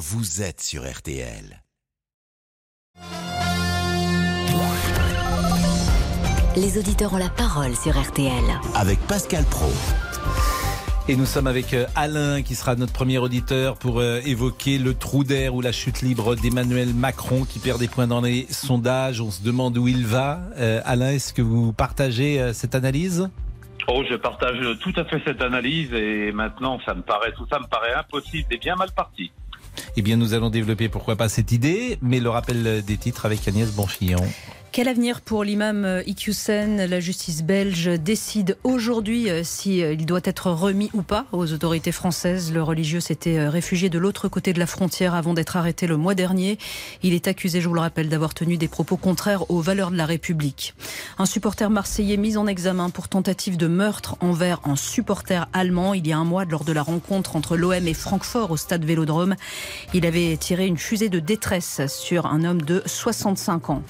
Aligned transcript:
vous 0.00 0.40
êtes 0.40 0.62
sur 0.62 0.90
RTL. 0.90 1.62
Les 6.56 6.78
auditeurs 6.78 7.12
ont 7.12 7.18
la 7.18 7.28
parole 7.28 7.76
sur 7.76 8.00
RTL. 8.00 8.32
Avec 8.74 8.98
Pascal 9.00 9.44
Pro. 9.44 9.70
Et 11.06 11.16
nous 11.16 11.26
sommes 11.26 11.46
avec 11.46 11.74
euh, 11.74 11.84
Alain 11.96 12.40
qui 12.40 12.54
sera 12.54 12.76
notre 12.76 12.94
premier 12.94 13.18
auditeur 13.18 13.76
pour 13.76 14.00
euh, 14.00 14.20
évoquer 14.24 14.78
le 14.78 14.94
trou 14.94 15.22
d'air 15.22 15.54
ou 15.54 15.60
la 15.60 15.70
chute 15.70 16.00
libre 16.00 16.34
d'Emmanuel 16.34 16.94
Macron 16.94 17.44
qui 17.44 17.58
perd 17.58 17.78
des 17.78 17.88
points 17.88 18.06
dans 18.06 18.22
les 18.22 18.46
sondages. 18.48 19.20
On 19.20 19.30
se 19.30 19.42
demande 19.42 19.76
où 19.76 19.86
il 19.86 20.06
va. 20.06 20.40
Euh, 20.56 20.80
Alain, 20.86 21.10
est-ce 21.10 21.34
que 21.34 21.42
vous 21.42 21.74
partagez 21.74 22.54
cette 22.54 22.74
analyse? 22.74 23.28
Oh, 23.86 24.02
je 24.08 24.14
partage 24.14 24.56
tout 24.80 24.94
à 24.96 25.04
fait 25.04 25.20
cette 25.26 25.42
analyse 25.42 25.92
et 25.92 26.32
maintenant 26.32 26.78
ça 26.86 26.94
me 26.94 27.02
paraît 27.02 27.32
tout 27.32 27.46
ça 27.50 27.58
me 27.58 27.66
paraît 27.66 27.92
impossible 27.92 28.46
et 28.50 28.56
bien 28.56 28.76
mal 28.76 28.92
parti. 28.92 29.30
Eh 29.96 30.02
bien, 30.02 30.16
nous 30.16 30.34
allons 30.34 30.50
développer 30.50 30.88
pourquoi 30.88 31.16
pas 31.16 31.28
cette 31.28 31.52
idée, 31.52 31.98
mais 32.02 32.20
le 32.20 32.30
rappel 32.30 32.82
des 32.84 32.96
titres 32.96 33.26
avec 33.26 33.46
Agnès 33.46 33.70
Bonfillon. 33.72 34.24
Quel 34.72 34.86
avenir 34.86 35.20
pour 35.20 35.42
l'imam 35.42 35.84
euh, 35.84 36.04
Iqiyoussen 36.06 36.84
La 36.86 37.00
justice 37.00 37.42
belge 37.42 37.90
décide 37.98 38.56
aujourd'hui 38.62 39.28
euh, 39.28 39.42
s'il 39.42 39.82
euh, 39.82 39.96
doit 39.96 40.20
être 40.22 40.48
remis 40.52 40.90
ou 40.94 41.02
pas 41.02 41.26
aux 41.32 41.52
autorités 41.52 41.90
françaises? 41.90 42.52
Le 42.52 42.62
religieux 42.62 43.00
s'était 43.00 43.48
réfugié 43.48 43.88
de 43.88 43.98
l'autre 43.98 44.28
côté 44.28 44.52
de 44.52 44.60
la 44.60 44.68
frontière 44.68 45.16
avant 45.16 45.34
d'être 45.34 45.56
arrêté 45.56 45.88
le 45.88 45.96
mois 45.96 46.14
dernier. 46.14 46.56
Il 47.02 47.14
est 47.14 47.26
accusé, 47.26 47.60
je 47.60 47.66
vous 47.66 47.74
le 47.74 47.80
rappelle, 47.80 48.08
d'avoir 48.08 48.32
tenu 48.32 48.58
des 48.58 48.68
propos 48.68 48.96
contraires 48.96 49.50
aux 49.50 49.60
valeurs 49.60 49.90
de 49.90 49.96
la 49.96 50.06
République. 50.06 50.74
Un 51.18 51.26
supporter 51.26 51.68
marseillais 51.68 52.16
mis 52.16 52.36
en 52.36 52.46
examen 52.46 52.90
pour 52.90 53.08
tentative 53.08 53.56
de 53.56 53.66
meurtre 53.66 54.14
envers 54.20 54.60
un 54.64 54.76
supporter 54.76 55.48
allemand 55.52 55.94
il 55.94 56.06
y 56.06 56.12
a 56.12 56.18
un 56.18 56.24
mois 56.24 56.44
lors 56.44 56.62
de 56.62 56.72
la 56.72 56.82
rencontre 56.82 57.34
entre 57.34 57.56
l'OM 57.56 57.88
et 57.88 57.94
Francfort 57.94 58.52
au 58.52 58.56
stade 58.56 58.84
Vélodrome. 58.84 59.34
Il 59.94 60.06
avait 60.06 60.36
tiré 60.36 60.68
une 60.68 60.78
fusée 60.78 61.08
de 61.08 61.18
détresse 61.18 61.80
sur 61.88 62.26
un 62.26 62.44
homme 62.44 62.62
de 62.62 62.84
65 62.86 63.70
ans. 63.70 63.82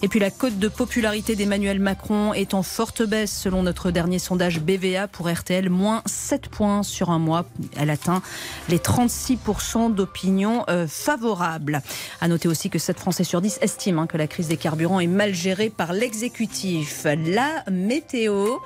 Et 0.00 0.08
puis 0.08 0.21
la 0.22 0.30
cote 0.30 0.60
de 0.60 0.68
popularité 0.68 1.34
d'Emmanuel 1.34 1.80
Macron 1.80 2.32
est 2.32 2.54
en 2.54 2.62
forte 2.62 3.02
baisse 3.02 3.36
selon 3.36 3.64
notre 3.64 3.90
dernier 3.90 4.20
sondage 4.20 4.60
BVA 4.60 5.08
pour 5.08 5.28
RTL, 5.28 5.68
moins 5.68 6.00
7 6.06 6.46
points 6.46 6.84
sur 6.84 7.10
un 7.10 7.18
mois. 7.18 7.44
Elle 7.76 7.90
atteint 7.90 8.22
les 8.68 8.78
36% 8.78 9.92
d'opinion 9.92 10.64
euh, 10.68 10.86
favorable. 10.86 11.82
À 12.20 12.28
noter 12.28 12.46
aussi 12.46 12.70
que 12.70 12.78
7 12.78 13.00
Français 13.00 13.24
sur 13.24 13.40
10 13.40 13.58
estiment 13.62 14.02
hein, 14.02 14.06
que 14.06 14.16
la 14.16 14.28
crise 14.28 14.46
des 14.46 14.56
carburants 14.56 15.00
est 15.00 15.08
mal 15.08 15.34
gérée 15.34 15.70
par 15.70 15.92
l'exécutif. 15.92 17.04
La 17.04 17.64
météo. 17.68 18.58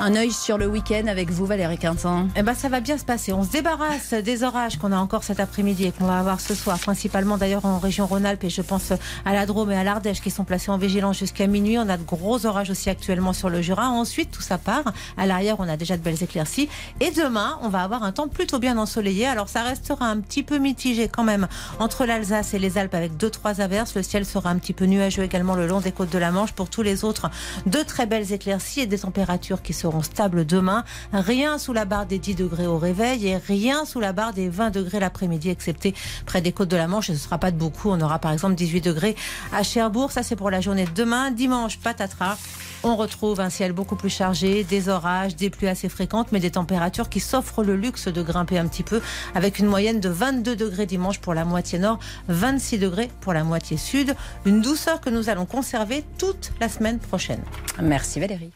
Un 0.00 0.14
œil 0.14 0.30
sur 0.30 0.58
le 0.58 0.68
week-end 0.68 1.08
avec 1.08 1.28
vous, 1.28 1.44
Valérie 1.44 1.76
Quintin. 1.76 2.28
Eh 2.36 2.42
ben, 2.42 2.54
ça 2.54 2.68
va 2.68 2.78
bien 2.78 2.96
se 2.98 3.04
passer. 3.04 3.32
On 3.32 3.42
se 3.42 3.50
débarrasse 3.50 4.14
des 4.14 4.44
orages 4.44 4.78
qu'on 4.78 4.92
a 4.92 4.96
encore 4.96 5.24
cet 5.24 5.40
après-midi 5.40 5.86
et 5.86 5.90
qu'on 5.90 6.06
va 6.06 6.20
avoir 6.20 6.40
ce 6.40 6.54
soir, 6.54 6.78
principalement 6.78 7.36
d'ailleurs 7.36 7.64
en 7.64 7.80
région 7.80 8.06
Rhône-Alpes 8.06 8.44
et 8.44 8.48
je 8.48 8.62
pense 8.62 8.92
à 9.24 9.32
la 9.32 9.44
Drôme 9.44 9.72
et 9.72 9.76
à 9.76 9.82
l'Ardèche 9.82 10.20
qui 10.20 10.30
sont 10.30 10.44
placés 10.44 10.70
en 10.70 10.78
vigilance 10.78 11.18
jusqu'à 11.18 11.48
minuit. 11.48 11.78
On 11.78 11.88
a 11.88 11.96
de 11.96 12.04
gros 12.04 12.46
orages 12.46 12.70
aussi 12.70 12.88
actuellement 12.88 13.32
sur 13.32 13.50
le 13.50 13.60
Jura. 13.60 13.88
Ensuite, 13.88 14.30
tout 14.30 14.40
ça 14.40 14.56
part. 14.56 14.84
À 15.16 15.26
l'arrière, 15.26 15.56
on 15.58 15.68
a 15.68 15.76
déjà 15.76 15.96
de 15.96 16.02
belles 16.02 16.22
éclaircies. 16.22 16.68
Et 17.00 17.10
demain, 17.10 17.58
on 17.62 17.68
va 17.68 17.82
avoir 17.82 18.04
un 18.04 18.12
temps 18.12 18.28
plutôt 18.28 18.60
bien 18.60 18.78
ensoleillé. 18.78 19.26
Alors, 19.26 19.48
ça 19.48 19.64
restera 19.64 20.06
un 20.06 20.20
petit 20.20 20.44
peu 20.44 20.58
mitigé 20.58 21.08
quand 21.08 21.24
même 21.24 21.48
entre 21.80 22.06
l'Alsace 22.06 22.54
et 22.54 22.60
les 22.60 22.78
Alpes 22.78 22.94
avec 22.94 23.16
deux, 23.16 23.30
trois 23.30 23.60
averses. 23.60 23.96
Le 23.96 24.04
ciel 24.04 24.24
sera 24.24 24.50
un 24.50 24.58
petit 24.58 24.74
peu 24.74 24.84
nuageux 24.84 25.24
également 25.24 25.56
le 25.56 25.66
long 25.66 25.80
des 25.80 25.90
côtes 25.90 26.10
de 26.10 26.18
la 26.18 26.30
Manche. 26.30 26.52
Pour 26.52 26.70
tous 26.70 26.82
les 26.82 27.02
autres, 27.02 27.30
de 27.66 27.80
très 27.80 28.06
belles 28.06 28.32
éclaircies 28.32 28.82
et 28.82 28.86
des 28.86 29.00
températures 29.00 29.60
qui 29.60 29.72
seront 29.72 29.87
seront 29.88 30.02
stables 30.02 30.44
demain. 30.44 30.84
Rien 31.12 31.56
sous 31.56 31.72
la 31.72 31.86
barre 31.86 32.04
des 32.04 32.18
10 32.18 32.34
degrés 32.34 32.66
au 32.66 32.78
réveil 32.78 33.26
et 33.26 33.36
rien 33.38 33.86
sous 33.86 34.00
la 34.00 34.12
barre 34.12 34.34
des 34.34 34.48
20 34.48 34.70
degrés 34.70 35.00
l'après-midi, 35.00 35.48
excepté 35.48 35.94
près 36.26 36.42
des 36.42 36.52
côtes 36.52 36.68
de 36.68 36.76
la 36.76 36.86
Manche. 36.86 37.08
Et 37.08 37.14
ce 37.14 37.18
ne 37.18 37.22
sera 37.22 37.38
pas 37.38 37.50
de 37.50 37.56
beaucoup. 37.56 37.88
On 37.88 38.00
aura 38.00 38.18
par 38.18 38.32
exemple 38.32 38.54
18 38.54 38.82
degrés 38.82 39.16
à 39.52 39.62
Cherbourg. 39.62 40.12
Ça, 40.12 40.22
c'est 40.22 40.36
pour 40.36 40.50
la 40.50 40.60
journée 40.60 40.84
de 40.84 40.90
demain. 40.90 41.30
Dimanche, 41.30 41.78
patatras. 41.78 42.36
On 42.84 42.94
retrouve 42.94 43.40
un 43.40 43.50
ciel 43.50 43.72
beaucoup 43.72 43.96
plus 43.96 44.10
chargé, 44.10 44.62
des 44.62 44.88
orages, 44.88 45.34
des 45.34 45.50
pluies 45.50 45.68
assez 45.68 45.88
fréquentes, 45.88 46.30
mais 46.30 46.38
des 46.38 46.52
températures 46.52 47.08
qui 47.08 47.18
s'offrent 47.18 47.62
le 47.64 47.76
luxe 47.76 48.08
de 48.08 48.22
grimper 48.22 48.58
un 48.58 48.68
petit 48.68 48.84
peu, 48.84 49.00
avec 49.34 49.58
une 49.58 49.66
moyenne 49.66 50.00
de 50.00 50.08
22 50.08 50.54
degrés 50.54 50.86
dimanche 50.86 51.18
pour 51.18 51.34
la 51.34 51.44
moitié 51.44 51.78
nord, 51.78 51.98
26 52.28 52.78
degrés 52.78 53.10
pour 53.20 53.32
la 53.32 53.42
moitié 53.42 53.76
sud. 53.76 54.14
Une 54.44 54.60
douceur 54.60 55.00
que 55.00 55.10
nous 55.10 55.28
allons 55.28 55.46
conserver 55.46 56.04
toute 56.18 56.52
la 56.60 56.68
semaine 56.68 56.98
prochaine. 56.98 57.42
Merci 57.82 58.20
Valérie. 58.20 58.52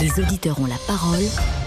Les 0.00 0.22
auditeurs 0.22 0.58
ont 0.60 0.66
la 0.66 0.78
parole. 0.86 1.24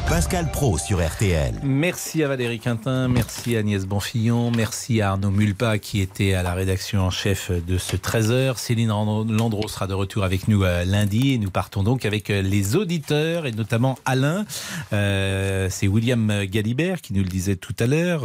Pascal 0.08 0.52
Pro 0.52 0.78
sur 0.78 1.06
RTL. 1.06 1.56
Merci 1.64 2.24
à 2.24 2.28
Valérie 2.28 2.60
Quintin, 2.60 3.08
merci 3.08 3.56
à 3.56 3.60
Agnès 3.60 3.86
Bonfillon, 3.86 4.52
merci 4.52 5.02
à 5.02 5.12
Arnaud 5.12 5.32
Mulpa 5.32 5.80
qui 5.80 6.02
était 6.02 6.34
à 6.34 6.44
la 6.44 6.54
rédaction 6.54 7.02
en 7.02 7.10
chef 7.10 7.52
de 7.52 7.78
ce 7.78 7.96
13h. 7.96 8.58
Céline 8.58 8.90
Landreau 8.90 9.68
sera 9.68 9.88
de 9.88 9.94
retour 9.94 10.24
avec 10.24 10.48
nous 10.48 10.64
euh, 10.64 10.84
lundi 10.84 11.34
et 11.34 11.38
nous 11.38 11.50
partons 11.50 11.83
donc 11.84 12.06
avec 12.06 12.30
euh, 12.30 12.42
les 12.42 12.76
auditeurs 12.76 13.46
et 13.46 13.52
notamment 13.52 13.98
Alain. 14.06 14.46
Euh, 14.94 15.68
c'est 15.70 15.88
William 15.88 16.46
Galibert 16.46 17.02
qui 17.02 17.14
nous 17.14 17.24
le 17.24 17.30
disait 17.30 17.56
tout 17.56 17.76
à 17.80 17.88
l'heure. 17.88 18.24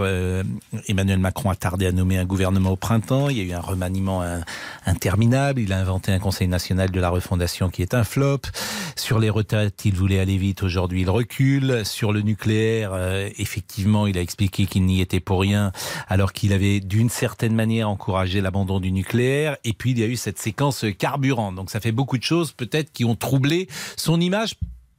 Emmanuel 0.86 1.18
Macron 1.18 1.50
a 1.50 1.56
tardé 1.56 1.86
à 1.86 1.92
nommer 1.92 2.18
un 2.18 2.24
gouvernement 2.24 2.70
au 2.70 2.76
printemps. 2.76 3.28
Il 3.28 3.38
y 3.38 3.40
a 3.40 3.44
eu 3.44 3.52
un 3.52 3.60
remaniement 3.60 4.22
interminable. 4.86 5.60
Il 5.60 5.72
a 5.72 5.78
inventé 5.78 6.12
un 6.12 6.18
Conseil 6.18 6.48
national 6.48 6.90
de 6.90 7.00
la 7.00 7.10
refondation 7.10 7.70
qui 7.70 7.82
est 7.82 7.94
un 7.94 8.04
flop. 8.04 8.40
Sur 8.96 9.18
les 9.18 9.30
retraites, 9.30 9.84
il 9.84 9.94
voulait 9.94 10.18
aller 10.18 10.36
vite, 10.36 10.62
aujourd'hui 10.62 11.02
il 11.02 11.10
recule. 11.10 11.82
Sur 11.84 12.12
le 12.12 12.20
nucléaire, 12.20 12.90
euh, 12.92 13.30
effectivement, 13.38 14.06
il 14.06 14.18
a 14.18 14.20
expliqué 14.20 14.66
qu'il 14.66 14.84
n'y 14.84 15.00
était 15.00 15.20
pour 15.20 15.40
rien, 15.40 15.72
alors 16.08 16.32
qu'il 16.32 16.52
avait 16.52 16.80
d'une 16.80 17.08
certaine 17.08 17.54
manière 17.54 17.88
encouragé 17.88 18.40
l'abandon 18.40 18.80
du 18.80 18.92
nucléaire. 18.92 19.56
Et 19.64 19.72
puis 19.72 19.92
il 19.92 19.98
y 19.98 20.02
a 20.02 20.06
eu 20.06 20.16
cette 20.16 20.38
séquence 20.38 20.84
carburant. 20.98 21.52
Donc 21.52 21.70
ça 21.70 21.80
fait 21.80 21.92
beaucoup 21.92 22.18
de 22.18 22.22
choses 22.22 22.52
peut-être 22.52 22.92
qui 22.92 23.04
ont 23.04 23.14
troublé 23.14 23.47
son 23.96 24.20
image 24.20 24.54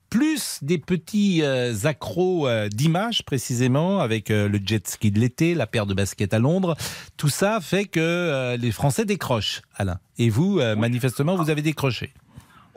plus 0.10 0.64
des 0.64 0.80
petits 0.80 1.42
euh, 1.44 1.74
accros 1.84 2.48
euh, 2.48 2.68
d'images 2.68 3.24
précisément 3.24 4.00
avec 4.00 4.30
le 4.30 4.60
jet 4.66 4.88
ski 4.88 5.12
de 5.12 5.20
l'été, 5.20 5.54
la 5.54 5.68
paire 5.68 5.86
de 5.86 5.94
baskets 5.94 6.34
à 6.34 6.40
Londres. 6.40 6.76
Tout 7.18 7.30
ça 7.30 7.60
fait 7.62 7.86
que 7.86 8.56
les 8.60 8.72
Français 8.72 9.06
décrochent, 9.06 9.62
Alain. 9.76 10.00
Et 10.18 10.30
vous, 10.30 10.60
manifestement, 10.76 11.36
vous 11.36 11.50
avez 11.50 11.62
décroché. 11.62 12.12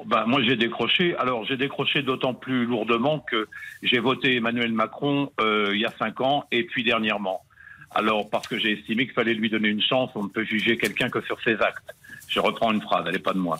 Bah, 0.06 0.24
moi, 0.26 0.42
j'ai 0.42 0.56
décroché. 0.56 1.16
Alors, 1.16 1.44
j'ai 1.44 1.56
décroché 1.56 2.02
d'autant 2.02 2.34
plus 2.34 2.66
lourdement 2.66 3.20
que 3.20 3.48
j'ai 3.82 3.98
voté 3.98 4.36
Emmanuel 4.36 4.72
Macron 4.72 5.30
euh, 5.40 5.70
il 5.72 5.80
y 5.80 5.84
a 5.84 5.92
cinq 5.98 6.20
ans 6.20 6.44
et 6.50 6.64
puis 6.64 6.82
dernièrement. 6.82 7.42
Alors, 7.90 8.30
parce 8.30 8.48
que 8.48 8.58
j'ai 8.58 8.72
estimé 8.72 9.04
qu'il 9.04 9.14
fallait 9.14 9.34
lui 9.34 9.50
donner 9.50 9.68
une 9.68 9.82
chance, 9.82 10.10
on 10.14 10.24
ne 10.24 10.28
peut 10.28 10.44
juger 10.44 10.78
quelqu'un 10.78 11.08
que 11.08 11.20
sur 11.22 11.40
ses 11.42 11.54
actes. 11.56 11.94
Je 12.32 12.40
reprends 12.40 12.72
une 12.72 12.80
phrase, 12.80 13.04
elle 13.06 13.12
n'est 13.12 13.18
pas 13.18 13.34
de 13.34 13.38
moi. 13.38 13.58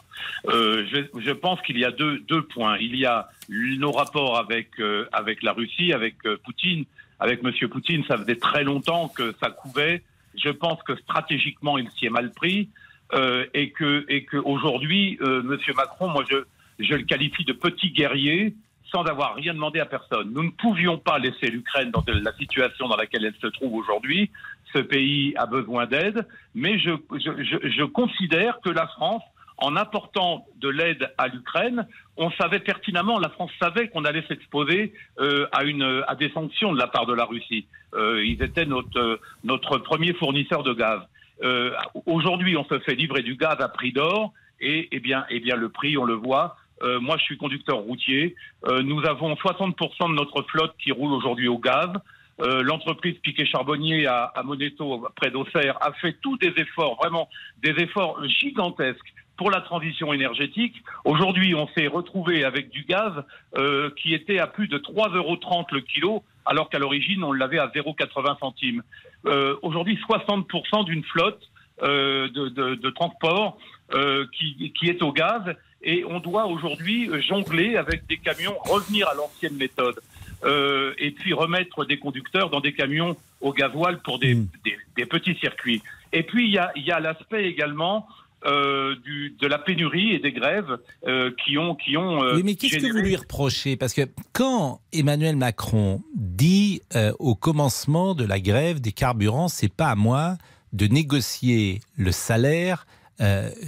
Euh, 0.49 0.87
je, 0.91 1.33
pense 1.33 1.61
qu'il 1.61 1.79
y 1.79 1.85
a 1.85 1.91
deux, 1.91 2.43
points. 2.55 2.79
Il 2.79 2.97
y 2.97 3.05
a 3.05 3.29
nos 3.51 3.93
rapports 3.93 4.39
avec, 4.39 4.71
euh, 4.81 5.07
avec 5.13 5.43
la 5.43 5.53
Russie, 5.53 5.93
avec 5.93 6.15
euh, 6.25 6.39
Poutine. 6.43 6.85
Avec 7.21 7.43
Monsieur 7.43 7.69
Poutine, 7.69 8.03
ça 8.09 8.17
faisait 8.17 8.37
très 8.37 8.65
longtemps 8.65 9.09
que 9.09 9.35
ça 9.41 9.51
couvait. 9.51 10.03
Je 10.43 10.49
pense 10.49 10.83
que 10.85 10.97
stratégiquement, 10.97 11.77
il 11.77 11.91
s'y 11.91 12.07
est 12.07 12.11
mal 12.11 12.33
pris. 12.33 12.71
Euh, 13.13 13.45
et 13.53 13.71
que 13.73 14.07
et 14.09 14.25
que 14.25 14.39
aujourd'hui, 14.39 15.19
Monsieur 15.21 15.75
Macron, 15.75 16.09
moi 16.09 16.25
je 16.31 16.37
je 16.79 16.95
le 16.95 17.03
qualifie 17.03 17.45
de 17.45 17.53
petit 17.53 17.91
guerrier 17.91 18.55
sans 18.93 19.05
avoir 19.05 19.35
rien 19.35 19.55
demandé 19.55 19.81
à 19.81 19.87
personne. 19.87 20.33
Nous 20.33 20.45
ne 20.45 20.51
pouvions 20.51 20.99
pas 20.99 21.19
laisser 21.19 21.49
l'Ukraine 21.49 21.91
dans 21.91 22.05
la 22.07 22.33
situation 22.35 22.89
dans 22.89 22.97
laquelle 22.97 23.25
elle 23.25 23.35
se 23.41 23.47
trouve 23.49 23.75
aujourd'hui. 23.75 24.31
Ce 24.75 24.79
pays 24.79 25.35
a 25.37 25.47
besoin 25.47 25.87
d'aide, 25.87 26.27
mais 26.55 26.79
je, 26.79 27.85
considère 27.85 28.61
que 28.61 28.71
la 28.71 28.87
France, 28.87 29.23
en 29.59 29.77
apportant 29.77 30.47
de 30.57 30.69
l'aide 30.69 31.13
à 31.19 31.29
l'Ukraine, 31.29 31.87
on 32.17 32.31
savait 32.33 32.61
pertinemment, 32.61 33.19
la 33.19 33.29
France 33.29 33.51
savait 33.61 33.89
qu'on 33.89 34.05
allait 34.05 34.25
s'exposer 34.27 34.93
euh, 35.21 35.47
à, 35.53 36.15
des 36.15 36.31
sanctions 36.31 36.73
de 36.73 36.79
la 36.79 36.87
part 36.87 37.07
de 37.07 37.15
la 37.15 37.25
Russie. 37.25 37.67
Euh, 37.95 38.25
ils 38.25 38.43
étaient 38.43 38.67
notre, 38.67 39.21
notre 39.45 39.79
premier 39.79 40.15
fournisseur 40.15 40.63
de 40.63 40.73
gaz. 40.73 41.01
Euh, 41.43 41.73
aujourd'hui, 42.07 42.57
on 42.57 42.65
se 42.65 42.79
fait 42.81 42.95
livrer 42.95 43.23
du 43.23 43.37
gaz 43.37 43.57
à 43.61 43.69
prix 43.69 43.93
d'or 43.93 44.33
et 44.61 44.89
eh 44.93 44.97
eh 44.97 45.01
bien, 45.41 45.57
le 45.57 45.69
prix, 45.69 45.99
on 45.99 46.05
le 46.05 46.15
voit. 46.15 46.57
Euh, 46.83 47.01
moi, 47.01 47.17
je 47.19 47.25
suis 47.25 47.37
conducteur 47.37 47.79
routier. 47.79 48.35
Euh, 48.67 48.83
nous 48.83 49.05
avons 49.05 49.35
60% 49.35 50.11
de 50.11 50.15
notre 50.15 50.43
flotte 50.43 50.75
qui 50.79 50.93
roule 50.93 51.13
aujourd'hui 51.13 51.49
au 51.49 51.59
gaz. 51.59 51.91
L'entreprise 52.39 53.17
Piquet 53.19 53.47
Charbonnier 53.47 54.07
à, 54.07 54.33
Moneto, 54.45 55.07
près 55.15 55.31
d'Auxerre, 55.31 55.79
a 55.81 55.93
fait 55.93 56.17
tous 56.21 56.37
des 56.39 56.53
efforts, 56.57 56.97
vraiment 56.97 57.29
des 57.63 57.71
efforts 57.71 58.19
gigantesques 58.27 59.15
pour 59.37 59.51
la 59.51 59.61
transition 59.61 60.13
énergétique. 60.13 60.83
Aujourd'hui, 61.05 61.55
on 61.55 61.69
s'est 61.69 61.87
retrouvé 61.87 62.45
avec 62.45 62.71
du 62.71 62.85
gaz 62.85 63.13
euh, 63.57 63.91
qui 63.97 64.15
était 64.15 64.39
à 64.39 64.47
plus 64.47 64.69
de 64.69 64.79
3,30 64.79 65.17
euros 65.17 65.39
le 65.73 65.81
kilo, 65.81 66.23
alors 66.45 66.69
qu'à 66.69 66.79
l'origine, 66.79 67.25
on 67.25 67.33
l'avait 67.33 67.59
à 67.59 67.69
0,80 67.69 68.39
centimes. 68.39 68.83
Euh, 69.27 69.57
Aujourd'hui, 69.63 69.99
60% 70.09 70.85
d'une 70.85 71.05
flotte 71.05 71.43
euh, 71.83 72.29
de, 72.29 72.91
transport 72.91 73.59
euh, 73.95 74.27
qui, 74.33 74.71
est 74.83 75.03
au 75.03 75.13
gaz 75.13 75.43
et 75.83 76.05
on 76.05 76.21
doit 76.21 76.47
aujourd'hui 76.47 77.11
jongler 77.27 77.77
avec 77.77 78.07
des 78.07 78.19
camions, 78.19 78.57
revenir 78.61 79.09
à 79.09 79.15
l'ancienne 79.15 79.57
méthode. 79.57 79.99
Euh, 80.45 80.93
et 80.99 81.13
puis 81.13 81.33
remettre 81.35 81.85
des 81.85 81.99
conducteurs 81.99 82.51
dans 82.51 82.61
des 82.61 82.73
camions 82.73 83.17
au 83.41 83.53
gasoil 83.53 84.01
pour 84.03 84.19
des, 84.19 84.35
Mm. 84.35 84.49
des- 84.65 84.77
des 84.97 85.07
petits 85.07 85.37
circuits. 85.37 85.83
Et 86.13 86.23
puis 86.25 86.47
il 86.49 86.53
y 86.53 86.59
a, 86.59 86.73
il 86.75 86.83
y 86.85 86.91
a 86.91 86.99
l'aspect 87.01 87.45
également 87.45 88.07
euh, 88.45 88.97
du, 89.05 89.37
de 89.41 89.47
la 89.47 89.57
pénurie 89.57 90.11
et 90.15 90.19
des 90.19 90.33
grèves 90.33 90.77
euh, 91.07 91.31
qui 91.45 91.57
ont 91.59 91.77
qui 91.77 91.97
ont. 91.97 92.25
euh, 92.25 92.35
Oui, 92.35 92.43
mais 92.45 92.57
qu'est-ce 92.57 92.79
que 92.79 92.91
vous 92.93 92.99
lui 92.99 93.15
reprochez? 93.15 93.77
Parce 93.77 93.95
que 93.95 94.03
quand 94.33 94.81
Emmanuel 94.93 95.37
Macron 95.37 96.03
dit 96.17 96.83
au 97.21 97.37
commencement 97.37 98.17
de 98.17 98.25
la 98.25 98.41
grève 98.41 98.81
des 98.81 98.91
carburants, 98.91 99.47
c'est 99.47 99.73
pas 99.73 99.91
à 99.91 99.95
moi 99.95 100.39
de 100.73 100.87
négocier 100.89 101.79
le 101.97 102.11
salaire 102.11 102.85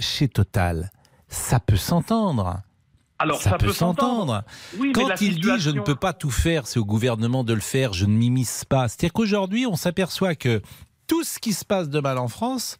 chez 0.01 0.27
Total. 0.27 0.91
Ça 1.29 1.61
peut 1.61 1.77
s'entendre. 1.77 2.57
Alors 3.17 3.41
ça, 3.41 3.57
peut 3.57 3.71
s'entendre. 3.71 4.17
s'entendre. 4.33 4.43
Oui, 4.77 4.87
mais 4.87 4.93
Quand 5.03 5.21
il 5.21 5.39
dit 5.39 5.49
je 5.57 5.69
ne 5.69 5.79
peux 5.81 5.95
pas 5.95 6.13
tout 6.13 6.31
faire, 6.31 6.67
c'est 6.67 6.79
au 6.79 6.85
gouvernement 6.85 7.43
de 7.43 7.53
le 7.53 7.61
faire, 7.61 7.93
je 7.93 8.05
ne 8.05 8.11
m'immisce 8.13 8.65
pas. 8.65 8.87
C'est-à-dire 8.87 9.13
qu'aujourd'hui, 9.13 9.65
on 9.65 9.75
s'aperçoit 9.75 10.35
que 10.35 10.61
tout 11.07 11.23
ce 11.23 11.39
qui 11.39 11.53
se 11.53 11.63
passe 11.63 11.87
de 11.89 11.99
mal 11.99 12.17
en 12.17 12.27
France, 12.27 12.77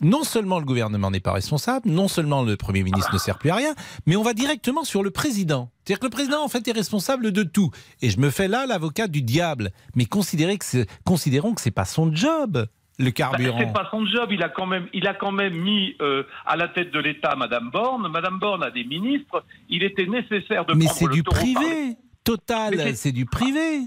non 0.00 0.22
seulement 0.22 0.58
le 0.58 0.64
gouvernement 0.64 1.10
n'est 1.10 1.20
pas 1.20 1.32
responsable, 1.32 1.88
non 1.88 2.08
seulement 2.08 2.42
le 2.42 2.56
Premier 2.56 2.82
ministre 2.82 3.12
ne 3.12 3.18
sert 3.18 3.38
plus 3.38 3.50
à 3.50 3.54
rien, 3.56 3.74
mais 4.06 4.16
on 4.16 4.22
va 4.22 4.34
directement 4.34 4.84
sur 4.84 5.02
le 5.02 5.10
président. 5.10 5.70
C'est-à-dire 5.84 6.00
que 6.00 6.06
le 6.06 6.10
président, 6.10 6.42
en 6.44 6.48
fait, 6.48 6.66
est 6.68 6.72
responsable 6.72 7.32
de 7.32 7.42
tout. 7.42 7.70
Et 8.02 8.10
je 8.10 8.18
me 8.20 8.30
fais 8.30 8.48
là 8.48 8.66
l'avocat 8.66 9.08
du 9.08 9.22
diable. 9.22 9.72
Mais 9.96 10.04
considérez 10.04 10.58
que 10.58 10.64
c'est- 10.64 10.86
considérons 11.04 11.54
que 11.54 11.60
c'est 11.60 11.70
pas 11.70 11.84
son 11.84 12.14
job, 12.14 12.66
le 12.98 13.06
Bah, 13.06 13.10
carburant. 13.12 13.58
c'est 13.60 13.72
pas 13.72 13.88
son 13.90 14.06
job. 14.06 14.28
Il 14.32 14.42
a 14.42 14.48
quand 14.48 14.66
même, 14.66 14.86
il 14.92 15.06
a 15.06 15.14
quand 15.14 15.32
même 15.32 15.54
mis 15.54 15.96
euh, 16.00 16.22
à 16.46 16.56
la 16.56 16.68
tête 16.68 16.92
de 16.92 16.98
l'État 17.00 17.34
Madame 17.36 17.70
Borne. 17.70 18.08
Madame 18.08 18.38
Borne 18.38 18.62
a 18.62 18.70
des 18.70 18.84
ministres. 18.84 19.44
Il 19.68 19.82
était 19.82 20.06
nécessaire 20.06 20.64
de 20.64 20.74
mais 20.74 20.86
c'est 20.86 21.08
du 21.08 21.22
privé. 21.22 21.96
Total, 22.24 22.94
c'est- 22.96 23.12
du 23.12 23.26
privé. 23.26 23.80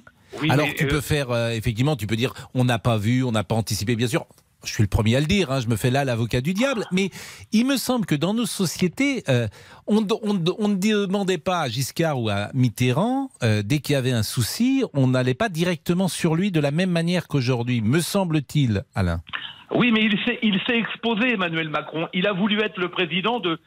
Alors 0.49 0.67
tu 0.75 0.85
euh, 0.85 0.89
peux 0.89 1.01
faire, 1.01 1.31
euh, 1.31 1.51
effectivement, 1.51 1.95
tu 1.95 2.05
peux 2.05 2.15
dire, 2.17 2.33
on 2.53 2.65
n'a 2.65 2.77
pas 2.79 2.97
vu, 2.97 3.23
on 3.23 3.31
n'a 3.31 3.43
pas 3.43 3.55
anticipé, 3.55 3.95
bien 3.95 4.07
sûr. 4.07 4.25
Je 4.67 4.73
suis 4.73 4.83
le 4.83 4.89
premier 4.89 5.15
à 5.15 5.19
le 5.19 5.25
dire, 5.25 5.51
hein, 5.51 5.59
je 5.61 5.67
me 5.67 5.75
fais 5.75 5.89
là 5.89 6.03
l'avocat 6.03 6.41
du 6.41 6.53
diable, 6.53 6.85
mais 6.91 7.09
il 7.51 7.65
me 7.65 7.77
semble 7.77 8.05
que 8.05 8.15
dans 8.15 8.33
nos 8.33 8.45
sociétés, 8.45 9.23
euh, 9.29 9.47
on, 9.87 10.01
ne 10.01 10.75
demandait 10.75 11.37
pas 11.37 11.61
à 11.61 11.69
Giscard 11.69 12.21
ou 12.21 12.29
à 12.29 12.49
Mitterrand, 12.53 13.29
euh, 13.43 13.61
dès 13.63 13.79
qu'il 13.79 13.93
y 13.93 13.95
avait 13.95 14.11
un 14.11 14.23
souci, 14.23 14.83
on 14.93 15.07
n'allait 15.07 15.33
pas 15.33 15.49
directement 15.49 16.07
sur 16.07 16.35
lui 16.35 16.51
de 16.51 16.59
la 16.59 16.71
même 16.71 16.91
manière 16.91 17.27
qu'aujourd'hui, 17.27 17.81
me 17.81 17.99
semble-t-il, 17.99 18.83
Alain. 18.93 19.21
Oui, 19.71 19.91
mais 19.91 20.01
il 20.01 20.59
s'est, 20.65 20.77
exposé, 20.77 21.33
Emmanuel 21.33 21.69
Macron. 21.69 22.07
Il 22.13 22.25
a 22.25 22.33
voulu 22.33 22.61
être 22.61 22.79
le 22.79 22.89
président 22.89 23.39
de, 23.39 23.59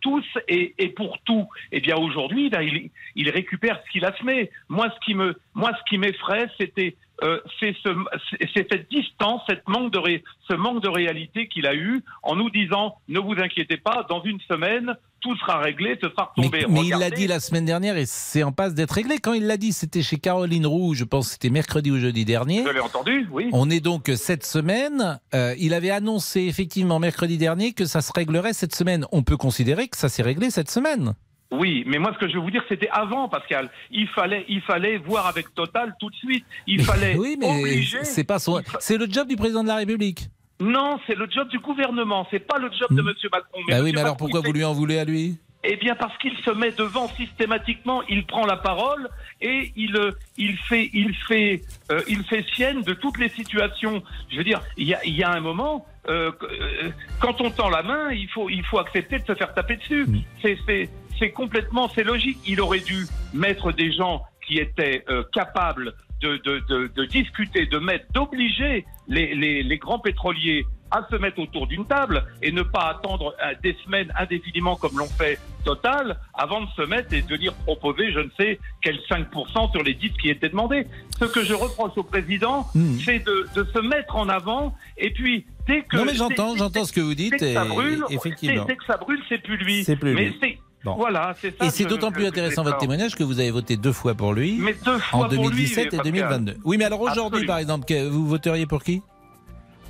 tous 0.00 0.24
et, 0.48 0.88
pour 0.96 1.18
tout. 1.24 1.46
Eh 1.70 1.80
bien, 1.80 1.96
aujourd'hui, 1.96 2.50
là, 2.50 2.62
il, 2.62 2.90
il 3.14 3.30
récupère 3.30 3.80
ce 3.84 3.90
qu'il 3.92 4.04
a 4.04 4.16
semé. 4.16 4.50
Moi, 4.68 4.88
ce 4.92 5.04
qui 5.04 5.14
me, 5.14 5.36
moi, 5.54 5.70
ce 5.78 5.88
qui 5.88 5.98
m'effraie, 5.98 6.48
c'était, 6.58 6.96
euh, 7.22 7.40
c'est, 7.60 7.74
ce, 7.82 7.88
c'est- 8.30 8.48
c'est 8.54 8.66
cette 8.70 8.90
distance, 8.90 9.40
cette 9.48 9.66
manque 9.68 9.92
de 9.92 9.98
ré- 9.98 10.24
ce 10.48 10.54
manque 10.54 10.82
de 10.82 10.88
réalité 10.88 11.48
qu'il 11.48 11.66
a 11.66 11.74
eu 11.74 12.02
en 12.22 12.36
nous 12.36 12.50
disant, 12.50 12.96
ne 13.08 13.18
vous 13.20 13.34
inquiétez 13.38 13.76
pas, 13.76 14.06
dans 14.08 14.22
une 14.24 14.40
semaine, 14.48 14.94
tout 15.20 15.36
sera 15.36 15.58
réglé, 15.60 15.96
ce 16.02 16.08
sera 16.10 16.32
Mais, 16.36 16.46
retombé. 16.46 16.66
mais 16.68 16.80
il 16.86 16.98
l'a 16.98 17.10
dit 17.10 17.28
la 17.28 17.38
semaine 17.38 17.64
dernière 17.64 17.96
et 17.96 18.06
c'est 18.06 18.42
en 18.42 18.50
passe 18.50 18.74
d'être 18.74 18.90
réglé. 18.90 19.18
Quand 19.18 19.34
il 19.34 19.46
l'a 19.46 19.56
dit, 19.56 19.72
c'était 19.72 20.02
chez 20.02 20.18
Caroline 20.18 20.66
Roux, 20.66 20.94
je 20.94 21.04
pense 21.04 21.26
que 21.28 21.32
c'était 21.34 21.50
mercredi 21.50 21.92
ou 21.92 21.98
jeudi 22.00 22.24
dernier. 22.24 22.64
Je 22.66 22.70
l'ai 22.72 22.80
entendu, 22.80 23.28
oui. 23.30 23.48
On 23.52 23.70
est 23.70 23.78
donc 23.80 24.10
cette 24.16 24.44
semaine. 24.44 25.20
euh, 25.34 25.54
il 25.58 25.74
avait 25.74 25.90
annoncé 25.90 26.40
effectivement 26.42 26.98
mercredi 26.98 27.38
dernier 27.38 27.72
que 27.72 27.84
ça 27.84 28.00
se 28.00 28.12
réglerait 28.12 28.52
cette 28.52 28.74
semaine. 28.74 29.06
On 29.12 29.22
peut 29.22 29.36
considérer 29.36 29.86
que 29.86 29.96
ça 29.96 30.08
s'est 30.08 30.22
réglé 30.24 30.50
cette 30.50 30.70
semaine. 30.70 31.14
Oui, 31.52 31.84
mais 31.86 31.98
moi 31.98 32.12
ce 32.14 32.18
que 32.18 32.28
je 32.28 32.34
veux 32.34 32.40
vous 32.40 32.50
dire, 32.50 32.64
c'était 32.68 32.88
avant, 32.90 33.28
Pascal. 33.28 33.70
Il 33.90 34.08
fallait, 34.08 34.44
il 34.48 34.60
fallait 34.62 34.96
voir 34.98 35.26
avec 35.26 35.54
Total 35.54 35.94
tout 36.00 36.08
de 36.10 36.16
suite. 36.16 36.44
Il 36.66 36.78
Mais- 36.78 36.82
fallait 36.84 37.16
oui, 37.16 37.36
mais 37.38 37.60
obliger. 37.60 38.02
c'est 38.04 38.24
pas 38.24 38.38
son. 38.38 38.62
Fa- 38.62 38.78
C'est 38.80 38.96
le 38.98 39.06
job 39.08 39.28
du 39.28 39.36
président 39.36 39.62
de 39.62 39.68
la 39.68 39.76
République. 39.76 40.28
Non, 40.60 40.98
c'est 41.06 41.14
le 41.16 41.28
job 41.30 41.48
du 41.48 41.58
gouvernement. 41.58 42.26
C'est 42.30 42.38
pas 42.46 42.58
le 42.58 42.70
job 42.72 42.88
de 42.90 43.02
Hmm. 43.02 43.06
Monsieur 43.06 43.28
Macron. 43.32 43.60
bah 43.68 43.80
oui, 43.82 43.92
mais 43.94 44.00
alors 44.00 44.16
pourquoi 44.16 44.40
vous 44.40 44.52
lui 44.52 44.64
en 44.64 44.72
voulez 44.72 44.98
à 44.98 45.04
lui? 45.04 45.36
Eh 45.64 45.76
bien, 45.76 45.94
parce 45.94 46.16
qu'il 46.18 46.36
se 46.38 46.50
met 46.50 46.72
devant 46.72 47.06
systématiquement. 47.08 48.02
Il 48.08 48.26
prend 48.26 48.46
la 48.46 48.56
parole 48.56 49.08
et 49.40 49.72
il, 49.76 49.94
euh, 49.96 50.10
il 50.36 50.56
fait, 50.56 50.90
il 50.92 51.14
fait, 51.28 51.60
euh, 51.92 52.00
il 52.08 52.24
fait 52.24 52.44
sienne 52.54 52.82
de 52.82 52.94
toutes 52.94 53.18
les 53.18 53.28
situations. 53.28 54.02
Je 54.30 54.38
veux 54.38 54.44
dire, 54.44 54.60
il 54.76 54.88
y 54.88 54.94
a, 54.94 55.04
il 55.04 55.14
y 55.16 55.22
a 55.22 55.30
un 55.30 55.40
moment. 55.40 55.86
Euh, 56.08 56.32
euh, 56.42 56.90
quand 57.20 57.40
on 57.40 57.50
tend 57.50 57.68
la 57.68 57.82
main, 57.82 58.10
il 58.10 58.28
faut, 58.28 58.48
il 58.50 58.64
faut 58.64 58.78
accepter 58.78 59.18
de 59.18 59.24
se 59.24 59.34
faire 59.34 59.54
taper 59.54 59.76
dessus. 59.76 60.04
Mm. 60.06 60.22
C'est, 60.42 60.58
c'est, 60.66 60.90
c'est 61.18 61.30
complètement, 61.30 61.88
c'est 61.88 62.04
logique. 62.04 62.38
Il 62.46 62.60
aurait 62.60 62.80
dû 62.80 63.06
mettre 63.32 63.72
des 63.72 63.92
gens 63.92 64.22
qui 64.46 64.58
étaient 64.58 65.04
euh, 65.08 65.22
capables 65.32 65.94
de, 66.20 66.36
de, 66.38 66.60
de, 66.68 66.86
de 66.88 67.04
discuter, 67.04 67.66
de 67.66 67.78
mettre, 67.78 68.06
d'obliger 68.12 68.84
les, 69.08 69.34
les, 69.34 69.62
les 69.62 69.78
grands 69.78 69.98
pétroliers 69.98 70.64
à 70.92 71.06
se 71.10 71.16
mettre 71.16 71.38
autour 71.40 71.66
d'une 71.66 71.86
table 71.86 72.24
et 72.42 72.52
ne 72.52 72.62
pas 72.62 72.90
attendre 72.90 73.34
euh, 73.42 73.54
des 73.62 73.76
semaines 73.84 74.12
indéfiniment 74.18 74.76
comme 74.76 74.98
l'ont 74.98 75.06
fait 75.06 75.38
Total 75.64 76.18
avant 76.34 76.62
de 76.62 76.66
se 76.76 76.82
mettre 76.82 77.14
et 77.14 77.22
de 77.22 77.28
venir 77.28 77.52
proposer 77.54 78.10
je 78.12 78.18
ne 78.18 78.28
sais 78.36 78.58
quel 78.82 78.96
5% 79.08 79.70
sur 79.70 79.82
les 79.84 79.94
10 79.94 80.10
qui 80.20 80.28
étaient 80.28 80.48
demandés. 80.48 80.88
Ce 81.20 81.24
que 81.26 81.44
je 81.44 81.54
reproche 81.54 81.92
au 81.96 82.02
président, 82.02 82.66
Hmm. 82.74 82.98
c'est 83.04 83.20
de, 83.20 83.46
de 83.54 83.64
se 83.72 83.78
mettre 83.78 84.16
en 84.16 84.28
avant 84.28 84.74
et 84.98 85.10
puis 85.12 85.46
dès 85.68 85.82
que... 85.82 85.96
Non, 85.96 86.04
mais 86.04 86.14
j'entends, 86.14 86.52
dès- 86.54 86.58
j'entends 86.58 86.84
ce 86.84 86.92
que 86.92 87.00
vous 87.00 87.14
dès 87.14 87.24
dites. 87.30 87.36
que 87.38 87.52
ça 87.54 87.64
brûle, 87.64 88.02
effectivement. 88.10 88.64
dès, 88.64 88.72
dès 88.72 88.76
que 88.76 88.84
ça 88.84 88.96
brûle, 88.96 89.20
c'est 89.28 89.38
plus 89.40 89.56
lui. 89.56 89.84
C'est 89.84 89.94
plus 89.96 90.14
mais 90.14 90.24
lui. 90.30 90.38
c'est 90.42 90.58
Bon. 90.84 90.94
voilà, 90.96 91.32
c'est 91.40 91.56
ça. 91.56 91.64
Et 91.66 91.70
c'est 91.70 91.84
d'autant 91.84 92.10
plus 92.10 92.26
intéressant 92.26 92.64
votre 92.64 92.78
témoignage 92.78 93.14
que 93.14 93.22
vous 93.22 93.38
avez 93.38 93.52
voté 93.52 93.76
deux 93.76 93.92
fois 93.92 94.16
pour 94.16 94.32
lui. 94.32 94.56
Mais 94.58 94.74
deux 94.84 94.98
fois 94.98 95.20
En 95.20 95.28
pour 95.28 95.30
lui, 95.30 95.38
2017 95.50 95.78
et 95.78 95.96
Pascal. 95.96 96.04
2022. 96.12 96.54
Oui, 96.64 96.76
mais 96.76 96.84
alors 96.86 97.00
aujourd'hui, 97.02 97.46
par 97.46 97.58
exemple, 97.58 97.86
vous 98.10 98.26
voteriez 98.26 98.66
pour 98.66 98.82
qui? 98.82 99.00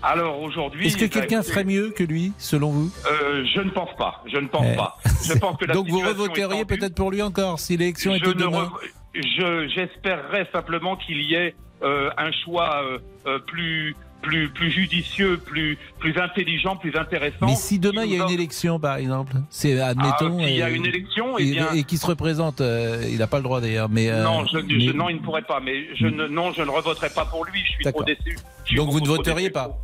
Alors 0.02 0.40
aujourd'hui, 0.42 0.86
Est-ce 0.86 0.96
que 0.96 1.04
quelqu'un 1.04 1.42
ferait 1.42 1.64
mieux 1.64 1.90
que 1.90 2.02
lui, 2.02 2.32
selon 2.38 2.70
vous? 2.70 2.90
Euh, 3.10 3.44
Je 3.54 3.60
ne 3.60 3.70
pense 3.70 3.94
pas. 3.96 4.22
Je 4.26 4.36
ne 4.38 4.48
pense 4.48 4.66
Eh. 4.72 4.76
pas. 4.76 4.98
Je 5.24 5.34
pense 5.38 5.56
que 5.56 5.64
la 5.66 5.74
Donc 5.74 5.88
vous 5.88 6.00
revoteriez 6.00 6.64
peut-être 6.64 6.94
pour 6.94 7.10
lui 7.10 7.22
encore 7.22 7.60
si 7.60 7.76
l'élection 7.76 8.14
était 8.14 8.34
demain 8.34 8.64
re- 8.64 8.88
je- 9.14 9.68
J'espérerais 9.74 10.48
simplement 10.52 10.96
qu'il 10.96 11.22
y 11.22 11.34
ait 11.34 11.54
euh, 11.84 12.10
un 12.18 12.30
choix 12.44 12.82
euh, 13.26 13.38
plus, 13.46 13.94
plus, 14.22 14.48
plus 14.48 14.70
judicieux, 14.70 15.36
plus, 15.36 15.76
plus 16.00 16.16
intelligent, 16.18 16.76
plus 16.76 16.96
intéressant. 16.96 17.46
Mais 17.46 17.54
si 17.56 17.78
demain 17.78 18.04
il 18.04 18.14
y 18.14 18.20
a 18.20 18.24
une 18.24 18.30
élection, 18.32 18.78
par 18.80 18.96
exemple, 18.96 19.34
c'est 19.50 19.80
admettons. 19.80 20.38
Ah, 20.40 20.46
s'il 20.46 20.56
y 20.56 20.62
a 20.62 20.70
une 20.70 20.86
élection, 20.86 21.38
eh 21.38 21.46
et, 21.48 21.50
bien, 21.52 21.72
et 21.74 21.84
qui 21.84 21.96
se 21.98 22.06
représente, 22.06 22.60
euh, 22.60 23.04
il 23.10 23.18
n'a 23.18 23.26
pas 23.28 23.36
le 23.38 23.42
droit 23.44 23.60
d'ailleurs. 23.60 23.88
Mais 23.88 24.10
non, 24.22 24.44
je, 24.46 24.58
non, 24.92 25.08
il 25.08 25.16
ne 25.16 25.20
pourrait 25.22 25.42
pas. 25.42 25.60
Mais 25.60 25.94
je 25.96 26.06
ne, 26.06 26.26
non, 26.26 26.52
je 26.52 26.62
ne 26.62 26.70
revoterai 26.70 27.10
pas 27.10 27.24
pour 27.24 27.44
lui. 27.44 27.60
Je 27.64 27.72
suis 27.72 27.84
trop 27.84 28.02
déçu. 28.04 28.36
Je 28.64 28.68
suis 28.68 28.76
Donc 28.76 28.90
vous 28.90 29.00
ne 29.00 29.06
voteriez 29.08 29.50
pas 29.50 29.76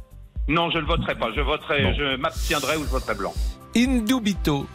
Non, 0.49 0.71
je 0.71 0.79
ne 0.79 0.85
voterai 0.87 1.15
pas. 1.15 1.29
Je 1.35 1.41
voterai, 1.41 1.83
Bon. 1.83 1.95
je 1.99 2.17
m'abstiendrai 2.17 2.77
ou 2.77 2.85
je 2.85 2.89
voterai 2.89 3.15
blanc. 3.15 3.35
Indubito. 3.77 4.67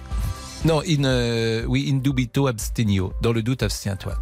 Non, 0.65 0.82
in, 0.88 1.03
euh, 1.03 1.65
oui, 1.68 1.89
indubito 1.92 2.48
abstenio. 2.48 3.12
Dans 3.22 3.34
le 3.34 3.42
doute, 3.44 3.63
abstiens-toi. 3.63 4.13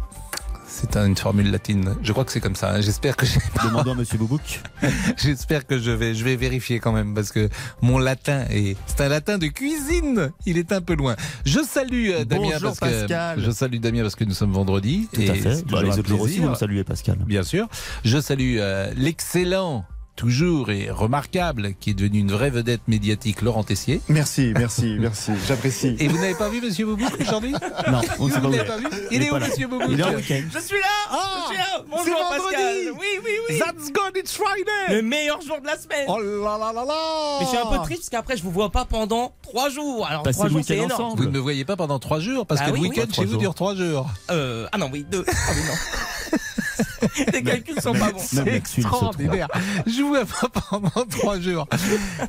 C'est 0.66 0.96
une 0.96 1.14
formule 1.16 1.50
latine. 1.50 1.94
Je 2.02 2.12
crois 2.12 2.24
que 2.24 2.32
c'est 2.32 2.40
comme 2.40 2.54
ça. 2.56 2.72
hein. 2.72 2.80
J'espère 2.80 3.14
que 3.14 3.26
j'ai 3.26 3.38
Demandons 3.62 3.92
à 3.92 3.94
Monsieur 3.94 4.16
Boubouk. 4.16 4.60
J'espère 5.18 5.66
que 5.66 5.78
je 5.78 5.90
vais, 5.90 6.14
je 6.14 6.24
vais 6.24 6.34
vérifier 6.34 6.80
quand 6.80 6.92
même 6.92 7.14
parce 7.14 7.30
que 7.30 7.50
mon 7.82 7.98
latin 7.98 8.46
est, 8.48 8.76
c'est 8.86 9.02
un 9.02 9.08
latin 9.08 9.36
de 9.36 9.48
cuisine. 9.48 10.32
Il 10.46 10.56
est 10.56 10.72
un 10.72 10.80
peu 10.80 10.94
loin. 10.94 11.14
Je 11.44 11.60
salue 11.60 12.08
euh, 12.12 12.24
Damien 12.24 12.44
Bonjour, 12.54 12.60
parce 12.60 12.80
que 12.80 13.00
Pascal. 13.00 13.42
je 13.44 13.50
salue 13.50 13.76
Damien 13.80 14.00
parce 14.00 14.16
que 14.16 14.24
nous 14.24 14.32
sommes 14.32 14.52
vendredi. 14.52 15.08
Tout 15.12 15.20
et 15.20 15.28
à 15.30 15.34
fait. 15.34 15.62
Bah, 15.66 15.82
les 15.82 15.90
auditeurs 15.98 16.20
aussi, 16.22 16.38
vous 16.38 16.48
me 16.48 16.54
saluez, 16.54 16.84
Pascal. 16.84 17.18
Bien 17.26 17.42
sûr. 17.42 17.68
Je 18.06 18.18
salue 18.18 18.56
euh, 18.58 18.90
l'excellent, 18.96 19.84
toujours 20.16 20.70
et 20.70 20.90
remarquable, 20.90 21.74
qui 21.80 21.90
est 21.90 21.94
devenu 21.94 22.18
une 22.20 22.32
vraie 22.32 22.50
vedette 22.50 22.82
médiatique, 22.88 23.42
Laurent 23.42 23.64
Tessier. 23.64 24.00
Merci, 24.08 24.52
merci, 24.56 24.96
merci. 25.00 25.32
J'apprécie. 25.46 25.96
Et 25.98 26.08
vous 26.08 26.16
n'avez 26.18 26.34
pas 26.34 26.48
vu 26.48 26.60
Monsieur 26.60 26.86
Boubouk 26.86 27.12
aujourd'hui? 27.20 27.52
Non, 27.52 28.00
on 28.18 28.26
ne 28.28 28.32
sait 28.32 28.40
Vous 28.40 28.50
pas 28.50 28.76
vu? 28.76 28.86
Il 29.10 29.16
Il 29.16 29.22
est 29.22 29.30
où. 29.30 29.36
Monsieur 29.38 29.66
Boubouk? 29.66 29.88
Il 29.90 30.00
est 30.00 30.04
en 30.04 30.14
week-end. 30.14 30.42
Je 30.52 30.58
suis 30.60 30.76
là 30.78 30.86
Ah, 31.10 31.18
Je 31.42 31.48
suis 31.48 31.56
là 31.58 31.64
c'est 31.74 31.90
Bonjour 31.90 32.18
vendredi 32.18 32.42
Pascal 32.54 32.76
Oui, 32.98 33.06
oui, 33.24 33.30
oui 33.50 33.58
That's 33.58 33.92
good, 33.92 34.16
it's 34.16 34.32
Friday 34.34 34.94
Le 34.96 35.02
meilleur 35.02 35.40
jour 35.40 35.60
de 35.60 35.66
la 35.66 35.76
semaine 35.78 36.06
Oh 36.08 36.18
là 36.20 36.58
là 36.58 36.72
là 36.72 36.84
là 36.84 37.36
Mais 37.40 37.44
je 37.46 37.50
suis 37.50 37.58
un 37.58 37.66
peu 37.66 37.78
triste 37.84 38.00
parce 38.02 38.08
qu'après 38.10 38.36
je 38.36 38.42
vous 38.42 38.50
vois 38.50 38.70
pas 38.70 38.84
pendant 38.84 39.34
3 39.42 39.70
jours. 39.70 40.06
Alors 40.06 40.22
3 40.22 40.44
le 40.46 40.50
jours 40.52 40.60
c'est 40.64 40.76
énorme. 40.76 40.92
ensemble. 40.92 41.22
Vous 41.22 41.28
ne 41.28 41.32
me 41.34 41.38
voyez 41.38 41.64
pas 41.64 41.76
pendant 41.76 41.98
trois 41.98 42.20
jours 42.20 42.46
parce 42.46 42.60
Bah 42.60 42.68
que 42.70 42.74
le 42.76 42.80
week-end 42.80 43.04
oui. 43.08 43.14
chez 43.14 43.24
vous 43.24 43.30
Trois 43.32 43.40
dure 43.40 43.54
trois 43.54 43.74
jours. 43.74 44.10
Euh, 44.30 44.66
ah 44.72 44.78
non, 44.78 44.88
oui, 44.92 45.04
deux. 45.10 45.24
Ah 45.28 45.32
oui, 45.54 45.60
non. 45.66 46.38
Les 47.32 47.42
calculs 47.42 47.80
sont 47.80 47.92
pas 47.94 48.12
bons. 48.12 48.18
C'est 48.18 48.46
extraordinaire. 48.48 49.48
Je 49.86 50.02
vous 50.02 50.08
vois 50.10 50.24
pas 50.24 50.48
pendant 50.70 51.06
trois 51.10 51.38
jours. 51.40 51.66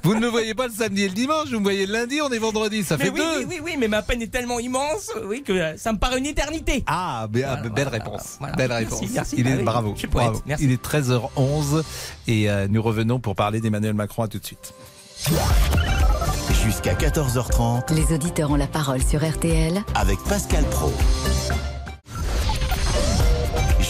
Vous 0.03 0.15
ne 0.15 0.19
me 0.19 0.27
voyez 0.27 0.53
pas 0.53 0.67
le 0.67 0.73
samedi 0.73 1.03
et 1.03 1.07
le 1.07 1.13
dimanche, 1.13 1.49
vous 1.51 1.59
me 1.59 1.63
voyez 1.63 1.85
le 1.85 1.93
lundi, 1.93 2.19
on 2.21 2.29
est 2.29 2.37
vendredi, 2.39 2.83
ça 2.83 2.97
Mais 2.97 3.05
fait 3.05 3.11
oui, 3.11 3.17
deux. 3.19 3.39
oui, 3.39 3.45
oui, 3.49 3.59
oui, 3.65 3.75
mais 3.79 3.87
ma 3.87 4.01
peine 4.01 4.21
est 4.21 4.31
tellement 4.31 4.59
immense, 4.59 5.11
oui, 5.25 5.43
que 5.43 5.53
euh, 5.53 5.77
ça 5.77 5.91
me 5.93 5.97
paraît 5.97 6.19
une 6.19 6.25
éternité. 6.25 6.83
Ah, 6.87 7.27
mais, 7.33 7.43
ah, 7.43 7.55
Voilà, 7.55 7.61
belle 7.69 7.71
voilà, 7.89 7.89
réponse. 8.03 8.35
voilà. 8.39 8.55
Belle 8.55 8.69
Merci, 8.69 8.85
réponse. 8.95 9.09
merci. 9.13 9.35
Il 9.37 9.47
est 9.47 9.63
bravo. 9.63 9.91
je 9.93 9.99
suis 9.99 10.07
poète, 10.07 10.25
bravo. 10.27 10.41
merci. 10.45 10.63
Il 10.65 10.71
est 10.71 10.83
13h11 10.83 11.83
et 12.27 12.49
euh, 12.49 12.67
nous 12.69 12.81
revenons 12.81 13.19
pour 13.19 13.35
parler 13.35 13.61
d'Emmanuel 13.61 13.93
Macron. 13.93 14.23
À 14.23 14.27
tout 14.27 14.39
de 14.39 14.45
suite. 14.45 14.73
Jusqu'à 16.63 16.93
14h30 16.93 17.93
Les 17.93 18.13
auditeurs 18.13 18.51
ont 18.51 18.55
la 18.55 18.67
parole 18.67 19.01
sur 19.03 19.25
RTL 19.27 19.81
avec 19.95 20.19
Pascal 20.29 20.63
Pro. 20.65 20.91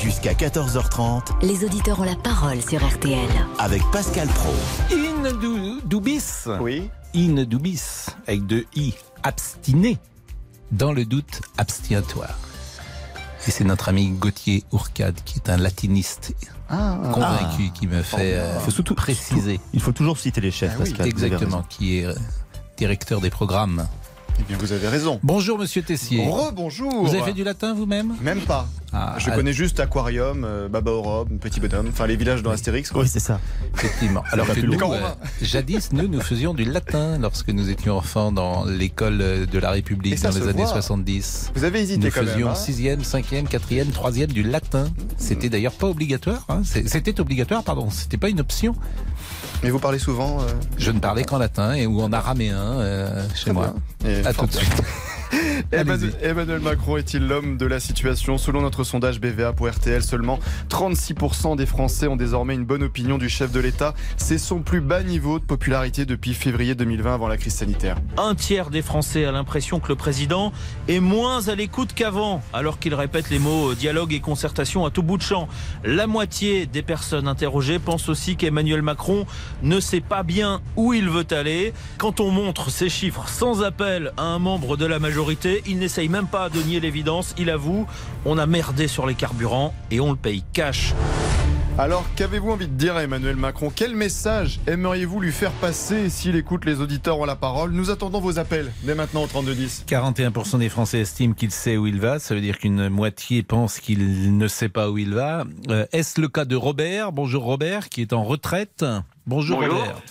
Jusqu'à 0.03 0.33
14h30 0.33 1.45
Les 1.45 1.63
auditeurs 1.63 1.99
ont 1.99 2.03
la 2.03 2.15
parole 2.15 2.61
sur 2.61 2.85
RTL. 2.85 3.17
avec 3.59 3.81
Pascal 3.91 4.27
Pro. 4.27 4.53
In 4.91 5.31
du- 5.39 5.81
dubis. 5.85 6.45
Oui. 6.59 6.89
In 7.15 7.43
dubis. 7.45 8.07
Avec 8.27 8.45
deux 8.45 8.65
i. 8.75 8.93
Abstiné. 9.23 9.97
Dans 10.71 10.91
le 10.91 11.05
doute, 11.05 11.41
abstiens-toi. 11.57 12.27
Et 13.47 13.51
c'est 13.51 13.63
notre 13.63 13.89
ami 13.89 14.09
Gauthier 14.09 14.63
Ourcade, 14.71 15.19
qui 15.25 15.37
est 15.39 15.49
un 15.49 15.57
latiniste 15.57 16.33
Ah, 16.69 16.97
convaincu, 17.13 17.71
qui 17.73 17.87
me 17.87 18.01
fait 18.01 18.35
euh, 18.35 18.59
faut 18.59 18.71
surtout 18.71 18.95
préciser. 18.95 19.59
Il 19.73 19.81
faut 19.81 19.91
toujours 19.91 20.17
citer 20.17 20.41
les 20.41 20.51
chefs, 20.51 20.73
Ah 20.75 20.79
Pascal. 20.79 21.07
Exactement, 21.07 21.63
qui 21.69 21.97
est 21.99 22.07
directeur 22.77 23.21
des 23.21 23.29
programmes. 23.29 23.85
Eh 24.39 24.43
bien, 24.43 24.57
vous 24.57 24.71
avez 24.71 24.87
raison. 24.87 25.19
Bonjour 25.23 25.57
Monsieur 25.57 25.81
Tessier. 25.81 26.25
Rebonjour. 26.27 27.05
Vous 27.05 27.13
avez 27.13 27.23
fait 27.23 27.33
du 27.33 27.43
latin 27.43 27.73
vous-même? 27.73 28.13
Même 28.21 28.41
pas. 28.41 28.67
Ah, 28.95 29.15
Je 29.17 29.29
ah, 29.31 29.35
connais 29.35 29.53
juste 29.53 29.79
Aquarium, 29.79 30.43
euh, 30.45 30.67
Baba 30.69 30.91
au 30.91 31.01
Robe, 31.01 31.29
Petit 31.39 31.59
Bonhomme, 31.59 31.87
enfin 31.89 32.05
les 32.05 32.15
villages 32.15 32.43
dans 32.43 32.51
Astérix. 32.51 32.91
Quoi. 32.91 33.01
Oui, 33.01 33.07
c'est 33.07 33.19
ça. 33.19 33.39
Effectivement. 33.75 34.23
Alors 34.31 34.45
que 34.47 34.59
nous, 34.59 34.73
euh, 34.79 34.99
jadis, 35.41 35.91
nous, 35.93 36.07
nous 36.07 36.21
faisions 36.21 36.53
du 36.53 36.63
latin 36.65 37.17
lorsque 37.17 37.49
nous 37.49 37.69
étions 37.71 37.97
enfants 37.97 38.31
dans 38.31 38.65
l'école 38.65 39.17
de 39.17 39.59
la 39.59 39.71
République 39.71 40.21
dans 40.21 40.29
les 40.29 40.47
années 40.47 40.63
voit. 40.63 40.67
70. 40.73 41.51
Vous 41.55 41.63
avez 41.63 41.79
hésité 41.81 42.05
Nous 42.05 42.11
quand 42.11 42.21
même. 42.21 42.29
faisions 42.33 42.49
hein 42.49 42.55
sixième, 42.55 43.03
cinquième, 43.03 43.47
quatrième, 43.47 43.87
troisième 43.89 44.31
du 44.31 44.43
latin. 44.43 44.85
C'était 45.17 45.49
d'ailleurs 45.49 45.73
pas 45.73 45.87
obligatoire. 45.87 46.45
hein. 46.49 46.61
C'était 46.63 47.19
obligatoire, 47.19 47.63
pardon. 47.63 47.89
C'était 47.89 48.17
pas 48.17 48.29
une 48.29 48.41
option. 48.41 48.75
Mais 49.63 49.69
vous 49.69 49.79
parlez 49.79 49.99
souvent. 49.99 50.41
euh, 50.41 50.45
Je 50.77 50.91
ne 50.91 50.99
parlais 50.99 51.23
qu'en 51.23 51.37
latin 51.37 51.73
et 51.73 51.85
ou 51.87 52.01
en 52.01 52.11
araméen 52.13 52.57
euh, 52.57 53.23
chez 53.35 53.45
très 53.45 53.53
moi. 53.53 53.73
À 54.25 54.33
tout 54.33 54.45
de 54.45 54.51
suite. 54.53 54.81
Emmanuel, 55.71 56.59
Macron 56.59 56.97
est-il 56.97 57.27
l'homme 57.27 57.57
de 57.57 57.65
la 57.65 57.79
situation 57.79 58.37
Selon 58.37 58.61
notre 58.61 58.83
sondage 58.83 59.19
BVA 59.19 59.53
pour 59.53 59.67
RTL, 59.67 60.03
seulement 60.03 60.39
36% 60.69 61.55
des 61.55 61.65
Français 61.65 62.07
ont 62.07 62.15
désormais 62.15 62.53
une 62.53 62.65
bonne 62.65 62.83
opinion 62.83 63.17
du 63.17 63.29
chef 63.29 63.51
de 63.51 63.59
l'État. 63.59 63.93
C'est 64.17 64.37
son 64.37 64.61
plus 64.61 64.81
bas 64.81 65.01
niveau 65.01 65.39
de 65.39 65.43
popularité 65.43 66.05
depuis 66.05 66.33
février 66.33 66.75
2020 66.75 67.13
avant 67.13 67.27
la 67.27 67.37
crise 67.37 67.55
sanitaire. 67.55 67.97
Un 68.17 68.35
tiers 68.35 68.69
des 68.69 68.81
Français 68.81 69.25
a 69.25 69.31
l'impression 69.31 69.79
que 69.79 69.87
le 69.87 69.95
président 69.95 70.51
est 70.87 70.99
moins 70.99 71.47
à 71.47 71.55
l'écoute 71.55 71.93
qu'avant, 71.93 72.41
alors 72.53 72.77
qu'il 72.77 72.93
répète 72.93 73.29
les 73.29 73.39
mots 73.39 73.71
euh, 73.71 73.75
dialogue 73.75 74.13
et 74.13 74.19
concertation 74.19 74.85
à 74.85 74.91
tout 74.91 75.03
bout 75.03 75.17
de 75.17 75.23
champ. 75.23 75.47
La 75.83 76.05
moitié 76.07 76.65
des 76.65 76.83
personnes 76.83 77.27
interrogées 77.27 77.79
pensent 77.79 78.09
aussi 78.09 78.35
qu'Emmanuel 78.35 78.81
Macron 78.81 79.25
ne 79.63 79.79
sait 79.79 80.01
pas 80.01 80.23
bien 80.23 80.61
où 80.75 80.93
il 80.93 81.09
veut 81.09 81.25
aller. 81.31 81.73
Quand 81.97 82.19
on 82.19 82.29
montre 82.29 82.69
ces 82.69 82.89
chiffres 82.89 83.27
sans 83.27 83.63
appel 83.63 84.13
à 84.17 84.23
un 84.23 84.39
membre 84.39 84.77
de 84.77 84.85
la 84.85 84.99
majorité, 84.99 85.22
il 85.65 85.79
n'essaye 85.79 86.09
même 86.09 86.27
pas 86.27 86.49
de 86.49 86.59
nier 86.61 86.79
l'évidence. 86.79 87.33
Il 87.37 87.49
avoue, 87.49 87.87
on 88.25 88.37
a 88.37 88.45
merdé 88.45 88.87
sur 88.87 89.05
les 89.05 89.15
carburants 89.15 89.73
et 89.91 89.99
on 89.99 90.11
le 90.11 90.17
paye 90.17 90.43
cash. 90.53 90.93
Alors, 91.79 92.05
qu'avez-vous 92.15 92.51
envie 92.51 92.67
de 92.67 92.73
dire 92.73 92.95
à 92.95 93.03
Emmanuel 93.03 93.35
Macron? 93.35 93.71
Quel 93.75 93.95
message 93.95 94.59
aimeriez-vous 94.67 95.19
lui 95.19 95.31
faire 95.31 95.51
passer 95.53 96.09
s'il 96.09 96.35
écoute 96.35 96.65
les 96.65 96.79
auditeurs 96.81 97.17
ont 97.19 97.25
la 97.25 97.35
parole? 97.35 97.71
Nous 97.71 97.89
attendons 97.89 98.19
vos 98.19 98.37
appels 98.37 98.71
dès 98.83 98.93
maintenant 98.93 99.23
au 99.23 99.27
3210. 99.27 99.85
41% 99.87 100.59
des 100.59 100.69
Français 100.69 100.99
estiment 100.99 101.33
qu'il 101.33 101.49
sait 101.49 101.77
où 101.77 101.87
il 101.87 101.99
va. 101.99 102.19
Ça 102.19 102.35
veut 102.35 102.41
dire 102.41 102.59
qu'une 102.59 102.89
moitié 102.89 103.41
pense 103.41 103.79
qu'il 103.79 104.37
ne 104.37 104.47
sait 104.47 104.69
pas 104.69 104.91
où 104.91 104.99
il 104.99 105.15
va. 105.15 105.45
Euh, 105.69 105.87
Est-ce 105.91 106.21
le 106.21 106.27
cas 106.27 106.45
de 106.45 106.55
Robert? 106.55 107.11
Bonjour 107.11 107.43
Robert, 107.43 107.89
qui 107.89 108.01
est 108.01 108.13
en 108.13 108.23
retraite. 108.23 108.85
Bonjour, 109.25 109.59
Bonjour. 109.59 109.79
Robert. 109.79 110.01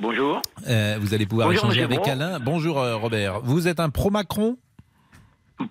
Bonjour. 0.00 0.40
Euh, 0.66 0.96
vous 0.98 1.12
allez 1.12 1.26
pouvoir 1.26 1.48
Bonjour, 1.48 1.64
échanger 1.66 1.82
avec. 1.82 2.08
Alain. 2.08 2.40
Bonjour 2.40 2.78
euh, 2.80 2.96
Robert. 2.96 3.40
Vous 3.40 3.68
êtes 3.68 3.80
un 3.80 3.90
pro-Macron? 3.90 4.56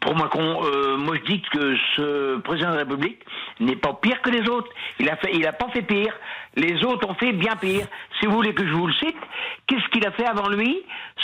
Pour 0.01 0.15
Macron, 0.15 0.63
euh, 0.63 0.97
moi 0.97 1.15
je 1.17 1.33
dis 1.33 1.41
que 1.51 1.75
ce 1.95 2.37
président 2.41 2.69
de 2.69 2.73
la 2.75 2.79
République 2.81 3.21
n'est 3.59 3.75
pas 3.75 3.97
pire 3.99 4.21
que 4.21 4.29
les 4.29 4.47
autres. 4.47 4.69
Il 4.99 5.09
a 5.09 5.17
fait, 5.17 5.31
il 5.33 5.47
a 5.47 5.51
pas 5.53 5.67
fait 5.69 5.81
pire. 5.81 6.13
Les 6.55 6.83
autres 6.83 7.09
ont 7.09 7.15
fait 7.15 7.31
bien 7.31 7.55
pire. 7.55 7.87
Si 8.19 8.27
vous 8.27 8.33
voulez 8.33 8.53
que 8.53 8.67
je 8.67 8.71
vous 8.71 8.85
le 8.85 8.93
cite, 8.93 9.17
qu'est-ce 9.65 9.87
qu'il 9.91 10.05
a 10.05 10.11
fait 10.11 10.27
avant 10.27 10.47
lui, 10.47 10.77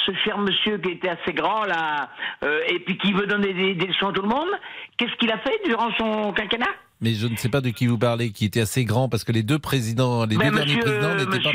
ce 0.07 0.11
cher 0.23 0.39
monsieur 0.39 0.79
qui 0.79 0.89
était 0.89 1.09
assez 1.09 1.33
grand 1.33 1.63
là, 1.65 2.09
euh, 2.43 2.59
et 2.67 2.79
puis 2.79 2.97
qui 2.97 3.13
veut 3.13 3.27
donner 3.27 3.53
des, 3.53 3.75
des 3.75 3.85
leçons 3.85 4.07
à 4.07 4.13
tout 4.13 4.23
le 4.23 4.29
monde 4.29 4.49
Qu'est-ce 4.97 5.15
qu'il 5.17 5.31
a 5.31 5.37
fait 5.37 5.61
durant 5.67 5.91
son 5.99 6.33
quinquennat? 6.33 6.65
Mais 7.01 7.13
je 7.13 7.27
ne 7.27 7.35
sais 7.35 7.49
pas 7.49 7.61
de 7.61 7.69
qui 7.69 7.85
vous 7.85 7.99
parlez, 7.99 8.31
qui 8.31 8.45
était 8.45 8.61
assez 8.61 8.83
grand, 8.83 9.09
parce 9.09 9.23
que 9.23 9.31
les 9.31 9.43
deux 9.43 9.59
présidents, 9.59 10.25
les 10.25 10.37
deux 10.37 10.49
derniers 10.49 10.77
présidents 10.77 11.13
n'étaient 11.13 11.43
pas, 11.43 11.51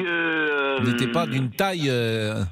euh, 0.79 0.81
n'étaient 0.81 1.07
pas 1.12 1.27
d'une 1.27 1.50
taille. 1.50 1.89
euh, 1.89 2.43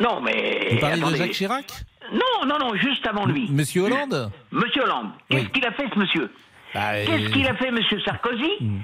Non, 0.00 0.20
mais 0.20 0.68
Vous 0.72 0.78
parlez 0.78 1.00
de. 1.00 1.16
Jacques 1.16 1.30
Chirac? 1.32 1.66
Non, 2.12 2.46
non, 2.46 2.58
non, 2.58 2.74
juste 2.76 3.06
avant 3.06 3.26
lui. 3.26 3.48
Monsieur 3.50 3.82
Hollande? 3.82 4.30
Monsieur 4.50 4.82
Hollande. 4.82 5.10
Qu'est-ce 5.28 5.44
Oui. 5.44 5.50
qu'il 5.52 5.66
a 5.66 5.72
fait, 5.72 5.84
ce 5.92 5.98
monsieur? 5.98 6.30
Bah, 6.74 6.80
Qu'est-ce 7.04 7.26
euh, 7.26 7.30
qu'il 7.30 7.46
a 7.46 7.54
fait, 7.54 7.70
Monsieur 7.70 8.00
Sarkozy? 8.00 8.50
Mm. 8.60 8.78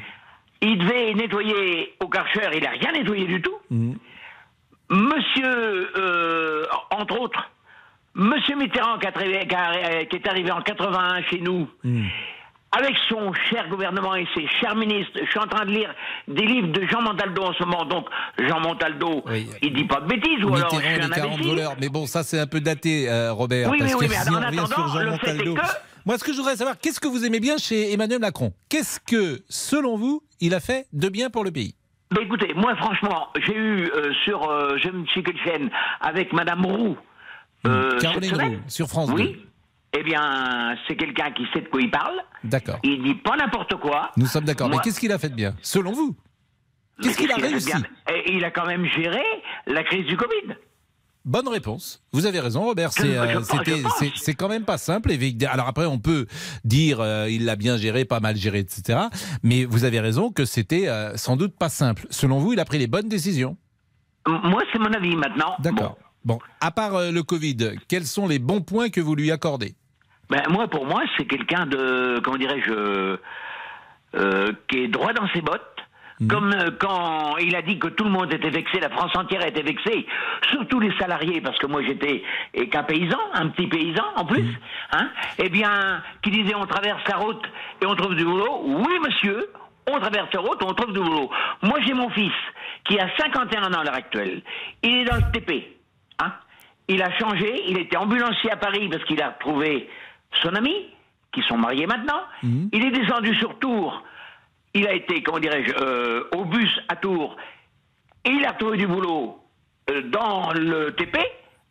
Il 0.62 0.78
devait 0.78 1.14
nettoyer 1.14 1.94
au 2.00 2.08
Karcher, 2.08 2.48
il 2.54 2.62
n'a 2.62 2.70
rien 2.70 2.92
nettoyé 2.92 3.26
du 3.26 3.40
tout. 3.42 3.56
Mm. 3.70 3.92
Monsieur, 4.90 5.90
euh, 5.96 6.64
entre 6.90 7.18
autres, 7.20 7.50
Monsieur 8.14 8.56
Mitterrand 8.56 8.98
qui 8.98 9.06
est 9.06 10.28
arrivé 10.28 10.50
en 10.52 10.60
81 10.62 11.22
chez 11.24 11.40
nous, 11.40 11.68
Mm. 11.82 12.04
Avec 12.76 12.96
son 13.08 13.32
cher 13.50 13.68
gouvernement 13.68 14.14
et 14.16 14.26
ses 14.34 14.46
chers 14.60 14.74
ministres, 14.74 15.18
je 15.24 15.30
suis 15.30 15.38
en 15.38 15.46
train 15.46 15.64
de 15.64 15.70
lire 15.70 15.94
des 16.28 16.44
livres 16.46 16.68
de 16.68 16.86
Jean 16.86 17.02
Montaldo 17.02 17.42
en 17.42 17.52
ce 17.54 17.62
moment, 17.64 17.84
donc 17.84 18.06
Jean 18.38 18.60
Montaldo, 18.60 19.22
Oui. 19.26 19.48
il 19.62 19.72
dit 19.74 19.84
pas 19.84 20.00
de 20.00 20.06
bêtises, 20.08 20.42
ou 20.44 20.54
alors 20.54 20.70
je 20.70 20.76
suis 20.76 20.88
Mitterrand, 20.88 21.04
un 21.04 21.08
les 21.08 21.14
40 21.14 21.32
imbécile. 21.34 21.46
voleurs. 21.50 21.74
Mais 21.80 21.88
bon, 21.88 22.06
ça, 22.06 22.22
c'est 22.22 22.38
un 22.40 22.46
peu 22.46 22.60
daté, 22.60 23.08
euh, 23.10 23.32
Robert. 23.32 23.70
Oui, 23.70 23.78
parce 23.78 23.94
oui, 23.94 24.06
que 24.06 24.10
mais 24.10 24.16
si 24.18 24.30
en 24.30 24.34
attendant, 24.42 24.66
sur 24.66 24.88
Jean 24.88 24.98
le 25.00 25.12
fait 25.18 25.30
est 25.30 25.34
Montaldo- 25.44 25.54
que- 25.54 25.60
Moi, 26.06 26.18
ce 26.18 26.24
que 26.24 26.32
je 26.32 26.36
voudrais 26.38 26.56
savoir, 26.56 26.76
qu'est-ce 26.78 27.00
que 27.00 27.08
vous 27.08 27.24
aimez 27.24 27.40
bien 27.40 27.56
chez 27.56 27.92
Emmanuel 27.92 28.18
Macron? 28.20 28.52
Qu'est-ce 28.68 29.00
que, 29.00 29.42
selon 29.48 29.96
vous, 29.96 30.22
il 30.40 30.54
a 30.54 30.60
fait 30.60 30.86
de 30.92 31.08
bien 31.08 31.30
pour 31.30 31.44
le 31.44 31.50
pays? 31.50 31.74
Ben 32.10 32.20
écoutez, 32.22 32.52
moi 32.54 32.76
franchement, 32.76 33.28
j'ai 33.46 33.56
eu 33.56 33.90
euh, 33.90 34.12
sur 34.24 34.48
euh, 34.48 34.76
je 34.76 34.88
ne 34.88 35.04
sais 35.14 35.22
quelle 35.22 35.38
chaîne 35.42 35.70
avec 36.00 36.32
Madame 36.34 36.64
Roux. 36.66 36.96
cette 37.64 38.00
Caroline. 38.00 38.34
Roux, 38.34 38.62
sur 38.68 38.86
France 38.86 39.10
Oui. 39.14 39.32
2. 39.32 39.38
Eh 39.98 40.02
bien, 40.02 40.76
c'est 40.86 40.96
quelqu'un 40.96 41.30
qui 41.32 41.46
sait 41.54 41.60
de 41.62 41.68
quoi 41.68 41.80
il 41.80 41.90
parle. 41.90 42.20
D'accord. 42.44 42.78
Il 42.82 43.02
dit 43.02 43.14
pas 43.14 43.36
n'importe 43.36 43.74
quoi. 43.76 44.10
Nous 44.16 44.26
sommes 44.26 44.44
d'accord. 44.44 44.68
Mais 44.68 44.76
qu'est-ce 44.82 45.00
qu'il 45.00 45.12
a 45.12 45.18
fait 45.18 45.30
de 45.30 45.34
bien 45.34 45.54
Selon 45.62 45.92
vous? 45.92 46.14
Qu'est-ce 47.02 47.16
qu'il 47.18 47.32
a 47.32 47.36
réussi? 47.36 47.72
Et 48.12 48.32
il 48.34 48.44
a 48.44 48.50
quand 48.50 48.66
même 48.66 48.84
géré 48.86 49.22
la 49.66 49.82
crise 49.82 50.06
du 50.06 50.16
Covid. 50.16 50.54
Bonne 51.24 51.48
réponse. 51.48 52.02
Vous 52.12 52.26
avez 52.26 52.38
raison, 52.38 52.64
Robert. 52.64 52.92
C'est 52.92 53.16
euh, 53.16 53.40
c'est- 54.14 54.34
quand 54.34 54.48
même 54.48 54.66
pas 54.66 54.76
simple. 54.76 55.10
Et 55.10 55.36
Alors 55.46 55.68
après, 55.68 55.86
on 55.86 55.98
peut 55.98 56.26
dire 56.64 57.00
euh, 57.00 57.30
il 57.30 57.46
l'a 57.46 57.56
bien 57.56 57.78
géré, 57.78 58.04
pas 58.04 58.20
mal 58.20 58.36
géré, 58.36 58.58
etc. 58.58 58.98
Mais 59.42 59.64
vous 59.64 59.84
avez 59.84 60.00
raison 60.00 60.30
que 60.30 60.44
c'était 60.44 60.86
euh, 60.86 61.16
sans 61.16 61.36
doute 61.36 61.56
pas 61.56 61.70
simple. 61.70 62.06
Selon 62.10 62.40
vous, 62.40 62.52
il 62.52 62.60
a 62.60 62.66
pris 62.66 62.78
les 62.78 62.86
bonnes 62.86 63.08
décisions. 63.08 63.56
Moi, 64.26 64.62
c'est 64.72 64.78
mon 64.78 64.92
avis 64.92 65.16
maintenant. 65.16 65.56
D'accord. 65.60 65.96
Bon, 66.26 66.38
à 66.60 66.70
part 66.70 67.10
le 67.10 67.22
Covid, 67.22 67.72
quels 67.88 68.06
sont 68.06 68.28
les 68.28 68.38
bons 68.38 68.60
points 68.60 68.90
que 68.90 69.00
vous 69.00 69.14
lui 69.14 69.30
accordez? 69.30 69.74
Ben, 70.34 70.42
moi, 70.50 70.66
pour 70.66 70.84
moi, 70.84 71.02
c'est 71.16 71.26
quelqu'un 71.26 71.64
de, 71.64 72.18
comment 72.24 72.36
dirais-je, 72.36 72.72
euh, 74.16 74.52
qui 74.68 74.78
est 74.84 74.88
droit 74.88 75.12
dans 75.12 75.28
ses 75.28 75.40
bottes. 75.40 75.60
Mhm. 76.18 76.28
Comme 76.28 76.52
euh, 76.54 76.70
quand 76.76 77.36
il 77.38 77.54
a 77.54 77.62
dit 77.62 77.78
que 77.78 77.86
tout 77.86 78.02
le 78.02 78.10
monde 78.10 78.32
était 78.32 78.50
vexé, 78.50 78.80
la 78.80 78.88
France 78.88 79.14
entière 79.16 79.46
était 79.46 79.62
vexée, 79.62 80.06
surtout 80.50 80.80
les 80.80 80.92
salariés, 80.98 81.40
parce 81.40 81.56
que 81.58 81.66
moi 81.68 81.82
j'étais 81.84 82.22
et 82.52 82.68
qu'un 82.68 82.82
paysan, 82.82 83.18
un 83.34 83.46
petit 83.48 83.68
paysan 83.68 84.04
en 84.16 84.24
plus, 84.24 84.42
Mhm. 84.42 84.54
hein, 84.92 85.08
eh 85.38 85.48
bien, 85.50 86.02
qui 86.22 86.30
disait 86.32 86.54
on 86.56 86.66
traverse 86.66 87.02
la 87.08 87.16
route 87.16 87.44
et 87.80 87.86
on 87.86 87.94
trouve 87.94 88.16
du 88.16 88.24
boulot. 88.24 88.60
Oui, 88.64 88.98
monsieur, 89.06 89.50
on 89.88 89.98
traverse 90.00 90.32
la 90.34 90.40
route, 90.40 90.60
on 90.64 90.72
trouve 90.74 90.92
du 90.92 91.00
boulot. 91.00 91.30
Moi 91.62 91.78
j'ai 91.84 91.94
mon 91.94 92.10
fils 92.10 92.32
qui 92.86 92.98
a 92.98 93.08
51 93.18 93.72
ans 93.72 93.80
à 93.80 93.84
l'heure 93.84 93.94
actuelle. 93.94 94.42
Il 94.82 94.96
est 94.98 95.04
dans 95.04 95.16
le 95.16 95.30
TP, 95.32 95.76
hein. 96.20 96.32
Il 96.86 97.02
a 97.02 97.10
changé, 97.18 97.62
il 97.66 97.78
était 97.78 97.96
ambulancier 97.96 98.50
à 98.52 98.56
Paris 98.56 98.88
parce 98.90 99.02
qu'il 99.04 99.20
a 99.22 99.30
retrouvé 99.30 99.88
son 100.42 100.54
ami, 100.54 100.74
qui 101.32 101.42
sont 101.42 101.58
mariés 101.58 101.86
maintenant. 101.86 102.22
Il 102.72 102.84
est 102.84 102.90
descendu 102.90 103.34
sur 103.36 103.58
Tours. 103.58 104.02
Il 104.74 104.86
a 104.86 104.92
été, 104.92 105.22
comment 105.22 105.38
dirais-je, 105.38 105.72
euh, 105.80 106.24
au 106.36 106.44
bus 106.44 106.70
à 106.88 106.96
Tours. 106.96 107.36
Et 108.24 108.30
il 108.30 108.44
a 108.44 108.52
trouvé 108.52 108.76
du 108.76 108.86
boulot 108.86 109.38
euh, 109.90 110.02
dans 110.02 110.52
le 110.52 110.94
TP. 110.94 111.18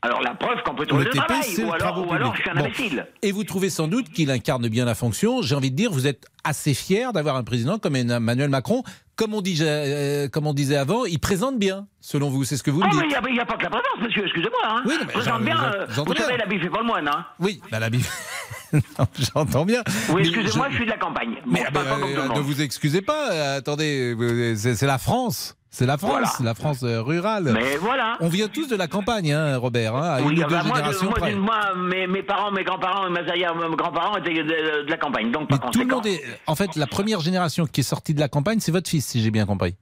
Alors 0.06 0.22
la 0.22 0.34
preuve 0.36 0.62
qu'on 0.64 0.76
peut 0.76 0.86
trouver 0.86 1.06
Le 1.06 1.12
TP, 1.12 1.24
travail. 1.26 1.44
c'est 1.44 1.64
Ou 1.64 1.68
le 1.68 1.74
alors, 1.74 2.06
ou 2.08 2.12
alors 2.14 2.36
je 2.36 2.42
suis 2.42 2.50
un 2.50 2.56
Bon. 2.56 2.66
imbécile. 2.66 3.08
Et 3.22 3.32
vous 3.32 3.44
trouvez 3.46 3.70
sans 3.70 3.88
doute 3.88 4.10
qu'il 4.10 4.30
incarne 4.32 4.68
bien 4.68 4.84
la 4.84 4.96
fonction. 4.96 5.42
J'ai 5.42 5.56
envie 5.56 5.72
de 5.72 5.76
dire, 5.78 5.92
vous 5.92 6.08
êtes 6.08 6.26
assez 6.44 6.74
fier 6.74 7.14
d'avoir 7.14 7.38
un 7.38 7.44
président 7.44 7.80
comme 7.80 7.96
Emmanuel 7.96 8.50
Macron. 8.50 8.84
Comme 9.16 9.34
on, 9.34 9.42
dit, 9.42 9.60
euh, 9.62 10.28
comme 10.28 10.46
on 10.48 10.54
disait 10.54 10.76
avant, 10.76 11.06
il 11.06 11.20
présente 11.20 11.58
bien, 11.60 11.88
selon 12.02 12.30
vous. 12.30 12.44
C'est 12.44 12.58
ce 12.58 12.64
que 12.64 12.72
vous 12.72 12.82
Ah, 12.84 12.88
me 12.88 12.92
dites. 12.94 13.02
il 13.04 13.34
n'y 13.34 13.40
a, 13.40 13.46
pas 13.46 13.56
que 13.58 13.64
la 13.64 13.70
présence, 13.70 14.02
monsieur, 14.02 14.24
excusez-moi. 14.26 14.60
Hein. 14.66 14.84
Oui, 14.88 14.96
mais 15.00 15.14
Présente 15.14 15.44
bien, 15.44 15.64
euh, 15.64 15.86
vous 16.06 16.16
savez, 16.16 16.36
la 16.38 16.48
bif 16.48 16.64
est 16.64 16.70
pas 16.70 16.80
le 16.80 16.86
moine. 16.86 17.08
Hein. 17.08 17.26
Oui, 17.40 17.62
bah, 17.72 17.80
la. 17.80 17.90
Non, 18.74 19.06
J'entends 19.36 19.66
bien. 19.66 19.84
Oui, 20.10 20.22
excusez-moi, 20.22 20.66
je- 20.70 20.72
je 20.72 20.78
suis 20.78 20.86
de 20.86 20.90
la 20.90 20.98
campagne. 20.98 21.36
Bon, 21.46 21.52
Mais 21.54 21.64
ah, 21.66 21.70
bah, 21.72 21.82
pas 21.88 21.98
le 21.98 22.18
euh, 22.18 22.28
ne 22.36 22.40
vous 22.40 22.60
excusez 22.64 23.04
pas. 23.04 23.32
euh, 23.32 23.58
attendez, 23.60 24.16
c'est 24.58 24.88
la 24.88 24.98
France. 24.98 25.56
C'est 25.76 25.88
la 25.88 25.98
France, 25.98 26.40
la 26.44 26.54
France 26.54 26.84
euh, 26.84 27.02
rurale. 27.02 27.50
Mais 27.52 27.78
voilà. 27.78 28.16
On 28.20 28.28
vient 28.28 28.48
tous 28.48 28.68
de 28.68 28.76
la 28.76 28.88
campagne, 28.88 29.32
hein, 29.34 29.58
Robert, 29.58 29.96
hein, 29.96 30.18
à 30.18 30.22
Oui, 30.22 30.34
une 30.34 30.44
ou 30.44 30.48
deux 30.48 30.56
moi, 30.56 30.64
générations 30.64 31.06
moi, 31.10 31.14
près. 31.20 31.32
je- 31.32 31.36
moi, 31.38 31.60
mes, 31.76 32.06
mes 32.06 32.22
parents, 32.22 32.52
mes 32.52 32.64
grands-parents, 32.64 33.10
mes 33.10 33.28
arrière- 33.28 33.56
mes 33.56 33.76
grands-parents 33.76 34.16
étaient 34.18 34.36
de, 34.36 34.86
de 34.86 34.90
la 34.90 34.98
campagne, 34.98 35.32
donc 35.32 35.50
par 35.50 35.72
Tout 35.72 35.80
le 35.80 35.88
monde 35.88 36.06
est. 36.06 36.22
En 36.46 36.54
fait, 36.54 36.76
la 36.76 36.86
première 36.86 37.22
génération 37.22 37.66
qui 37.66 37.80
est 37.80 37.84
sortie 37.84 38.14
de 38.14 38.20
la 38.20 38.28
campagne, 38.30 38.60
c'est 38.60 38.72
votre 38.72 38.88
fils, 38.88 39.04
si 39.08 39.24
j'ai 39.24 39.32
bien 39.32 39.48
compris. 39.48 39.76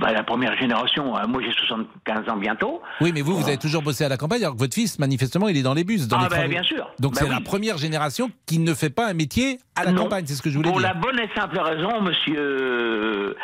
Bah, 0.00 0.12
la 0.12 0.22
première 0.22 0.56
génération, 0.58 1.16
euh, 1.16 1.26
moi 1.26 1.42
j'ai 1.44 1.52
75 1.52 2.28
ans 2.28 2.36
bientôt. 2.36 2.80
Oui, 3.00 3.12
mais 3.14 3.20
vous, 3.20 3.36
vous 3.36 3.46
avez 3.46 3.58
toujours 3.58 3.82
bossé 3.82 4.04
à 4.04 4.08
la 4.08 4.16
campagne, 4.16 4.42
alors 4.42 4.54
que 4.54 4.58
votre 4.60 4.74
fils, 4.74 4.98
manifestement, 4.98 5.48
il 5.48 5.56
est 5.56 5.62
dans 5.62 5.74
les 5.74 5.84
bus, 5.84 6.08
dans 6.08 6.18
Ah, 6.18 6.28
les 6.30 6.36
bah, 6.36 6.48
bien 6.48 6.62
sûr. 6.62 6.88
Donc 6.98 7.12
Bah 7.14 7.18
c'est 7.20 7.28
oui. 7.28 7.34
la 7.34 7.40
première 7.40 7.76
génération 7.78 8.30
qui 8.46 8.58
ne 8.58 8.72
fait 8.74 8.90
pas 8.90 9.08
un 9.08 9.12
métier 9.14 9.58
à 9.76 9.84
la 9.84 9.92
Non. 9.92 10.04
campagne, 10.04 10.24
c'est 10.26 10.34
ce 10.34 10.42
que 10.42 10.50
je 10.50 10.56
voulais 10.56 10.70
Pour 10.70 10.78
dire. 10.78 10.88
la 10.88 10.94
bonne 10.94 11.18
et 11.20 11.28
simple 11.36 11.58
raison, 11.58 12.00
monsieur, 12.00 12.36
euh, 12.38 13.34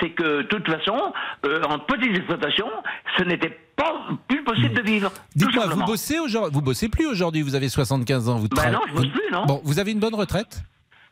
c'est 0.00 0.10
que, 0.10 0.42
de 0.42 0.42
toute 0.42 0.66
façon, 0.70 1.12
euh, 1.46 1.62
en 1.68 1.78
petites 1.80 2.16
exploitations, 2.16 2.70
ce 3.18 3.24
n'était 3.24 3.58
pas 3.76 3.94
plus 4.28 4.44
possible 4.44 4.74
de 4.74 4.82
vivre. 4.82 5.10
Dites-moi, 5.34 5.66
vous 5.66 5.84
bossez 5.84 6.18
aujourd'hui 6.18 6.50
Vous 6.54 6.62
bossez 6.62 6.88
plus 6.88 7.06
aujourd'hui, 7.06 7.42
vous 7.42 7.54
avez 7.54 7.68
75 7.68 8.28
ans. 8.28 8.36
Vous 8.36 8.48
Bah 8.48 8.70
non, 8.70 8.80
je 8.88 8.92
bosse 8.94 9.06
plus, 9.08 9.30
non. 9.32 9.46
Bon, 9.46 9.60
vous 9.64 9.78
avez 9.78 9.92
une 9.92 10.00
bonne 10.00 10.14
retraite? 10.14 10.62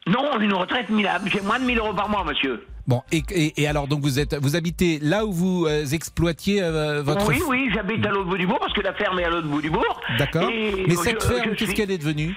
Non, 0.07 0.39
une 0.41 0.55
retraite 0.55 0.89
minable. 0.91 1.29
J'ai 1.33 1.41
moins 1.41 1.59
de 1.59 1.65
1000 1.65 1.79
euros 1.79 1.93
par 1.95 2.09
mois, 2.09 2.25
monsieur. 2.25 2.65
Bon, 2.89 3.03
et, 3.13 3.23
et- 3.31 3.63
et 3.63 3.69
alors, 3.69 3.87
donc 3.87 4.01
vous 4.01 4.19
êtes, 4.19 4.35
vous 4.41 4.57
habitez 4.57 4.99
là 5.03 5.27
où 5.27 5.33
vous 5.33 5.67
euh, 5.67 5.85
exploitiez 5.93 6.63
euh, 6.63 7.03
votre. 7.03 7.29
Oui, 7.29 7.43
oui, 7.47 7.71
j'habite 7.75 8.05
à 8.07 8.09
l'autre 8.11 8.31
bout 8.31 8.39
du 8.39 8.47
bourg 8.47 8.59
parce 8.59 8.73
que 8.73 8.81
la 8.81 8.95
ferme 8.95 9.21
est 9.21 9.25
à 9.25 9.29
l'autre 9.29 9.47
bout 9.47 9.61
du 9.61 9.69
bourg. 9.71 10.01
D'accord. 10.19 10.51
Mais 10.51 10.95
cette 10.97 11.23
je 11.23 11.27
ferme, 11.29 11.51
qu'est-ce 11.55 11.67
suis- 11.67 11.75
qu'elle 11.75 11.91
est 11.91 11.99
devenue? 11.99 12.35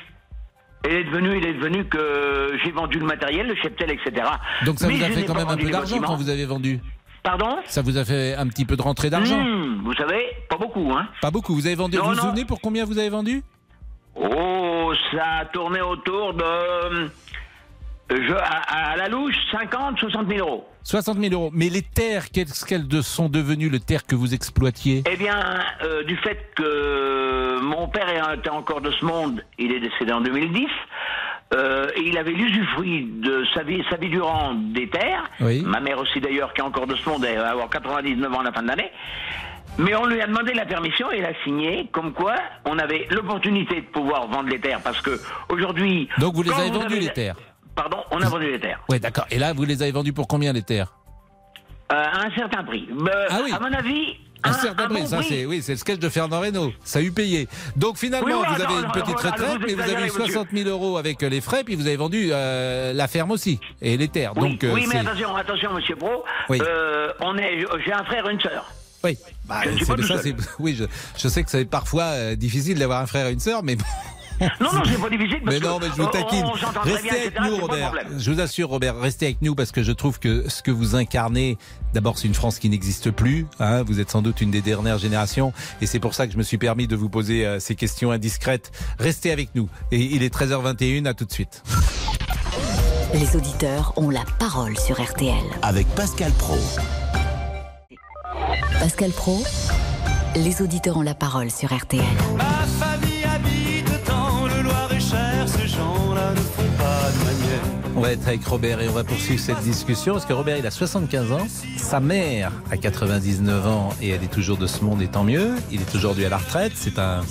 Elle 0.84 0.94
est 0.96 1.04
devenue, 1.06 1.38
il 1.38 1.46
est 1.46 1.54
devenu 1.54 1.86
que 1.86 2.58
j'ai 2.66 2.72
vendu 2.72 3.00
le 3.00 3.06
matériel, 3.06 3.48
le 3.48 3.56
cheptel, 3.56 3.92
etc. 3.92 4.28
Donc 4.66 4.78
ça 4.80 4.88
Mais 4.88 4.96
vous 4.98 5.04
a 5.04 5.08
fait 5.10 5.24
quand 5.26 5.36
même 5.36 5.48
un 5.48 5.56
peu 5.56 5.70
d'argent 5.70 6.00
quand 6.02 6.16
vous 6.18 6.30
avez 6.30 6.46
vendu? 6.46 6.80
Pardon? 7.24 7.58
Ça 7.68 7.82
vous 7.82 7.98
a 7.98 8.04
fait 8.04 8.34
un 8.36 8.48
petit 8.48 8.66
peu 8.66 8.76
de 8.76 8.82
rentrée 8.82 9.10
d'argent? 9.12 9.40
Hmm, 9.42 9.84
Vous 9.86 9.94
savez, 9.94 10.26
pas 10.50 10.58
beaucoup, 10.58 10.92
hein. 10.92 11.08
Pas 11.22 11.30
beaucoup. 11.32 11.54
Vous 11.54 11.66
avez 11.68 11.76
vendu. 11.76 11.96
Non, 11.98 12.04
vous 12.04 12.10
vous 12.10 12.20
souvenez 12.20 12.46
pour 12.46 12.60
combien 12.60 12.84
vous 12.84 12.98
avez 12.98 13.10
vendu? 13.10 13.44
Oh, 14.16 14.92
ça 15.12 15.24
a 15.42 15.46
tourné 15.46 15.80
autour 15.82 16.34
de. 16.34 17.10
Je, 18.12 18.34
à, 18.34 18.92
à 18.92 18.96
la 18.98 19.08
louche, 19.08 19.36
50, 19.52 20.00
60 20.00 20.28
000 20.28 20.40
euros. 20.48 20.68
60 20.84 21.18
000 21.20 21.34
euros. 21.34 21.50
Mais 21.54 21.70
les 21.70 21.82
terres, 21.82 22.30
qu'est-ce 22.30 22.66
qu'elles 22.66 23.04
sont 23.04 23.30
devenues, 23.30 23.70
les 23.70 23.80
terres 23.80 24.06
que 24.06 24.16
vous 24.16 24.34
exploitiez? 24.34 25.04
Eh 25.10 25.16
bien, 25.16 25.38
euh, 25.84 26.04
du 26.04 26.18
fait 26.18 26.52
que 26.56 27.60
mon 27.62 27.88
père 27.88 28.34
était 28.34 28.50
encore 28.50 28.82
de 28.82 28.92
ce 28.92 29.06
monde, 29.06 29.44
il 29.58 29.72
est 29.72 29.80
décédé 29.80 30.12
en 30.12 30.22
2010, 30.22 30.68
euh, 31.54 31.88
et 31.96 32.02
il 32.02 32.18
avait 32.18 32.32
l'usufruit 32.32 33.06
de 33.22 33.46
sa 33.54 33.64
vie, 33.64 33.84
sa 33.90 33.98
vie 33.98 34.10
durant 34.10 34.54
des 34.56 34.90
terres. 34.90 35.24
Oui. 35.40 35.62
Ma 35.66 35.80
mère 35.80 36.00
aussi 36.00 36.20
d'ailleurs, 36.20 36.54
qui 36.54 36.62
est 36.62 36.66
encore 36.66 36.88
de 36.88 36.96
ce 36.96 37.08
monde, 37.08 37.24
elle 37.26 37.38
va 37.38 37.52
avoir 37.52 37.70
99 37.70 38.34
ans 38.34 38.40
à 38.40 38.44
la 38.44 38.52
fin 38.52 38.64
de 38.64 38.68
l'année. 38.68 38.92
Mais 39.78 39.96
on 39.96 40.06
lui 40.06 40.20
a 40.22 40.28
demandé 40.28 40.54
la 40.54 40.66
permission 40.66 41.12
et 41.14 41.20
il 41.20 41.26
a 41.26 41.32
signé, 41.46 41.88
comme 41.94 42.12
quoi 42.12 42.36
on 42.66 42.78
avait 42.78 43.08
l'opportunité 43.10 43.76
de 43.76 43.86
pouvoir 43.86 44.28
vendre 44.28 44.50
les 44.50 44.60
terres, 44.60 44.82
parce 44.84 45.00
que 45.02 45.20
aujourd'hui. 45.50 46.10
Donc 46.20 46.34
vous 46.36 46.44
les 46.44 46.52
avez 46.52 46.70
vendues, 46.72 46.86
avez- 46.88 47.00
les 47.00 47.10
terres 47.14 47.36
Pardon, 47.76 47.98
on 48.12 48.22
a 48.22 48.28
vendu 48.30 48.52
les 48.52 48.60
terres. 48.60 48.82
Ouais, 48.90 49.00
d'accord. 49.00 49.26
Et 49.32 49.40
là, 49.40 49.54
vous 49.54 49.64
les 49.64 49.82
avez 49.82 49.92
vendues 49.92 50.14
pour 50.14 50.28
combien, 50.28 50.52
les 50.54 50.62
terres 50.64 50.94
Euh, 51.92 51.96
à 51.96 52.26
un 52.26 52.32
certain 52.36 52.64
prix. 52.64 52.88
Euh, 52.92 53.26
Ah 53.30 53.40
oui. 53.44 53.52
À 53.52 53.60
mon 53.60 53.72
avis. 53.74 54.18
Un 54.44 54.54
certain 54.54 54.88
prix, 54.88 55.02
bon 55.02 55.06
ça 55.08 55.22
c'est 55.22 55.46
oui, 55.46 55.62
c'est 55.62 55.74
le 55.74 55.78
sketch 55.78 56.00
de 56.00 56.10
Fernand 56.10 56.40
Reynaud. 56.40 56.74
Ça 56.84 56.98
a 56.98 57.02
eu 57.04 57.12
payé. 57.12 57.48
Donc 57.76 57.98
finalement, 58.00 58.26
Oui, 58.26 58.34
oui, 58.34 58.56
vous 58.56 58.62
avez 58.64 58.74
une 58.74 58.92
petite 58.92 59.20
retraite, 59.20 59.60
mais 59.62 59.74
vous 59.76 59.82
avez 59.82 59.92
eu 59.92 60.06
exagérez, 60.06 60.32
60 60.32 60.48
000 60.52 60.68
euros 60.70 60.98
avec 60.98 61.22
euh, 61.22 61.30
les 61.30 61.42
frais, 61.42 61.64
puis 61.64 61.76
vous 61.76 61.86
avez 61.86 61.96
vendu 61.96 62.30
euh, 62.32 62.92
la 62.92 63.08
ferme 63.08 63.30
aussi 63.30 63.60
et 63.84 63.98
les 63.98 64.08
terres. 64.08 64.34
Oui, 64.38 64.58
Donc 64.58 64.66
oui 64.74 64.88
mais 64.92 64.98
attention, 64.98 65.36
attention, 65.36 65.72
monsieur 65.74 65.96
Pro. 65.96 66.24
Oui. 66.50 66.60
Euh, 66.60 67.12
on 67.20 67.38
est, 67.38 67.64
j'ai 67.86 67.94
un 67.94 68.04
frère 68.04 68.28
et 68.28 68.34
une 68.34 68.40
sœur. 68.42 68.66
oui, 69.04 69.16
Bah, 69.46 69.62
Je 69.78 69.86
ça, 69.86 70.16
oui, 70.60 70.74
je, 70.76 70.86
je 71.20 71.28
sais 71.28 71.44
que 71.44 71.52
c'est 71.52 71.66
parfois 71.66 72.34
difficile 72.36 72.80
d'avoir 72.80 73.00
un 73.02 73.06
frère 73.08 73.28
et 73.28 73.34
une 73.34 73.40
sœur, 73.40 73.62
mais 73.62 73.76
bon. 73.76 73.86
Non, 74.60 74.74
non, 74.74 74.82
c'est 74.86 74.94
pas. 74.94 75.08
Parce 75.10 75.44
Mais 75.46 75.60
non, 75.60 75.78
mais 75.80 75.88
je 75.96 76.02
vous 76.02 76.08
taquine. 76.10 76.46
Restez 76.84 77.02
bien, 77.04 77.14
avec 77.14 77.40
nous, 77.42 77.58
Robert. 77.58 77.94
Je 78.18 78.32
vous 78.32 78.40
assure, 78.40 78.70
Robert, 78.70 79.00
restez 79.00 79.26
avec 79.28 79.42
nous 79.42 79.56
parce 79.56 79.72
que 79.72 79.84
je 79.84 79.92
trouve 79.92 80.20
que 80.20 80.50
ce 80.50 80.62
que 80.64 80.72
vous 80.72 80.96
incarnez, 80.96 81.58
d'abord, 81.94 82.18
c'est 82.18 82.28
une 82.28 82.34
France 82.34 82.60
qui 82.60 82.70
n'existe 82.70 83.12
plus. 83.12 83.46
hein. 83.60 83.84
vous 83.84 84.00
êtes 84.00 84.10
sans 84.10 84.22
doute 84.22 84.42
une 84.42 84.52
des 84.52 84.62
dernières 84.62 84.98
générations 84.98 85.54
et 85.82 85.86
c'est 85.86 86.00
pour 86.00 86.14
ça 86.14 86.26
que 86.28 86.34
je 86.34 86.38
me 86.38 86.44
suis 86.44 86.58
permis 86.58 86.88
de 86.88 86.96
vous 86.96 87.10
poser 87.10 87.46
euh, 87.46 87.60
ces 87.60 87.76
questions 87.76 88.12
indiscrètes. 88.12 88.72
Restez 89.00 89.32
avec 89.32 89.54
nous. 89.56 89.70
Et 89.92 90.00
il 90.02 90.24
est 90.24 90.34
13h21, 90.34 91.06
à 91.06 91.14
tout 91.14 91.26
de 91.26 91.32
suite. 91.32 91.64
Les 93.14 93.36
auditeurs 93.36 93.94
ont 93.98 94.10
la 94.10 94.24
parole 94.40 94.78
sur 94.78 95.02
RTL. 95.02 95.36
Avec 95.62 95.86
Pascal 95.90 96.32
Pro. 96.34 96.58
Pascal 98.80 99.12
Pro, 99.12 99.44
les 100.36 100.62
auditeurs 100.62 100.98
ont 100.98 101.02
la 101.02 101.14
parole 101.14 101.52
sur 101.52 101.76
RTL. 101.76 102.04
Ma 102.38 102.44
On 108.02 108.06
va 108.06 108.14
être 108.14 108.28
avec 108.28 108.44
Robert 108.46 108.82
et 108.82 108.90
on 108.90 108.94
va 108.94 109.04
poursuivre 109.04 109.40
cette 109.40 109.62
discussion 109.62 110.14
parce 110.14 110.26
que 110.26 110.34
Robert 110.34 110.58
il 110.58 110.66
a 110.66 110.72
75 110.72 111.32
ans, 111.34 111.46
sa 111.78 112.00
mère 112.00 112.52
a 112.72 112.78
99 112.78 113.68
ans 113.68 113.90
et 114.02 114.10
elle 114.10 114.24
est 114.24 114.32
toujours 114.34 114.58
de 114.58 114.66
ce 114.66 114.84
monde 114.84 115.04
et 115.04 115.08
tant 115.08 115.24
mieux. 115.24 115.52
Il 115.72 115.82
est 115.82 115.96
aujourd'hui 115.96 116.26
à 116.26 116.30
la 116.30 116.38
retraite, 116.38 116.72
c'est 116.74 116.98
un 116.98 117.22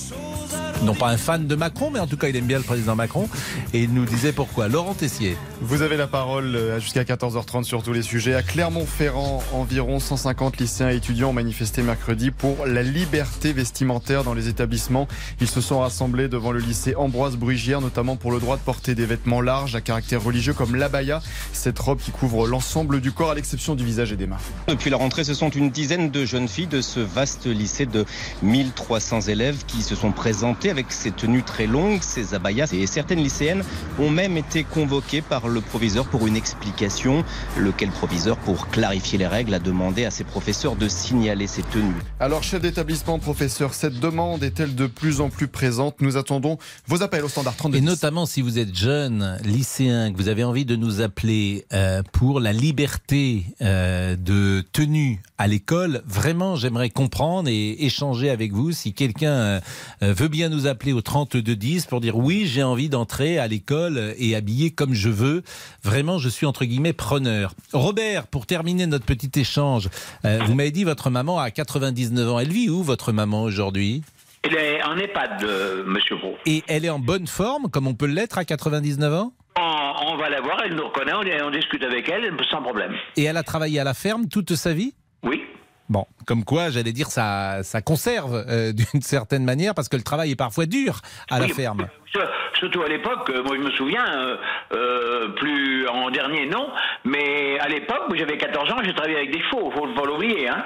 non 0.83 0.95
pas 0.95 1.09
un 1.09 1.19
fan 1.19 1.47
de 1.47 1.55
Macron, 1.55 1.91
mais 1.91 1.99
en 1.99 2.07
tout 2.07 2.17
cas 2.17 2.29
il 2.29 2.37
aime 2.37 2.47
bien 2.47 2.57
le 2.57 2.65
président 2.65 2.97
Macron 2.97 3.29
et 3.75 3.83
il 3.83 3.93
nous 3.93 4.07
disait 4.07 4.33
pourquoi. 4.33 4.69
Laurent 4.69 4.95
Tessier. 4.95 5.37
Vous 5.61 5.83
avez 5.83 5.99
la 5.99 6.07
parole 6.07 6.57
euh, 6.57 6.81
jusqu'à 6.81 7.03
14h30 7.03 7.65
sur 7.65 7.83
tous 7.83 7.93
les 7.93 8.03
sujets. 8.03 8.35
À 8.35 8.43
Clermont-Ferrand, 8.43 9.43
environ 9.53 10.01
150 10.01 10.57
lycéens 10.59 10.91
et 10.91 10.97
étudiants 10.97 11.31
ont 11.31 11.35
manifesté 11.35 11.83
mercredi 11.83 12.31
pour 12.31 12.65
la 12.67 12.83
liberté 12.83 13.53
vestimentaire 13.53 14.25
dans 14.25 14.33
les 14.33 14.49
établissements. 14.49 15.07
Ils 15.41 15.49
se 15.49 15.61
sont 15.61 15.81
rassemblés 15.81 16.29
devant 16.29 16.51
le 16.51 16.61
lycée 16.61 16.95
Ambroise 16.95 17.37
Brugière, 17.37 17.83
notamment 17.83 18.17
pour 18.17 18.33
le 18.33 18.41
droit 18.41 18.57
de 18.57 18.63
porter 18.63 18.95
des 18.95 19.05
vêtements 19.05 19.43
larges 19.43 19.75
à 19.77 19.83
caractère 19.83 20.23
religieux 20.23 20.55
comme 20.55 20.77
l'abaya, 20.77 21.21
cette 21.53 21.79
robe 21.79 21.99
qui 21.99 22.11
couvre 22.11 22.47
l'ensemble 22.47 23.03
du 23.03 23.13
corps 23.13 23.33
à 23.33 23.35
l'exception 23.35 23.75
du 23.75 23.85
visage 23.85 24.13
et 24.13 24.17
des 24.17 24.27
mains. 24.27 24.39
Depuis 24.69 24.89
la 24.89 24.97
rentrée, 24.97 25.25
ce 25.25 25.35
sont 25.35 25.51
une 25.51 25.71
dizaine 25.71 26.11
de 26.11 26.25
jeunes 26.25 26.49
filles 26.49 26.69
de 26.69 26.81
ce 26.81 27.01
vaste 27.01 27.47
lycée 27.47 27.85
de 27.85 28.07
1300 28.43 29.23
élèves 29.23 29.65
qui 29.67 29.83
se 29.83 29.95
sont 29.95 30.13
présentées 30.13 30.70
avec 30.71 30.93
ces 30.93 31.11
tenues 31.11 31.43
très 31.43 31.67
longues, 31.67 32.01
ces 32.03 32.35
abayas. 32.35 32.71
Et 32.73 32.87
certaines 32.87 33.23
lycéennes 33.23 33.63
ont 33.99 34.11
même 34.11 34.37
été 34.37 34.65
convoquées 34.65 35.23
par 35.23 35.49
le 35.49 35.61
proviseur 35.61 36.07
pour 36.07 36.27
une 36.27 36.37
explication. 36.37 37.25
Lequel 37.57 37.91
proviseur, 37.91 38.37
pour 38.39 38.69
clarifier 38.69 39.19
les 39.19 39.27
règles, 39.27 39.55
a 39.55 39.59
demandé 39.59 40.05
à 40.05 40.11
ses 40.11 40.25
professeurs 40.25 40.77
de 40.77 40.89
signaler 40.89 41.47
ces 41.47 41.63
tenues. 41.63 41.95
Alors, 42.19 42.43
chef 42.43 42.63
d'établissement, 42.63 43.19
professeur, 43.19 43.75
cette 43.75 44.01
demande 44.01 44.43
est-elle 44.43 44.75
de 44.75 44.87
plus 44.87 45.21
en 45.21 45.29
plus 45.29 45.49
présente? 45.49 46.01
Nous 46.01 46.17
attendons 46.17 46.59
vos 46.87 47.03
appels 47.03 47.25
au 47.25 47.29
standard 47.29 47.57
32. 47.57 47.79
Et 47.79 47.81
notamment 47.81 48.27
si 48.27 48.43
vous 48.43 48.59
êtes 48.59 48.75
jeune, 48.75 49.39
lycéen, 49.45 50.13
que 50.13 50.17
vous 50.17 50.29
avez 50.29 50.45
envie 50.45 50.65
de 50.65 50.77
nous 50.77 51.01
appeler 51.01 51.67
euh, 51.73 52.03
pour 52.13 52.41
la 52.41 52.53
liberté 52.53 53.45
euh, 53.63 54.17
de 54.17 54.65
tenue 54.73 55.21
à 55.39 55.47
l'école, 55.47 56.03
vraiment 56.07 56.57
j'aimerais 56.57 56.91
comprendre 56.91 57.49
et 57.49 57.85
échanger 57.85 58.31
avec 58.31 58.53
vous 58.53 58.73
si 58.73 58.93
quelqu'un 58.93 59.33
euh, 59.33 59.61
veut 60.03 60.29
bien 60.29 60.49
nous 60.49 60.60
appeler 60.67 60.93
au 60.93 61.01
3210 61.01 61.87
pour 61.87 62.01
dire 62.01 62.17
oui 62.17 62.47
j'ai 62.47 62.63
envie 62.63 62.89
d'entrer 62.89 63.39
à 63.39 63.47
l'école 63.47 64.15
et 64.19 64.35
habiller 64.35 64.71
comme 64.71 64.95
je 64.95 65.09
veux. 65.09 65.43
Vraiment 65.83 66.19
je 66.19 66.29
suis 66.29 66.47
entre 66.47 66.65
guillemets 66.65 66.93
preneur. 66.93 67.55
Robert, 67.73 68.27
pour 68.27 68.47
terminer 68.47 68.87
notre 68.87 69.05
petit 69.05 69.31
échange, 69.39 69.89
euh, 70.25 70.39
vous 70.47 70.55
m'avez 70.55 70.71
dit 70.71 70.85
votre 70.85 71.11
maman 71.11 71.39
a 71.39 71.51
99 71.51 72.31
ans. 72.31 72.39
Elle 72.39 72.49
vit 72.49 72.69
où 72.69 72.83
votre 72.83 73.13
maman 73.13 73.43
aujourd'hui? 73.43 74.03
Il 74.45 74.55
est 74.55 74.83
en 74.83 74.97
EHPAD, 74.97 75.45
euh, 75.45 75.85
monsieur 75.85 76.17
et 76.47 76.63
elle 76.67 76.85
est 76.85 76.91
en 76.91 76.99
bonne 76.99 77.27
forme, 77.27 77.69
comme 77.71 77.87
on 77.87 77.95
peut 77.95 78.07
l'être 78.07 78.39
à 78.39 78.45
99 78.45 79.13
ans? 79.13 79.33
On, 79.59 80.13
on 80.13 80.17
va 80.17 80.31
la 80.31 80.41
voir, 80.41 80.63
elle 80.65 80.75
nous 80.75 80.85
reconnaît, 80.87 81.13
on, 81.13 81.47
on 81.47 81.51
discute 81.51 81.83
avec 81.83 82.09
elle 82.09 82.35
sans 82.51 82.63
problème. 82.63 82.93
Et 83.17 83.25
elle 83.25 83.37
a 83.37 83.43
travaillé 83.43 83.81
à 83.81 83.85
la 83.85 83.95
ferme 83.95 84.29
toute 84.29 84.55
sa 84.55 84.73
vie? 84.73 84.95
Oui. 85.23 85.43
Bon, 85.91 86.07
comme 86.25 86.45
quoi, 86.45 86.71
j'allais 86.71 86.93
dire, 86.93 87.09
ça, 87.09 87.63
ça 87.65 87.83
conserve 87.83 88.45
euh, 88.49 88.73
d'une 88.93 89.03
certaine 89.03 89.45
manière, 89.45 89.75
parce 89.75 89.89
que 89.89 89.97
le 89.97 90.03
travail 90.03 90.31
est 90.31 90.37
parfois 90.37 90.65
dur 90.67 91.01
à 91.31 91.39
la 91.41 91.49
ferme. 91.49 91.87
sur- 92.07 92.27
Surtout 92.59 92.83
à 92.83 92.89
l'époque, 92.89 93.31
euh, 93.31 93.43
moi 93.43 93.57
je 93.57 93.63
me 93.63 93.71
souviens, 93.71 94.05
euh, 94.07 94.37
euh, 94.75 95.29
plus 95.29 95.89
en 95.89 96.11
dernier 96.11 96.47
non, 96.47 96.69
mais 97.05 97.59
à 97.59 97.69
l'époque, 97.69 98.03
où 98.11 98.15
j'avais 98.15 98.37
14 98.37 98.71
ans, 98.71 98.77
j'ai 98.85 98.93
travaillé 98.95 99.17
avec 99.17 99.33
des 99.33 99.41
faux, 99.51 99.71
faut 99.71 99.87
pas 99.95 100.05
l'oublier, 100.05 100.47
hein. 100.49 100.63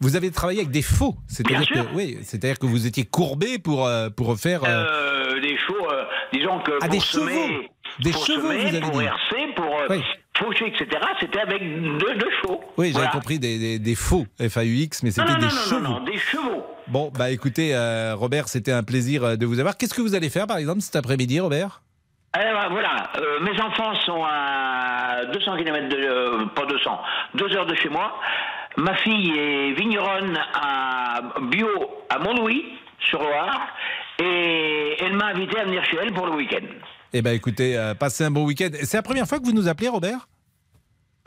Vous 0.00 0.16
avez 0.16 0.30
travaillé 0.32 0.60
avec 0.60 0.70
des 0.72 0.82
faux, 0.82 1.14
c'est-à-dire 1.28 1.58
Bien 1.60 1.66
que, 1.82 1.88
sûr. 1.88 1.90
oui, 1.94 2.18
c'est-à-dire 2.22 2.58
que 2.58 2.66
vous 2.66 2.86
étiez 2.86 3.04
courbé 3.04 3.58
pour 3.58 3.86
euh, 3.86 4.10
pour 4.10 4.36
faire. 4.38 4.62
euh, 4.64 4.84
Euh, 5.36 5.40
des 5.40 5.54
euh, 5.54 6.04
disons 6.32 6.58
que 6.60 6.72
Ah, 6.80 6.86
pour 6.86 6.88
des 6.88 7.00
semer, 7.00 7.32
chevaux. 7.32 7.62
Des 8.00 8.10
pour 8.12 8.26
chevaux, 8.26 8.48
semer, 8.48 8.58
vous 8.58 8.66
avez 8.68 8.80
pour 8.80 8.98
dit. 9.00 9.04
hercer, 9.04 9.52
pour 9.56 9.64
euh, 9.80 9.86
Oui. 9.90 10.02
faucher, 10.36 10.66
etc., 10.68 10.86
c'était 11.20 11.40
avec 11.40 11.60
deux, 11.98 12.14
deux 12.14 12.30
chevaux. 12.42 12.60
Oui, 12.76 12.88
j'avais 12.88 13.04
Voilà. 13.06 13.10
compris 13.10 13.38
des, 13.38 13.58
des, 13.58 13.78
des 13.78 13.94
faux 13.94 14.26
FAUX, 14.38 15.02
mais 15.02 15.10
c'était 15.10 15.34
des 15.34 15.44
non, 15.44 15.50
chevaux. 15.50 15.80
non, 15.80 15.88
non, 15.98 16.04
des 16.04 16.16
chevaux. 16.16 16.64
Bon, 16.86 17.10
bah 17.18 17.30
écoutez, 17.30 17.74
euh, 17.74 18.14
Robert, 18.14 18.48
c'était 18.48 18.72
un 18.72 18.82
plaisir 18.82 19.24
euh, 19.24 19.36
de 19.36 19.46
vous 19.46 19.58
avoir. 19.60 19.76
Qu'est-ce 19.76 19.94
que 19.94 20.00
vous 20.00 20.14
allez 20.14 20.30
faire, 20.30 20.46
par 20.46 20.58
exemple, 20.58 20.80
cet 20.80 20.96
après-midi, 20.96 21.40
Robert? 21.40 21.82
Alors 22.34 22.70
voilà, 22.70 23.10
euh, 23.16 23.40
mes 23.40 23.58
enfants 23.60 23.94
sont 24.06 24.22
à 24.24 25.24
200 25.32 25.56
km 25.56 25.88
de, 25.88 25.96
euh, 25.96 26.46
pas 26.54 26.66
200, 26.66 27.00
2 27.34 27.56
heures 27.56 27.66
de 27.66 27.74
chez 27.74 27.88
moi. 27.88 28.14
Ma 28.76 28.94
fille 28.96 29.32
est 29.36 29.72
vigneronne 29.72 30.38
à 30.54 31.20
bio 31.50 31.68
à 32.10 32.18
Montlouis, 32.20 32.64
sur 33.00 33.20
Loire, 33.22 33.66
et 34.22 34.96
elle 35.00 35.14
m'a 35.14 35.26
invité 35.26 35.58
à 35.58 35.64
venir 35.64 35.84
chez 35.86 35.96
elle 36.00 36.12
pour 36.12 36.26
le 36.26 36.32
week-end. 36.34 36.66
Eh 37.12 37.22
ben 37.22 37.32
écoutez, 37.32 37.76
euh, 37.76 37.94
passez 37.94 38.24
un 38.24 38.30
bon 38.30 38.44
week-end. 38.44 38.68
C'est 38.82 38.96
la 38.96 39.02
première 39.02 39.26
fois 39.26 39.38
que 39.38 39.44
vous 39.44 39.52
nous 39.52 39.68
appelez, 39.68 39.88
Robert? 39.88 40.28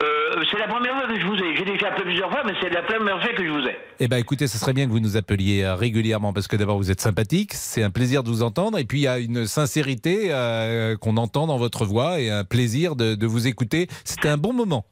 Euh, 0.02 0.42
c'est 0.50 0.58
la 0.58 0.66
première 0.66 0.94
fois 0.96 1.06
que 1.06 1.20
je 1.20 1.26
vous 1.26 1.34
ai. 1.34 1.56
J'ai 1.56 1.64
déjà 1.64 1.88
appelé 1.88 2.04
plusieurs 2.04 2.30
fois, 2.30 2.42
mais 2.44 2.52
c'est 2.60 2.70
la 2.70 2.82
première 2.82 3.20
fois 3.20 3.32
que 3.32 3.44
je 3.44 3.50
vous 3.50 3.66
ai. 3.66 3.76
Eh 4.00 4.08
ben 4.08 4.16
écoutez, 4.16 4.48
ce 4.48 4.58
serait 4.58 4.72
bien 4.72 4.86
que 4.86 4.90
vous 4.90 5.00
nous 5.00 5.16
appeliez 5.16 5.62
euh, 5.62 5.74
régulièrement 5.74 6.32
parce 6.32 6.48
que 6.48 6.56
d'abord 6.56 6.76
vous 6.76 6.90
êtes 6.90 7.00
sympathique, 7.00 7.52
c'est 7.54 7.82
un 7.82 7.90
plaisir 7.90 8.22
de 8.22 8.28
vous 8.28 8.42
entendre 8.42 8.78
et 8.78 8.84
puis 8.84 9.00
il 9.00 9.02
y 9.02 9.08
a 9.08 9.18
une 9.18 9.46
sincérité 9.46 10.28
euh, 10.30 10.96
qu'on 10.96 11.16
entend 11.16 11.46
dans 11.46 11.58
votre 11.58 11.84
voix 11.84 12.20
et 12.20 12.30
un 12.30 12.44
plaisir 12.44 12.96
de, 12.96 13.14
de 13.14 13.26
vous 13.26 13.46
écouter. 13.46 13.88
C'était 14.04 14.28
un 14.28 14.38
bon 14.38 14.52
moment. 14.52 14.84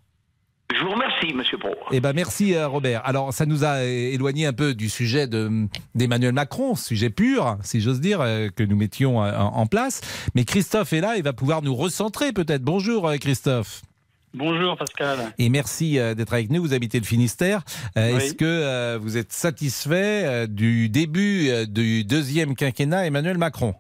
Je 0.73 0.85
vous 0.85 0.93
remercie, 0.93 1.35
Monsieur 1.35 1.59
Pro. 1.59 1.75
Eh 1.91 2.01
ben 2.01 2.13
merci 2.13 2.55
euh, 2.55 2.69
Robert. 2.69 3.03
Alors 3.05 3.33
ça 3.33 3.45
nous 3.45 3.65
a 3.65 3.83
éloigné 3.83 4.47
un 4.47 4.53
peu 4.53 4.73
du 4.75 4.89
sujet 4.89 5.27
de- 5.27 5.67
d'Emmanuel 5.97 6.33
Macron, 6.33 6.77
sujet 6.77 7.11
pur, 7.11 7.57
si 7.63 7.81
j'ose 7.81 8.01
dire, 8.01 8.21
euh, 8.21 8.49
que 8.55 8.63
nous 8.63 8.77
mettions 8.77 9.23
euh, 9.25 9.37
en 9.37 9.51
en 9.61 9.67
place. 9.67 10.01
Mais 10.35 10.45
Christophe 10.45 10.93
est 10.93 11.01
là, 11.01 11.17
il 11.17 11.23
va 11.25 11.33
pouvoir 11.33 11.63
nous 11.63 11.75
recentrer 11.75 12.33
peut-être. 12.33 12.63
Bonjour 12.63 13.11
Christophe. 13.21 13.83
Bonjour 14.33 14.77
Pascal. 14.77 15.19
Et 15.39 15.49
merci 15.49 15.95
d'être 15.95 16.33
avec 16.33 16.51
nous. 16.51 16.63
Vous 16.63 16.73
habitez 16.73 17.01
le 17.01 17.05
Finistère. 17.05 17.63
Oui. 17.97 18.03
Est-ce 18.03 18.35
que 18.35 18.97
vous 18.97 19.17
êtes 19.17 19.33
satisfait 19.33 20.47
du 20.47 20.89
début 20.89 21.51
du 21.67 22.05
deuxième 22.05 22.55
quinquennat 22.55 23.07
Emmanuel 23.07 23.39
Macron? 23.39 23.75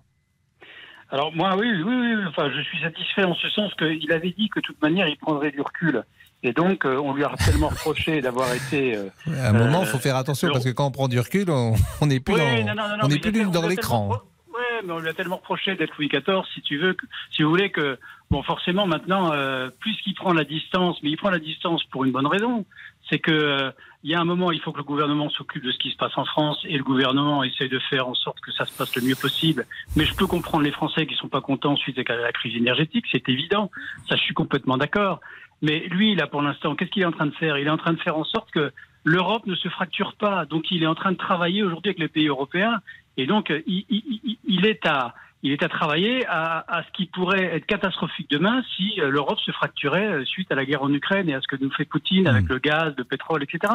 Alors 1.11 1.33
moi, 1.35 1.57
oui, 1.57 1.69
oui, 1.71 1.83
oui, 1.87 2.15
oui, 2.17 2.25
enfin, 2.29 2.51
je 2.57 2.61
suis 2.63 2.81
satisfait 2.81 3.23
en 3.25 3.35
ce 3.37 3.49
sens 3.51 3.73
qu'il 3.75 4.11
avait 4.13 4.35
dit 4.37 4.49
que 4.49 4.59
de 4.61 4.65
toute 4.67 4.83
manière, 4.83 5.07
il 5.09 5.17
prendrait 5.19 5.53
du 5.53 5.61
recul. 5.61 6.03
Et 6.43 6.53
donc, 6.53 6.85
euh, 6.87 6.97
on 6.97 7.13
lui 7.13 7.25
a 7.25 7.31
tellement 7.45 7.69
reproché 7.69 8.21
d'avoir 8.23 8.53
été... 8.55 8.97
euh, 8.97 9.09
À 9.43 9.51
un 9.51 9.53
moment, 9.53 9.83
il 9.83 9.89
euh, 9.89 9.91
faut 9.91 9.99
faire 9.99 10.17
attention 10.17 10.49
parce 10.51 10.65
que 10.65 10.71
quand 10.71 10.87
on 10.87 10.91
prend 10.91 11.09
du 11.09 11.19
recul, 11.19 11.51
on 11.51 11.75
on 12.01 12.07
n'est 12.07 12.21
plus, 12.21 12.35
Oui, 12.35 12.65
dans, 12.65 12.75
non, 12.75 12.89
non, 12.89 12.97
non, 12.97 13.05
on 13.05 13.09
plus 13.09 13.51
dans 13.51 13.69
l'écran. 13.69 14.09
Ouais, 14.09 14.81
mais 14.85 14.93
on 14.93 14.99
lui 14.99 15.09
a 15.09 15.13
tellement 15.13 15.37
reproché 15.37 15.75
d'être 15.75 15.97
Louis 15.99 16.09
XIV, 16.09 16.43
si 16.55 16.63
tu 16.63 16.79
veux, 16.79 16.95
que, 16.95 17.05
si 17.31 17.43
vous 17.43 17.51
voulez 17.51 17.71
que, 17.71 17.99
bon, 18.31 18.43
forcément, 18.43 18.87
maintenant, 18.87 19.33
euh, 19.33 19.69
puisqu'il 19.81 20.15
prend 20.15 20.33
la 20.33 20.45
distance, 20.45 20.97
mais 21.03 21.11
il 21.11 21.17
prend 21.17 21.31
la 21.31 21.39
distance 21.39 21.85
pour 21.85 22.05
une 22.05 22.13
bonne 22.13 22.27
raison, 22.27 22.65
c'est 23.11 23.19
que 23.19 23.31
euh, 23.31 23.71
il 24.03 24.11
y 24.11 24.15
a 24.15 24.21
un 24.21 24.25
moment, 24.25 24.51
il 24.51 24.61
faut 24.61 24.73
que 24.73 24.79
le 24.79 24.85
gouvernement 24.85 25.29
s'occupe 25.29 25.63
de 25.63 25.73
ce 25.73 25.79
qui 25.79 25.91
se 25.91 25.97
passe 25.97 26.17
en 26.17 26.25
France 26.25 26.59
et 26.65 26.79
le 26.79 26.85
gouvernement 26.85 27.45
essaye 27.45 27.69
de 27.69 27.79
faire 27.91 28.09
en 28.09 28.15
sorte 28.15 28.41
que 28.41 28.51
ça 28.53 28.65
se 28.65 28.73
passe 28.73 28.97
le 28.97 29.03
mieux 29.03 29.15
possible. 29.15 29.67
Mais 29.95 30.07
je 30.07 30.15
peux 30.15 30.27
comprendre 30.27 30.65
les 30.65 30.73
Français 30.73 31.07
qui 31.07 31.15
sont 31.17 31.29
pas 31.29 31.43
contents 31.43 31.77
suite 31.77 31.99
à 31.99 32.17
la 32.17 32.33
crise 32.33 32.57
énergétique, 32.57 33.05
c'est 33.13 33.29
évident. 33.29 33.71
Ça, 34.09 34.17
je 34.17 34.23
suis 34.23 34.35
complètement 34.35 34.79
d'accord. 34.79 35.21
Mais 35.63 35.81
lui, 35.91 36.15
là, 36.15 36.27
pour 36.27 36.43
l'instant, 36.43 36.75
qu'est-ce 36.75 36.91
qu'il 36.91 37.03
est 37.03 37.07
en 37.07 37.13
train 37.13 37.27
de 37.27 37.35
faire? 37.35 37.59
Il 37.59 37.67
est 37.67 37.71
en 37.71 37.77
train 37.77 37.93
de 37.93 38.01
faire 38.01 38.17
en 38.17 38.25
sorte 38.25 38.51
que 38.51 38.73
l'Europe 39.05 39.47
ne 39.47 39.55
se 39.55 39.69
fracture 39.69 40.15
pas. 40.15 40.45
Donc, 40.47 40.71
il 40.71 40.83
est 40.83 40.87
en 40.87 40.95
train 40.95 41.13
de 41.13 41.17
travailler 41.17 41.63
aujourd'hui 41.63 41.91
avec 41.91 41.99
les 41.99 42.09
pays 42.09 42.29
européens. 42.29 42.81
Et 43.17 43.27
donc, 43.27 43.51
euh, 43.51 43.61
il, 43.67 43.85
il- 43.91 44.21
il- 44.25 44.39
il 44.49 44.67
est 44.67 44.87
à, 44.87 45.15
il 45.43 45.53
est 45.53 45.63
à 45.63 45.69
travailler 45.69 46.27
à, 46.27 46.65
à 46.69 46.83
ce 46.83 46.91
qui 46.93 47.07
pourrait 47.07 47.45
être 47.45 47.67
catastrophique 47.67 48.29
demain 48.31 48.63
si 48.77 49.01
euh, 49.01 49.11
l'Europe 49.11 49.39
se 49.41 49.51
fracturait 49.53 50.07
euh, 50.07 50.25
suite 50.25 50.51
à 50.53 50.55
la 50.55 50.65
guerre 50.65 50.83
en 50.83 50.93
Ukraine 50.93 51.29
et 51.29 51.35
à 51.35 51.41
ce 51.41 51.49
que 51.49 51.57
nous 51.63 51.71
fait 51.71 51.85
Poutine 51.87 52.27
avec 52.27 52.49
le 52.49 52.59
gaz, 52.59 52.95
le 52.97 53.05
pétrole, 53.05 53.43
etc. 53.43 53.73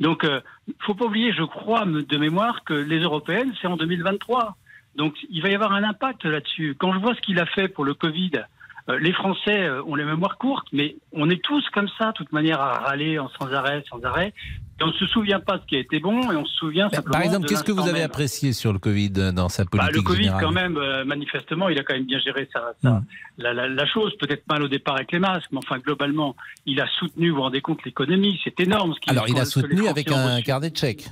Donc, 0.00 0.24
euh, 0.24 0.40
faut 0.80 0.94
pas 0.94 1.06
oublier, 1.06 1.32
je 1.32 1.42
crois 1.44 1.84
de 1.84 2.16
mémoire, 2.18 2.64
que 2.64 2.74
les 2.74 2.98
européennes, 3.00 3.52
c'est 3.60 3.68
en 3.68 3.76
2023. 3.76 4.56
Donc, 4.96 5.14
il 5.30 5.42
va 5.42 5.48
y 5.50 5.54
avoir 5.54 5.72
un 5.72 5.84
impact 5.84 6.24
là-dessus. 6.24 6.74
Quand 6.78 6.92
je 6.92 6.98
vois 6.98 7.14
ce 7.14 7.20
qu'il 7.20 7.38
a 7.38 7.46
fait 7.46 7.68
pour 7.68 7.84
le 7.84 7.94
Covid, 7.94 8.32
les 9.00 9.12
Français 9.12 9.62
euh, 9.64 9.82
ont 9.84 9.94
les 9.96 10.04
mémoires 10.04 10.38
courtes, 10.38 10.68
mais 10.72 10.96
on 11.12 11.28
est 11.30 11.42
tous 11.42 11.64
comme 11.74 11.88
ça, 11.98 12.08
de 12.08 12.12
toute 12.12 12.32
manière, 12.32 12.60
à 12.60 12.78
râler 12.78 13.18
en 13.18 13.28
sans 13.38 13.52
arrêt, 13.52 13.82
sans 13.90 14.00
arrêt. 14.04 14.32
Et 14.78 14.84
on 14.84 14.88
ne 14.88 14.92
se 14.92 15.06
souvient 15.06 15.40
pas 15.40 15.56
de 15.56 15.62
ce 15.62 15.66
qui 15.66 15.76
a 15.76 15.78
été 15.78 16.00
bon, 16.00 16.30
et 16.30 16.36
on 16.36 16.44
se 16.44 16.54
souvient 16.56 16.88
simplement. 16.90 17.12
Par 17.14 17.22
exemple, 17.22 17.46
qu'est-ce 17.46 17.64
que 17.64 17.72
vous 17.72 17.80
avez 17.88 17.94
même. 17.94 18.02
apprécié 18.04 18.52
sur 18.52 18.72
le 18.74 18.78
Covid 18.78 19.12
euh, 19.16 19.32
dans 19.32 19.48
sa 19.48 19.64
Bah, 19.64 19.70
politique 19.72 19.96
le 19.96 20.02
Covid, 20.02 20.22
générale 20.24 20.44
quand 20.44 20.52
même, 20.52 20.76
euh, 20.76 21.04
manifestement, 21.04 21.68
il 21.70 21.78
a 21.78 21.82
quand 21.82 21.94
même 21.94 22.04
bien 22.04 22.18
géré 22.20 22.48
sa, 22.52 22.74
sa- 22.82 23.02
la, 23.38 23.54
la- 23.54 23.68
la 23.68 23.86
chose. 23.86 24.14
Peut-être 24.18 24.46
mal 24.48 24.62
au 24.62 24.68
départ 24.68 24.96
avec 24.96 25.10
les 25.12 25.18
masques, 25.18 25.48
mais 25.50 25.58
enfin, 25.58 25.78
globalement, 25.78 26.36
il 26.66 26.80
a 26.80 26.86
soutenu, 26.98 27.30
vous 27.30 27.36
vous 27.36 27.42
rendez 27.42 27.62
compte, 27.62 27.82
l'économie. 27.84 28.38
C'est 28.44 28.60
énorme. 28.60 28.92
Ce 28.94 29.00
qu'il- 29.00 29.12
Alors, 29.12 29.28
il 29.28 29.38
a 29.38 29.46
soutenu 29.46 29.88
avec 29.88 30.10
un 30.12 30.34
reçu. 30.34 30.44
carnet 30.44 30.70
de 30.70 30.76
chèques. 30.76 31.06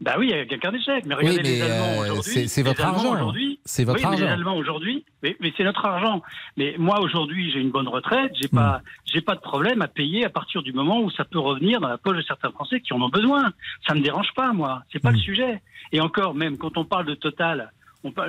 Bah 0.00 0.16
oui, 0.18 0.32
avec 0.32 0.52
un 0.52 0.58
quart 0.58 0.72
d'échec. 0.72 1.04
Mais 1.06 1.14
Oui, 1.14 1.20
regardez 1.28 1.42
les 1.42 1.58
mais, 1.58 1.62
Allemands 1.62 1.86
euh, 2.02 2.02
aujourd'hui. 2.12 2.48
c'est- 2.48 2.60
les 2.62 2.68
votre 2.68 2.80
Allemands 2.84 2.98
argent. 2.98 3.14
aujourd'hui. 3.14 3.60
C'est 3.64 3.84
votre 3.84 3.98
oui, 3.98 4.02
mais 4.04 4.12
argent. 4.12 4.24
les 4.26 4.30
Allemands 4.32 4.56
aujourd'hui, 4.56 5.04
mais, 5.22 5.36
mais 5.40 5.52
c'est 5.56 5.64
notre 5.64 5.84
argent. 5.86 6.20
Mais 6.56 6.74
moi 6.78 7.00
aujourd'hui, 7.00 7.50
j'ai 7.52 7.60
une 7.60 7.70
bonne 7.70 7.88
retraite. 7.88 8.32
J'ai 8.40 8.48
pas, 8.48 8.78
Hmm. 8.78 8.88
j'ai 9.06 9.20
pas 9.22 9.34
de 9.34 9.40
problème 9.40 9.80
à 9.82 9.88
payer 9.88 10.24
à 10.26 10.30
partir 10.30 10.62
du 10.62 10.72
moment 10.72 11.00
où 11.00 11.10
ça 11.10 11.24
peut 11.24 11.38
revenir 11.38 11.80
dans 11.80 11.88
la 11.88 11.96
poche 11.98 12.16
de 12.16 12.22
certains 12.22 12.50
Français 12.50 12.80
qui 12.80 12.92
en 12.92 13.00
ont 13.00 13.08
besoin. 13.08 13.52
Ça 13.86 13.94
me 13.94 14.00
dérange 14.00 14.32
pas, 14.34 14.52
moi. 14.52 14.82
C'est 14.92 15.00
pas 15.00 15.10
le 15.12 15.16
Hmm. 15.16 15.20
sujet. 15.20 15.62
Et 15.92 16.00
encore, 16.00 16.34
même 16.34 16.58
quand 16.58 16.76
on 16.76 16.84
parle 16.84 17.06
de 17.06 17.14
Total. 17.14 17.70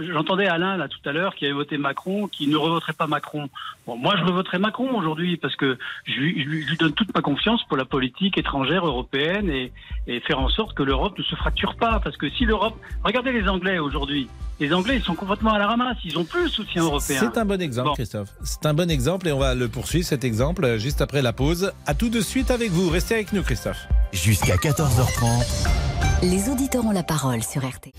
J'entendais 0.02 0.48
Alain 0.48 0.78
là 0.78 0.88
tout 0.88 1.00
à 1.08 1.12
l'heure 1.12 1.36
qui 1.36 1.46
avait 1.46 1.54
voté 1.54 1.78
Macron, 1.78 2.28
qui 2.28 2.48
ne 2.48 2.56
revoterait 2.56 2.94
pas 2.94 3.08
Macron. 3.08 3.50
Bon, 3.86 3.98
moi 3.98 4.16
je 4.18 4.24
revoterai 4.24 4.58
Macron 4.58 4.96
aujourd'hui 4.98 5.38
parce 5.38 5.56
que 5.56 5.78
je 6.06 6.14
lui, 6.14 6.66
je 6.68 6.76
donne 6.76 6.94
toute 6.94 7.14
ma 7.14 7.22
confiance 7.22 7.64
pour 7.68 7.76
la 7.76 7.86
politique 7.86 8.38
étrangère 8.38 8.86
européenne 8.86 9.50
et, 9.50 9.72
et 10.08 10.20
faire 10.22 10.40
en 10.40 10.50
sorte 10.50 10.76
que 10.76 10.84
l'Europe 10.84 11.18
ne 11.18 11.24
se 11.24 11.36
fracture 11.36 11.76
pas. 11.76 12.00
Parce 12.00 12.16
que 12.16 12.30
si 12.30 12.46
l'Europe, 12.46 12.76
regardez 13.04 13.32
les 13.34 13.48
Anglais 13.50 13.80
aujourd'hui, 13.80 14.30
les 14.60 14.74
Anglais 14.74 14.96
ils 14.98 15.04
sont 15.04 15.16
complètement 15.16 15.54
à 15.54 15.60
la 15.60 15.68
ramasse, 15.68 15.98
ils 16.06 16.18
ont 16.18 16.24
plus 16.24 16.44
le 16.44 16.50
soutien 16.50 16.84
européen. 16.84 17.20
C'est 17.20 17.38
un 17.38 17.46
bon 17.46 17.62
exemple, 17.62 17.92
Christophe. 17.96 18.30
C'est 18.44 18.66
un 18.66 18.74
bon 18.74 18.90
exemple 18.90 19.28
et 19.28 19.32
on 19.32 19.40
va 19.40 19.56
le 19.56 19.68
poursuivre 19.68 20.06
cet 20.06 20.24
exemple 20.24 20.64
euh, 20.64 20.78
juste 20.78 21.02
après 21.02 21.22
la 21.22 21.34
pause. 21.34 21.74
À 21.86 21.94
tout 21.94 22.10
de 22.10 22.22
suite 22.22 22.52
avec 22.52 22.72
vous. 22.72 22.90
Restez 22.90 23.16
avec 23.16 23.34
nous, 23.34 23.44
Christophe. 23.44 23.88
Jusqu'à 24.14 24.56
14h30, 24.56 26.14
Les 26.21 26.49
auditeurs 26.49 26.86
ont 26.86 26.91
la 26.91 27.04
parole 27.04 27.43
sur 27.43 27.62
RT. 27.62 27.91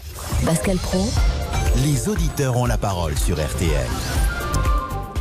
Pascal 0.44 0.78
Pro, 0.78 1.08
les 1.84 2.08
auditeurs 2.08 2.56
ont 2.56 2.66
la 2.66 2.78
parole 2.78 3.16
sur 3.16 3.36
RTL. 3.36 3.86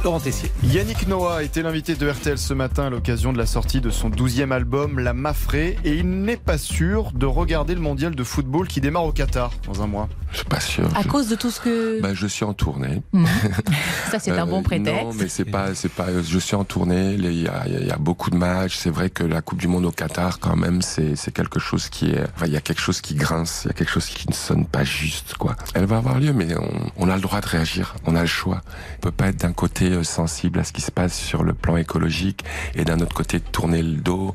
Laurent 0.06 0.20
Tessier. 0.20 0.52
Yannick 0.63 1.08
Noah 1.08 1.38
a 1.38 1.41
été 1.41 1.63
l'invité 1.63 1.96
de 1.96 2.08
RTL 2.08 2.38
ce 2.38 2.54
matin 2.54 2.86
à 2.86 2.89
l'occasion 2.91 3.34
de 3.34 3.39
la 3.39 3.48
sortie 3.48 3.82
de 3.82 3.89
son 3.89 4.12
12e 4.12 4.52
album 4.52 5.00
La 5.00 5.13
Mafrée 5.15 5.80
et 5.84 5.96
il 5.96 6.08
n'est 6.22 6.38
pas 6.38 6.60
sûr 6.60 7.12
de 7.13 7.26
regarder 7.26 7.74
le 7.74 7.82
mondial 7.82 8.13
de 8.13 8.24
football 8.24 8.68
qui 8.68 8.82
démarre 8.82 9.06
au 9.06 9.12
Qatar 9.12 9.50
dans 9.65 9.82
un 9.82 9.88
mois. 9.88 10.08
Je 10.32 10.38
suis 10.38 10.46
pas 10.46 10.60
sûr. 10.60 10.96
À 10.96 11.02
Je- 11.02 11.08
cause 11.08 11.28
de 11.28 11.34
tout 11.36 11.50
ce 11.50 11.60
que. 11.60 12.02
Bah, 12.02 12.13
je 12.13 12.28
suis 12.28 12.46
en 12.46 12.54
tournée. 12.54 13.02
Ça, 14.12 14.20
c'est 14.20 14.30
un 14.32 14.44
Euh, 14.44 14.46
bon 14.46 14.62
prétexte. 14.62 15.04
Non, 15.06 15.12
mais 15.13 15.28
c'est 15.28 15.46
pas, 15.46 15.74
c'est 15.74 15.89
pas. 15.91 16.08
Je 16.22 16.38
suis 16.39 16.56
en 16.56 16.65
tournée. 16.65 17.13
Il 17.13 17.24
y 17.41 17.48
a, 17.48 17.63
il 17.65 17.74
y 17.74 17.76
a- 17.78 17.80
il 17.80 17.88
y 17.88 17.91
a 17.91 17.98
beaucoup 17.98 18.30
de 18.30 18.36
matchs. 18.36 18.76
C'est 18.78 18.89
vrai 18.91 19.10
que 19.10 19.24
la 19.24 19.41
Coupe 19.41 19.58
du 19.60 19.68
Monde 19.68 19.86
au 19.86 19.91
Qatar, 19.91 20.38
quand 20.39 20.56
même, 20.56 20.84
c'est, 20.84 21.15
c'est 21.15 21.32
quelque 21.34 21.58
chose 21.60 21.89
qui 21.89 22.12
est. 22.12 22.22
Enfin, 22.36 22.46
il 22.46 22.54
y 22.54 22.58
a 22.58 22.62
quelque 22.62 22.82
chose 22.82 23.02
qui 23.02 23.15
grince. 23.15 23.62
Il 23.65 23.70
y 23.70 23.72
a 23.72 23.74
quelque 23.74 23.91
chose 23.91 24.06
qui 24.06 24.28
ne 24.30 24.36
sonne 24.36 24.65
pas 24.68 24.84
juste, 24.84 25.34
quoi. 25.39 25.56
Elle 25.74 25.86
va 25.86 25.98
avoir 25.98 26.20
lieu, 26.20 26.32
mais 26.34 26.56
on, 26.56 26.91
on 26.98 27.10
a 27.10 27.15
le 27.15 27.22
droit 27.22 27.41
de 27.41 27.48
réagir. 27.48 27.96
On 28.06 28.15
a 28.15 28.22
le 28.22 28.28
choix. 28.28 28.62
On 28.98 29.02
peut 29.02 29.12
pas 29.12 29.30
être 29.30 29.38
d'un 29.38 29.54
côté 29.54 29.94
euh, 29.95 30.03
sensible 30.03 30.60
à 30.60 30.63
ce 30.63 30.71
qui 30.73 30.81
se 30.81 30.91
passe 30.91 31.17
sur 31.17 31.43
le 31.43 31.53
plan 31.53 31.77
écologique 31.77 32.43
et 32.75 32.86
d'un 32.86 32.99
autre 32.99 33.15
côté 33.15 33.39
tourner 33.39 33.81
le 33.81 33.95
dos. 33.97 34.34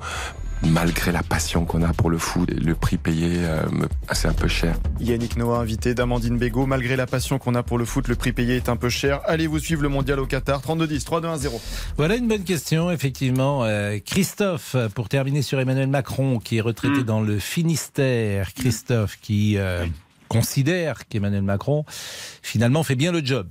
Malgré 0.62 1.10
la 1.10 1.22
passion 1.22 1.64
qu'on 1.64 1.82
a 1.82 1.94
pour 1.94 2.10
le 2.10 2.18
foot, 2.18 2.50
le 2.50 2.74
prix 2.74 2.98
payé, 2.98 3.28
euh, 3.38 3.62
me- 3.72 3.88
c'est 4.12 4.28
un 4.28 4.34
peu 4.34 4.46
cher. 4.46 4.76
Yannick 5.00 5.36
Noah, 5.38 5.60
invité 5.60 5.94
d'Amandine 5.94 6.36
Bégaud. 6.36 6.66
Malgré 6.66 6.96
la 6.96 7.06
passion 7.06 7.38
qu'on 7.38 7.54
a 7.54 7.62
pour 7.62 7.78
le 7.78 7.86
foot, 7.86 8.08
le 8.08 8.14
prix 8.14 8.32
payé 8.32 8.56
est 8.56 8.68
un 8.68 8.76
peu 8.76 8.90
cher. 8.90 9.22
Allez-vous 9.24 9.58
suivre 9.58 9.80
le 9.82 9.88
mondial 9.88 10.20
au 10.20 10.26
Qatar 10.26 10.60
32-10, 10.60 11.02
3-2-1-0. 11.06 11.58
Voilà 11.96 12.16
une 12.16 12.28
bonne 12.28 12.44
question, 12.44 12.90
effectivement. 12.90 13.64
Euh, 13.64 14.00
Christophe, 14.04 14.76
pour 14.94 15.08
terminer 15.08 15.40
sur 15.40 15.58
Emmanuel 15.60 15.88
Macron, 15.88 16.38
qui 16.38 16.58
est 16.58 16.60
retraité 16.60 17.04
dans 17.04 17.22
le 17.22 17.38
Finistère. 17.38 18.52
Christophe, 18.52 19.16
qui 19.22 19.56
euh, 19.56 19.86
considère 20.28 21.08
qu'Emmanuel 21.08 21.40
Macron, 21.42 21.86
finalement, 22.42 22.82
fait 22.82 22.96
bien 22.96 23.12
le 23.12 23.24
job. 23.24 23.48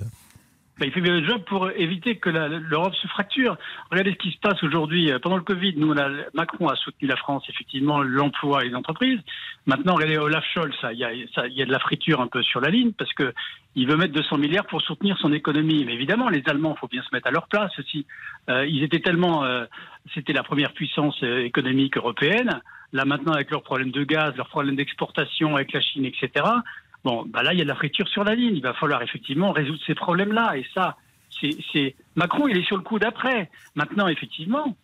Ben, 0.80 0.86
il 0.88 0.92
fait 0.94 1.02
bien 1.02 1.20
le 1.20 1.28
job 1.28 1.44
pour 1.44 1.70
éviter 1.72 2.16
que 2.16 2.30
l'Europe 2.30 2.96
se 2.96 3.08
fracture. 3.08 3.58
Regardez 3.92 4.12
ce 4.12 4.18
qui 4.18 4.32
se 4.32 4.40
passe 4.40 4.64
aujourd'hui. 4.64 5.12
Euh, 5.12 5.20
Pendant 5.20 5.36
le 5.36 5.44
Covid, 5.44 5.74
nous, 5.76 5.94
Macron 6.34 6.70
a 6.70 6.76
soutenu 6.78 7.08
la 7.08 7.18
France, 7.18 7.44
effectivement, 7.50 8.02
l'emploi 8.02 8.64
et 8.64 8.70
les 8.70 8.76
entreprises. 8.76 9.20
Maintenant, 9.66 9.96
regardez 9.96 10.18
Olaf 10.18 10.46
Scholz, 10.54 10.76
il 10.94 10.98
y, 10.98 11.04
a, 11.04 11.14
y 11.14 11.62
a 11.62 11.66
de 11.66 11.72
la 11.72 11.80
friture 11.80 12.22
un 12.22 12.28
peu 12.28 12.42
sur 12.42 12.62
la 12.62 12.70
ligne 12.70 12.94
parce 12.94 13.12
que 13.14 13.34
il 13.76 13.88
veut 13.88 13.98
mettre 13.98 14.14
200 14.14 14.38
milliards 14.38 14.66
pour 14.66 14.82
soutenir 14.82 15.18
son 15.20 15.32
économie. 15.32 15.86
Mais 15.86 15.94
évidemment, 15.94 16.30
les 16.30 16.44
Allemands, 16.48 16.76
il 16.76 16.80
faut 16.80 16.88
bien 16.88 17.04
se 17.04 17.10
mettre 17.14 17.28
à 17.28 17.32
leur 17.32 17.48
place 17.48 17.72
aussi. 17.78 18.06
Euh, 18.50 18.66
ils 18.66 18.84
étaient 18.84 19.00
tellement, 19.00 19.44
euh, 19.44 19.66
c'était 20.14 20.34
la 20.34 20.44
première 20.44 20.74
puissance 20.74 21.22
euh, 21.24 21.44
économique 21.44 21.98
européenne. 21.98 22.62
Là, 22.94 23.06
maintenant, 23.06 23.34
avec 23.34 23.52
leurs 23.52 23.64
problèmes 23.64 23.92
de 23.92 24.04
gaz, 24.04 24.36
leurs 24.36 24.50
problèmes 24.50 24.76
d'exportation 24.76 25.56
avec 25.56 25.72
la 25.74 25.82
Chine, 25.82 26.06
etc. 26.06 26.46
Bon, 27.04 27.26
bah 27.26 27.44
là, 27.44 27.54
il 27.54 27.60
y 27.60 27.62
a 27.62 27.64
de 27.64 27.70
la 27.70 27.76
friture 27.76 28.08
sur 28.08 28.24
la 28.24 28.36
ligne. 28.36 28.56
Il 28.56 28.64
va 28.64 28.74
falloir 28.74 29.02
effectivement 29.02 29.52
résoudre 29.52 29.80
ces 29.86 29.96
problèmes-là. 29.96 30.58
Et 30.58 30.66
ça, 30.74 30.98
c'est 31.72 31.96
Macron, 32.16 32.48
il 32.48 32.58
est 32.58 32.66
sur 32.66 32.78
le 32.78 32.84
coup 32.84 33.00
d'après. 33.00 33.50
Maintenant, 33.76 34.08
effectivement, 34.08 34.76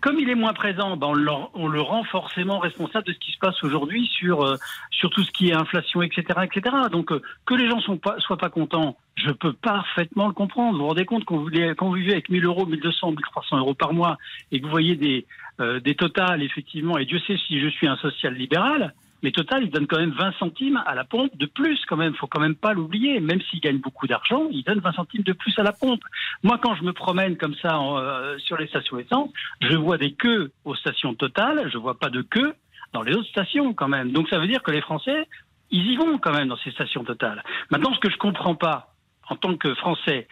comme 0.00 0.18
il 0.18 0.30
est 0.30 0.34
moins 0.34 0.54
présent, 0.54 0.96
ben 0.96 1.08
on, 1.54 1.68
le, 1.68 1.80
rend 1.80 2.04
forcément 2.04 2.58
responsable 2.58 3.06
de 3.06 3.12
ce 3.12 3.18
qui 3.18 3.32
se 3.32 3.38
passe 3.38 3.62
aujourd'hui 3.62 4.06
sur, 4.06 4.42
euh, 4.42 4.56
sur 4.90 5.10
tout 5.10 5.22
ce 5.22 5.30
qui 5.30 5.50
est 5.50 5.54
inflation, 5.54 6.00
etc. 6.00 6.40
etc. 6.42 6.74
Donc 6.90 7.12
euh, 7.12 7.20
que 7.44 7.54
les 7.54 7.68
gens 7.68 7.76
ne 7.76 8.20
soient 8.20 8.38
pas 8.38 8.48
contents, 8.48 8.96
je 9.16 9.30
peux 9.30 9.52
parfaitement 9.52 10.26
le 10.26 10.32
comprendre. 10.32 10.72
Vous 10.72 10.78
vous 10.78 10.88
rendez 10.88 11.04
compte 11.04 11.24
quand 11.26 11.36
vous, 11.36 11.50
quand 11.50 11.88
vous 11.88 11.94
vivez 11.94 12.12
avec 12.12 12.30
1000 12.30 12.44
euros, 12.46 12.64
1200, 12.64 13.10
1300 13.10 13.58
euros 13.58 13.74
par 13.74 13.92
mois 13.92 14.16
et 14.52 14.60
que 14.60 14.64
vous 14.64 14.70
voyez 14.70 14.96
des, 14.96 15.26
euh, 15.60 15.80
des 15.80 15.94
totales, 15.94 16.42
effectivement, 16.42 16.96
et 16.96 17.04
Dieu 17.04 17.18
sait 17.26 17.36
si 17.46 17.60
je 17.60 17.68
suis 17.68 17.86
un 17.86 17.96
social 17.96 18.32
libéral, 18.32 18.94
mais 19.22 19.32
Total, 19.32 19.62
il 19.62 19.70
donne 19.70 19.86
quand 19.86 19.98
même 19.98 20.12
20 20.12 20.32
centimes 20.38 20.82
à 20.86 20.94
la 20.94 21.04
pompe 21.04 21.36
de 21.36 21.46
plus, 21.46 21.78
quand 21.86 21.96
même. 21.96 22.14
Faut 22.14 22.26
quand 22.26 22.40
même 22.40 22.54
pas 22.54 22.72
l'oublier. 22.72 23.20
Même 23.20 23.40
s'il 23.42 23.60
gagne 23.60 23.78
beaucoup 23.78 24.06
d'argent, 24.06 24.48
il 24.50 24.62
donne 24.64 24.80
20 24.80 24.92
centimes 24.92 25.22
de 25.22 25.32
plus 25.32 25.58
à 25.58 25.62
la 25.62 25.72
pompe. 25.72 26.02
Moi, 26.42 26.58
quand 26.62 26.74
je 26.74 26.84
me 26.84 26.92
promène 26.92 27.36
comme 27.36 27.54
ça 27.56 27.78
euh, 27.78 28.38
sur 28.38 28.56
les 28.56 28.66
stations 28.68 28.98
essence, 28.98 29.30
je 29.60 29.76
vois 29.76 29.98
des 29.98 30.12
queues 30.12 30.50
aux 30.64 30.74
stations 30.74 31.14
Total. 31.14 31.70
Je 31.70 31.78
vois 31.78 31.98
pas 31.98 32.08
de 32.08 32.22
queues 32.22 32.54
dans 32.92 33.02
les 33.02 33.14
autres 33.14 33.28
stations, 33.28 33.74
quand 33.74 33.88
même. 33.88 34.12
Donc, 34.12 34.28
ça 34.28 34.38
veut 34.38 34.48
dire 34.48 34.62
que 34.62 34.70
les 34.70 34.80
Français, 34.80 35.28
ils 35.70 35.92
y 35.92 35.96
vont 35.96 36.18
quand 36.18 36.32
même 36.32 36.48
dans 36.48 36.58
ces 36.58 36.70
stations 36.70 37.04
Total. 37.04 37.42
Maintenant, 37.70 37.94
ce 37.94 38.00
que 38.00 38.10
je 38.10 38.16
comprends 38.16 38.54
pas, 38.54 38.94
en 39.28 39.36
tant 39.36 39.56
que 39.56 39.74
Français, 39.74 40.26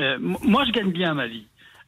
euh, 0.00 0.18
moi, 0.20 0.64
je 0.64 0.72
gagne 0.72 0.90
bien 0.90 1.14
ma 1.14 1.26
vie. 1.26 1.46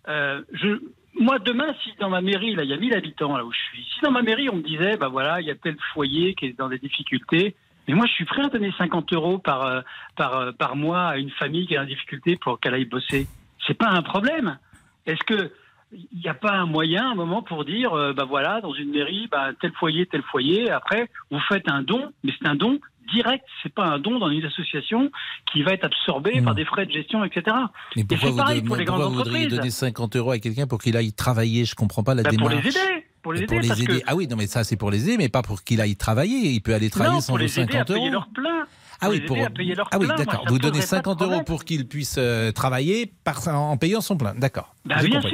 Euh, 0.08 0.42
je, 0.52 0.80
moi, 1.18 1.38
demain, 1.38 1.74
si 1.82 1.92
dans 1.98 2.10
ma 2.10 2.20
mairie, 2.20 2.54
il 2.58 2.64
y 2.64 2.72
a 2.72 2.76
1000 2.76 2.94
habitants 2.94 3.36
là 3.36 3.44
où 3.44 3.52
je 3.52 3.58
suis, 3.58 3.84
si 3.84 4.00
dans 4.02 4.10
ma 4.10 4.22
mairie, 4.22 4.48
on 4.50 4.56
me 4.56 4.62
disait, 4.62 4.96
bah 4.96 5.08
voilà, 5.08 5.40
il 5.40 5.46
y 5.46 5.50
a 5.50 5.54
tel 5.54 5.76
foyer 5.92 6.34
qui 6.34 6.46
est 6.46 6.58
dans 6.58 6.68
des 6.68 6.78
difficultés, 6.78 7.56
mais 7.88 7.94
moi, 7.94 8.06
je 8.06 8.12
suis 8.12 8.24
prêt 8.24 8.44
à 8.44 8.48
donner 8.48 8.72
50 8.76 9.12
euros 9.12 9.38
par, 9.38 9.64
euh, 9.64 9.80
par, 10.16 10.36
euh, 10.36 10.52
par 10.52 10.76
mois 10.76 11.08
à 11.08 11.18
une 11.18 11.30
famille 11.30 11.66
qui 11.66 11.74
est 11.74 11.78
en 11.78 11.84
difficulté 11.84 12.36
pour 12.36 12.58
qu'elle 12.58 12.74
aille 12.74 12.84
bosser. 12.84 13.28
C'est 13.66 13.78
pas 13.78 13.88
un 13.88 14.02
problème. 14.02 14.58
Est-ce 15.06 15.22
que 15.24 15.52
il 15.92 16.18
n'y 16.18 16.28
a 16.28 16.34
pas 16.34 16.52
un 16.52 16.66
moyen, 16.66 17.12
un 17.12 17.14
moment, 17.14 17.42
pour 17.42 17.64
dire, 17.64 17.94
euh, 17.94 18.12
bah 18.12 18.24
voilà, 18.24 18.60
dans 18.60 18.74
une 18.74 18.90
mairie, 18.90 19.28
bah, 19.30 19.50
tel 19.60 19.70
foyer, 19.72 20.06
tel 20.06 20.22
foyer, 20.22 20.68
après, 20.70 21.08
vous 21.30 21.38
faites 21.48 21.68
un 21.70 21.82
don, 21.82 22.12
mais 22.24 22.32
c'est 22.38 22.48
un 22.48 22.56
don 22.56 22.80
direct, 23.12 23.44
c'est 23.62 23.72
pas 23.72 23.86
un 23.86 23.98
don 23.98 24.18
dans 24.18 24.30
une 24.30 24.44
association 24.44 25.10
qui 25.52 25.62
va 25.62 25.72
être 25.72 25.84
absorbé 25.84 26.40
par 26.42 26.54
des 26.54 26.64
frais 26.64 26.86
de 26.86 26.92
gestion, 26.92 27.24
etc. 27.24 27.56
Mais 27.96 28.04
pourquoi, 28.04 28.30
vous, 28.30 28.36
pareil 28.36 28.62
pour 28.62 28.76
les 28.76 28.84
grandes 28.84 29.02
vous 29.02 29.14
voudriez 29.14 29.46
donner 29.46 29.70
50 29.70 30.16
euros 30.16 30.32
à 30.32 30.38
quelqu'un 30.38 30.66
pour 30.66 30.80
qu'il 30.80 30.96
aille 30.96 31.12
travailler? 31.12 31.64
Je 31.64 31.74
comprends 31.74 32.02
pas 32.02 32.14
la 32.14 32.22
bah, 32.22 32.30
démarche. 32.30 32.54
Pour 32.54 32.62
les 32.62 32.68
aider. 32.68 33.04
Pour 33.22 33.32
les 33.32 33.42
aider. 33.42 33.46
Pour 33.46 33.60
les 33.60 33.82
aider. 33.82 34.02
Ah 34.06 34.14
oui, 34.16 34.26
non, 34.28 34.36
mais 34.36 34.46
ça 34.46 34.64
c'est 34.64 34.76
pour 34.76 34.90
les 34.90 35.04
aider, 35.04 35.16
mais 35.18 35.28
pas 35.28 35.42
pour 35.42 35.62
qu'il 35.62 35.80
aille 35.80 35.96
travailler. 35.96 36.50
Il 36.50 36.60
peut 36.60 36.74
aller 36.74 36.90
travailler 36.90 37.16
non, 37.16 37.20
sans 37.20 37.32
pour 37.32 37.38
les 37.38 37.48
50 37.48 37.68
aider 37.68 37.78
à 37.78 37.80
euros. 37.80 37.94
payer 37.94 38.10
leur 38.10 38.28
plein. 38.28 38.66
Ah 39.00 39.10
oui, 39.10 39.20
pour... 39.20 39.36
ah 39.36 39.98
oui 39.98 40.06
d'accord. 40.06 40.44
Vous 40.48 40.58
donnez 40.58 40.80
50 40.80 41.22
euros 41.22 41.42
pour 41.42 41.64
qu'il 41.64 41.86
puisse 41.86 42.16
euh, 42.18 42.52
travailler 42.52 43.12
par... 43.24 43.46
en 43.48 43.76
payant 43.76 44.00
son 44.00 44.16
plein. 44.16 44.34
D'accord. 44.34 44.74
Bah, 44.84 44.96
bien 45.02 45.20
sûr. 45.20 45.30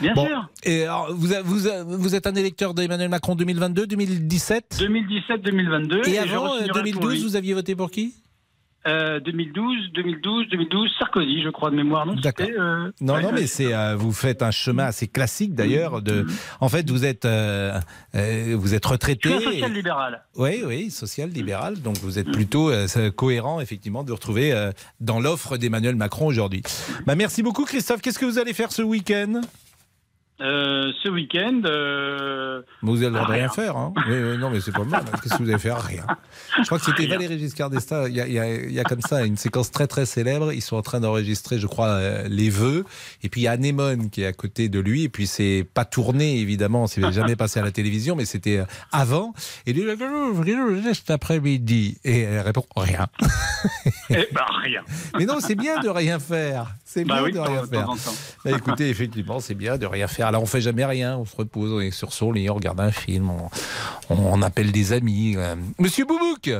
Bien 0.00 0.14
bon. 0.14 0.26
sûr. 0.26 0.48
Et 0.64 0.84
alors, 0.84 1.14
vous, 1.14 1.28
vous, 1.44 1.68
vous, 1.86 2.14
êtes 2.14 2.26
un 2.26 2.34
électeur 2.34 2.74
d'Emmanuel 2.74 3.08
Macron 3.08 3.34
2022, 3.34 3.86
2017 3.86 4.76
2017, 4.78 5.42
2022. 5.42 6.02
Et, 6.06 6.12
et 6.12 6.18
avant, 6.18 6.58
2012, 6.60 7.24
vous 7.24 7.36
aviez 7.36 7.54
voté 7.54 7.76
pour 7.76 7.90
qui? 7.90 8.14
Euh, 8.86 9.20
2012, 9.20 9.92
2012, 9.94 10.48
2012, 10.48 10.90
Sarkozy, 10.98 11.42
je 11.42 11.50
crois 11.50 11.70
de 11.70 11.76
mémoire. 11.76 12.04
Non, 12.06 12.14
D'accord. 12.14 12.46
Euh... 12.48 12.90
non, 13.00 13.14
ouais, 13.14 13.22
non, 13.22 13.32
mais 13.32 13.46
c'est 13.46 13.72
euh, 13.72 13.94
vous 13.96 14.12
faites 14.12 14.42
un 14.42 14.50
chemin 14.50 14.84
assez 14.84 15.06
classique 15.06 15.54
d'ailleurs. 15.54 16.02
De, 16.02 16.26
en 16.60 16.68
fait, 16.68 16.90
vous 16.90 17.04
êtes 17.04 17.24
euh, 17.24 17.78
vous 18.12 18.74
êtes 18.74 18.84
retraité. 18.84 19.28
Je 19.28 19.38
suis 19.38 19.48
un 19.48 19.52
social 19.52 19.72
libéral. 19.72 20.22
Oui, 20.36 20.62
oui, 20.66 20.90
social 20.90 21.30
libéral. 21.30 21.80
Donc 21.80 21.98
vous 21.98 22.18
êtes 22.18 22.30
plutôt 22.30 22.72
cohérent 23.16 23.60
effectivement 23.60 24.02
de 24.02 24.08
vous 24.08 24.16
retrouver 24.16 24.70
dans 25.00 25.20
l'offre 25.20 25.56
d'Emmanuel 25.56 25.96
Macron 25.96 26.26
aujourd'hui. 26.26 26.62
Bah, 27.06 27.14
merci 27.14 27.42
beaucoup, 27.42 27.64
Christophe. 27.64 28.00
Qu'est-ce 28.00 28.18
que 28.18 28.26
vous 28.26 28.38
allez 28.38 28.52
faire 28.52 28.72
ce 28.72 28.82
week-end? 28.82 29.40
Euh, 30.42 30.92
ce 31.02 31.08
week-end. 31.08 31.62
Euh... 31.64 32.62
vous 32.82 32.96
avez 32.96 33.06
le 33.06 33.12
droit 33.12 33.26
de 33.26 33.32
rien 33.32 33.48
faire. 33.48 33.76
Hein. 33.76 33.92
oui, 34.08 34.14
oui, 34.14 34.38
non, 34.38 34.50
mais 34.50 34.60
c'est 34.60 34.72
pas 34.72 34.84
mal. 34.84 35.04
Qu'est-ce 35.22 35.34
que 35.34 35.42
vous 35.42 35.48
allez 35.48 35.58
faire 35.58 35.80
Rien. 35.80 36.04
Je 36.58 36.66
crois 36.66 36.78
que 36.78 36.84
c'était 36.84 37.06
Valéry 37.06 37.38
Giscard 37.38 37.70
d'Estaing. 37.70 38.08
Il 38.08 38.14
y, 38.16 38.20
a, 38.20 38.26
y 38.26 38.74
y, 38.74 38.82
comme 38.82 39.00
ça 39.00 39.24
une 39.24 39.36
séquence 39.36 39.70
très 39.70 39.86
très 39.86 40.06
célèbre. 40.06 40.52
Ils 40.52 40.60
sont 40.60 40.76
en 40.76 40.82
train 40.82 41.00
d'enregistrer, 41.00 41.58
je 41.58 41.66
crois, 41.66 41.88
euh, 41.88 42.26
les 42.28 42.50
vœux. 42.50 42.84
Et 43.22 43.28
puis 43.28 43.42
il 43.42 43.44
y 43.44 43.48
a 43.48 43.52
Anémone 43.52 44.10
qui 44.10 44.22
est 44.22 44.26
à 44.26 44.32
côté 44.32 44.68
de 44.68 44.80
lui. 44.80 45.04
Et 45.04 45.08
puis 45.08 45.26
c'est 45.26 45.66
pas 45.74 45.84
tourné, 45.84 46.38
évidemment. 46.40 46.86
C'est 46.86 47.12
jamais 47.12 47.36
passé 47.36 47.60
à 47.60 47.62
la 47.62 47.70
télévision, 47.70 48.16
mais 48.16 48.24
c'était 48.24 48.58
euh, 48.58 48.64
avant. 48.90 49.34
Et 49.66 49.72
lui, 49.72 49.84
cet 50.94 51.10
après-midi. 51.10 51.98
Et 52.04 52.20
elle 52.20 52.40
répond 52.40 52.64
rien. 52.76 53.06
Eh 54.10 54.28
ben, 54.32 54.44
rien. 54.62 54.82
Mais 55.18 55.24
non, 55.24 55.36
c'est 55.40 55.54
bien 55.54 55.80
de 55.80 55.88
rien 55.88 56.18
faire. 56.18 56.74
C'est 56.84 57.04
bah 57.04 57.14
bien 57.14 57.24
oui, 57.24 57.32
de 57.32 57.38
rien 57.38 57.66
faire. 57.66 57.88
Bah, 58.44 58.50
écoutez, 58.50 58.90
effectivement, 58.90 59.40
c'est 59.40 59.54
bien 59.54 59.78
de 59.78 59.86
rien 59.86 60.06
faire. 60.08 60.31
Là, 60.32 60.40
on 60.40 60.46
fait 60.46 60.60
jamais 60.62 60.84
rien. 60.84 61.16
On 61.18 61.24
se 61.26 61.36
repose, 61.36 61.72
on 61.72 61.80
est 61.80 61.90
sur 61.90 62.12
son 62.12 62.32
lit, 62.32 62.48
on 62.48 62.54
regarde 62.54 62.80
un 62.80 62.90
film, 62.90 63.30
on, 63.30 63.48
on 64.08 64.42
appelle 64.42 64.72
des 64.72 64.92
amis. 64.92 65.36
Monsieur 65.78 66.04
Boubouk 66.06 66.50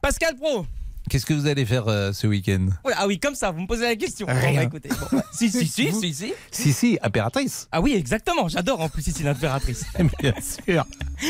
Pascal 0.00 0.34
Pro 0.36 0.66
Qu'est-ce 1.08 1.24
que 1.24 1.32
vous 1.32 1.46
allez 1.46 1.64
faire 1.64 1.88
euh, 1.88 2.12
ce 2.12 2.26
week-end? 2.26 2.66
Ah 2.94 3.06
oui, 3.06 3.18
comme 3.18 3.34
ça, 3.34 3.50
vous 3.50 3.60
me 3.60 3.66
posez 3.66 3.84
la 3.84 3.96
question. 3.96 4.26
Rien. 4.26 4.50
Bon, 4.50 4.54
bah, 4.56 4.62
écoutez, 4.64 4.88
bon. 4.88 5.20
si, 5.32 5.50
si, 5.50 5.66
si, 5.66 5.92
si, 5.92 6.14
si. 6.14 6.32
Si, 6.50 6.72
si, 6.72 6.98
impératrice. 7.02 7.66
Ah 7.72 7.80
oui, 7.80 7.94
exactement. 7.94 8.48
J'adore 8.48 8.80
en 8.80 8.88
plus 8.90 9.06
ici 9.06 9.22
l'impératrice. 9.22 9.84
Bien 10.20 10.34
sûr. 10.40 10.84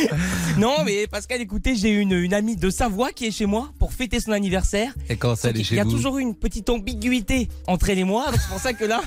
non, 0.58 0.82
mais 0.84 1.06
Pascal, 1.06 1.40
écoutez, 1.40 1.76
j'ai 1.76 1.90
une, 1.90 2.12
une 2.12 2.34
amie 2.34 2.56
de 2.56 2.70
Savoie 2.70 3.12
qui 3.12 3.26
est 3.26 3.30
chez 3.30 3.46
moi 3.46 3.70
pour 3.78 3.92
fêter 3.92 4.18
son 4.20 4.32
anniversaire. 4.32 4.92
Et 5.08 5.16
quand 5.16 5.36
ça, 5.36 5.50
elle 5.50 5.60
est 5.60 5.64
chez 5.64 5.76
Il 5.76 5.78
y 5.78 5.80
a 5.80 5.84
vous? 5.84 5.92
toujours 5.92 6.18
une 6.18 6.34
petite 6.34 6.68
ambiguïté 6.70 7.48
entre 7.68 7.90
elle 7.90 7.98
et 7.98 8.04
moi, 8.04 8.26
donc 8.30 8.40
c'est 8.40 8.48
pour 8.48 8.60
ça 8.60 8.72
que 8.72 8.84
là. 8.84 9.00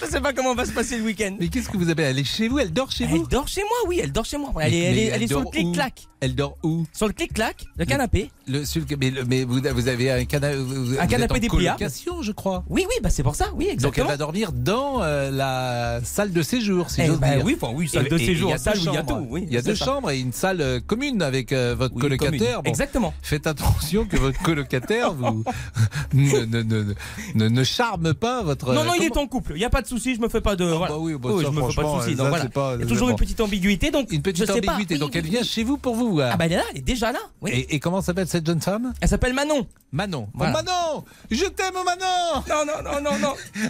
Je 0.00 0.04
sais 0.06 0.20
pas 0.20 0.32
comment 0.32 0.54
va 0.54 0.64
se 0.64 0.72
passer 0.72 0.98
le 0.98 1.04
week-end. 1.04 1.36
Mais 1.38 1.48
qu'est-ce 1.48 1.68
que 1.68 1.76
vous 1.76 1.88
avez 1.88 2.04
Elle 2.04 2.18
est 2.18 2.24
chez 2.24 2.48
vous 2.48 2.58
Elle 2.58 2.72
dort 2.72 2.90
chez 2.90 3.06
vous? 3.06 3.16
Elle 3.16 3.28
dort 3.28 3.48
chez 3.48 3.62
moi, 3.62 3.76
oui, 3.88 4.00
elle 4.02 4.12
dort 4.12 4.24
chez 4.24 4.38
moi. 4.38 4.52
Elle 4.60 4.74
est, 4.74 4.78
elle 4.78 4.98
elle 5.14 5.22
est 5.22 5.28
sur 5.28 5.40
le 5.40 5.46
clic-clac. 5.46 6.08
Elle 6.20 6.34
dort 6.34 6.56
où 6.64 6.84
Sur 6.92 7.06
le 7.06 7.12
clic-clac, 7.12 7.64
le 7.76 7.84
canapé. 7.84 8.32
le, 8.48 8.64
sur 8.64 8.80
le- 8.80 8.96
mais, 8.96 9.10
le- 9.10 9.24
mais 9.24 9.44
vous, 9.44 9.60
vous 9.72 9.88
avez 9.88 10.10
un, 10.10 10.24
cana, 10.24 10.56
vous, 10.56 10.86
vous 10.86 10.98
Un 10.98 11.06
canapé 11.06 11.38
dépliable. 11.38 11.78
colocation, 11.78 12.22
je 12.22 12.32
crois. 12.32 12.64
Oui, 12.68 12.84
oui, 12.88 12.94
bah 13.00 13.08
c'est 13.08 13.22
pour 13.22 13.36
ça, 13.36 13.46
oui, 13.54 13.66
Donc 13.66 13.68
elle 13.68 13.74
exactement. 13.74 14.08
va 14.08 14.16
dormir 14.16 14.50
dans 14.52 15.00
euh, 15.02 15.30
la 15.30 16.00
salle 16.02 16.32
de 16.32 16.42
séjour, 16.42 16.90
si 16.90 17.02
Eh 17.02 17.06
j'ose 17.06 17.20
ben 17.20 17.36
dire. 17.36 17.44
oui, 17.44 17.56
enfin, 17.60 17.72
oui, 17.72 17.88
salle 17.88 18.06
Et- 18.06 18.10
de 18.10 18.18
et- 18.18 18.22
et 18.22 18.26
séjour, 18.26 18.48
il 18.48 18.52
y 18.52 18.54
a 18.54 18.58
salle 18.58 18.74
deux 18.74 18.80
où 18.80 18.82
il 18.82 18.94
y 18.94 18.96
a 18.96 19.00
chambres. 19.00 19.18
tout, 19.18 19.26
oui, 19.30 19.44
il 19.46 19.52
y 19.52 19.56
a 19.56 19.62
c'est 19.62 19.68
deux 19.68 19.74
ça. 19.76 19.84
chambres 19.84 20.10
et 20.10 20.18
une 20.18 20.32
salle 20.32 20.60
euh, 20.60 20.80
commune 20.84 21.22
avec 21.22 21.52
euh, 21.52 21.76
votre 21.78 21.94
Oui, 21.94 22.00
colocataire. 22.00 22.62
Exactement. 22.64 23.14
Faites 23.22 23.46
attention 23.46 24.04
que 24.04 24.16
votre 24.16 24.42
colocataire 24.42 25.12
vous 25.14 25.44
ne, 26.14 26.40
ne, 26.46 26.62
ne, 26.62 26.94
ne, 27.36 27.48
ne 27.48 27.64
charme 27.64 28.12
pas 28.14 28.42
votre. 28.42 28.74
Non, 28.74 28.82
non, 28.82 28.94
il 28.98 29.04
est 29.04 29.16
en 29.16 29.28
couple. 29.28 29.52
Il 29.54 29.58
n'y 29.58 29.64
a 29.64 29.70
pas 29.70 29.82
de 29.82 29.86
souci, 29.86 30.16
je 30.16 30.20
me 30.20 30.28
fais 30.28 30.40
pas 30.40 30.56
de. 30.56 30.64
voilà. 30.64 30.94
bah 30.94 30.98
oui, 31.00 31.14
bah 31.16 31.28
ça, 31.30 31.44
je 31.44 31.50
me 31.50 31.54
fais 31.54 31.60
pas 31.60 31.66
de 31.68 31.72
franchement, 31.72 32.00
souci. 32.00 32.10
ça, 32.16 32.16
Donc 32.16 32.28
voilà. 32.30 32.42
c'est 32.42 32.52
pas- 32.52 32.74
Il 32.74 32.80
y 32.80 32.82
a 32.82 32.86
toujours 32.86 33.08
une 33.10 33.16
petite 33.16 33.40
ambiguïté, 33.40 33.92
donc 33.92 34.10
Une 34.10 34.20
petite 34.22 34.44
je 34.48 34.52
sais 34.52 34.60
pas. 34.60 34.72
ambiguïté. 34.72 34.94
Oui, 34.94 35.00
Donc 35.00 35.10
oui, 35.14 35.20
elle 35.22 35.30
vient 35.30 35.40
oui. 35.42 35.46
chez 35.46 35.62
vous 35.62 35.76
pour 35.78 35.94
vous. 35.94 36.07
Hein. 36.20 36.30
Ah 36.32 36.36
bah 36.36 36.46
elle 36.46 36.52
est 36.52 36.56
là, 36.56 36.64
elle 36.72 36.78
est 36.78 36.82
déjà 36.82 37.12
là. 37.12 37.18
Oui. 37.40 37.50
et, 37.52 37.74
et 37.74 37.80
comment 37.80 38.00
s'appelle 38.02 38.26
cette 38.28 38.46
jeune 38.46 38.60
femme? 38.60 38.92
Elle 39.00 39.08
s'appelle 39.08 39.34
Manon. 39.34 39.66
Manon. 39.92 40.28
Voilà. 40.34 40.52
Oh, 40.52 40.62
Manon 40.64 41.04
Je 41.30 41.44
t'aime 41.46 41.74
Manon 41.74 42.42
Non, 42.48 42.64
non, 42.66 42.82
non, 42.84 43.00
non, 43.10 43.18
non. 43.18 43.34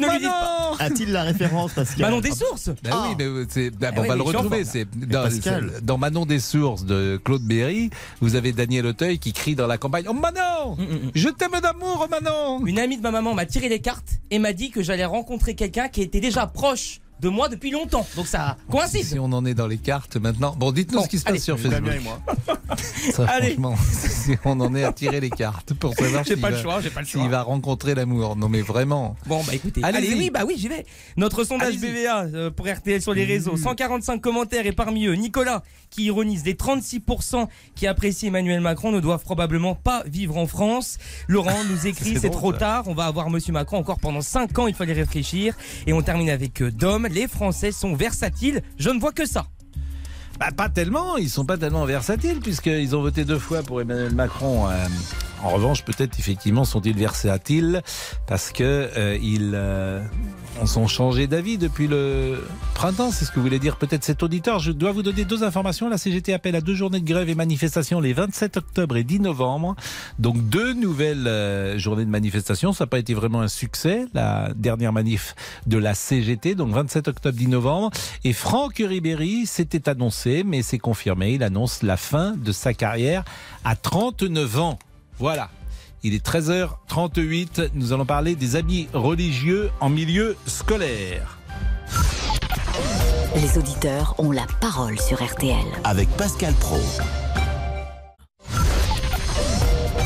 ne 0.00 0.10
lui 0.12 0.18
dites 0.18 0.28
pas. 0.28 0.70
Manon 0.70 0.76
A-t-il 0.78 1.12
la 1.12 1.22
référence, 1.22 1.72
Pascal? 1.72 2.00
Manon 2.02 2.20
des 2.20 2.32
sources. 2.32 2.68
Bah 2.82 2.90
Ah. 2.92 3.06
oui, 3.08 3.14
mais 3.18 3.24
euh, 3.24 3.46
c'est, 3.48 3.70
bah, 3.70 3.88
Ah 3.90 3.94
on 3.96 4.02
oui, 4.02 4.08
va 4.08 4.14
mais 4.14 4.18
le 4.18 4.22
retrouver. 4.28 4.64
C'est 4.64 4.86
dans, 5.08 5.22
Pascal. 5.24 5.70
c'est- 5.74 5.84
dans 5.84 5.98
Manon 5.98 6.26
des 6.26 6.40
sources 6.40 6.84
de 6.84 7.20
Claude 7.24 7.42
Berry. 7.42 7.90
Vous 8.20 8.34
avez 8.36 8.52
Daniel 8.52 8.86
Auteuil 8.86 9.18
qui 9.18 9.32
crie 9.32 9.54
dans 9.54 9.66
la 9.66 9.78
campagne 9.78 10.04
Oh 10.08 10.12
Manon, 10.12 10.76
Mm, 10.76 10.82
mm, 10.82 10.86
mm. 11.06 11.10
je 11.14 11.28
t'aime 11.28 11.58
d'amour, 11.62 12.06
Manon. 12.10 12.64
Une 12.66 12.78
amie 12.78 12.96
de 12.96 13.02
ma 13.02 13.10
maman 13.10 13.34
m'a 13.34 13.46
tiré 13.46 13.68
les 13.68 13.80
cartes 13.80 14.20
et 14.30 14.38
m'a 14.38 14.52
dit 14.52 14.70
que 14.70 14.82
j'allais 14.82 15.04
rencontrer 15.04 15.54
quelqu'un 15.54 15.88
qui 15.88 16.02
était 16.02 16.20
déjà 16.20 16.46
proche 16.46 17.00
de 17.22 17.28
moi 17.28 17.48
depuis 17.48 17.70
longtemps. 17.70 18.06
Donc 18.16 18.26
ça 18.26 18.56
coïncide. 18.70 19.04
Si 19.04 19.18
on 19.18 19.26
en 19.32 19.44
est 19.46 19.54
dans 19.54 19.66
les 19.68 19.78
cartes 19.78 20.16
maintenant. 20.16 20.54
Bon, 20.58 20.72
dites-nous 20.72 20.98
Bon, 20.98 21.04
ce 21.04 21.08
qui 21.08 21.18
se 21.18 21.26
allez. 21.26 21.36
passe 21.38 21.44
sur 21.44 21.58
Facebook. 21.58 21.82
Damien 21.82 21.96
et 21.96 22.00
moi. 22.00 22.20
Ça, 23.12 23.24
Allez. 23.26 23.50
franchement, 23.54 23.74
si 24.08 24.36
on 24.44 24.58
en 24.60 24.74
est 24.74 24.84
à 24.84 24.92
tirer 24.92 25.20
les 25.20 25.28
cartes 25.30 25.74
pour 25.74 25.92
savoir 25.98 26.24
J'ai 26.24 26.34
s'il 26.34 26.40
pas 26.40 26.50
le 26.50 26.56
va- 26.56 26.62
choix, 26.62 26.80
j'ai 26.80 26.90
pas 26.90 27.00
le 27.00 27.06
s'il 27.06 27.20
choix. 27.20 27.28
va 27.28 27.42
rencontrer 27.42 27.94
l'amour. 27.94 28.36
Non, 28.36 28.48
mais 28.48 28.60
vraiment. 28.62 29.16
Bon 29.26 29.42
bah 29.46 29.54
écoutez, 29.54 29.82
allez, 29.84 30.14
oui 30.14 30.30
bah 30.32 30.40
oui 30.46 30.54
j'y 30.56 30.68
vais. 30.68 30.84
Notre 31.16 31.44
sondage. 31.44 31.76
BVA 31.78 32.22
euh, 32.24 32.50
pour 32.50 32.66
RTL 32.68 33.00
sur 33.02 33.12
les 33.14 33.24
réseaux, 33.24 33.56
145 33.56 34.20
commentaires 34.20 34.66
et 34.66 34.72
parmi 34.72 35.06
eux 35.06 35.14
Nicolas 35.14 35.62
qui 35.90 36.04
ironise 36.04 36.44
les 36.44 36.54
36% 36.54 37.46
qui 37.74 37.86
apprécient 37.86 38.28
Emmanuel 38.28 38.60
Macron 38.60 38.92
ne 38.92 39.00
doivent 39.00 39.22
probablement 39.24 39.74
pas 39.74 40.02
vivre 40.06 40.36
en 40.38 40.46
France. 40.46 40.98
Laurent 41.28 41.64
nous 41.68 41.86
écrit 41.86 42.16
C'est 42.18 42.30
trop 42.30 42.52
ça. 42.52 42.58
tard, 42.58 42.84
on 42.86 42.94
va 42.94 43.04
avoir 43.04 43.28
Monsieur 43.30 43.52
Macron 43.52 43.78
encore 43.78 43.98
pendant 44.00 44.22
5 44.22 44.58
ans, 44.58 44.66
il 44.66 44.74
fallait 44.74 44.92
réfléchir. 44.94 45.54
Et 45.86 45.92
on 45.92 46.00
termine 46.02 46.30
avec 46.30 46.62
euh, 46.62 46.70
Dom, 46.70 47.06
les 47.12 47.28
Français 47.28 47.72
sont 47.72 47.94
versatiles, 47.94 48.62
je 48.78 48.90
ne 48.90 48.98
vois 48.98 49.12
que 49.12 49.26
ça. 49.26 49.46
Bah, 50.38 50.50
pas 50.50 50.68
tellement, 50.68 51.18
ils 51.18 51.30
sont 51.30 51.44
pas 51.44 51.58
tellement 51.58 51.84
versatiles 51.84 52.40
puisqu'ils 52.40 52.96
ont 52.96 53.02
voté 53.02 53.24
deux 53.24 53.38
fois 53.38 53.62
pour 53.62 53.80
Emmanuel 53.80 54.14
Macron 54.14 54.68
euh, 54.68 54.86
En 55.44 55.50
revanche, 55.50 55.84
peut-être 55.84 56.18
effectivement 56.18 56.64
sont-ils 56.64 56.96
versatiles 56.96 57.82
parce 58.26 58.50
que 58.50 58.88
euh, 58.96 59.18
ils 59.22 59.52
euh, 59.54 60.02
ont 60.76 60.86
changé 60.86 61.26
d'avis 61.26 61.58
depuis 61.58 61.86
le 61.86 62.44
printemps. 62.74 63.10
C'est 63.10 63.24
ce 63.24 63.32
que 63.32 63.40
voulez 63.40 63.58
dire 63.58 63.76
peut-être 63.76 64.04
cet 64.04 64.22
auditeur. 64.22 64.58
Je 64.58 64.72
dois 64.72 64.92
vous 64.92 65.02
donner 65.02 65.24
deux 65.24 65.44
informations. 65.44 65.88
La 65.88 65.98
CGT 65.98 66.32
appelle 66.32 66.56
à 66.56 66.60
deux 66.60 66.74
journées 66.74 67.00
de 67.00 67.06
grève 67.06 67.28
et 67.28 67.34
manifestations 67.34 68.00
les 68.00 68.12
27 68.12 68.56
octobre 68.56 68.96
et 68.96 69.04
10 69.04 69.20
novembre. 69.20 69.76
Donc 70.18 70.48
deux 70.48 70.72
nouvelles 70.72 71.26
euh, 71.26 71.78
journées 71.78 72.04
de 72.04 72.10
manifestation. 72.10 72.72
Ça 72.72 72.84
n'a 72.84 72.88
pas 72.88 72.98
été 72.98 73.14
vraiment 73.14 73.40
un 73.40 73.48
succès, 73.48 74.06
la 74.14 74.52
dernière 74.54 74.92
manif 74.92 75.34
de 75.66 75.78
la 75.78 75.94
CGT. 75.94 76.54
Donc 76.54 76.72
27 76.72 77.08
octobre, 77.08 77.36
10 77.36 77.48
novembre. 77.48 77.90
Et 78.24 78.32
Franck 78.32 78.76
Ribéry 78.76 79.46
s'était 79.46 79.88
annoncé, 79.88 80.44
mais 80.44 80.62
c'est 80.62 80.78
confirmé. 80.78 81.32
Il 81.34 81.42
annonce 81.42 81.82
la 81.82 81.96
fin 81.96 82.32
de 82.36 82.52
sa 82.52 82.74
carrière 82.74 83.24
à 83.64 83.76
39 83.76 84.58
ans. 84.58 84.78
Voilà. 85.18 85.50
Il 86.04 86.14
est 86.14 86.26
13h38. 86.26 87.70
Nous 87.74 87.92
allons 87.92 88.04
parler 88.04 88.34
des 88.34 88.56
habits 88.56 88.88
religieux 88.92 89.70
en 89.78 89.88
milieu 89.88 90.36
scolaire. 90.46 91.38
Les 93.36 93.56
auditeurs 93.56 94.14
ont 94.18 94.32
la 94.32 94.46
parole 94.60 94.98
sur 94.98 95.22
RTL. 95.22 95.64
Avec 95.84 96.08
Pascal 96.10 96.54
Pro. 96.54 96.80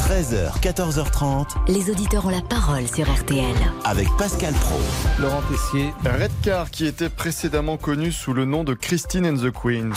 13h, 0.08 0.60
14h30. 0.60 1.46
Les 1.68 1.90
auditeurs 1.90 2.26
ont 2.26 2.30
la 2.30 2.42
parole 2.42 2.86
sur 2.86 3.10
RTL. 3.10 3.56
Avec 3.84 4.08
Pascal 4.18 4.52
Pro. 4.52 4.78
Laurent 5.18 5.42
Tessier. 5.50 5.92
Redcar, 6.04 6.70
qui 6.70 6.86
était 6.86 7.08
précédemment 7.08 7.78
connu 7.78 8.12
sous 8.12 8.34
le 8.34 8.44
nom 8.44 8.64
de 8.64 8.74
Christine 8.74 9.26
and 9.26 9.38
the 9.38 9.50
Queen. 9.50 9.92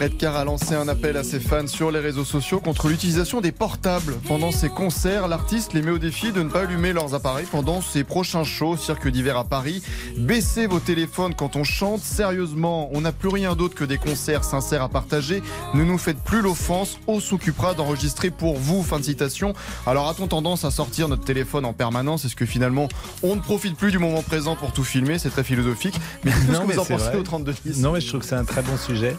Redcar 0.00 0.36
a 0.36 0.44
lancé 0.44 0.74
un 0.74 0.88
appel 0.88 1.16
à 1.16 1.24
ses 1.24 1.40
fans 1.40 1.66
sur 1.66 1.90
les 1.90 2.00
réseaux 2.00 2.24
sociaux 2.24 2.60
contre 2.60 2.88
l'utilisation 2.88 3.40
des 3.40 3.52
portables. 3.52 4.14
Pendant 4.26 4.50
ses 4.52 4.68
concerts, 4.68 5.28
l'artiste 5.28 5.72
les 5.72 5.82
met 5.82 5.90
au 5.90 5.98
défi 5.98 6.32
de 6.32 6.42
ne 6.42 6.48
pas 6.48 6.60
allumer 6.62 6.92
leurs 6.92 7.14
appareils 7.14 7.46
pendant 7.50 7.80
ses 7.80 8.04
prochains 8.04 8.44
shows, 8.44 8.76
cirque 8.76 9.08
d'hiver 9.08 9.36
à 9.36 9.44
Paris. 9.44 9.82
Baissez 10.16 10.66
vos 10.66 10.80
téléphones 10.80 11.34
quand 11.34 11.56
on 11.56 11.64
chante. 11.64 12.00
Sérieusement, 12.02 12.88
on 12.92 13.00
n'a 13.02 13.12
plus 13.12 13.28
rien 13.28 13.54
d'autre 13.54 13.74
que 13.74 13.84
des 13.84 13.98
concerts 13.98 14.44
sincères 14.44 14.82
à 14.82 14.88
partager. 14.88 15.42
Ne 15.74 15.84
nous 15.84 15.98
faites 15.98 16.18
plus 16.18 16.42
l'offense. 16.42 16.98
On 17.06 17.20
s'occupera 17.20 17.74
d'enregistrer 17.74 18.30
pour 18.30 18.56
vous. 18.58 18.82
Fin 18.82 18.98
de 19.00 19.04
citation. 19.04 19.54
Alors 19.86 20.08
a-t-on 20.08 20.26
tendance 20.28 20.64
à 20.64 20.70
sortir 20.70 21.08
notre 21.08 21.24
téléphone 21.24 21.64
en 21.64 21.72
permanence? 21.72 22.24
Est-ce 22.24 22.36
que 22.36 22.46
finalement, 22.46 22.88
on 23.22 23.36
ne 23.36 23.40
profite 23.40 23.76
plus 23.76 23.90
du 23.90 23.98
moment 23.98 24.22
présent 24.22 24.56
pour 24.56 24.72
tout 24.72 24.84
filmer? 24.84 25.18
C'est 25.18 25.30
très 25.30 25.44
philosophique. 25.44 25.98
Mais 26.24 26.30
qu'est-ce 26.30 26.46
que 26.46 26.52
vous 26.52 26.78
en 26.78 26.84
c'est 26.84 26.92
pensez 26.94 27.08
vrai. 27.08 27.16
au 27.16 27.22
32 27.22 27.54
Non, 27.78 27.92
mais 27.92 28.00
je 28.00 28.08
trouve 28.08 28.20
que 28.20 28.26
c'est 28.26 28.34
un 28.34 28.44
très 28.44 28.62
bon 28.62 28.76
sujet. 28.76 29.16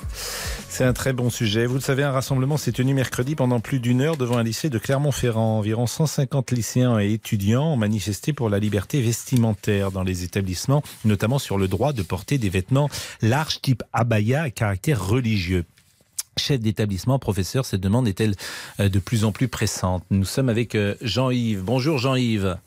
C'est 0.70 0.84
un 0.84 0.94
très 0.94 1.14
bon 1.14 1.30
sujet. 1.30 1.66
Vous 1.66 1.76
le 1.76 1.82
savez, 1.82 2.04
un 2.04 2.12
rassemblement 2.12 2.58
s'est 2.58 2.72
tenu 2.72 2.94
mercredi 2.94 3.36
pendant 3.36 3.60
plus 3.60 3.80
d'une 3.80 4.02
heure 4.02 4.16
devant 4.16 4.38
un 4.38 4.44
lycée 4.44 4.70
de 4.70 4.78
Clermont-Ferrand. 4.78 5.58
Environ 5.58 5.88
150 5.88 6.52
lycéens 6.52 7.00
et 7.00 7.14
étudiants 7.14 7.74
ont 7.74 7.78
manifesté 7.78 8.32
pour 8.32 8.50
la 8.50 8.60
liberté 8.60 9.02
vestimentaire 9.02 9.92
dans 9.92 10.04
les 10.04 10.24
établissements, 10.24 10.84
notamment 11.04 11.40
sur 11.40 11.58
le 11.58 11.68
droit 11.68 11.94
de 11.94 12.04
porter 12.04 12.38
des 12.38 12.50
vêtements 12.50 12.90
larges 13.22 13.62
type 13.62 13.84
abaya 13.92 14.44
à 14.44 14.50
caractère 14.52 15.04
religieux. 15.04 15.66
Chef 16.38 16.60
d'établissement, 16.60 17.18
professeur, 17.18 17.66
cette 17.66 17.82
demande 17.82 18.08
est-elle 18.08 18.36
euh, 18.80 18.90
de 18.90 19.00
plus 19.00 19.26
en 19.26 19.32
plus 19.32 19.48
pressante? 19.48 20.04
Nous 20.12 20.26
sommes 20.26 20.50
avec 20.50 20.76
euh, 20.76 20.96
Jean-Yves. 21.02 21.64
Bonjour 21.64 21.98
Jean-Yves. 21.98 22.58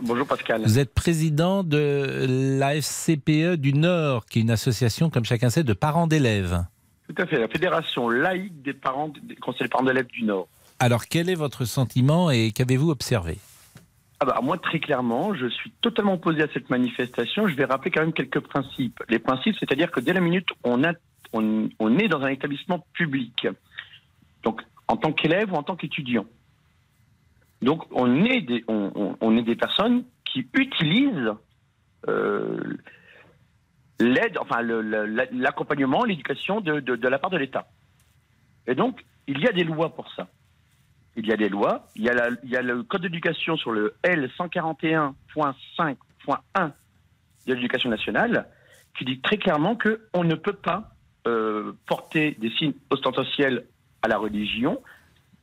Bonjour 0.00 0.26
Pascal. 0.26 0.62
Vous 0.64 0.80
êtes 0.80 0.92
président 0.92 1.62
de 1.62 2.26
la 2.58 2.74
FCPE 2.74 3.54
du 3.54 3.72
Nord, 3.72 4.26
qui 4.26 4.40
est 4.40 4.42
une 4.42 4.50
association, 4.50 5.10
comme 5.10 5.24
chacun 5.24 5.48
sait, 5.48 5.62
de 5.62 5.72
parents 5.72 6.08
d'élèves. 6.08 6.64
Tout 7.14 7.22
à 7.22 7.26
fait, 7.26 7.38
la 7.40 7.48
Fédération 7.48 8.08
laïque 8.08 8.62
des 8.62 8.72
parents 8.72 9.12
des 9.22 9.34
conseils 9.36 9.64
des 9.66 9.68
parents 9.68 9.84
d'élèves 9.84 10.06
du 10.06 10.22
Nord. 10.24 10.48
Alors, 10.78 11.06
quel 11.06 11.28
est 11.28 11.34
votre 11.34 11.64
sentiment 11.64 12.30
et 12.30 12.52
qu'avez-vous 12.52 12.90
observé? 12.90 13.38
Ah 14.20 14.24
bah, 14.24 14.40
moi, 14.42 14.56
très 14.56 14.78
clairement, 14.80 15.34
je 15.34 15.46
suis 15.48 15.70
totalement 15.80 16.14
opposé 16.14 16.42
à 16.42 16.48
cette 16.54 16.70
manifestation. 16.70 17.48
Je 17.48 17.54
vais 17.54 17.64
rappeler 17.64 17.90
quand 17.90 18.00
même 18.00 18.12
quelques 18.12 18.40
principes. 18.40 19.02
Les 19.08 19.18
principes, 19.18 19.56
c'est-à-dire 19.58 19.90
que 19.90 20.00
dès 20.00 20.12
la 20.12 20.20
minute 20.20 20.48
on, 20.64 20.84
a, 20.84 20.92
on, 21.32 21.68
on 21.78 21.98
est 21.98 22.08
dans 22.08 22.20
un 22.22 22.28
établissement 22.28 22.86
public, 22.94 23.46
donc 24.42 24.62
en 24.88 24.96
tant 24.96 25.12
qu'élève 25.12 25.52
ou 25.52 25.56
en 25.56 25.62
tant 25.62 25.76
qu'étudiant, 25.76 26.24
donc 27.60 27.84
on 27.90 28.24
est 28.24 28.40
des, 28.40 28.64
on, 28.68 28.90
on- 28.94 29.16
on 29.20 29.36
est 29.36 29.42
des 29.42 29.56
personnes 29.56 30.04
qui 30.24 30.46
utilisent 30.54 31.32
euh, 32.08 32.58
l'aide, 34.02 34.38
enfin 34.38 34.60
l'accompagnement, 34.62 36.04
l'éducation 36.04 36.60
de, 36.60 36.80
de- 36.80 36.96
de 36.96 37.08
la 37.08 37.18
part 37.18 37.30
de 37.30 37.36
l'État. 37.38 37.66
Et 38.66 38.74
donc, 38.74 39.04
il 39.26 39.38
y 39.40 39.48
a 39.48 39.52
des 39.52 39.64
lois 39.64 39.94
pour 39.94 40.10
ça. 40.14 40.28
Il 41.16 41.26
y 41.26 41.32
a 41.32 41.36
des 41.36 41.48
lois. 41.48 41.88
Il 41.96 42.02
y 42.02 42.08
a, 42.08 42.14
la- 42.14 42.30
il 42.42 42.50
y 42.50 42.56
a 42.56 42.62
le 42.62 42.82
code 42.82 43.02
d'éducation 43.02 43.56
sur 43.56 43.70
le 43.72 43.94
L141.5.1 45.36 46.72
de 47.46 47.54
l'éducation 47.54 47.90
nationale 47.90 48.46
qui 48.96 49.04
dit 49.04 49.20
très 49.20 49.36
clairement 49.38 49.76
qu'on 49.76 50.24
ne 50.24 50.34
peut 50.34 50.52
pas 50.52 50.90
euh, 51.26 51.72
porter 51.86 52.32
des 52.38 52.50
signes 52.50 52.74
ostentatiels 52.90 53.66
à 54.02 54.08
la 54.08 54.18
religion, 54.18 54.82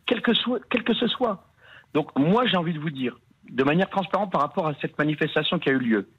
quel 0.06 0.22
que, 0.22 0.34
soit, 0.34 0.60
quel 0.70 0.84
que 0.84 0.94
ce 0.94 1.08
soit. 1.08 1.48
Donc 1.94 2.18
moi, 2.18 2.46
j'ai 2.46 2.58
envie 2.58 2.74
de 2.74 2.80
vous 2.80 2.90
dire, 2.90 3.18
de 3.50 3.64
manière 3.64 3.90
transparente 3.90 4.32
par 4.32 4.42
rapport 4.42 4.68
à 4.68 4.74
cette 4.82 4.98
manifestation 4.98 5.58
qui 5.60 5.70
a 5.70 5.72
eu 5.74 5.80
lieu, 5.80 6.10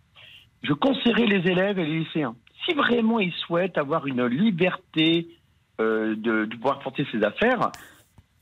je 0.62 0.72
conseillerais 0.72 1.26
les 1.26 1.50
élèves 1.50 1.78
et 1.78 1.84
les 1.86 1.98
lycéens, 2.00 2.34
si 2.64 2.74
vraiment 2.74 3.18
ils 3.20 3.32
souhaitent 3.32 3.78
avoir 3.78 4.06
une 4.06 4.26
liberté 4.26 5.28
euh, 5.80 6.14
de, 6.16 6.44
de 6.44 6.56
pouvoir 6.56 6.80
porter 6.80 7.06
ses 7.10 7.22
affaires, 7.24 7.70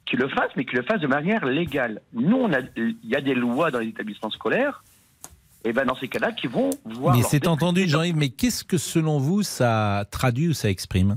qu'ils 0.07 0.19
le 0.19 0.29
fassent, 0.29 0.51
mais 0.57 0.65
qu'ils 0.65 0.79
le 0.79 0.85
fassent 0.85 1.01
de 1.01 1.07
manière 1.07 1.45
légale. 1.45 2.01
Nous, 2.13 2.37
on 2.37 2.53
a- 2.53 2.61
il 2.77 2.97
y 3.05 3.15
a 3.15 3.21
des 3.21 3.35
lois 3.35 3.71
dans 3.71 3.79
les 3.79 3.89
établissements 3.89 4.31
scolaires, 4.31 4.83
et 5.65 5.73
ben 5.73 5.85
dans 5.85 5.95
ces 5.97 6.09
cas-là, 6.09 6.33
qui 6.33 6.47
vont 6.47 6.71
voir. 6.85 7.15
Mais 7.17 7.23
c'est 7.23 7.47
entendu, 7.47 7.87
Jean-Yves, 7.89 8.17
mais 8.17 8.31
qu'est-ce 8.31 8.65
que 8.65 8.79
selon 8.79 9.19
vous 9.19 9.43
ça 9.43 10.05
traduit 10.11 10.49
ou 10.49 10.53
ça 10.55 10.71
exprime? 10.71 11.17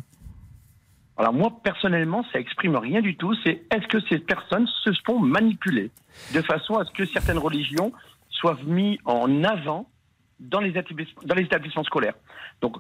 Alors 1.18 1.34
moi, 1.34 1.52
personnellement, 1.64 2.26
ça 2.34 2.40
exprime 2.40 2.76
rien 2.76 3.02
du 3.02 3.16
tout. 3.16 3.34
C'est 3.44 3.64
est-ce 3.72 3.88
que 3.88 4.00
ces 4.10 4.18
personnes 4.20 4.68
se 4.84 4.90
font 5.06 5.20
manipuler 5.20 5.92
de 6.34 6.42
façon 6.42 6.76
à 6.76 6.86
ce 6.86 6.92
que 6.92 7.06
certaines 7.06 7.38
religions 7.38 7.92
soient 8.30 8.58
mises 8.66 8.98
en 9.06 9.44
avant 9.44 9.88
dans 10.42 10.60
les 10.60 10.70
établissements, 10.70 11.22
dans 11.24 11.36
les 11.36 11.44
établissements 11.44 11.84
scolaires. 11.84 12.16
Donc, 12.62 12.78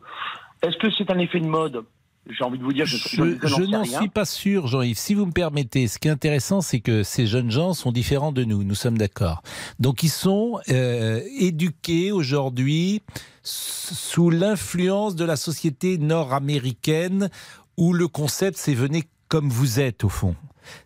est-ce 0.61 0.77
que 0.77 0.91
c'est 0.91 1.09
un 1.11 1.19
effet 1.19 1.39
de 1.39 1.45
mode? 1.45 1.85
J'ai 2.29 2.43
envie 2.43 2.59
de 2.59 2.63
vous 2.63 2.71
dire, 2.71 2.85
je, 2.85 2.97
Je, 2.97 3.37
je 3.41 3.47
je 3.47 3.63
n'en 3.63 3.83
suis 3.83 4.09
pas 4.09 4.25
sûr, 4.25 4.67
Jean-Yves. 4.67 4.97
Si 4.97 5.15
vous 5.15 5.25
me 5.25 5.31
permettez, 5.31 5.87
ce 5.87 5.97
qui 5.97 6.07
est 6.07 6.11
intéressant, 6.11 6.61
c'est 6.61 6.79
que 6.79 7.01
ces 7.01 7.25
jeunes 7.25 7.49
gens 7.49 7.73
sont 7.73 7.91
différents 7.91 8.31
de 8.31 8.43
nous. 8.43 8.63
Nous 8.63 8.75
sommes 8.75 8.97
d'accord. 8.97 9.41
Donc, 9.79 10.03
ils 10.03 10.09
sont 10.09 10.59
euh, 10.69 11.21
éduqués 11.39 12.11
aujourd'hui 12.11 13.01
sous 13.41 14.29
l'influence 14.29 15.15
de 15.15 15.25
la 15.25 15.35
société 15.35 15.97
nord-américaine 15.97 17.29
où 17.77 17.91
le 17.91 18.07
concept, 18.07 18.57
c'est 18.57 18.75
venez 18.75 19.03
comme 19.27 19.49
vous 19.49 19.79
êtes, 19.79 20.03
au 20.03 20.09
fond. 20.09 20.35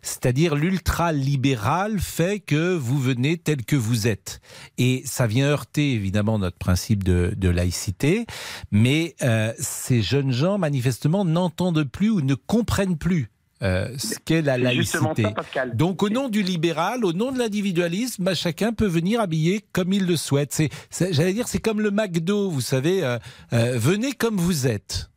C'est-à-dire 0.02 0.54
l'ultra-libéral 0.54 1.98
fait 2.00 2.40
que 2.40 2.74
vous 2.74 2.98
venez 2.98 3.36
tel 3.38 3.64
que 3.64 3.76
vous 3.76 4.06
êtes. 4.08 4.40
Et 4.78 5.02
ça 5.04 5.26
vient 5.26 5.46
heurter 5.46 5.92
évidemment 5.92 6.38
notre 6.38 6.58
principe 6.58 7.04
de, 7.04 7.32
de 7.36 7.48
laïcité, 7.48 8.26
mais 8.70 9.14
euh, 9.22 9.52
ces 9.58 10.02
jeunes 10.02 10.32
gens 10.32 10.58
manifestement 10.58 11.24
n'entendent 11.24 11.84
plus 11.84 12.10
ou 12.10 12.20
ne 12.20 12.34
comprennent 12.34 12.96
plus. 12.98 13.30
euh, 13.62 13.88
ce 13.96 14.18
qu'est 14.22 14.42
la 14.42 14.58
laïcité. 14.58 15.22
ça. 15.22 15.64
Donc, 15.74 16.02
au 16.02 16.10
nom 16.10 16.28
du 16.28 16.42
libéral, 16.42 17.06
au 17.06 17.14
nom 17.14 17.32
de 17.32 17.38
l'individualisme, 17.38 18.22
bah, 18.22 18.34
chacun 18.34 18.74
peut 18.74 18.86
venir 18.86 19.18
habiller 19.20 19.64
comme 19.72 19.94
il 19.94 20.04
le 20.06 20.16
souhaite. 20.16 20.52
C'est, 20.52 20.68
c'est- 20.90 21.14
j'allais 21.14 21.32
dire, 21.32 21.48
c'est 21.48 21.58
comme 21.58 21.80
le 21.80 21.90
McDo, 21.90 22.50
vous 22.50 22.60
savez. 22.60 23.02
euh, 23.02 23.18
euh, 23.54 23.78
venez 23.78 24.12
comme 24.12 24.36
vous 24.36 24.66
êtes. 24.66 25.08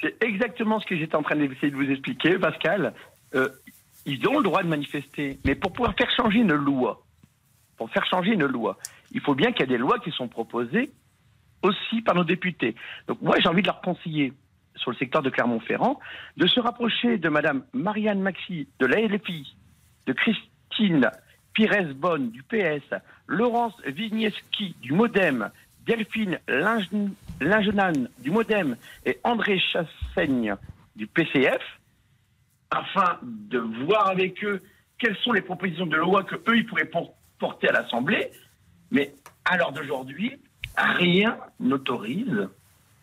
C'est 0.00 0.14
exactement 0.22 0.80
ce 0.80 0.86
que 0.86 0.96
j'étais 0.96 1.14
en 1.16 1.22
train 1.22 1.36
d'essayer 1.36 1.70
de 1.70 1.76
vous 1.76 1.90
expliquer, 1.90 2.38
Pascal. 2.38 2.94
Ils 4.10 4.26
ont 4.26 4.38
le 4.38 4.42
droit 4.44 4.62
de 4.62 4.68
manifester, 4.68 5.38
mais 5.44 5.54
pour 5.54 5.72
pouvoir 5.72 5.94
faire 5.94 6.10
changer 6.16 6.38
une 6.38 6.54
loi, 6.54 7.04
pour 7.76 7.90
faire 7.90 8.06
changer 8.06 8.32
une 8.32 8.46
loi, 8.46 8.78
il 9.12 9.20
faut 9.20 9.34
bien 9.34 9.52
qu'il 9.52 9.60
y 9.60 9.64
ait 9.64 9.76
des 9.76 9.78
lois 9.78 9.98
qui 9.98 10.10
sont 10.12 10.28
proposées 10.28 10.90
aussi 11.62 12.00
par 12.02 12.14
nos 12.14 12.24
députés. 12.24 12.74
Donc 13.06 13.20
moi, 13.20 13.36
j'ai 13.38 13.48
envie 13.48 13.60
de 13.62 13.66
leur 13.66 13.80
conseiller 13.82 14.32
sur 14.76 14.90
le 14.92 14.96
secteur 14.96 15.22
de 15.22 15.28
Clermont-Ferrand 15.30 15.98
de 16.38 16.46
se 16.46 16.58
rapprocher 16.58 17.18
de 17.18 17.28
Madame 17.28 17.64
Marianne 17.74 18.20
Maxi 18.20 18.66
de 18.78 18.86
la 18.86 19.00
LFI, 19.00 19.54
de 20.06 20.12
Christine 20.14 21.10
Pires-Bonne 21.52 22.30
du 22.30 22.42
PS, 22.44 22.94
Laurence 23.26 23.74
Vignieski 23.84 24.74
du 24.80 24.92
MoDem, 24.92 25.50
Delphine 25.86 26.38
Linge- 26.48 26.88
Lingenan 27.40 28.06
du 28.20 28.30
MoDem 28.30 28.76
et 29.04 29.18
André 29.24 29.58
Chassaigne 29.58 30.54
du 30.96 31.06
PCF, 31.06 31.60
afin 32.70 33.18
de 33.22 33.58
voir 33.86 34.08
avec 34.08 34.42
eux 34.44 34.60
quelles 34.98 35.16
sont 35.24 35.32
les 35.32 35.42
propositions 35.42 35.86
de 35.86 35.96
loi 35.96 36.24
que 36.24 36.34
eux 36.34 36.56
ils 36.56 36.66
pourraient 36.66 36.84
por- 36.84 37.14
porter 37.38 37.68
à 37.68 37.72
l'Assemblée. 37.72 38.30
Mais 38.90 39.14
à 39.44 39.56
l'heure 39.56 39.72
d'aujourd'hui, 39.72 40.36
rien 40.76 41.36
n'autorise 41.60 42.48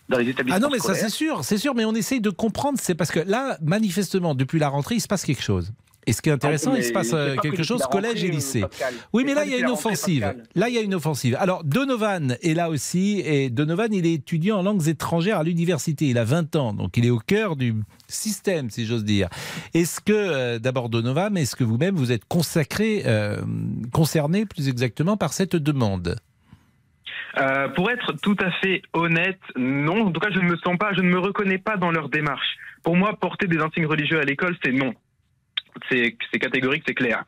dans 0.10 0.18
les 0.18 0.30
établissements 0.30 0.58
Ah 0.58 0.60
non, 0.60 0.70
mais 0.72 0.80
ça 0.80 0.94
c'est 0.94 1.10
sûr, 1.10 1.44
c'est 1.44 1.58
sûr, 1.58 1.74
mais 1.74 1.86
on 1.86 1.94
essaye 1.96 2.22
de 2.22 2.30
comprendre. 2.30 2.78
C'est 2.82 2.96
parce 2.96 3.12
que 3.12 3.20
là, 3.20 3.58
manifestement, 3.62 4.36
depuis 4.36 4.60
la 4.60 4.70
rentrée, 4.70 4.96
il 4.96 5.02
se 5.02 5.08
passe 5.08 5.26
quelque 5.26 5.42
chose. 5.42 5.72
Et 6.08 6.14
ce 6.14 6.22
qui 6.22 6.30
est 6.30 6.32
intéressant, 6.34 6.72
Ah, 6.74 6.78
il 6.78 6.84
se 6.84 6.92
passe 6.92 7.14
euh, 7.14 7.36
quelque 7.38 7.58
que 7.58 7.64
chose 7.64 7.82
collège 7.92 8.24
et 8.24 8.28
rentrée, 8.28 8.36
lycée. 8.36 8.62
Pascal. 8.62 8.94
Oui, 9.14 9.24
mais 9.26 9.34
là, 9.34 9.44
il 9.46 9.52
y 9.52 9.56
a 9.56 9.60
une 9.60 9.70
offensive. 9.70 10.22
Pascal. 10.22 10.44
Là, 10.56 10.70
il 10.70 10.76
y 10.76 10.78
a 10.78 10.82
une 10.82 10.94
offensive. 10.96 11.36
Alors, 11.40 11.64
Donovan 11.64 12.38
est 12.42 12.54
là 12.54 12.70
aussi. 12.70 13.22
Et 13.26 13.50
Donovan, 13.50 13.94
il 13.94 14.06
est 14.06 14.14
étudiant 14.14 14.60
en 14.60 14.64
langues 14.64 14.88
étrangères 14.88 15.40
à 15.40 15.44
l'université. 15.44 16.06
Il 16.06 16.18
a 16.18 16.24
20 16.24 16.56
ans. 16.56 16.74
Donc, 16.74 16.98
il 16.98 17.06
est 17.06 17.10
au 17.10 17.20
cœur 17.20 17.56
du 17.56 17.74
système, 18.08 18.70
si 18.70 18.86
j'ose 18.86 19.04
dire. 19.04 19.30
Est-ce 19.74 20.00
que, 20.00 20.14
euh, 20.14 20.60
d'abord, 20.60 20.90
Donovan, 20.90 21.36
est-ce 21.38 21.56
que 21.56 21.64
vous-même, 21.64 21.96
vous 21.96 22.12
êtes 22.12 22.26
consacré, 22.26 23.04
euh, 23.06 23.42
concerné 23.92 24.46
plus 24.46 24.70
exactement 24.70 25.18
par 25.18 25.34
cette 25.34 25.56
demande? 25.56 26.18
Euh, 27.38 27.68
pour 27.70 27.92
être 27.92 28.14
tout 28.22 28.36
à 28.40 28.50
fait 28.62 28.82
honnête, 28.94 29.40
non. 29.58 30.08
En 30.08 30.12
tout 30.12 30.20
cas, 30.22 30.30
je 30.32 30.40
ne 30.40 30.46
me 30.46 30.56
sens 30.58 30.78
pas, 30.78 30.94
je 30.94 31.02
ne 31.02 31.10
me 31.10 31.20
reconnais 31.20 31.58
pas 31.58 31.76
dans 31.78 31.92
leur 31.92 32.10
démarche. 32.10 32.58
Pour 32.84 32.96
moi, 32.96 33.18
porter 33.20 33.48
des 33.48 33.58
insignes 33.58 33.88
religieux 33.88 34.20
à 34.20 34.24
l'école, 34.24 34.56
c'est 34.64 34.72
non. 34.72 34.94
C'est 35.90 36.18
c'est 36.32 36.40
catégorique, 36.40 36.84
c'est 36.88 36.94
clair. 36.94 37.24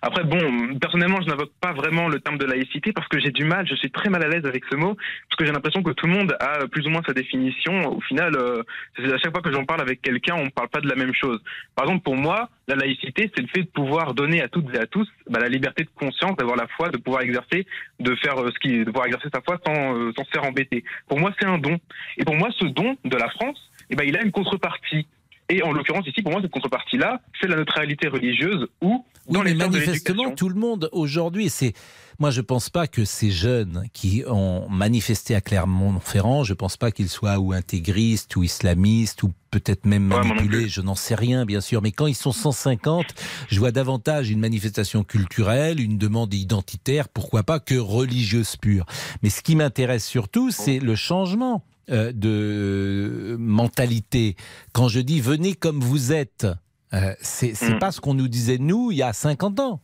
Après, 0.00 0.22
bon, 0.22 0.78
personnellement, 0.80 1.20
je 1.20 1.28
n'invoque 1.28 1.52
pas 1.60 1.72
vraiment 1.72 2.08
le 2.08 2.20
terme 2.20 2.38
de 2.38 2.44
laïcité 2.44 2.92
parce 2.92 3.08
que 3.08 3.18
j'ai 3.18 3.30
du 3.30 3.44
mal, 3.44 3.66
je 3.66 3.74
suis 3.74 3.90
très 3.90 4.08
mal 4.10 4.22
à 4.22 4.28
l'aise 4.28 4.44
avec 4.46 4.62
ce 4.70 4.76
mot, 4.76 4.94
parce 4.94 5.36
que 5.36 5.44
j'ai 5.44 5.52
l'impression 5.52 5.82
que 5.82 5.90
tout 5.90 6.06
le 6.06 6.12
monde 6.12 6.36
a 6.38 6.68
plus 6.68 6.86
ou 6.86 6.90
moins 6.90 7.02
sa 7.04 7.12
définition. 7.12 7.96
Au 7.96 8.00
final, 8.02 8.36
euh, 8.36 8.62
à 8.98 9.18
chaque 9.18 9.32
fois 9.32 9.42
que 9.42 9.52
j'en 9.52 9.64
parle 9.64 9.80
avec 9.80 10.00
quelqu'un, 10.00 10.36
on 10.36 10.44
ne 10.44 10.50
parle 10.50 10.68
pas 10.68 10.80
de 10.80 10.88
la 10.88 10.94
même 10.94 11.14
chose. 11.14 11.42
Par 11.74 11.86
exemple, 11.86 12.04
pour 12.04 12.16
moi, 12.16 12.48
la 12.68 12.76
laïcité, 12.76 13.30
c'est 13.34 13.42
le 13.42 13.48
fait 13.48 13.62
de 13.62 13.68
pouvoir 13.68 14.14
donner 14.14 14.40
à 14.40 14.48
toutes 14.48 14.72
et 14.74 14.78
à 14.78 14.86
tous 14.86 15.08
bah, 15.28 15.40
la 15.40 15.48
liberté 15.48 15.82
de 15.82 15.90
conscience, 15.96 16.36
d'avoir 16.36 16.56
la 16.56 16.68
foi, 16.68 16.90
de 16.90 16.98
pouvoir 16.98 17.22
exercer, 17.22 17.66
de 17.98 18.14
faire 18.16 18.38
euh, 18.38 18.50
ce 18.52 18.58
qui, 18.60 18.78
de 18.78 18.84
pouvoir 18.84 19.06
exercer 19.06 19.28
sa 19.34 19.40
foi 19.40 19.58
sans, 19.66 19.96
euh, 19.96 20.12
sans 20.16 20.24
se 20.24 20.30
faire 20.30 20.44
embêter. 20.44 20.84
Pour 21.08 21.18
moi, 21.18 21.32
c'est 21.40 21.46
un 21.46 21.58
don. 21.58 21.76
Et 22.18 22.24
pour 22.24 22.36
moi, 22.36 22.50
ce 22.56 22.66
don 22.66 22.96
de 23.04 23.16
la 23.16 23.28
France, 23.30 23.58
eh 23.90 23.96
ben, 23.96 24.04
il 24.06 24.16
a 24.16 24.22
une 24.22 24.32
contrepartie. 24.32 25.08
Et 25.50 25.62
en 25.62 25.72
l'occurrence 25.72 26.06
ici, 26.06 26.20
pour 26.22 26.32
moi, 26.32 26.42
cette 26.42 26.50
contrepartie-là, 26.50 27.22
c'est 27.40 27.48
la 27.48 27.56
neutralité 27.56 28.08
religieuse 28.08 28.66
ou 28.82 29.04
dans 29.30 29.40
Oui, 29.40 29.46
les 29.46 29.54
mais 29.54 29.64
de 29.66 29.70
manifestement, 29.70 30.24
l'éducation. 30.24 30.34
tout 30.34 30.48
le 30.48 30.54
monde 30.60 30.88
aujourd'hui, 30.92 31.48
c'est. 31.48 31.72
Moi, 32.20 32.30
je 32.30 32.40
pense 32.40 32.68
pas 32.68 32.88
que 32.88 33.04
ces 33.04 33.30
jeunes 33.30 33.84
qui 33.92 34.24
ont 34.26 34.68
manifesté 34.68 35.36
à 35.36 35.40
Clermont-Ferrand, 35.40 36.42
je 36.42 36.52
pense 36.52 36.76
pas 36.76 36.90
qu'ils 36.90 37.08
soient 37.08 37.38
ou 37.38 37.52
intégristes 37.52 38.34
ou 38.34 38.42
islamistes 38.42 39.22
ou 39.22 39.32
peut-être 39.52 39.86
même 39.86 40.02
manipulés, 40.02 40.68
je 40.68 40.80
n'en 40.80 40.96
sais 40.96 41.14
rien, 41.14 41.46
bien 41.46 41.60
sûr. 41.60 41.80
Mais 41.80 41.92
quand 41.92 42.08
ils 42.08 42.16
sont 42.16 42.32
150, 42.32 43.06
je 43.48 43.58
vois 43.60 43.70
davantage 43.70 44.30
une 44.30 44.40
manifestation 44.40 45.04
culturelle, 45.04 45.80
une 45.80 45.96
demande 45.96 46.34
identitaire, 46.34 47.08
pourquoi 47.08 47.44
pas 47.44 47.60
que 47.60 47.76
religieuse 47.76 48.56
pure. 48.56 48.84
Mais 49.22 49.30
ce 49.30 49.40
qui 49.40 49.54
m'intéresse 49.54 50.04
surtout, 50.04 50.50
c'est 50.50 50.80
le 50.80 50.96
changement 50.96 51.62
euh, 51.90 52.12
de 52.14 53.36
mentalité. 53.38 54.36
Quand 54.72 54.88
je 54.88 55.00
dis 55.00 55.20
venez 55.20 55.54
comme 55.54 55.80
vous 55.80 56.12
êtes, 56.12 56.46
euh, 56.94 57.12
c'est 57.20 57.54
c'est 57.54 57.74
Mm. 57.74 57.78
pas 57.78 57.92
ce 57.92 58.00
qu'on 58.00 58.14
nous 58.14 58.28
disait 58.28 58.58
nous 58.58 58.90
il 58.90 58.98
y 58.98 59.02
a 59.02 59.12
50 59.12 59.60
ans. 59.60 59.80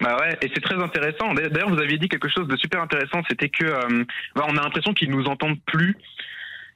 Bah 0.00 0.16
ouais, 0.18 0.36
et 0.40 0.50
c'est 0.54 0.62
très 0.62 0.76
intéressant. 0.82 1.34
D'ailleurs, 1.34 1.68
vous 1.68 1.78
aviez 1.78 1.98
dit 1.98 2.08
quelque 2.08 2.28
chose 2.28 2.48
de 2.48 2.56
super 2.56 2.80
intéressant, 2.80 3.20
c'était 3.28 3.50
que 3.50 3.64
euh, 3.66 4.04
bah, 4.34 4.46
on 4.48 4.56
a 4.56 4.62
l'impression 4.62 4.94
qu'ils 4.94 5.10
nous 5.10 5.26
entendent 5.26 5.60
plus. 5.66 5.94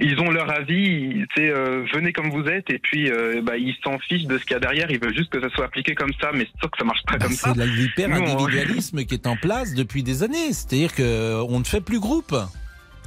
Ils 0.01 0.19
ont 0.21 0.31
leur 0.31 0.51
avis, 0.51 1.25
c'est 1.37 1.49
euh, 1.49 1.87
venez 1.95 2.13
comme 2.13 2.29
vous 2.31 2.45
êtes, 2.49 2.69
et 2.69 2.79
puis 2.81 3.11
euh, 3.11 3.41
bah, 3.43 3.57
ils 3.57 3.75
s'en 3.85 3.99
fichent 3.99 4.27
de 4.27 4.37
ce 4.37 4.45
qu'il 4.45 4.53
y 4.53 4.57
a 4.57 4.61
derrière. 4.61 4.91
Ils 4.91 5.01
veulent 5.01 5.17
juste 5.17 5.31
que 5.31 5.41
ça 5.41 5.49
soit 5.51 5.65
appliqué 5.67 5.95
comme 5.95 6.13
ça, 6.21 6.33
mais 6.35 6.47
c'est 6.53 6.59
sûr 6.59 6.71
que 6.71 6.77
ça 6.79 6.85
marche 6.85 7.03
pas 7.07 7.17
comme 7.17 7.33
ça. 7.33 7.55
Bah, 7.55 7.63
C'est 7.65 7.71
l'hyper-individualisme 7.71 8.99
Nous, 8.99 9.07
qui 9.07 9.15
est 9.15 9.27
en 9.27 9.37
place 9.37 9.73
depuis 9.75 10.03
des 10.03 10.23
années. 10.23 10.53
C'est-à-dire 10.53 10.95
qu'on 10.95 11.59
ne 11.59 11.65
fait 11.65 11.81
plus 11.81 12.01
groupe. 12.01 12.35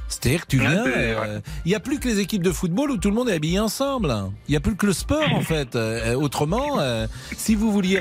C'est-à-dire 0.08 0.42
que 0.42 0.46
tu 0.46 0.58
Ouais, 0.58 0.66
viens, 0.66 0.86
euh, 0.86 1.40
il 1.64 1.68
n'y 1.68 1.74
a 1.74 1.80
plus 1.80 1.98
que 2.00 2.08
les 2.08 2.18
équipes 2.18 2.42
de 2.42 2.50
football 2.50 2.90
où 2.90 2.96
tout 2.96 3.10
le 3.10 3.14
monde 3.14 3.28
est 3.28 3.34
habillé 3.34 3.60
ensemble. 3.60 4.14
Il 4.48 4.52
n'y 4.52 4.56
a 4.56 4.60
plus 4.60 4.74
que 4.74 4.86
le 4.86 4.92
sport 4.92 5.32
en 5.34 5.42
fait. 5.42 5.76
Euh, 5.76 6.14
autrement, 6.14 6.80
euh, 6.80 7.06
si 7.36 7.54
vous 7.54 7.70
vouliez 7.70 8.00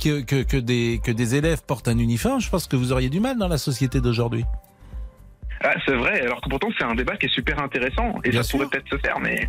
que, 0.00 0.20
que, 0.20 0.42
que, 0.42 0.56
des, 0.56 1.00
que 1.02 1.10
des 1.10 1.34
élèves 1.34 1.62
portent 1.66 1.88
un 1.88 1.98
uniforme, 1.98 2.40
je 2.40 2.48
pense 2.48 2.66
que 2.66 2.76
vous 2.76 2.92
auriez 2.92 3.10
du 3.10 3.20
mal 3.20 3.36
dans 3.36 3.48
la 3.48 3.58
société 3.58 4.00
d'aujourd'hui. 4.00 4.44
Ah, 5.64 5.74
c'est 5.86 5.94
vrai, 5.94 6.20
alors 6.22 6.40
que 6.40 6.48
pourtant 6.48 6.68
c'est 6.76 6.84
un 6.84 6.94
débat 6.94 7.16
qui 7.16 7.26
est 7.26 7.34
super 7.34 7.58
intéressant, 7.60 8.14
et 8.24 8.30
Bien 8.30 8.42
ça 8.42 8.50
pourrait 8.50 8.66
peut-être 8.66 8.88
se 8.88 8.96
faire, 8.98 9.20
mais 9.20 9.48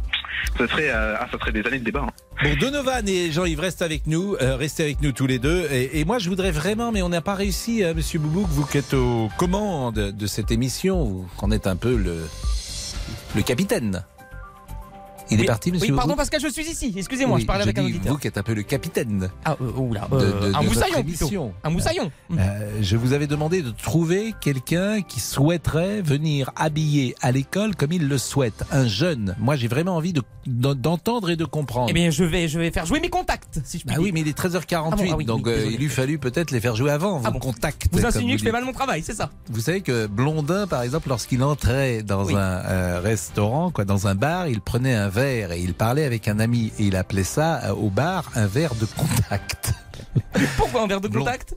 ça 0.57 0.67
serait, 0.67 0.89
euh, 0.91 1.15
ah, 1.19 1.27
ça 1.31 1.39
serait 1.39 1.51
des 1.51 1.65
années 1.65 1.79
de 1.79 1.83
débat. 1.85 2.05
hein. 2.07 2.11
Bon, 2.43 2.55
Donovan 2.59 3.07
et 3.07 3.31
Jean-Yves 3.31 3.59
restent 3.59 3.81
avec 3.81 4.05
nous, 4.05 4.35
euh, 4.41 4.55
restez 4.55 4.83
avec 4.83 5.01
nous 5.01 5.11
tous 5.11 5.27
les 5.27 5.39
deux. 5.39 5.67
Et, 5.71 5.99
et 5.99 6.05
moi, 6.05 6.19
je 6.19 6.29
voudrais 6.29 6.51
vraiment, 6.51 6.91
mais 6.91 7.01
on 7.01 7.09
n'a 7.09 7.21
pas 7.21 7.35
réussi, 7.35 7.83
euh, 7.83 7.93
Monsieur 7.95 8.19
Boubouk, 8.19 8.47
vous 8.49 8.65
qui 8.65 8.77
êtes 8.77 8.93
aux 8.93 9.29
commandes 9.37 9.95
de 9.95 10.27
cette 10.27 10.51
émission, 10.51 11.03
vous 11.03 11.27
qu'on 11.37 11.51
êtes 11.51 11.67
un 11.67 11.75
peu 11.75 11.95
le, 11.95 12.27
le 13.35 13.41
capitaine. 13.41 14.03
Il 15.33 15.41
est 15.41 15.45
parti, 15.45 15.71
Monsieur 15.71 15.87
Oui, 15.89 15.95
pardon, 15.95 16.13
Boubouk 16.13 16.19
Pascal, 16.29 16.41
je 16.41 16.47
suis 16.49 16.63
ici. 16.69 16.93
Excusez-moi, 16.95 17.35
Oui, 17.35 17.41
je 17.41 17.47
parlais 17.47 17.63
avec 17.63 17.77
un 17.77 17.85
auditeur. 17.85 18.13
Vous 18.13 18.19
qui 18.19 18.27
êtes 18.27 18.37
un 18.37 18.43
peu 18.43 18.53
le 18.53 18.63
capitaine. 18.63 19.29
Ah, 19.45 19.55
euh, 19.61 19.71
oula, 19.77 20.07
de- 20.11 20.15
euh, 20.15 20.19
de- 20.19 20.25
de 20.25 20.45
un 20.47 20.51
votre 20.61 20.63
moussaillon 20.63 21.03
plutôt. 21.03 21.51
Un 21.63 21.69
moussaillon. 21.69 22.11
Euh, 22.37 22.71
je 22.81 22.95
vous 22.97 23.13
avais 23.13 23.27
demandé 23.27 23.61
de 23.61 23.71
trouver 23.71 24.33
quelqu'un 24.41 25.01
qui 25.01 25.19
souhaiterait 25.19 26.01
venir 26.01 26.51
habiller 26.55 27.15
à 27.21 27.31
l'école 27.31 27.75
comme 27.75 27.91
il 27.91 28.07
le 28.07 28.17
souhaite. 28.17 28.63
Un 28.71 28.87
jeune. 28.87 29.35
Moi, 29.39 29.55
j'ai 29.55 29.67
vraiment 29.67 29.95
envie 29.95 30.13
de- 30.13 30.21
d'entendre 30.45 31.29
et 31.29 31.35
de 31.35 31.45
comprendre. 31.45 31.87
Eh 31.89 31.93
bien, 31.93 32.09
je 32.09 32.23
vais, 32.23 32.47
je 32.47 32.59
vais 32.59 32.71
faire 32.71 32.85
jouer 32.85 32.99
mes 32.99 33.09
contacts, 33.09 33.59
si 33.63 33.79
je 33.79 33.85
puis 33.85 33.95
Ah 33.97 34.01
oui, 34.01 34.11
mais 34.13 34.21
il 34.21 34.27
est 34.27 34.37
13h48, 34.37 34.75
Ah 34.75 34.95
bon, 34.95 35.03
ah 35.11 35.15
oui, 35.17 35.25
donc 35.25 35.43
oui, 35.45 35.53
il 35.71 35.77
lui 35.77 35.87
fallut 35.89 36.19
peut-être 36.19 36.51
les 36.51 36.59
faire 36.59 36.75
jouer 36.75 36.91
avant, 36.91 37.19
vos 37.19 37.27
Ah 37.27 37.31
bon. 37.31 37.39
contacts. 37.39 37.87
Vous 37.91 38.05
insinuez 38.05 38.33
que 38.33 38.39
je 38.39 38.43
fais 38.45 38.51
mal 38.51 38.65
mon 38.65 38.73
travail, 38.73 39.01
c'est 39.03 39.13
ça? 39.13 39.29
Vous 39.49 39.61
savez 39.61 39.81
que 39.81 40.07
Blondin, 40.07 40.67
par 40.67 40.81
exemple, 40.81 41.09
lorsqu'il 41.09 41.43
entrait 41.43 42.03
dans 42.03 42.35
un 42.35 42.99
restaurant, 42.99 43.71
quoi, 43.71 43.85
dans 43.85 44.07
un 44.07 44.15
bar, 44.15 44.47
il 44.47 44.59
prenait 44.61 44.93
un 44.95 45.09
verre 45.09 45.22
et 45.23 45.59
il 45.59 45.73
parlait 45.73 46.05
avec 46.05 46.27
un 46.27 46.39
ami 46.39 46.71
et 46.79 46.83
il 46.83 46.95
appelait 46.95 47.23
ça 47.23 47.61
euh, 47.65 47.73
au 47.73 47.89
bar 47.89 48.29
un 48.35 48.47
verre 48.47 48.75
de 48.75 48.85
contact. 48.85 49.73
Pourquoi 50.57 50.83
un 50.83 50.87
verre 50.87 51.01
de 51.01 51.07
contact? 51.07 51.55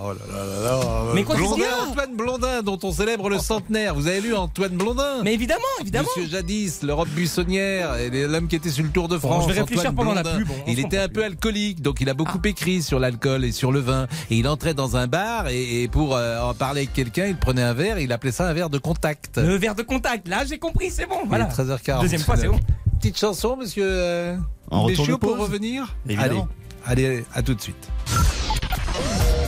Oh 0.00 0.12
là 0.12 0.18
là 0.32 0.44
là 0.46 0.62
là. 0.62 0.80
Mais 1.12 1.24
quoi, 1.24 1.34
Blondin, 1.34 1.64
Antoine 1.90 2.16
Blondin, 2.16 2.62
dont 2.62 2.78
on 2.84 2.92
célèbre 2.92 3.28
le 3.28 3.38
centenaire. 3.40 3.96
Vous 3.96 4.06
avez 4.06 4.20
lu 4.20 4.32
Antoine 4.32 4.76
Blondin? 4.76 5.24
Mais 5.24 5.34
évidemment, 5.34 5.64
évidemment. 5.80 6.06
Monsieur 6.16 6.30
Jadis, 6.30 6.82
l'Europe 6.84 7.08
buissonnière, 7.08 7.96
et 7.96 8.08
l'homme 8.28 8.46
qui 8.46 8.54
était 8.54 8.70
sur 8.70 8.84
le 8.84 8.90
Tour 8.90 9.08
de 9.08 9.16
Bon, 9.16 9.28
France. 9.28 9.48
je 9.48 9.54
vais 9.54 9.60
réfléchir 9.62 9.90
Antoine 9.90 9.96
pendant 9.96 10.14
la 10.14 10.22
pub, 10.22 10.46
Il 10.68 10.78
était 10.78 10.98
un 10.98 11.08
peu 11.08 11.24
alcoolique, 11.24 11.82
donc 11.82 12.00
il 12.00 12.08
a 12.08 12.14
beaucoup 12.14 12.38
écrit 12.44 12.80
sur 12.80 13.00
l'alcool 13.00 13.44
et 13.44 13.50
sur 13.50 13.72
le 13.72 13.80
vin. 13.80 14.06
Et 14.30 14.36
il 14.36 14.46
entrait 14.46 14.72
dans 14.74 14.96
un 14.96 15.08
bar 15.08 15.48
et, 15.48 15.82
et 15.82 15.88
pour 15.88 16.14
euh, 16.14 16.40
en 16.42 16.54
parler 16.54 16.82
avec 16.82 16.92
quelqu'un, 16.92 17.26
il 17.26 17.36
prenait 17.36 17.62
un 17.62 17.74
verre 17.74 17.98
et 17.98 18.04
il 18.04 18.12
appelait 18.12 18.30
ça 18.30 18.46
un 18.48 18.52
verre 18.52 18.70
de 18.70 18.78
contact. 18.78 19.38
Le 19.38 19.56
verre 19.56 19.74
de 19.74 19.82
contact, 19.82 20.28
là, 20.28 20.44
j'ai 20.48 20.58
compris, 20.58 20.92
c'est 20.92 21.06
bon. 21.06 21.26
Voilà. 21.26 21.48
Il 21.58 21.60
est 21.60 21.64
13h40. 21.64 22.02
Deuxième 22.02 22.20
fois, 22.20 22.36
c'est 22.36 22.46
bon. 22.46 22.60
Petite 22.98 23.16
chanson, 23.18 23.56
monsieur 23.56 23.84
euh, 23.86 24.36
En 24.72 24.82
retour 24.82 25.06
de 25.06 25.14
pour 25.14 25.38
revenir? 25.38 25.94
Évidemment. 26.08 26.48
Allez, 26.84 27.06
allez, 27.06 27.24
à 27.32 27.42
tout 27.42 27.54
de 27.54 27.60
suite. 27.60 27.88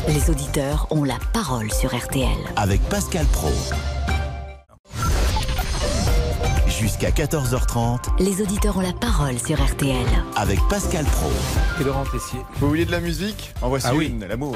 Les 0.07 0.31
auditeurs 0.31 0.87
ont 0.91 1.03
la 1.03 1.19
parole 1.33 1.73
sur 1.73 1.93
RTL. 1.97 2.29
Avec 2.57 2.81
Pascal 2.83 3.27
Pro. 3.27 3.51
Jusqu'à 6.69 7.11
14h30 7.11 8.23
Les 8.23 8.41
auditeurs 8.41 8.77
ont 8.77 8.83
la 8.83 8.93
parole 8.93 9.39
sur 9.39 9.61
RTL. 9.63 10.07
avec 10.37 10.59
Pascal 10.69 11.05
Pro. 11.07 11.31
Et 11.81 11.85
Laurent 11.85 12.05
Tessier. 12.05 12.39
Vous 12.61 12.69
vouliez 12.69 12.85
de 12.87 12.93
la 12.93 13.01
musique? 13.01 13.53
En 13.63 13.69
voici 13.69 13.87
Ah 13.91 13.95
oui. 13.95 14.15
l'amour. 14.29 14.55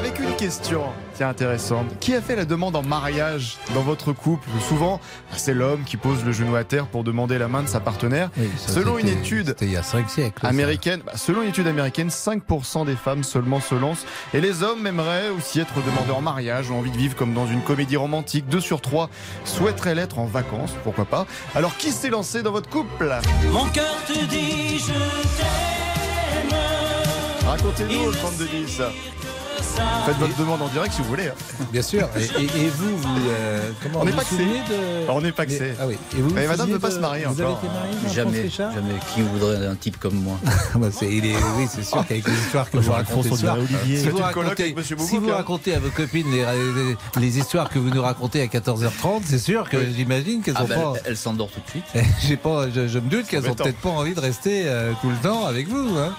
Avec 0.00 0.18
une 0.18 0.34
question, 0.36 0.84
tiens 1.14 1.28
intéressante. 1.28 1.86
Qui 2.00 2.14
a 2.14 2.22
fait 2.22 2.34
la 2.34 2.46
demande 2.46 2.74
en 2.74 2.82
mariage 2.82 3.58
dans 3.74 3.82
votre 3.82 4.12
couple? 4.14 4.48
Souvent, 4.66 4.98
bah, 5.30 5.36
c'est 5.36 5.52
l'homme 5.52 5.84
qui 5.84 5.98
pose 5.98 6.24
le 6.24 6.32
genou 6.32 6.56
à 6.56 6.64
terre 6.64 6.86
pour 6.86 7.04
demander 7.04 7.36
la 7.36 7.48
main 7.48 7.62
de 7.62 7.68
sa 7.68 7.80
partenaire. 7.80 8.30
ça, 8.56 8.72
selon 8.72 8.96
une 8.96 9.08
étude 9.08 9.48
C'était 9.48 9.66
il 9.66 9.72
y 9.72 9.76
a 9.76 9.82
5 9.82 10.08
siècles. 10.08 10.40
ça. 10.40 10.48
américaine, 10.48 11.02
bah, 11.04 11.12
selon 11.16 11.42
une 11.42 11.50
étude 11.50 11.66
américaine, 11.66 12.08
5% 12.08 12.86
des 12.86 12.96
femmes 12.96 13.22
seulement 13.24 13.60
se 13.60 13.74
lancent. 13.74 14.06
Et 14.32 14.40
les 14.40 14.62
hommes 14.62 14.86
aimeraient 14.86 15.28
aussi 15.36 15.60
être 15.60 15.74
demandés 15.84 16.12
en 16.12 16.22
mariage, 16.22 16.70
ont 16.70 16.78
envie 16.78 16.90
de 16.92 16.96
vivre 16.96 17.14
comme 17.14 17.34
dans 17.34 17.46
une 17.46 17.60
comédie 17.62 17.96
romantique. 17.98 18.48
2 18.48 18.60
sur 18.60 18.80
3 18.80 19.10
souhaiteraient 19.44 19.94
l'être 19.94 20.18
en 20.18 20.24
vacances, 20.24 20.72
pourquoi 20.82 21.04
pas. 21.04 21.26
Alors 21.54 21.76
qui 21.76 21.90
s'est 21.90 22.08
lancé 22.10 22.42
dans 22.42 22.52
votre 22.52 22.70
couple? 22.70 23.14
Mon 23.52 23.66
cœur 23.66 23.94
te 24.06 24.24
dit 24.24 24.78
je 24.78 24.92
t'aime. 24.94 26.58
Racontez-nous 27.46 28.00
au 28.08 28.12
3210. 28.12 28.80
Faites 30.06 30.16
votre 30.18 30.36
demande 30.36 30.62
en 30.62 30.68
direct 30.68 30.94
si 30.94 31.02
vous 31.02 31.08
voulez. 31.08 31.28
hein. 31.28 31.64
Bien 31.72 31.82
sûr. 31.82 32.08
Et, 32.16 32.42
et- 32.42 32.44
et 32.44 32.68
vous, 32.68 32.96
vous 32.96 33.08
euh, 33.28 33.70
comment 33.82 34.00
On 34.00 34.04
n'est 34.04 34.12
pas 34.12 34.24
souvenez 34.24 34.60
de... 34.68 35.10
On 35.10 35.20
n'est 35.20 35.32
pas 35.32 35.46
que. 35.46 35.52
Ah 35.80 35.86
oui. 35.86 35.96
Et 36.16 36.20
vous, 36.20 36.30
Mais 36.34 36.44
vous 36.44 36.50
madame 36.50 36.68
ne 36.68 36.72
veut 36.74 36.78
pas 36.78 36.88
de- 36.88 36.94
se 36.94 36.98
marier 36.98 37.24
Vous 37.26 37.40
avez 37.40 37.50
encore. 37.50 37.64
été 37.64 37.72
marié, 37.74 38.14
Jamais, 38.14 38.48
jamais. 38.48 38.94
Qui 39.14 39.22
voudrait 39.22 39.66
un 39.66 39.74
type 39.74 39.98
comme 39.98 40.14
moi 40.14 40.38
Bah, 40.74 40.88
c'est- 40.92 41.10
il 41.12 41.26
est- 41.26 41.34
oui, 41.56 41.66
c'est 41.70 41.84
sûr 41.84 42.04
qu'avec 42.06 42.26
les 42.26 42.32
histoires 42.34 42.70
que 42.70 42.78
vous 42.78 42.92
racontez 42.92 43.36
soir, 43.36 43.56
Olivier. 43.58 43.98
si 44.00 44.08
vous, 44.08 44.18
racontez, 44.18 44.74
si 44.84 45.18
vous 45.18 45.30
hein. 45.30 45.36
racontez 45.36 45.74
à 45.74 45.78
vos 45.80 45.90
copines 45.90 46.30
les, 46.30 46.44
les- 46.44 47.20
les 47.20 47.38
histoires 47.38 47.68
que 47.68 47.78
vous 47.78 47.90
nous 47.90 48.02
racontez 48.02 48.40
à 48.42 48.46
14h30, 48.46 49.22
c'est 49.24 49.38
sûr 49.38 49.68
que 49.68 49.78
j'imagine 49.96 50.42
qu'elles 50.42 50.54
Ah 50.56 50.62
sont 50.62 50.68
ben, 50.68 50.80
pas. 50.80 50.92
elle, 50.96 51.02
elle 51.10 51.16
s'endort 51.16 51.50
tout 51.50 51.60
de 51.60 51.70
suite. 51.70 51.84
J'ai 52.26 52.36
pas, 52.36 52.70
je, 52.70 52.88
je 52.88 52.98
me 52.98 53.08
doute 53.08 53.26
qu'elles 53.26 53.48
ont 53.48 53.54
peut-être 53.54 53.78
pas 53.78 53.90
envie 53.90 54.14
de 54.14 54.20
rester 54.20 54.62
euh, 54.66 54.92
tout 55.00 55.10
le 55.10 55.16
temps 55.16 55.46
avec 55.46 55.68
vous. 55.68 55.96
Hein. 55.98 56.12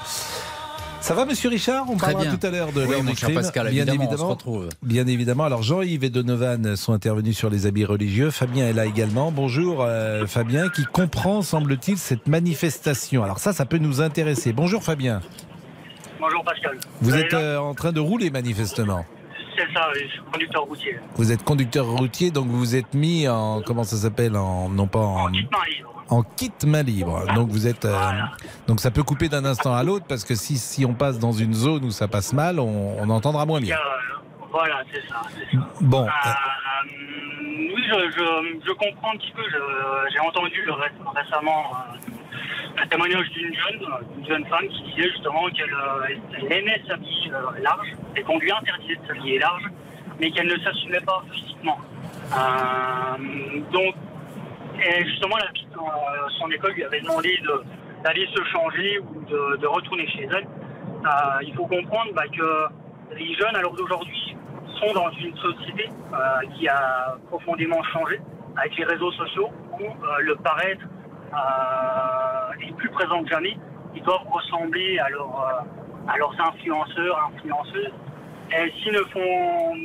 Ça 1.02 1.16
va, 1.16 1.26
monsieur 1.26 1.50
Richard? 1.50 1.86
On 1.90 1.98
Très 1.98 2.14
parlera 2.14 2.30
bien. 2.32 2.38
tout 2.38 2.46
à 2.48 2.52
l'heure 2.52 2.72
de 2.72 2.84
Oui, 2.84 2.90
l'heure 2.92 3.04
mon 3.04 3.10
du 3.12 3.18
cher 3.18 3.30
crime. 3.30 3.42
Pascal, 3.42 3.70
bien 3.72 3.88
évidemment, 3.88 4.12
on 4.14 4.18
se 4.18 4.24
retrouve. 4.24 4.70
Bien 4.84 5.08
évidemment. 5.08 5.44
Alors, 5.46 5.64
Jean-Yves 5.64 6.04
et 6.04 6.10
Donovan 6.12 6.76
sont 6.76 6.94
intervenus 6.94 7.36
sur 7.36 7.50
les 7.50 7.66
habits 7.66 7.86
religieux. 7.86 8.30
Fabien 8.30 8.68
est 8.68 8.74
là 8.74 8.86
également. 8.86 9.32
Bonjour, 9.32 9.82
euh, 9.82 10.28
Fabien, 10.28 10.70
qui 10.70 10.86
comprend, 10.86 11.42
semble-t-il, 11.42 11.98
cette 11.98 12.28
manifestation. 12.28 13.24
Alors, 13.24 13.40
ça, 13.40 13.52
ça 13.52 13.66
peut 13.66 13.80
nous 13.80 14.00
intéresser. 14.02 14.54
Bonjour, 14.54 14.84
Fabien. 14.84 15.22
Bonjour 16.20 16.44
Pascal. 16.44 16.78
Vous 17.02 17.14
allez 17.14 17.24
êtes 17.24 17.34
euh, 17.34 17.58
en 17.58 17.74
train 17.74 17.92
de 17.92 18.00
rouler, 18.00 18.30
manifestement. 18.30 19.04
C'est 19.58 19.74
ça, 19.74 19.88
oui, 19.94 20.02
je 20.06 20.12
suis 20.14 20.22
conducteur 20.32 20.64
routier. 20.64 20.96
Vous 21.16 21.32
êtes 21.32 21.44
conducteur 21.44 21.86
routier, 21.88 22.30
donc 22.32 22.48
vous 22.48 22.60
vous 22.60 22.76
êtes 22.76 22.94
mis 22.94 23.28
en. 23.28 23.62
Comment 23.64 23.84
ça 23.84 23.98
s'appelle 23.98 24.36
En. 24.38 24.70
Non 24.70 24.86
pas 24.88 25.00
en. 25.00 25.26
Main 25.26 25.32
libre. 25.32 25.50
En 26.12 26.24
kit 26.24 26.52
main 26.68 26.84
libre. 26.84 27.24
Donc 27.36 27.50
vous 27.50 27.68
êtes. 27.68 27.86
euh, 27.86 27.96
donc 28.68 28.80
ça 28.82 28.92
peut 28.92 29.02
couper 29.04 29.30
d'un 29.30 29.46
instant 29.46 29.74
à 29.74 29.82
l'autre 29.84 30.06
parce 30.08 30.24
que 30.26 30.36
si, 30.36 30.58
si 30.58 30.86
on 30.86 30.94
passe 30.94 31.18
dans 31.20 31.32
une 31.32 31.54
zone 31.54 31.86
où 31.86 31.92
ça 31.92 32.08
passe 32.08 32.34
mal, 32.34 32.60
on, 32.60 32.98
on 33.00 33.10
entendra 33.10 33.46
moins 33.46 33.62
bien. 33.62 33.78
euh, 33.78 34.46
Voilà, 34.52 34.84
c'est 34.94 35.02
ça. 35.08 35.22
Bon. 35.80 36.06
Euh, 36.06 36.10
oui, 37.74 37.84
je, 37.88 38.12
je, 38.12 38.60
je 38.68 38.72
comprends 38.74 39.12
un 39.14 39.18
petit 39.18 39.32
peu. 39.32 39.42
J'ai 40.14 40.20
entendu 40.20 40.70
ré- 40.70 40.92
récemment 41.22 41.72
euh, 41.72 42.82
un 42.84 42.88
témoignage 42.88 43.30
d'une 43.30 43.54
jeune, 43.56 44.26
jeune 44.28 44.46
femme 44.48 44.68
qui 44.68 44.84
disait 44.94 45.10
justement 45.12 45.48
qu'elle 45.50 45.74
euh, 45.74 46.16
elle 46.42 46.52
aimait 46.52 46.82
s'habiller 46.88 47.32
euh, 47.32 47.62
large 47.62 47.88
et 48.18 48.22
qu'on 48.24 48.38
lui 48.40 48.52
interdisait 48.52 48.96
de 48.98 49.08
s'habiller 49.08 49.40
large, 49.40 49.64
mais 50.20 50.30
qu'elle 50.32 50.48
ne 50.48 50.60
s'assumait 50.60 51.00
pas 51.02 51.24
physiquement. 51.32 51.78
Euh, 52.34 53.62
donc, 53.72 53.96
et 54.84 55.06
justement, 55.06 55.38
la, 55.38 55.46
euh, 55.88 56.28
son 56.40 56.50
école 56.52 56.72
lui 56.74 56.84
avait 56.84 57.02
demandé 57.02 57.38
de- 57.44 57.64
d'aller 58.04 58.28
se 58.36 58.44
changer 58.46 59.00
ou 59.00 59.22
de, 59.26 59.68
retourner 59.68 60.08
chez 60.08 60.24
elle. 60.32 60.46
Euh, 61.06 61.44
il 61.44 61.54
faut 61.56 61.66
comprendre 61.66 62.12
bah, 62.14 62.24
que 62.32 63.16
les 63.16 63.34
jeunes, 63.36 63.56
à 63.56 63.62
l'heure 63.62 63.74
d'aujourd'hui, 63.76 64.36
sont 64.80 64.94
dans 64.94 65.10
une 65.12 65.36
société 65.38 65.90
euh, 66.14 66.18
qui 66.56 66.68
a 66.68 67.16
profondément 67.30 67.82
changé 67.84 68.20
avec 68.58 68.76
les 68.78 68.86
réseaux 68.86 69.12
sociaux 69.12 69.50
où 69.80 69.84
euh, 69.84 70.18
le 70.22 70.36
paraître 70.38 70.86
est 72.62 72.76
plus 72.76 72.90
présent 72.90 73.24
que 73.24 73.30
jamais. 73.30 73.58
Ils 73.96 74.04
doivent 74.04 74.28
ressembler 74.30 75.00
à 75.00 75.08
leurs 75.10 76.36
influenceurs, 76.40 77.32
influenceuses. 77.34 77.94
Et 78.54 78.72
s'ils 78.80 78.92
ne 78.94 79.02
font, 79.04 79.76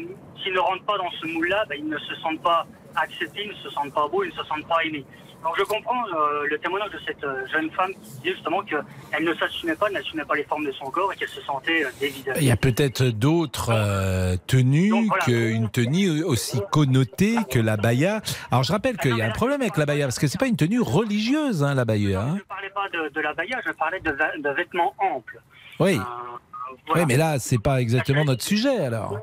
s'ils 0.42 0.52
ne 0.52 0.58
rentrent 0.58 0.84
pas 0.84 0.98
dans 0.98 1.10
ce 1.20 1.26
moule-là, 1.26 1.64
bah, 1.68 1.76
ils 1.76 1.88
ne 1.88 1.98
se 1.98 2.14
sentent 2.16 2.42
pas 2.42 2.66
acceptés, 2.96 3.44
ils 3.44 3.50
ne 3.50 3.54
se 3.54 3.70
sentent 3.70 3.94
pas 3.94 4.08
beaux, 4.08 4.24
ils 4.24 4.30
ne 4.30 4.34
se 4.34 4.44
sentent 4.44 4.66
pas 4.66 4.82
aimés. 4.84 5.04
Donc 5.46 5.54
je 5.58 5.62
comprends 5.62 6.02
euh, 6.08 6.44
le 6.50 6.58
témoignage 6.58 6.90
de 6.90 6.98
cette 7.06 7.22
euh, 7.22 7.46
jeune 7.46 7.70
femme 7.70 7.92
qui 8.02 8.10
disait 8.18 8.34
justement 8.34 8.62
qu'elle 8.62 9.24
ne 9.24 9.32
s'assumait 9.34 9.76
pas, 9.76 9.88
n'assumait 9.90 10.24
pas 10.24 10.34
les 10.34 10.42
formes 10.42 10.66
de 10.66 10.72
son 10.72 10.86
corps 10.90 11.12
et 11.12 11.16
qu'elle 11.16 11.28
se 11.28 11.40
sentait 11.42 11.84
euh, 11.84 11.88
dévisagée. 12.00 12.40
Il 12.40 12.46
y 12.48 12.50
a 12.50 12.56
peut-être 12.56 13.04
d'autres 13.04 13.70
euh, 13.72 14.36
tenues 14.48 15.08
qu'une 15.24 15.68
tenue 15.70 16.24
aussi 16.24 16.60
connotée 16.72 17.36
que 17.48 17.60
la 17.60 17.76
baya. 17.76 18.22
Alors 18.50 18.64
je 18.64 18.72
rappelle 18.72 18.96
qu'il 18.96 19.16
y 19.16 19.22
a 19.22 19.26
un 19.26 19.30
problème 19.30 19.62
avec 19.62 19.76
la 19.76 19.86
baya 19.86 20.06
parce 20.06 20.18
que 20.18 20.26
c'est 20.26 20.38
pas 20.38 20.48
une 20.48 20.56
tenue 20.56 20.80
religieuse, 20.80 21.62
hein, 21.62 21.74
la 21.74 21.84
baya. 21.84 22.22
hein. 22.22 22.30
Je 22.30 22.38
ne 22.38 22.40
parlais 22.40 22.70
pas 22.70 22.88
de, 22.88 23.08
de 23.10 23.20
la 23.20 23.32
baya, 23.32 23.60
je 23.64 23.70
parlais 23.70 24.00
de, 24.00 24.50
vêtements 24.50 24.94
amples. 24.98 25.40
Oui. 25.78 25.94
voilà. 25.94 27.02
Oui, 27.02 27.06
mais 27.06 27.16
là, 27.16 27.38
c'est 27.38 27.62
pas 27.62 27.80
exactement 27.80 28.24
notre 28.24 28.42
sujet 28.42 28.84
alors. 28.84 29.16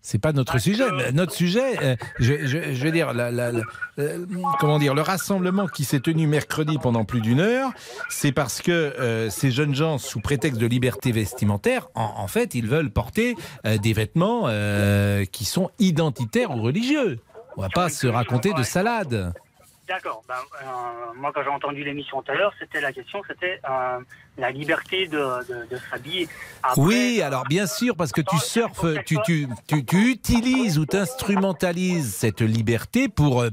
C'est 0.00 0.18
pas 0.18 0.32
notre 0.32 0.58
sujet. 0.58 0.84
Mais 0.96 1.12
Notre 1.12 1.32
sujet, 1.34 1.78
euh, 1.82 1.96
je, 2.18 2.46
je- 2.46 2.72
je 2.72 2.84
veux 2.84 2.90
dire, 2.92 3.12
la- 3.12 3.30
la- 3.30 3.52
la- 3.52 3.60
euh, 3.98 4.24
comment 4.60 4.78
dire, 4.78 4.94
le 4.94 5.02
rassemblement 5.02 5.66
qui 5.66 5.84
s'est 5.84 6.00
tenu 6.00 6.26
mercredi 6.26 6.78
pendant 6.78 7.04
plus 7.04 7.20
d'une 7.20 7.40
heure, 7.40 7.72
c'est 8.08 8.32
parce 8.32 8.62
que 8.62 8.70
euh, 8.72 9.28
ces 9.28 9.50
jeunes 9.50 9.74
gens, 9.74 9.98
sous 9.98 10.20
prétexte 10.20 10.60
de 10.60 10.66
liberté 10.66 11.12
vestimentaire, 11.12 11.88
en, 11.94 12.14
en 12.16 12.26
fait, 12.28 12.54
ils 12.54 12.66
veulent 12.66 12.90
porter 12.90 13.34
euh, 13.66 13.76
des 13.76 13.92
vêtements 13.92 14.44
euh, 14.46 15.24
qui 15.26 15.44
sont 15.44 15.70
identitaires 15.78 16.56
ou 16.56 16.62
religieux. 16.62 17.18
On 17.56 17.62
va 17.62 17.68
pas 17.68 17.88
se 17.88 18.06
raconter 18.06 18.52
de 18.54 18.62
salade. 18.62 19.32
D'accord. 19.88 20.22
Ben, 20.28 20.34
euh, 20.34 20.66
moi, 21.16 21.32
quand 21.34 21.42
j'ai 21.42 21.48
entendu 21.48 21.82
l'émission 21.82 22.20
tout 22.20 22.30
à 22.30 22.34
l'heure, 22.34 22.52
c'était 22.58 22.80
la 22.82 22.92
question, 22.92 23.22
c'était 23.26 23.58
euh, 23.68 23.98
la 24.36 24.50
liberté 24.50 25.08
de, 25.08 25.16
de, 25.16 25.66
de 25.66 25.80
s'habiller. 25.90 26.28
Oui, 26.76 27.22
alors 27.22 27.44
bien 27.48 27.66
sûr, 27.66 27.96
parce 27.96 28.12
que 28.12 28.20
tu 28.20 28.36
surfes, 28.38 28.84
tu, 29.06 29.16
tu, 29.24 29.48
tu, 29.66 29.84
tu 29.86 30.10
utilises 30.10 30.78
ou 30.78 30.84
t'instrumentalises 30.84 32.14
cette 32.14 32.42
liberté 32.42 33.08
pour 33.08 33.40
euh, 33.40 33.48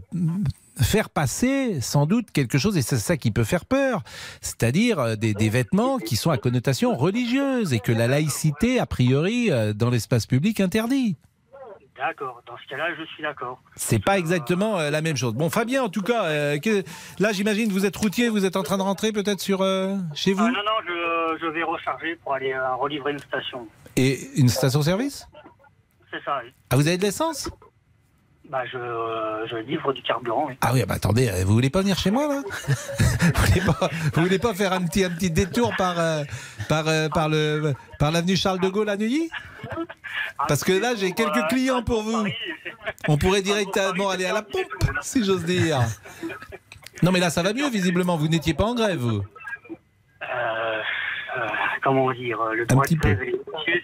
faire 0.82 1.10
passer 1.10 1.80
sans 1.80 2.06
doute 2.06 2.32
quelque 2.32 2.58
chose, 2.58 2.76
et 2.76 2.82
c'est 2.82 2.98
ça 2.98 3.16
qui 3.16 3.32
peut 3.32 3.46
faire 3.46 3.66
peur, 3.66 4.04
c'est-à-dire 4.42 5.18
des, 5.18 5.34
des 5.34 5.50
vêtements 5.50 6.00
qui 6.00 6.18
sont 6.18 6.32
à 6.32 6.38
connotation 6.38 6.98
religieuse 6.98 7.72
et 7.72 7.80
que 7.80 7.94
la 7.94 8.08
laïcité, 8.08 8.82
a 8.82 8.86
priori, 8.86 9.52
dans 9.74 9.90
l'espace 9.90 10.26
public, 10.26 10.60
interdit. 10.60 11.16
D'accord. 11.98 12.42
Dans 12.46 12.58
ce 12.58 12.68
cas-là, 12.70 12.90
je 13.00 13.04
suis 13.06 13.24
d'accord. 13.24 13.60
C'est 13.76 14.04
pas 14.04 14.18
exactement 14.18 14.78
euh, 14.80 14.90
la 14.90 15.02
même 15.02 15.16
chose. 15.16 15.34
Bon, 15.34 15.50
Fabien, 15.50 15.84
en 15.84 15.90
tout 15.90 16.02
cas, 16.02 16.26
euh, 16.26 16.60
que- 16.60 16.84
là, 17.20 17.32
j'imagine, 17.32 17.72
vous 17.72 17.86
êtes 17.86 17.96
routier, 17.96 18.28
vous 18.30 18.44
êtes 18.46 18.58
en 18.58 18.64
train 18.64 18.78
de 18.78 18.82
rentrer 18.84 19.14
peut-être 19.14 19.40
sur 19.40 19.62
euh, 19.62 19.96
chez 20.14 20.34
vous 20.34 20.44
Ah, 20.44 20.50
non, 20.52 20.58
non, 20.66 20.80
je, 20.86 21.38
je 21.42 21.46
vais 21.48 21.64
recharger 21.64 22.16
pour 22.18 22.34
aller 22.34 22.54
relivrer 22.80 23.14
une 23.14 23.20
station. 23.20 23.68
et 23.96 24.20
une 24.36 24.50
station-service? 24.50 25.26
C'est 26.12 26.24
ça, 26.24 26.42
oui. 26.44 26.52
Ah, 26.70 26.76
vous 26.76 26.88
avez 26.88 26.98
de 26.98 27.04
l'essence? 27.04 27.50
Bah, 28.50 28.64
je, 28.72 28.78
euh, 28.78 29.48
je 29.48 29.58
livre 29.58 29.92
du 29.92 30.02
carburant, 30.04 30.46
oui. 30.48 30.54
Ah 30.62 30.72
oui, 30.74 30.84
bah 30.88 30.96
attendez, 30.96 31.30
euh, 31.30 31.44
vous 31.46 31.54
voulez 31.54 31.72
pas 31.72 31.82
venir 31.82 31.98
chez 31.98 32.12
moi 32.12 32.28
là 32.28 32.42
vous, 32.68 33.46
voulez 33.48 33.62
pas, 33.62 33.90
vous 34.14 34.22
voulez 34.22 34.40
pas 34.40 34.54
faire 34.54 34.72
un 34.74 34.86
petit, 34.86 35.04
un 35.04 35.10
petit 35.10 35.32
détour 35.32 35.74
par, 35.76 36.00
euh, 36.00 36.24
par, 36.70 36.88
euh, 36.88 37.10
par, 37.10 37.28
le, 37.28 37.74
par 37.98 38.12
l'avenue 38.12 38.36
Charles 38.36 38.60
de 38.60 38.70
Gaulle 38.70 38.90
à 38.90 38.98
Neuilly 38.98 39.32
Parce 40.48 40.64
que 40.64 40.74
là, 40.74 40.94
j'ai 40.96 41.12
quelques 41.14 41.48
clients 41.50 41.82
pour 41.82 42.04
vous. 42.04 42.28
On 43.08 43.18
pourrait 43.18 43.42
directement 43.42 44.10
aller 44.10 44.26
à 44.26 44.34
la 44.34 44.44
pompe, 44.44 44.68
si 45.02 45.24
j'ose 45.24 45.46
dire. 45.46 45.80
Non, 47.02 47.12
mais 47.12 47.20
là, 47.20 47.32
ça 47.32 47.42
va 47.42 47.52
mieux, 47.52 47.70
visiblement. 47.70 48.16
Vous 48.16 48.28
n'étiez 48.28 48.54
pas 48.54 48.66
en 48.66 48.76
grève, 48.76 49.00
vous. 49.00 49.24
Euh, 50.22 50.82
comment 51.84 52.12
dire, 52.14 52.44
le 52.54 52.66
de 52.66 52.96
grève 52.96 53.24
et 53.24 53.36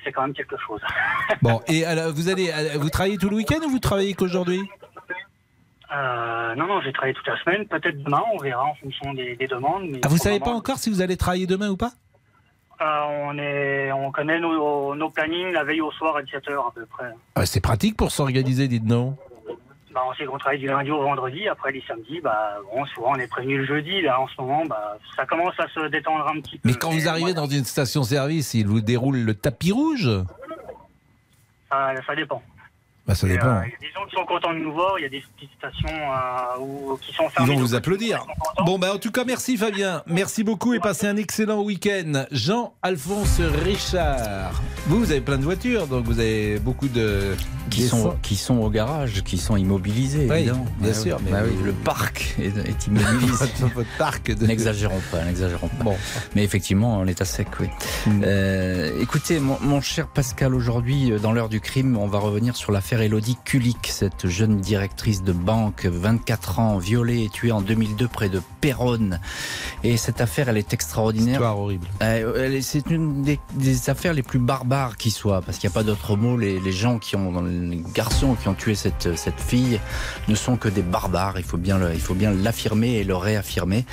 c'est 0.03 0.11
quand 0.11 0.23
même 0.23 0.33
quelque 0.33 0.57
chose. 0.57 0.81
Bon, 1.41 1.61
et 1.67 1.85
alors, 1.85 2.11
vous 2.13 2.29
allez, 2.29 2.51
euh, 2.51 2.77
vous 2.77 2.89
travaillez 2.89 3.17
tout 3.17 3.29
le 3.29 3.35
week-end 3.37 3.59
ou 3.65 3.69
vous 3.69 3.79
travaillez 3.79 4.13
qu'aujourd'hui? 4.13 4.61
Euh, 5.93 6.55
non, 6.55 6.67
non, 6.67 6.81
j'ai 6.81 6.93
travaillé 6.93 7.13
toute 7.13 7.27
la 7.27 7.37
semaine. 7.43 7.67
Peut-être 7.67 8.01
demain, 8.03 8.21
on 8.33 8.37
verra 8.37 8.63
en 8.63 8.75
fonction 8.75 9.13
des, 9.13 9.35
des 9.35 9.47
demandes. 9.47 9.83
Mais 9.89 9.99
Ah, 10.03 10.07
vous 10.07 10.15
pour 10.15 10.23
savez 10.23 10.39
pas 10.39 10.51
encore 10.51 10.77
si 10.77 10.89
vous 10.89 11.01
allez 11.01 11.17
travailler 11.17 11.47
demain 11.47 11.69
ou 11.69 11.77
pas? 11.77 11.91
Euh, 12.81 13.01
on, 13.09 13.37
est, 13.37 13.91
on 13.91 14.11
connaît 14.11 14.39
nos, 14.39 14.95
nos 14.95 15.09
plannings 15.09 15.51
la 15.51 15.63
veille 15.63 15.81
au 15.81 15.91
soir 15.91 16.15
à 16.15 16.21
17h 16.23 16.51
à 16.67 16.71
peu 16.73 16.85
près. 16.85 17.11
Ah, 17.35 17.45
C'est 17.45 17.59
pratique 17.61 17.97
pour 17.97 18.11
s'organiser, 18.11 18.67
dites 18.67 18.85
non. 18.85 19.17
Bah, 19.93 20.01
on 20.09 20.13
sait 20.13 20.25
qu'on 20.25 20.37
travaille 20.37 20.59
du 20.59 20.67
lundi 20.67 20.89
au 20.89 21.01
vendredi. 21.01 21.47
Après, 21.49 21.71
les 21.71 21.83
samedis, 21.87 22.21
bah, 22.21 22.55
bon, 22.73 22.85
souvent 22.85 23.11
on 23.11 23.15
est 23.15 23.27
prévenu 23.27 23.57
le 23.57 23.65
jeudi. 23.65 24.01
Là, 24.01 24.21
en 24.21 24.27
ce 24.27 24.39
moment, 24.39 24.63
bah, 24.65 24.97
ça 25.15 25.25
commence 25.25 25.59
à 25.59 25.67
se 25.67 25.87
détendre 25.87 26.25
un 26.27 26.39
petit 26.39 26.57
peu. 26.57 26.69
Mais 26.69 26.75
quand 26.75 26.91
vous 26.91 27.09
arrivez 27.09 27.33
dans 27.33 27.47
une 27.47 27.65
station-service, 27.65 28.53
ils 28.53 28.67
vous 28.67 28.81
déroulent 28.81 29.23
le 29.23 29.33
tapis 29.33 29.71
rouge? 29.71 30.09
Ça, 31.69 31.93
ça 32.05 32.15
dépend. 32.15 32.41
Bah, 33.11 33.15
ça 33.15 33.27
dépend. 33.27 33.47
euh, 33.47 33.61
Il 33.65 33.71
y 33.71 33.75
a 33.75 33.79
des 33.89 33.93
gens 33.93 34.05
qui 34.09 34.15
sont 34.15 34.25
contents 34.25 34.53
de 34.53 34.59
nous 34.59 34.71
voir. 34.71 34.93
Il 34.97 35.01
y 35.01 35.05
a 35.05 35.09
des 35.09 35.21
petites 35.35 35.49
stations 35.57 35.89
euh, 35.89 36.59
où- 36.61 36.97
qui 37.01 37.13
sont 37.13 37.23
Ils 37.25 37.31
fermées. 37.31 37.55
vont 37.55 37.59
vous 37.59 37.75
applaudir. 37.75 38.25
Bon, 38.65 38.79
bah, 38.79 38.93
en 38.95 38.99
tout 38.99 39.11
cas, 39.11 39.25
merci 39.25 39.57
Fabien. 39.57 40.01
Merci 40.07 40.43
beaucoup 40.45 40.73
et 40.73 40.79
passez 40.79 41.07
un 41.07 41.17
excellent 41.17 41.61
week-end. 41.61 42.23
Jean-Alphonse 42.31 43.41
Richard. 43.65 44.61
Vous, 44.87 44.99
vous 44.99 45.11
avez 45.11 45.19
plein 45.21 45.37
de 45.37 45.43
voitures, 45.43 45.87
donc 45.87 46.05
vous 46.05 46.19
avez 46.19 46.57
beaucoup 46.59 46.87
de. 46.87 47.35
Qui 47.69 47.83
sont, 47.87 48.17
qui 48.21 48.35
sont 48.35 48.57
au 48.57 48.69
garage, 48.69 49.21
qui 49.23 49.37
sont 49.37 49.55
immobilisés, 49.55 50.27
Oui, 50.29 50.37
évidemment. 50.37 50.65
bien 50.79 50.89
Bah 50.89 50.93
sûr, 50.93 51.19
mais 51.23 51.31
Bah 51.31 51.39
oui, 51.45 51.55
le 51.63 51.71
parc 51.71 52.35
est, 52.39 52.57
est 52.57 52.87
immobilisé. 52.87 53.45
Votre 53.75 53.97
parc 53.97 54.31
de- 54.31 54.45
N'exagérons 54.45 54.99
pas, 55.11 55.23
n'exagérons 55.23 55.69
pas. 55.83 55.91
Mais 56.35 56.43
effectivement, 56.43 56.97
on 56.99 57.05
est 57.07 57.21
à 57.21 57.25
sec, 57.25 57.47
oui. 57.59 57.67
Mm. 58.07 58.21
Euh, 58.25 58.99
écoutez, 59.01 59.39
mon, 59.39 59.57
mon 59.61 59.79
cher 59.79 60.07
Pascal, 60.07 60.53
aujourd'hui, 60.55 61.11
euh, 61.13 61.19
dans 61.19 61.31
l'heure 61.31 61.47
du 61.49 61.61
crime, 61.61 61.95
on 61.97 62.07
va 62.07 62.19
revenir 62.19 62.55
sur 62.57 62.71
l'affaire 62.71 63.00
Elodie 63.01 63.37
Kulik, 63.43 63.87
cette 63.87 64.27
jeune 64.27 64.61
directrice 64.61 65.23
de 65.23 65.33
banque, 65.33 65.85
24 65.85 66.59
ans, 66.59 66.77
violée 66.77 67.23
et 67.23 67.29
tuée 67.29 67.51
en 67.51 67.61
2002 67.61 68.07
près 68.07 68.29
de 68.29 68.41
Péronne. 68.61 69.19
Et 69.83 69.97
cette 69.97 70.21
affaire, 70.21 70.49
elle 70.49 70.57
est 70.57 70.73
extraordinaire. 70.73 71.35
Histoire 71.35 71.59
horrible. 71.59 71.87
Euh, 72.01 72.59
c'est 72.61 72.89
une 72.89 73.23
des, 73.23 73.39
des 73.53 73.89
affaires 73.89 74.13
les 74.13 74.23
plus 74.23 74.39
barbares 74.39 74.97
qui 74.97 75.11
soient, 75.11 75.41
parce 75.41 75.57
qu'il 75.57 75.69
n'y 75.69 75.73
a 75.73 75.75
pas 75.75 75.83
d'autre 75.83 76.15
mot. 76.15 76.37
Les, 76.37 76.59
les 76.59 76.71
gens 76.71 76.99
qui 76.99 77.15
ont, 77.15 77.41
les 77.43 77.83
garçons 77.93 78.35
qui 78.35 78.47
ont 78.47 78.53
tué 78.53 78.75
cette, 78.75 79.15
cette 79.15 79.39
fille 79.39 79.79
ne 80.27 80.35
sont 80.35 80.57
que 80.57 80.69
des 80.69 80.83
barbares. 80.83 81.37
Il 81.37 81.43
faut 81.43 81.57
bien 81.57 81.77
le, 81.77 81.93
il 81.93 81.99
faut 81.99 82.15
bien 82.15 82.31
l'affirmer 82.31 82.97
et 82.97 83.03
le 83.03 83.15
réaffirmer. 83.15 83.85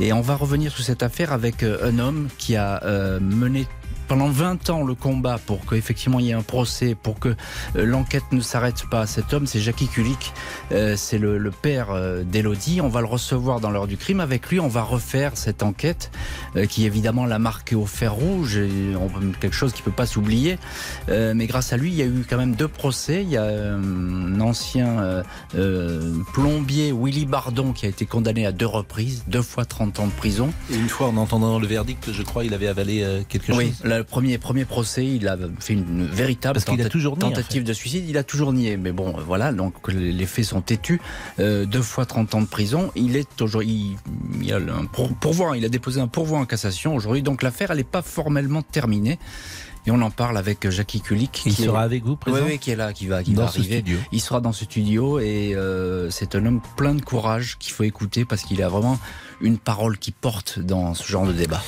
Et 0.00 0.12
on 0.12 0.20
va 0.20 0.36
revenir 0.36 0.72
sur 0.72 0.84
cette 0.84 1.02
affaire 1.02 1.32
avec 1.32 1.62
euh, 1.62 1.88
un 1.88 1.98
homme 1.98 2.28
qui 2.38 2.56
a 2.56 2.82
euh, 2.84 3.18
mené 3.20 3.66
pendant 4.08 4.28
20 4.28 4.70
ans 4.70 4.84
le 4.84 4.94
combat 4.94 5.38
pour 5.44 5.64
qu'effectivement 5.66 6.18
il 6.18 6.26
y 6.26 6.30
ait 6.30 6.34
un 6.34 6.42
procès, 6.42 6.94
pour 7.00 7.18
que 7.18 7.28
euh, 7.28 7.84
l'enquête 7.84 8.24
ne 8.32 8.40
s'arrête 8.40 8.84
pas. 8.90 9.06
Cet 9.06 9.32
homme, 9.32 9.46
c'est 9.46 9.60
Jackie 9.60 9.86
Kulik, 9.88 10.32
euh, 10.72 10.96
c'est 10.96 11.18
le, 11.18 11.38
le 11.38 11.50
père 11.50 11.90
euh, 11.90 12.22
d'Elodie. 12.24 12.80
On 12.80 12.88
va 12.88 13.00
le 13.00 13.06
recevoir 13.06 13.60
dans 13.60 13.70
l'heure 13.70 13.86
du 13.86 13.96
crime. 13.96 14.20
Avec 14.20 14.48
lui, 14.48 14.60
on 14.60 14.68
va 14.68 14.82
refaire 14.82 15.32
cette 15.36 15.62
enquête 15.62 16.10
euh, 16.56 16.66
qui 16.66 16.86
évidemment 16.86 17.26
l'a 17.26 17.38
marqué 17.38 17.74
au 17.76 17.86
fer 17.86 18.14
rouge, 18.14 18.56
et 18.56 18.70
quelque 19.40 19.54
chose 19.54 19.72
qui 19.72 19.82
peut 19.82 19.90
pas 19.90 20.06
s'oublier. 20.06 20.58
Euh, 21.08 21.34
mais 21.34 21.46
grâce 21.46 21.72
à 21.72 21.76
lui, 21.76 21.90
il 21.90 21.96
y 21.96 22.02
a 22.02 22.06
eu 22.06 22.24
quand 22.28 22.38
même 22.38 22.54
deux 22.54 22.68
procès. 22.68 23.22
Il 23.22 23.30
y 23.30 23.36
a 23.36 23.42
euh, 23.42 23.78
un 23.78 24.40
ancien 24.40 25.22
plombier, 26.32 26.92
Willy 26.92 27.26
Bardon, 27.26 27.72
qui 27.72 27.86
a 27.86 27.88
été 27.88 28.06
condamné 28.06 28.46
à 28.46 28.52
deux 28.52 28.66
reprises, 28.66 29.24
deux 29.26 29.42
fois 29.42 29.64
30 29.64 30.00
ans 30.00 30.06
de 30.06 30.12
prison. 30.12 30.50
Et 30.72 30.76
une 30.76 30.88
fois, 30.88 31.08
en 31.08 31.16
entendant 31.16 31.58
le 31.58 31.66
verdict, 31.66 32.12
je 32.12 32.22
crois, 32.22 32.44
il 32.44 32.54
avait 32.54 32.68
avalé 32.68 33.02
euh, 33.02 33.22
quelque 33.28 33.52
Oui, 33.52 33.68
chose. 33.68 33.82
Le 33.98 34.04
premier, 34.04 34.38
premier 34.38 34.64
procès, 34.64 35.04
il 35.06 35.28
a 35.28 35.36
fait 35.60 35.74
une 35.74 36.06
véritable 36.06 36.54
Parce 36.54 36.64
qu'il 36.64 36.80
a 36.80 36.84
tenta- 36.84 36.88
toujours 36.90 37.16
nié, 37.16 37.24
en 37.24 37.30
tentative 37.30 37.64
de 37.64 37.72
suicide. 37.72 38.04
Il 38.08 38.16
a 38.18 38.22
toujours 38.24 38.52
nié. 38.52 38.76
Mais 38.76 38.92
bon, 38.92 39.18
euh, 39.18 39.22
voilà, 39.26 39.52
donc 39.52 39.74
les 39.92 40.26
faits 40.26 40.44
sont 40.46 40.60
têtus. 40.60 41.00
Euh, 41.40 41.64
deux 41.66 41.82
fois 41.82 42.06
30 42.06 42.34
ans 42.34 42.40
de 42.42 42.46
prison. 42.46 42.90
Il 42.96 43.16
est 43.16 43.42
aujourd'hui, 43.42 43.96
il, 44.40 44.44
il 44.44 44.52
a 44.52 44.56
un 44.56 44.84
pour- 44.86 45.14
pourvoi, 45.14 45.56
il 45.56 45.64
a 45.64 45.68
déposé 45.68 46.00
un 46.00 46.08
pourvoi 46.08 46.38
en 46.38 46.44
cassation 46.46 46.94
aujourd'hui. 46.96 47.22
Donc 47.22 47.42
l'affaire, 47.42 47.70
elle 47.70 47.78
n'est 47.78 47.84
pas 47.84 48.02
formellement 48.02 48.62
terminée. 48.62 49.18
Et 49.86 49.90
on 49.90 50.02
en 50.02 50.10
parle 50.10 50.36
avec 50.36 50.68
Jackie 50.68 51.00
Kulik. 51.00 51.42
Il 51.46 51.54
qui 51.54 51.62
sera 51.62 51.80
est- 51.80 51.84
avec 51.84 52.04
vous, 52.04 52.16
présent 52.16 52.38
Oui, 52.38 52.42
oui, 52.52 52.58
qui 52.58 52.70
est 52.72 52.76
là, 52.76 52.92
qui 52.92 53.06
va, 53.06 53.22
qui 53.22 53.32
Dans 53.32 53.42
va 53.42 53.48
arriver. 53.48 53.76
studio. 53.78 53.96
Il 54.12 54.20
sera 54.20 54.40
dans 54.40 54.52
ce 54.52 54.64
studio 54.66 55.18
et 55.18 55.54
euh, 55.54 56.10
c'est 56.10 56.34
un 56.34 56.44
homme 56.44 56.60
plein 56.76 56.94
de 56.94 57.00
courage 57.00 57.56
qu'il 57.58 57.72
faut 57.72 57.84
écouter 57.84 58.24
parce 58.26 58.42
qu'il 58.42 58.62
a 58.62 58.68
vraiment 58.68 58.98
une 59.40 59.56
parole 59.56 59.96
qui 59.96 60.10
porte 60.10 60.58
dans 60.58 60.92
ce 60.94 61.06
genre 61.10 61.26
de 61.26 61.32
débat. 61.32 61.62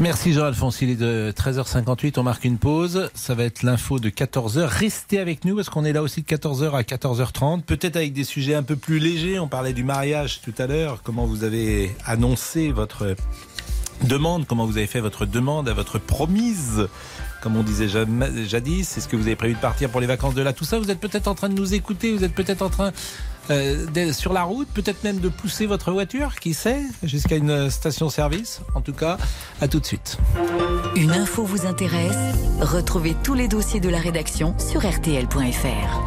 Merci 0.00 0.32
Jean-Alphonse, 0.32 0.80
il 0.80 0.88
est 0.88 0.96
de 0.96 1.30
13h58, 1.36 2.18
on 2.18 2.22
marque 2.22 2.44
une 2.44 2.56
pause, 2.56 3.10
ça 3.12 3.34
va 3.34 3.44
être 3.44 3.62
l'info 3.62 3.98
de 3.98 4.08
14h. 4.08 4.64
Restez 4.64 5.18
avec 5.18 5.44
nous 5.44 5.56
parce 5.56 5.68
qu'on 5.68 5.84
est 5.84 5.92
là 5.92 6.00
aussi 6.00 6.22
de 6.22 6.26
14h 6.26 6.72
à 6.72 6.80
14h30, 6.80 7.60
peut-être 7.60 7.96
avec 7.96 8.14
des 8.14 8.24
sujets 8.24 8.54
un 8.54 8.62
peu 8.62 8.76
plus 8.76 8.98
légers, 8.98 9.38
on 9.38 9.46
parlait 9.46 9.74
du 9.74 9.84
mariage 9.84 10.40
tout 10.40 10.54
à 10.56 10.66
l'heure, 10.66 11.02
comment 11.02 11.26
vous 11.26 11.44
avez 11.44 11.94
annoncé 12.06 12.72
votre 12.72 13.14
demande, 14.04 14.46
comment 14.46 14.64
vous 14.64 14.78
avez 14.78 14.86
fait 14.86 15.00
votre 15.00 15.26
demande 15.26 15.68
à 15.68 15.74
votre 15.74 15.98
promise? 15.98 16.88
Comme 17.42 17.56
on 17.56 17.62
disait 17.62 17.88
jadis, 17.88 18.96
est-ce 18.96 19.06
que 19.06 19.16
vous 19.16 19.26
avez 19.26 19.36
prévu 19.36 19.52
de 19.52 19.60
partir 19.60 19.90
pour 19.90 20.00
les 20.00 20.06
vacances 20.06 20.34
de 20.34 20.42
là. 20.42 20.54
Tout 20.54 20.64
ça, 20.64 20.78
vous 20.78 20.90
êtes 20.90 21.00
peut-être 21.00 21.28
en 21.28 21.34
train 21.34 21.50
de 21.50 21.54
nous 21.54 21.74
écouter, 21.74 22.14
vous 22.14 22.24
êtes 22.24 22.34
peut-être 22.34 22.62
en 22.62 22.70
train 22.70 22.92
euh, 23.50 24.12
sur 24.12 24.32
la 24.32 24.42
route, 24.42 24.68
peut-être 24.68 25.02
même 25.04 25.18
de 25.18 25.28
pousser 25.28 25.66
votre 25.66 25.90
voiture, 25.92 26.34
qui 26.36 26.54
sait, 26.54 26.82
jusqu'à 27.02 27.36
une 27.36 27.70
station-service. 27.70 28.60
En 28.74 28.80
tout 28.80 28.92
cas, 28.92 29.18
à 29.60 29.68
tout 29.68 29.80
de 29.80 29.86
suite. 29.86 30.18
Une 30.96 31.12
info 31.12 31.44
vous 31.44 31.66
intéresse? 31.66 32.16
Retrouvez 32.60 33.16
tous 33.22 33.34
les 33.34 33.48
dossiers 33.48 33.80
de 33.80 33.88
la 33.88 33.98
rédaction 33.98 34.54
sur 34.58 34.80
rtl.fr. 34.80 36.00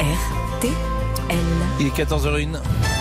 RTL. 0.00 0.72
Il 1.80 1.86
est 1.86 1.96
14h01. 1.96 2.97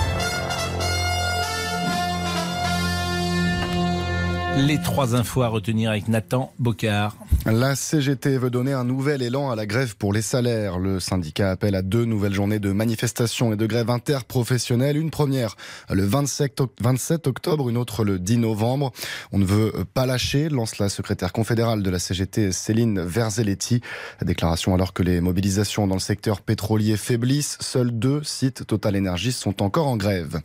Les 4.65 4.81
trois 4.81 5.15
infos 5.15 5.43
à 5.43 5.47
retenir 5.49 5.91
avec 5.91 6.07
Nathan 6.07 6.51
Bocard. 6.59 7.15
La 7.45 7.75
CGT 7.75 8.37
veut 8.37 8.49
donner 8.49 8.73
un 8.73 8.83
nouvel 8.83 9.21
élan 9.21 9.49
à 9.51 9.55
la 9.55 9.65
grève 9.65 9.95
pour 9.95 10.11
les 10.11 10.21
salaires. 10.21 10.79
Le 10.79 10.99
syndicat 10.99 11.51
appelle 11.51 11.75
à 11.75 11.81
deux 11.81 12.03
nouvelles 12.05 12.33
journées 12.33 12.59
de 12.59 12.71
manifestations 12.71 13.53
et 13.53 13.55
de 13.55 13.65
grève 13.65 13.89
interprofessionnelle. 13.89 14.97
Une 14.97 15.11
première 15.11 15.55
le 15.89 16.03
27 16.03 16.61
oc- 16.61 16.71
27 16.81 17.27
octobre, 17.27 17.69
une 17.69 17.77
autre 17.77 18.03
le 18.03 18.19
10 18.19 18.37
novembre. 18.39 18.91
On 19.31 19.37
ne 19.37 19.45
veut 19.45 19.71
pas 19.93 20.05
lâcher, 20.05 20.49
lance 20.49 20.79
la 20.79 20.89
secrétaire 20.89 21.31
confédérale 21.31 21.83
de 21.83 21.89
la 21.89 21.99
CGT 21.99 22.51
Céline 22.51 22.99
Verzelletti. 22.99 23.81
Déclaration 24.23 24.73
alors 24.73 24.93
que 24.93 25.03
les 25.03 25.21
mobilisations 25.21 25.87
dans 25.87 25.95
le 25.95 26.01
secteur 26.01 26.41
pétrolier 26.41 26.97
faiblissent. 26.97 27.57
Seuls 27.61 27.91
deux 27.91 28.23
sites 28.23 28.65
Total 28.65 28.97
Energy 28.97 29.31
sont 29.31 29.61
encore 29.61 29.87
en 29.87 29.97
grève. 29.97 30.41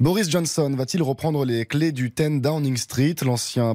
Boris 0.00 0.30
Johnson 0.30 0.72
va-t-il 0.76 1.02
reprendre 1.02 1.44
les 1.44 1.66
clés 1.66 1.92
du 1.92 2.10
10 2.10 2.40
Downing 2.40 2.76
Street? 2.78 3.14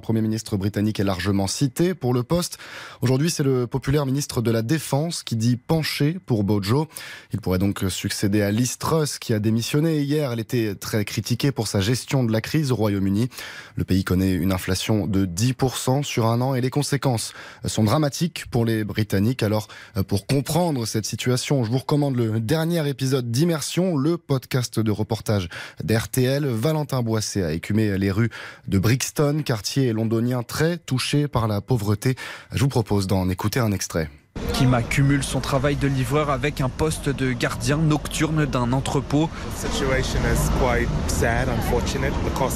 Premier 0.02 0.22
ministre 0.22 0.56
britannique 0.56 1.00
est 1.00 1.04
largement 1.04 1.48
cité 1.48 1.94
pour 1.94 2.14
le 2.14 2.24
poste. 2.24 2.58
Aujourd'hui, 3.02 3.30
c'est 3.30 3.44
le 3.44 3.68
populaire 3.68 4.06
ministre 4.06 4.42
de 4.42 4.50
la 4.50 4.62
Défense 4.62 5.22
qui 5.22 5.36
dit 5.36 5.58
pencher 5.58 6.18
pour 6.26 6.46
Bojo. 6.46 6.88
Il 7.34 7.42
pourrait 7.42 7.60
donc 7.60 7.84
succéder 7.90 8.42
à 8.42 8.52
Liz 8.52 8.78
Truss 8.78 9.20
qui 9.20 9.34
a 9.34 9.40
démissionné 9.40 10.00
hier. 10.00 10.32
Elle 10.32 10.40
était 10.40 10.76
très 10.76 11.04
critiquée 11.04 11.52
pour 11.52 11.68
sa 11.68 11.82
gestion 11.82 12.24
de 12.24 12.32
la 12.32 12.40
crise 12.40 12.72
au 12.72 12.76
Royaume-Uni. 12.76 13.28
Le 13.76 13.84
pays 13.84 14.06
connaît 14.06 14.34
une 14.34 14.54
inflation 14.54 15.08
de 15.08 15.26
10% 15.26 16.04
sur 16.04 16.28
un 16.28 16.40
an 16.40 16.56
et 16.56 16.62
les 16.62 16.70
conséquences 16.70 17.34
sont 17.66 17.84
dramatiques 17.84 18.46
pour 18.52 18.64
les 18.64 18.86
Britanniques. 18.86 19.44
Alors, 19.44 19.68
pour 20.08 20.26
comprendre 20.26 20.86
cette 20.86 21.06
situation, 21.06 21.66
je 21.66 21.72
vous 21.72 21.80
recommande 21.80 22.16
le 22.16 22.40
dernier 22.40 22.88
épisode 22.88 23.30
d'Immersion, 23.30 23.98
le 23.98 24.18
podcast 24.18 24.80
de 24.80 24.92
reportage 24.92 25.50
d'RTL. 25.84 26.46
Valentin 26.46 27.02
Boisset 27.02 27.44
a 27.44 27.52
écumé 27.52 27.98
les 27.98 28.12
rues 28.12 28.30
de 28.70 28.80
Brixton, 28.80 29.42
quartier 29.44 29.65
londonien 29.94 30.44
très 30.44 30.78
touché 30.78 31.28
par 31.28 31.48
la 31.48 31.62
pauvreté. 31.62 32.16
Je 32.52 32.62
vous 32.62 32.70
propose 32.70 33.08
d'en 33.08 33.30
écouter 33.30 33.60
un 33.60 33.72
extrait. 33.72 34.10
Kima 34.54 34.84
cumule 34.84 35.24
son 35.24 35.40
travail 35.40 35.76
de 35.76 35.88
livreur 35.88 36.30
avec 36.30 36.62
un 36.62 36.70
poste 36.70 37.10
de 37.10 37.32
gardien 37.32 37.78
nocturne 37.78 38.46
d'un 38.46 38.74
entrepôt. 38.74 39.30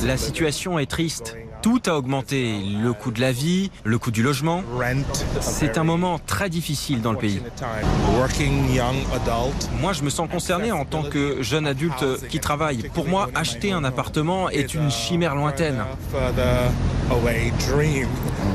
La 0.06 0.18
situation 0.18 0.80
est 0.80 0.86
triste. 0.86 1.36
Tout 1.62 1.82
a 1.88 1.98
augmenté. 1.98 2.60
Le 2.82 2.94
coût 2.94 3.12
de 3.12 3.20
la 3.20 3.32
vie, 3.32 3.72
le 3.84 3.98
coût 3.98 4.12
du 4.12 4.24
logement. 4.24 4.64
C'est 5.42 5.78
un 5.78 5.84
moment 5.84 6.20
très 6.20 6.50
difficile 6.50 7.02
dans 7.02 7.12
le 7.12 7.18
pays. 7.18 7.42
Moi, 9.82 9.94
je 9.94 10.04
me 10.04 10.10
sens 10.10 10.30
concerné 10.30 10.72
en 10.72 10.86
tant 10.86 11.04
que 11.04 11.42
jeune 11.42 11.68
adulte 11.68 12.28
qui 12.30 12.40
travaille. 12.40 12.90
Pour 12.94 13.08
moi, 13.08 13.30
acheter 13.36 13.72
un 13.72 13.84
appartement 13.84 14.50
est 14.50 14.74
une 14.74 14.90
chimère 14.90 15.36
lointaine. 15.36 15.84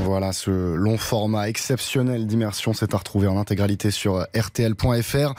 Voilà, 0.03 0.31
ce 0.31 0.51
long 0.51 0.97
format 0.97 1.49
exceptionnel 1.49 2.25
d'immersion, 2.25 2.73
c'est 2.73 2.93
à 2.93 2.97
retrouver 2.97 3.27
en 3.27 3.37
intégralité 3.37 3.91
sur 3.91 4.25
rtl.fr 4.35 5.33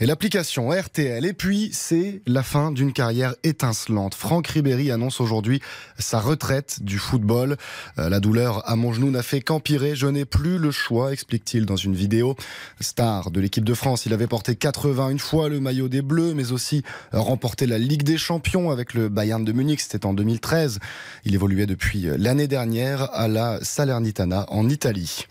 et 0.00 0.06
l'application 0.06 0.70
RTL. 0.70 1.24
Et 1.24 1.32
puis, 1.32 1.70
c'est 1.72 2.22
la 2.26 2.42
fin 2.42 2.70
d'une 2.70 2.92
carrière 2.92 3.34
étincelante. 3.42 4.14
Franck 4.14 4.46
Ribéry 4.48 4.90
annonce 4.90 5.20
aujourd'hui 5.20 5.60
sa 5.98 6.20
retraite 6.20 6.82
du 6.82 6.98
football. 6.98 7.56
Euh, 7.98 8.08
la 8.08 8.20
douleur 8.20 8.68
à 8.68 8.76
mon 8.76 8.92
genou 8.92 9.10
n'a 9.10 9.22
fait 9.22 9.40
qu'empirer. 9.40 9.96
Je 9.96 10.06
n'ai 10.06 10.24
plus 10.24 10.58
le 10.58 10.70
choix, 10.70 11.12
explique-t-il 11.12 11.66
dans 11.66 11.76
une 11.76 11.94
vidéo. 11.94 12.36
Star 12.80 13.30
de 13.30 13.40
l'équipe 13.40 13.64
de 13.64 13.74
France, 13.74 14.06
il 14.06 14.12
avait 14.12 14.26
porté 14.26 14.54
81 14.56 15.18
fois 15.18 15.48
le 15.48 15.60
maillot 15.60 15.88
des 15.88 16.02
Bleus, 16.02 16.34
mais 16.34 16.52
aussi 16.52 16.82
euh, 17.14 17.20
remporté 17.20 17.66
la 17.66 17.78
Ligue 17.78 18.02
des 18.02 18.18
Champions 18.18 18.70
avec 18.70 18.94
le 18.94 19.08
Bayern 19.08 19.44
de 19.44 19.52
Munich. 19.52 19.80
C'était 19.80 20.06
en 20.06 20.14
2013. 20.14 20.78
Il 21.24 21.34
évoluait 21.34 21.66
depuis 21.66 22.06
l'année 22.16 22.48
dernière 22.48 23.08
à 23.12 23.28
la 23.28 23.58
Salernitana 23.62 24.46
en 24.48 24.68
Italie. 24.68 25.26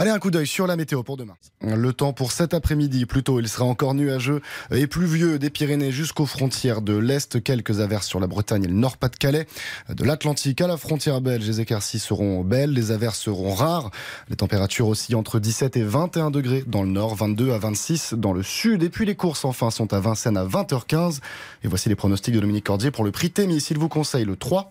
Allez, 0.00 0.10
un 0.10 0.20
coup 0.20 0.30
d'œil 0.30 0.46
sur 0.46 0.68
la 0.68 0.76
météo 0.76 1.02
pour 1.02 1.16
demain. 1.16 1.34
Le 1.60 1.92
temps 1.92 2.12
pour 2.12 2.30
cet 2.30 2.54
après-midi, 2.54 3.04
plutôt, 3.04 3.40
il 3.40 3.48
sera 3.48 3.64
encore 3.64 3.94
nuageux 3.94 4.40
et 4.70 4.86
pluvieux 4.86 5.40
des 5.40 5.50
Pyrénées 5.50 5.90
jusqu'aux 5.90 6.24
frontières 6.24 6.82
de 6.82 6.96
l'Est. 6.96 7.42
Quelques 7.42 7.80
averses 7.80 8.06
sur 8.06 8.20
la 8.20 8.28
Bretagne 8.28 8.62
et 8.62 8.68
le 8.68 8.74
Nord-Pas-de-Calais. 8.74 9.48
De 9.88 10.04
l'Atlantique 10.04 10.60
à 10.60 10.68
la 10.68 10.76
frontière 10.76 11.20
belge, 11.20 11.44
les 11.44 11.60
éclaircies 11.60 11.98
seront 11.98 12.44
belles, 12.44 12.72
les 12.72 12.92
averses 12.92 13.18
seront 13.18 13.52
rares. 13.52 13.90
Les 14.28 14.36
températures 14.36 14.86
aussi 14.86 15.16
entre 15.16 15.40
17 15.40 15.76
et 15.76 15.82
21 15.82 16.30
degrés 16.30 16.62
dans 16.68 16.84
le 16.84 16.90
Nord, 16.90 17.16
22 17.16 17.50
à 17.50 17.58
26 17.58 18.14
dans 18.14 18.32
le 18.32 18.44
Sud. 18.44 18.84
Et 18.84 18.90
puis 18.90 19.04
les 19.04 19.16
courses, 19.16 19.44
enfin, 19.44 19.72
sont 19.72 19.92
à 19.92 19.98
Vincennes 19.98 20.36
à 20.36 20.44
20h15. 20.44 21.18
Et 21.64 21.68
voici 21.68 21.88
les 21.88 21.96
pronostics 21.96 22.34
de 22.34 22.38
Dominique 22.38 22.66
Cordier 22.66 22.92
pour 22.92 23.02
le 23.02 23.10
prix 23.10 23.32
Témis. 23.32 23.60
S'il 23.60 23.78
vous 23.78 23.88
conseille 23.88 24.26
le 24.26 24.36
3, 24.36 24.70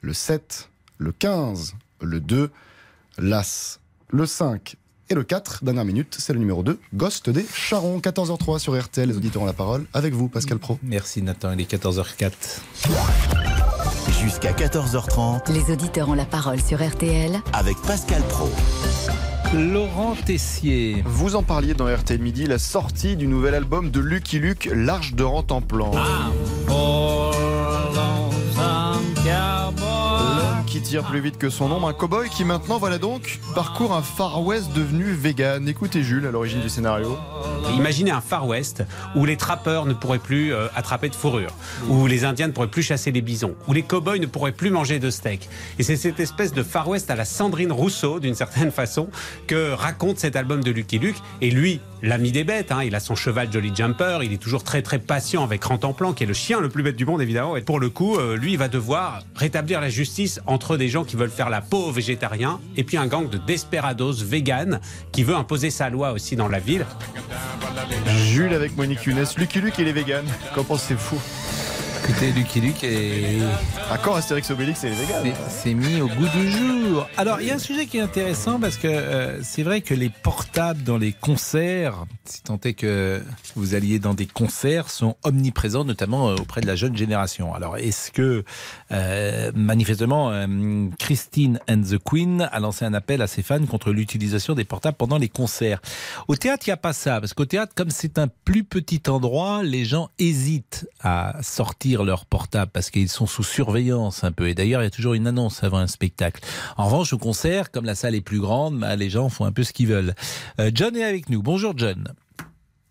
le 0.00 0.12
7, 0.12 0.68
le 0.98 1.12
15, 1.12 1.74
le 2.00 2.18
2, 2.18 2.50
l'As, 3.18 3.78
le 4.14 4.26
5 4.26 4.76
et 5.10 5.14
le 5.14 5.24
4. 5.24 5.64
Dernière 5.64 5.84
minute, 5.84 6.16
c'est 6.18 6.32
le 6.32 6.38
numéro 6.38 6.62
2, 6.62 6.78
Ghost 6.94 7.30
des 7.30 7.44
Charons. 7.52 7.98
14h03 7.98 8.58
sur 8.60 8.80
RTL, 8.80 9.08
les 9.08 9.16
auditeurs 9.16 9.42
ont 9.42 9.46
la 9.46 9.52
parole. 9.52 9.86
Avec 9.92 10.14
vous, 10.14 10.28
Pascal 10.28 10.58
Pro. 10.58 10.78
Merci 10.82 11.20
Nathan, 11.20 11.52
il 11.52 11.60
est 11.60 11.70
14h04. 11.70 12.32
Jusqu'à 14.22 14.52
14h30 14.52 15.52
Les 15.52 15.72
auditeurs 15.72 16.08
ont 16.08 16.14
la 16.14 16.24
parole 16.24 16.60
sur 16.60 16.82
RTL 16.82 17.40
avec 17.52 17.76
Pascal 17.82 18.22
Pro. 18.28 18.48
Laurent 19.52 20.14
Tessier. 20.24 21.02
Vous 21.04 21.34
en 21.36 21.42
parliez 21.42 21.74
dans 21.74 21.92
RTL 21.92 22.20
Midi, 22.20 22.46
la 22.46 22.58
sortie 22.58 23.16
du 23.16 23.26
nouvel 23.26 23.54
album 23.54 23.90
de 23.90 24.00
Lucky 24.00 24.38
Luke, 24.38 24.70
L'Arche 24.72 25.14
de 25.14 25.24
Rantanplan. 25.24 25.90
L'homme 25.90 27.30
qui 27.32 27.33
plus 30.84 31.20
vite 31.20 31.38
que 31.38 31.48
son 31.48 31.70
ombre. 31.72 31.88
Un 31.88 31.92
cowboy 31.94 32.28
qui 32.28 32.44
maintenant, 32.44 32.78
voilà 32.78 32.98
donc, 32.98 33.40
parcourt 33.54 33.94
un 33.94 34.02
Far 34.02 34.42
West 34.42 34.72
devenu 34.74 35.04
vegan. 35.04 35.66
Écoutez 35.66 36.02
Jules 36.02 36.26
à 36.26 36.30
l'origine 36.30 36.60
du 36.60 36.68
scénario. 36.68 37.16
Imaginez 37.74 38.10
un 38.10 38.20
Far 38.20 38.46
West 38.46 38.84
où 39.16 39.24
les 39.24 39.36
trappeurs 39.36 39.86
ne 39.86 39.94
pourraient 39.94 40.18
plus 40.18 40.52
euh, 40.52 40.66
attraper 40.76 41.08
de 41.08 41.14
fourrure, 41.14 41.52
où 41.88 42.06
les 42.06 42.24
Indiens 42.24 42.48
ne 42.48 42.52
pourraient 42.52 42.68
plus 42.68 42.82
chasser 42.82 43.10
les 43.12 43.22
bisons, 43.22 43.54
où 43.66 43.72
les 43.72 43.82
cow-boys 43.82 44.18
ne 44.18 44.26
pourraient 44.26 44.52
plus 44.52 44.70
manger 44.70 44.98
de 44.98 45.10
steak. 45.10 45.48
Et 45.78 45.82
c'est 45.82 45.96
cette 45.96 46.20
espèce 46.20 46.52
de 46.52 46.62
Far 46.62 46.88
West 46.88 47.10
à 47.10 47.16
la 47.16 47.24
Sandrine 47.24 47.72
Rousseau, 47.72 48.20
d'une 48.20 48.34
certaine 48.34 48.70
façon, 48.70 49.08
que 49.46 49.72
raconte 49.72 50.18
cet 50.18 50.36
album 50.36 50.62
de 50.62 50.70
Lucky 50.70 50.98
Luke. 50.98 51.16
Et 51.40 51.50
lui, 51.50 51.80
l'ami 52.02 52.30
des 52.30 52.44
bêtes, 52.44 52.70
hein, 52.70 52.82
il 52.84 52.94
a 52.94 53.00
son 53.00 53.14
cheval 53.14 53.48
Jolly 53.50 53.72
Jumper, 53.74 54.18
il 54.22 54.32
est 54.32 54.42
toujours 54.42 54.62
très 54.62 54.82
très 54.82 54.98
patient 54.98 55.42
avec 55.42 55.64
Rantanplan, 55.64 56.12
qui 56.12 56.24
est 56.24 56.26
le 56.26 56.34
chien 56.34 56.60
le 56.60 56.68
plus 56.68 56.82
bête 56.82 56.96
du 56.96 57.06
monde 57.06 57.22
évidemment. 57.22 57.56
Et 57.56 57.62
pour 57.62 57.80
le 57.80 57.88
coup, 57.88 58.16
euh, 58.16 58.36
lui, 58.36 58.52
il 58.52 58.58
va 58.58 58.68
devoir 58.68 59.22
rétablir 59.34 59.80
la 59.80 59.88
justice 59.88 60.40
entre 60.46 60.73
des 60.76 60.88
gens 60.88 61.04
qui 61.04 61.16
veulent 61.16 61.30
faire 61.30 61.50
la 61.50 61.60
peau 61.60 61.88
aux 61.88 61.92
végétariens 61.92 62.60
et 62.76 62.84
puis 62.84 62.96
un 62.96 63.06
gang 63.06 63.28
de 63.28 63.38
desperados 63.38 64.12
véganes 64.12 64.80
qui 65.12 65.22
veut 65.22 65.34
imposer 65.34 65.70
sa 65.70 65.90
loi 65.90 66.12
aussi 66.12 66.36
dans 66.36 66.48
la 66.48 66.58
ville. 66.58 66.86
Jules 68.26 68.54
avec 68.54 68.76
Monique 68.76 69.04
Younes. 69.04 69.26
Lucky 69.36 69.60
Luke 69.60 69.78
et 69.78 69.84
les 69.84 69.92
véganes. 69.92 70.28
Qu'en 70.54 70.64
pensez-vous? 70.64 71.20
Écoutez, 72.06 72.32
Lucky 72.32 72.60
Luke 72.60 72.84
est. 72.84 73.38
À 73.90 73.96
quand 73.96 74.14
Astérix 74.14 74.50
Obélix 74.50 74.84
et 74.84 74.90
les 74.90 74.94
véganes 74.94 75.32
C'est 75.48 75.72
mis 75.72 76.02
au 76.02 76.08
goût 76.08 76.28
du 76.34 76.50
jour. 76.50 77.06
Alors, 77.16 77.40
il 77.40 77.46
y 77.46 77.50
a 77.50 77.54
un 77.54 77.58
sujet 77.58 77.86
qui 77.86 77.96
est 77.96 78.02
intéressant 78.02 78.60
parce 78.60 78.76
que 78.76 78.88
euh, 78.88 79.42
c'est 79.42 79.62
vrai 79.62 79.80
que 79.80 79.94
les 79.94 80.10
portables 80.10 80.82
dans 80.82 80.98
les 80.98 81.12
concerts, 81.12 82.04
si 82.26 82.42
tant 82.42 82.60
est 82.64 82.74
que 82.74 83.22
vous 83.56 83.74
alliez 83.74 83.98
dans 83.98 84.12
des 84.12 84.26
concerts, 84.26 84.90
sont 84.90 85.16
omniprésents, 85.22 85.84
notamment 85.84 86.28
euh, 86.28 86.36
auprès 86.36 86.60
de 86.60 86.66
la 86.66 86.76
jeune 86.76 86.94
génération. 86.94 87.54
Alors, 87.54 87.78
est-ce 87.78 88.10
que, 88.10 88.44
euh, 88.92 89.50
manifestement, 89.54 90.30
euh, 90.30 90.88
Christine 90.98 91.58
and 91.70 91.82
the 91.90 91.98
Queen 91.98 92.48
a 92.52 92.60
lancé 92.60 92.84
un 92.84 92.92
appel 92.92 93.22
à 93.22 93.26
ses 93.26 93.42
fans 93.42 93.64
contre 93.64 93.92
l'utilisation 93.92 94.54
des 94.54 94.64
portables 94.64 94.98
pendant 94.98 95.16
les 95.16 95.30
concerts? 95.30 95.80
Au 96.28 96.36
théâtre, 96.36 96.64
il 96.66 96.70
n'y 96.70 96.74
a 96.74 96.78
pas 96.78 96.92
ça, 96.92 97.20
parce 97.20 97.32
qu'au 97.32 97.46
théâtre, 97.46 97.72
comme 97.74 97.90
c'est 97.90 98.18
un 98.18 98.28
plus 98.28 98.64
petit 98.64 99.02
endroit, 99.08 99.62
les 99.62 99.86
gens 99.86 100.10
hésitent 100.18 100.86
à 101.00 101.36
sortir 101.42 101.93
leur 102.02 102.26
portable 102.26 102.72
parce 102.72 102.90
qu'ils 102.90 103.08
sont 103.08 103.26
sous 103.26 103.44
surveillance 103.44 104.24
un 104.24 104.32
peu. 104.32 104.48
Et 104.48 104.54
d'ailleurs, 104.54 104.80
il 104.80 104.84
y 104.84 104.88
a 104.88 104.90
toujours 104.90 105.14
une 105.14 105.28
annonce 105.28 105.62
avant 105.62 105.78
un 105.78 105.86
spectacle. 105.86 106.40
En 106.76 106.86
revanche, 106.86 107.12
au 107.12 107.18
concert, 107.18 107.70
comme 107.70 107.84
la 107.84 107.94
salle 107.94 108.14
est 108.16 108.20
plus 108.20 108.40
grande, 108.40 108.80
bah, 108.80 108.96
les 108.96 109.10
gens 109.10 109.28
font 109.28 109.44
un 109.44 109.52
peu 109.52 109.62
ce 109.62 109.72
qu'ils 109.72 109.86
veulent. 109.86 110.14
Euh, 110.58 110.70
John 110.74 110.96
est 110.96 111.04
avec 111.04 111.28
nous. 111.28 111.42
Bonjour 111.42 111.74
John. 111.76 112.12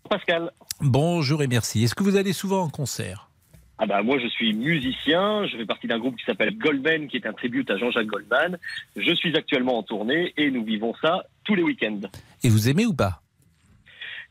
Pascal. 0.08 0.50
Bonjour 0.80 1.42
et 1.42 1.46
merci. 1.46 1.84
Est-ce 1.84 1.94
que 1.94 2.02
vous 2.02 2.16
allez 2.16 2.32
souvent 2.32 2.62
en 2.62 2.68
concert? 2.70 3.28
Ah 3.76 3.86
bah 3.86 4.02
moi 4.02 4.18
je 4.20 4.28
suis 4.28 4.54
musicien, 4.54 5.46
je 5.46 5.56
fais 5.56 5.66
partie 5.66 5.88
d'un 5.88 5.98
groupe 5.98 6.16
qui 6.16 6.24
s'appelle 6.24 6.56
Goldman, 6.56 7.08
qui 7.08 7.16
est 7.16 7.26
un 7.26 7.32
tribute 7.32 7.68
à 7.70 7.76
Jean-Jacques 7.76 8.06
Goldman. 8.06 8.56
Je 8.94 9.12
suis 9.12 9.36
actuellement 9.36 9.78
en 9.78 9.82
tournée 9.82 10.32
et 10.36 10.52
nous 10.52 10.64
vivons 10.64 10.94
ça 11.02 11.24
tous 11.42 11.56
les 11.56 11.64
week-ends. 11.64 12.02
Et 12.44 12.48
vous 12.48 12.68
aimez 12.68 12.86
ou 12.86 12.94
pas? 12.94 13.23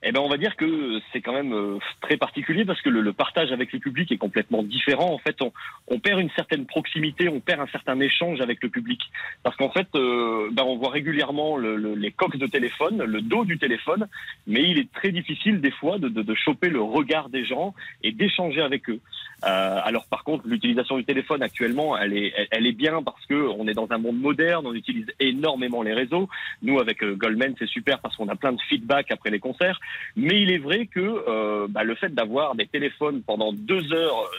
Eh 0.05 0.11
ben 0.11 0.19
on 0.19 0.27
va 0.29 0.37
dire 0.37 0.55
que 0.57 0.99
c'est 1.11 1.21
quand 1.21 1.31
même 1.33 1.53
euh, 1.53 1.77
très 2.01 2.17
particulier 2.17 2.65
parce 2.65 2.81
que 2.81 2.89
le, 2.89 3.01
le 3.01 3.13
partage 3.13 3.51
avec 3.53 3.71
le 3.71 3.79
public 3.79 4.11
est 4.11 4.17
complètement 4.17 4.61
différent. 4.61 5.13
En 5.13 5.17
fait, 5.17 5.41
on, 5.41 5.51
on 5.87 5.99
perd 5.99 6.19
une 6.19 6.29
certaine 6.31 6.65
proximité, 6.65 7.29
on 7.29 7.39
perd 7.39 7.61
un 7.61 7.67
certain 7.67 7.97
échange 7.99 8.41
avec 8.41 8.61
le 8.61 8.69
public 8.69 8.99
parce 9.43 9.55
qu'en 9.55 9.69
fait, 9.69 9.87
euh, 9.95 10.49
ben, 10.51 10.63
on 10.63 10.77
voit 10.77 10.89
régulièrement 10.91 11.55
le- 11.57 11.77
le- 11.77 11.95
les 11.95 12.11
coques 12.11 12.37
de 12.37 12.47
téléphone, 12.47 13.01
le 13.03 13.21
dos 13.21 13.45
du 13.45 13.57
téléphone, 13.57 14.07
mais 14.45 14.63
il 14.63 14.77
est 14.77 14.91
très 14.91 15.11
difficile 15.11 15.61
des 15.61 15.71
fois 15.71 15.97
de, 15.99 16.09
de, 16.09 16.21
de 16.21 16.35
choper 16.35 16.69
le 16.69 16.81
regard 16.81 17.29
des 17.29 17.45
gens 17.45 17.73
et 18.03 18.11
d'échanger 18.11 18.61
avec 18.61 18.89
eux. 18.89 18.99
Euh, 19.45 19.79
alors 19.83 20.05
par 20.07 20.23
contre, 20.23 20.47
l'utilisation 20.47 20.97
du 20.97 21.05
téléphone 21.05 21.41
actuellement, 21.43 21.97
elle 21.97 22.15
est, 22.17 22.33
elle, 22.51 22.65
est 22.67 22.71
bien 22.73 23.01
parce 23.03 23.25
que 23.25 23.35
on 23.57 23.67
est 23.67 23.73
dans 23.73 23.87
un 23.91 23.97
monde 23.97 24.19
moderne, 24.19 24.65
on 24.67 24.73
utilise 24.73 25.07
énormément 25.19 25.81
les 25.81 25.93
réseaux. 25.93 26.29
Nous, 26.61 26.79
avec 26.79 27.03
euh, 27.03 27.15
Goldman, 27.15 27.53
c'est 27.59 27.67
super 27.67 27.99
parce 27.99 28.15
qu'on 28.15 28.27
a 28.29 28.35
plein 28.35 28.53
de 28.53 28.61
feedback 28.69 29.11
après 29.11 29.29
les 29.29 29.39
concerts. 29.39 29.79
Mais 30.15 30.41
il 30.41 30.51
est 30.51 30.57
vrai 30.57 30.87
que 30.87 30.99
euh, 30.99 31.67
bah, 31.69 31.83
le 31.83 31.95
fait 31.95 32.13
d'avoir 32.13 32.55
des 32.55 32.67
téléphones 32.67 33.21
pendant 33.21 33.51
deux 33.53 33.91
heures 33.93 34.29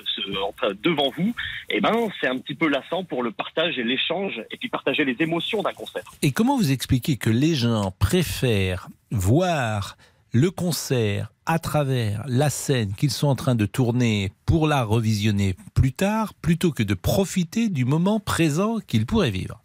euh, 0.63 0.75
devant 0.83 1.11
vous, 1.17 1.35
eh 1.71 1.81
ben, 1.81 2.09
c'est 2.21 2.29
un 2.29 2.39
petit 2.39 2.55
peu 2.55 2.69
lassant 2.69 3.05
pour 3.05 3.23
le 3.23 3.31
partage 3.31 3.79
et 3.79 3.85
l'échange 3.85 4.43
et 4.51 4.57
puis 4.57 4.69
partager 4.69 5.05
les 5.05 5.17
émotions 5.19 5.63
d'un 5.63 5.73
concert. 5.73 6.05
Et 6.23 6.33
comment 6.33 6.57
vous 6.57 6.73
expliquez 6.73 7.17
que 7.17 7.31
les 7.31 7.55
gens 7.55 7.93
préfèrent 7.99 8.89
voir 9.11 9.97
le 10.33 10.51
concert 10.51 11.31
à 11.47 11.59
travers 11.59 12.25
la 12.27 12.51
scène 12.51 12.93
qu'ils 12.95 13.11
sont 13.11 13.29
en 13.29 13.37
train 13.37 13.55
de 13.55 13.67
tourner 13.67 14.33
pour 14.47 14.67
la 14.67 14.83
revisionner 14.83 15.55
plus 15.75 15.93
tard, 15.93 16.35
plutôt 16.35 16.73
que 16.73 16.83
de 16.83 16.95
profiter 16.95 17.69
du 17.69 17.85
moment 17.85 18.19
présent 18.19 18.79
qu'ils 18.87 19.07
pourraient 19.07 19.31
vivre? 19.31 19.64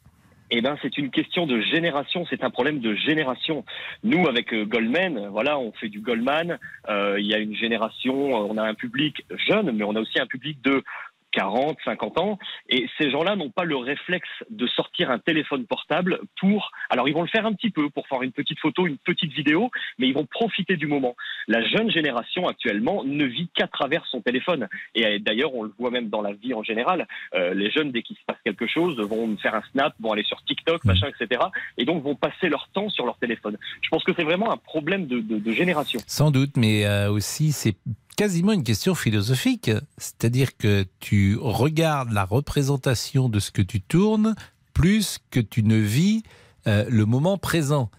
Eh 0.51 0.61
ben, 0.61 0.77
c'est 0.81 0.97
une 0.97 1.11
question 1.11 1.45
de 1.45 1.61
génération. 1.61 2.25
C'est 2.29 2.43
un 2.43 2.49
problème 2.49 2.79
de 2.79 2.95
génération. 2.95 3.63
Nous, 4.03 4.27
avec 4.27 4.53
euh, 4.53 4.65
Goldman, 4.65 5.27
voilà, 5.27 5.59
on 5.59 5.71
fait 5.73 5.89
du 5.89 5.99
Goldman. 5.99 6.57
Euh, 6.89 7.17
Il 7.19 7.27
y 7.27 7.35
a 7.35 7.37
une 7.37 7.55
génération, 7.55 8.29
euh, 8.29 8.47
on 8.49 8.57
a 8.57 8.63
un 8.63 8.73
public 8.73 9.23
jeune, 9.47 9.71
mais 9.71 9.83
on 9.83 9.95
a 9.95 10.01
aussi 10.01 10.19
un 10.19 10.25
public 10.25 10.59
de 10.63 10.83
40, 11.31 11.77
50 11.85 12.17
ans. 12.19 12.39
Et 12.69 12.87
ces 12.97 13.11
gens-là 13.11 13.35
n'ont 13.35 13.49
pas 13.49 13.63
le 13.63 13.75
réflexe 13.75 14.29
de 14.49 14.67
sortir 14.67 15.11
un 15.11 15.19
téléphone 15.19 15.65
portable 15.65 16.19
pour. 16.39 16.71
Alors, 16.89 17.07
ils 17.07 17.13
vont 17.13 17.21
le 17.21 17.27
faire 17.27 17.45
un 17.45 17.53
petit 17.53 17.69
peu 17.69 17.89
pour 17.89 18.07
faire 18.07 18.21
une 18.21 18.31
petite 18.31 18.59
photo, 18.59 18.87
une 18.87 18.97
petite 18.97 19.31
vidéo, 19.33 19.69
mais 19.97 20.07
ils 20.07 20.13
vont 20.13 20.25
profiter 20.25 20.75
du 20.77 20.87
moment. 20.87 21.15
La 21.47 21.61
jeune 21.67 21.89
génération 21.91 22.47
actuellement 22.47 23.03
ne 23.03 23.25
vit 23.25 23.49
qu'à 23.53 23.67
travers 23.67 24.05
son 24.07 24.21
téléphone. 24.21 24.67
Et 24.95 25.05
euh, 25.05 25.19
d'ailleurs, 25.19 25.53
on 25.55 25.63
le 25.63 25.73
voit 25.77 25.91
même 25.91 26.09
dans 26.09 26.21
la 26.21 26.33
vie 26.33 26.53
en 26.53 26.63
général. 26.63 27.07
Euh, 27.35 27.53
les 27.53 27.69
jeunes, 27.71 27.91
dès 27.91 28.01
qu'il 28.01 28.15
se 28.15 28.21
passe 28.25 28.37
quelque 28.43 28.67
chose, 28.67 28.99
vont 28.99 29.35
faire 29.37 29.55
un 29.55 29.63
snap, 29.71 29.93
vont 29.99 30.11
aller 30.11 30.23
sur 30.23 30.43
TikTok, 30.43 30.83
machin, 30.85 31.07
etc. 31.07 31.41
Et 31.77 31.85
donc 31.85 32.03
vont 32.03 32.15
passer 32.15 32.49
leur 32.49 32.67
temps 32.69 32.89
sur 32.89 33.05
leur 33.05 33.17
téléphone. 33.17 33.57
Je 33.81 33.89
pense 33.89 34.03
que 34.03 34.11
c'est 34.15 34.23
vraiment 34.23 34.51
un 34.51 34.57
problème 34.57 35.07
de, 35.07 35.19
de- 35.19 35.37
de 35.39 35.51
génération. 35.51 35.99
Sans 36.07 36.31
doute, 36.31 36.57
mais 36.57 36.85
euh, 36.85 37.11
aussi 37.11 37.51
c'est 37.51 37.75
quasiment 38.19 38.51
une 38.51 38.65
question 38.65 38.95
philosophique. 38.95 39.71
C'est-à-dire 39.97 40.57
que 40.57 40.85
tu 40.99 41.37
regardes 41.39 42.11
la 42.11 42.25
représentation 42.25 43.29
de 43.29 43.39
ce 43.39 43.49
que 43.49 43.61
tu 43.61 43.79
tournes 43.79 44.35
plus 44.73 45.19
que 45.31 45.39
tu 45.39 45.63
ne 45.63 45.77
vis 45.77 46.23
euh, 46.67 46.83
le 46.89 47.05
moment 47.05 47.37
présent. 47.37 47.89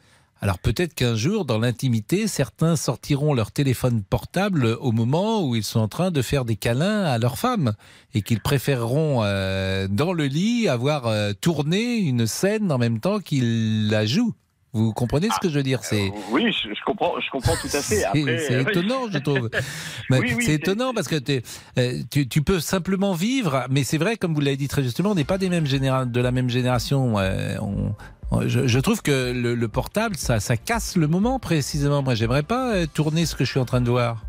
Alors 0.43 0.59
peut-être 0.59 0.93
qu'un 0.93 1.15
jour, 1.15 1.47
dans 1.47 1.59
l'intimité, 1.59 2.27
certains 2.27 2.77
sortiront 2.77 3.33
leur 3.33 3.51
téléphone 3.51 4.03
portable 4.03 4.77
au 4.83 4.93
moment 4.93 5.43
où 5.43 5.57
ils 5.57 5.65
sont 5.65 5.81
en 5.81 5.89
train 5.89 6.11
de 6.11 6.21
faire 6.21 6.45
des 6.45 6.57
câlins 6.57 7.05
à 7.05 7.17
leur 7.17 7.39
femme 7.39 7.73
et 8.13 8.21
qu'ils 8.21 8.41
préféreront 8.41 9.21
euh, 9.23 9.89
dans 9.89 10.13
le 10.13 10.27
lit 10.27 10.69
avoir 10.69 11.07
euh, 11.07 11.33
tourné 11.33 11.97
une 11.97 12.27
scène 12.27 12.71
en 12.71 12.77
même 12.77 13.01
temps 13.01 13.21
qu'ils 13.21 13.89
la 13.89 14.05
jouent. 14.05 14.35
Vous 14.73 14.93
comprenez 14.93 15.29
ce 15.31 15.41
que 15.41 15.49
je 15.49 15.55
veux 15.55 15.63
dire 15.65 15.81
C'est 15.83 16.13
Oui, 16.31 16.53
je, 16.53 16.69
je 16.73 16.85
comprends, 16.87 17.19
je 17.21 17.29
comprends 17.31 17.57
tout 17.57 17.69
à 17.75 17.81
fait. 17.83 18.05
c'est 18.15 18.61
étonnant, 18.71 19.11
je 19.13 19.19
trouve. 19.19 19.51
Mais 20.11 20.21
Oui, 20.21 20.35
oui, 20.37 20.45
c'est 20.45 20.55
étonnant 20.55 20.95
parce 20.95 21.09
que 21.09 21.17
euh, 21.79 22.03
tu, 22.11 22.29
tu 22.29 22.43
peux 22.43 22.61
simplement 22.61 23.13
vivre, 23.15 23.67
mais 23.69 23.83
c'est 23.83 23.99
vrai, 23.99 24.17
comme 24.17 24.33
vous 24.35 24.41
l'avez 24.41 24.57
dit 24.57 24.69
très 24.69 24.83
justement, 24.85 25.11
on 25.11 25.15
n'est 25.17 25.25
pas 25.25 25.39
des 25.39 25.49
mêmes 25.49 25.67
généra- 25.67 26.07
de 26.07 26.21
la 26.21 26.31
même 26.31 26.49
génération. 26.51 27.19
euh, 27.19 27.57
on- 27.61 27.95
on- 28.31 28.47
je, 28.49 28.69
je 28.69 28.79
trouve 28.79 29.03
que 29.03 29.33
le, 29.33 29.57
le 29.57 29.69
portable, 29.69 30.17
ça, 30.17 30.39
ça 30.39 30.57
casse 30.57 30.97
le 30.97 31.09
moment 31.09 31.41
précisément. 31.41 32.03
Moi, 32.03 32.15
j'aimerais 32.15 32.45
pas 32.45 32.75
euh, 32.75 32.87
tourner 32.87 33.27
ce 33.27 33.35
que 33.35 33.45
je 33.45 33.51
suis 33.51 33.59
en 33.61 33.65
train 33.65 33.81
de 33.81 33.91
voir. 33.91 34.23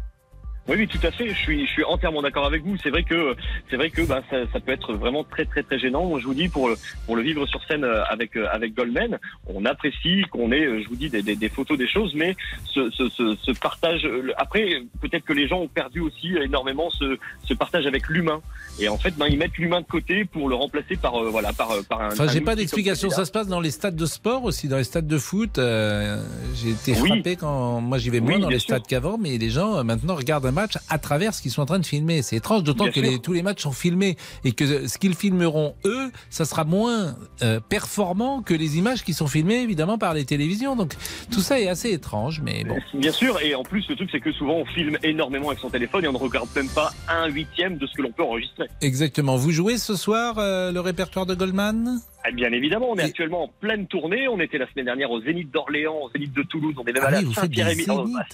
Oui, 0.67 0.75
oui, 0.77 0.87
tout 0.87 0.99
à 1.05 1.11
fait. 1.11 1.27
Je 1.29 1.33
suis, 1.37 1.65
je 1.65 1.71
suis 1.71 1.83
entièrement 1.83 2.21
d'accord 2.21 2.45
avec 2.45 2.63
vous. 2.63 2.77
C'est 2.83 2.91
vrai 2.91 3.03
que, 3.03 3.35
c'est 3.69 3.77
vrai 3.77 3.89
que, 3.89 4.03
bah, 4.03 4.21
ça, 4.29 4.37
ça 4.53 4.59
peut 4.59 4.71
être 4.71 4.93
vraiment 4.93 5.23
très, 5.23 5.45
très, 5.45 5.63
très 5.63 5.79
gênant. 5.79 6.05
Moi, 6.05 6.19
je 6.19 6.25
vous 6.25 6.35
dis, 6.35 6.49
pour 6.49 6.69
le, 6.69 6.75
pour 7.07 7.15
le 7.15 7.23
vivre 7.23 7.45
sur 7.47 7.61
scène 7.65 7.83
euh, 7.83 8.03
avec, 8.05 8.35
euh, 8.37 8.45
avec 8.51 8.75
Goldman, 8.75 9.17
on 9.47 9.65
apprécie 9.65 10.23
qu'on 10.31 10.51
ait, 10.51 10.63
euh, 10.65 10.81
je 10.83 10.87
vous 10.87 10.95
dis, 10.95 11.09
des, 11.09 11.23
des, 11.23 11.35
des 11.35 11.49
photos, 11.49 11.77
des 11.79 11.87
choses, 11.87 12.13
mais 12.15 12.35
ce, 12.73 12.89
ce, 12.91 13.09
ce, 13.09 13.35
ce 13.41 13.51
partage. 13.59 14.07
Après, 14.37 14.83
peut-être 15.01 15.25
que 15.25 15.33
les 15.33 15.47
gens 15.47 15.59
ont 15.61 15.67
perdu 15.67 15.99
aussi 15.99 16.35
énormément 16.41 16.89
ce, 16.91 17.17
ce 17.43 17.53
partage 17.55 17.87
avec 17.87 18.07
l'humain. 18.07 18.39
Et 18.79 18.87
en 18.87 18.97
fait, 18.97 19.15
ben, 19.17 19.25
ils 19.27 19.37
mettent 19.37 19.57
l'humain 19.57 19.81
de 19.81 19.85
côté 19.87 20.25
pour 20.25 20.47
le 20.47 20.55
remplacer 20.55 20.95
par, 20.95 21.15
euh, 21.15 21.29
voilà, 21.29 21.53
par, 21.53 21.69
par 21.89 22.01
un. 22.01 22.07
Enfin, 22.11 22.27
j'ai 22.27 22.39
pas 22.41 22.55
d'explication. 22.55 23.09
Ça 23.09 23.25
se 23.25 23.31
passe 23.31 23.47
dans 23.47 23.59
les 23.59 23.71
stades 23.71 23.95
de 23.95 24.05
sport 24.05 24.43
aussi, 24.43 24.67
dans 24.67 24.77
les 24.77 24.83
stades 24.83 25.07
de 25.07 25.17
foot. 25.17 25.57
Euh, 25.57 26.23
j'ai 26.55 26.69
été 26.69 26.93
Oui. 27.01 27.09
frappé 27.09 27.35
quand 27.35 27.81
moi 27.81 27.97
j'y 27.97 28.09
vais 28.11 28.19
moins 28.19 28.35
Oui, 28.35 28.41
dans 28.41 28.49
les 28.49 28.59
sûr. 28.59 28.75
stades 28.75 28.87
qu'avant, 28.87 29.17
mais 29.17 29.37
les 29.37 29.49
gens 29.49 29.83
maintenant 29.83 30.15
regardent 30.15 30.50
match 30.51 30.77
à 30.89 30.97
travers 30.97 31.33
ce 31.33 31.41
qu'ils 31.41 31.51
sont 31.51 31.61
en 31.61 31.65
train 31.65 31.79
de 31.79 31.85
filmer. 31.85 32.21
C'est 32.21 32.35
étrange, 32.37 32.63
d'autant 32.63 32.89
que 32.91 32.99
les- 32.99 33.19
tous 33.19 33.33
les 33.33 33.41
matchs 33.41 33.61
sont 33.63 33.71
filmés 33.71 34.17
et 34.43 34.51
que 34.51 34.87
ce 34.87 34.97
qu'ils 34.97 35.15
filmeront 35.15 35.75
eux, 35.85 36.11
ça 36.29 36.45
sera 36.45 36.63
moins 36.63 37.15
euh, 37.41 37.59
performant 37.59 38.41
que 38.41 38.53
les 38.53 38.77
images 38.77 39.03
qui 39.03 39.13
sont 39.13 39.27
filmées 39.27 39.61
évidemment 39.61 39.97
par 39.97 40.13
les 40.13 40.25
télévisions. 40.25 40.75
Donc 40.75 40.93
tout 41.31 41.41
ça 41.41 41.59
est 41.59 41.67
assez 41.67 41.91
étrange, 41.91 42.41
mais 42.43 42.63
bon. 42.63 42.77
Bien 42.93 43.11
sûr, 43.11 43.39
et 43.41 43.55
en 43.55 43.63
plus, 43.63 43.87
le 43.89 43.95
truc, 43.95 44.09
c'est 44.11 44.19
que 44.19 44.31
souvent, 44.31 44.55
on 44.57 44.65
filme 44.65 44.97
énormément 45.03 45.47
avec 45.49 45.59
son 45.59 45.69
téléphone 45.69 46.05
et 46.05 46.07
on 46.07 46.13
ne 46.13 46.17
regarde 46.17 46.49
même 46.55 46.69
pas 46.69 46.91
un 47.09 47.27
huitième 47.27 47.77
de 47.77 47.87
ce 47.87 47.93
que 47.95 48.01
l'on 48.01 48.11
peut 48.11 48.23
enregistrer. 48.23 48.67
Exactement. 48.81 49.35
Vous 49.37 49.51
jouez 49.51 49.77
ce 49.77 49.95
soir 49.95 50.35
euh, 50.37 50.71
le 50.71 50.79
répertoire 50.79 51.25
de 51.25 51.35
Goldman? 51.35 51.99
Ah, 52.23 52.29
Bien 52.31 52.51
évidemment, 52.51 52.87
on 52.91 52.95
est 52.97 53.01
Et- 53.01 53.05
actuellement 53.05 53.45
en 53.45 53.47
pleine 53.59 53.87
tournée. 53.87 54.27
On 54.27 54.39
était 54.39 54.57
la 54.59 54.69
semaine 54.69 54.85
dernière 54.85 55.09
au 55.09 55.21
Zénith 55.21 55.49
d'Orléans, 55.51 55.97
au 56.03 56.09
Zénith 56.11 56.33
de 56.33 56.43
Toulouse. 56.43 56.75
On 56.77 56.85
est 56.85 56.93
même 56.93 57.03
Ah 57.03 57.07
allé 57.07 57.25
oui, 57.25 57.33
à 57.35 57.41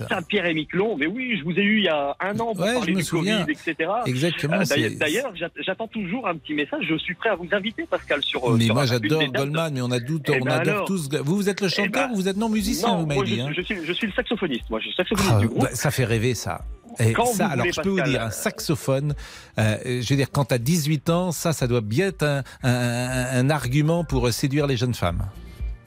Saint-Pierre-et-Miquelon. 0.10 0.98
Mais 0.98 1.08
oui, 1.08 1.38
je 1.40 1.44
vous 1.44 1.52
ai 1.58 1.64
eu 1.64 1.78
il 1.78 1.84
y 1.86 1.88
a 1.90 2.07
un 2.20 2.40
an 2.40 2.54
pour 2.54 2.60
Ouais, 2.66 2.74
parler 2.74 2.94
du 2.94 3.04
souviens. 3.04 3.40
Covid, 3.46 3.52
etc. 3.54 3.90
Exactement, 4.06 4.58
Euh, 4.62 4.64
d'ailleurs- 4.66 4.92
D'ailleurs, 5.00 5.32
j'att- 5.36 5.52
j'attends 5.60 5.88
toujours 5.88 6.28
un 6.28 6.36
petit 6.38 6.54
message. 6.54 6.86
Je 6.90 6.96
suis 6.98 7.16
prêt 7.16 7.30
à 7.30 7.36
vous 7.36 7.48
inviter, 7.52 7.86
Pascal, 7.90 8.24
sur. 8.24 8.48
euh, 8.50 8.56
Mais 8.58 8.66
sur 8.66 8.74
moi 8.76 8.86
j'adore. 8.86 9.24
Goldman, 9.32 9.74
mais 9.74 9.82
on, 9.82 9.92
a 9.92 10.00
doute, 10.00 10.24
Eh 10.30 10.40
on 10.42 10.46
ben 10.46 10.52
adore 10.54 10.74
alors. 10.76 10.86
tous. 10.88 11.10
Vous, 11.24 11.36
vous 11.36 11.50
êtes 11.50 11.62
le 11.62 11.70
chanteur 11.70 12.08
ben, 12.08 12.14
ou 12.14 12.16
vous 12.18 12.28
êtes 12.28 12.38
non 12.38 12.50
musicien, 12.50 12.90
Non, 12.90 13.00
vous 13.02 13.06
m'avez 13.08 13.24
dit 13.24 13.36
je, 13.38 13.42
hein 13.42 13.52
je 13.56 13.62
suis, 13.62 13.78
je 13.86 13.94
suis 13.94 14.08
le 14.08 14.14
saxophoniste. 14.14 14.70
Moi, 14.70 14.80
je 14.80 14.86
suis 14.88 14.96
saxophoniste 14.96 15.34
Ah, 15.36 15.40
du 15.42 15.48
groupe. 15.48 15.62
bah, 15.64 15.70
ça 15.74 15.92
fait 15.92 16.06
rêver 16.06 16.34
ça. 16.36 16.62
Et 17.00 17.14
Quand 17.14 17.26
ça, 17.26 17.46
vous 17.48 17.52
alors 17.54 17.58
voulez, 17.66 17.72
je 17.74 17.82
peux 17.82 17.90
vous 17.90 17.96
Pascal. 17.98 18.12
dire, 18.14 18.22
un 18.24 18.32
saxophone, 18.32 19.14
euh, 19.60 20.02
je 20.02 20.10
veux 20.10 20.16
dire, 20.16 20.32
quand 20.32 20.46
tu 20.46 20.54
as 20.56 20.58
18 20.58 21.10
ans, 21.10 21.32
ça, 21.32 21.54
ça 21.54 21.68
doit 21.68 21.82
bien 21.82 22.08
être 22.08 22.24
un, 22.24 22.44
un- 22.64 23.40
un 23.40 23.50
argument 23.52 24.04
pour 24.04 24.32
séduire 24.32 24.66
les 24.68 24.78
jeunes 24.78 24.96
femmes. 24.96 25.24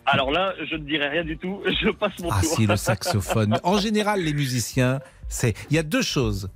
Alors 0.06 0.30
là, 0.30 0.54
je 0.68 0.74
ne 0.76 0.84
dirai 0.84 1.08
rien 1.08 1.24
du 1.24 1.36
tout. 1.38 1.60
Je 1.82 1.90
passe 1.90 2.18
mon 2.20 2.30
Ah 2.30 2.40
tour. 2.42 2.52
si, 2.56 2.66
le 2.66 2.76
saxophone. 2.88 3.58
En 3.64 3.78
général, 3.78 4.20
les 4.22 4.32
musiciens, 4.32 5.00
il 5.42 5.76
y 5.76 5.78
a 5.78 5.82
deux 5.82 6.02
choses 6.02 6.48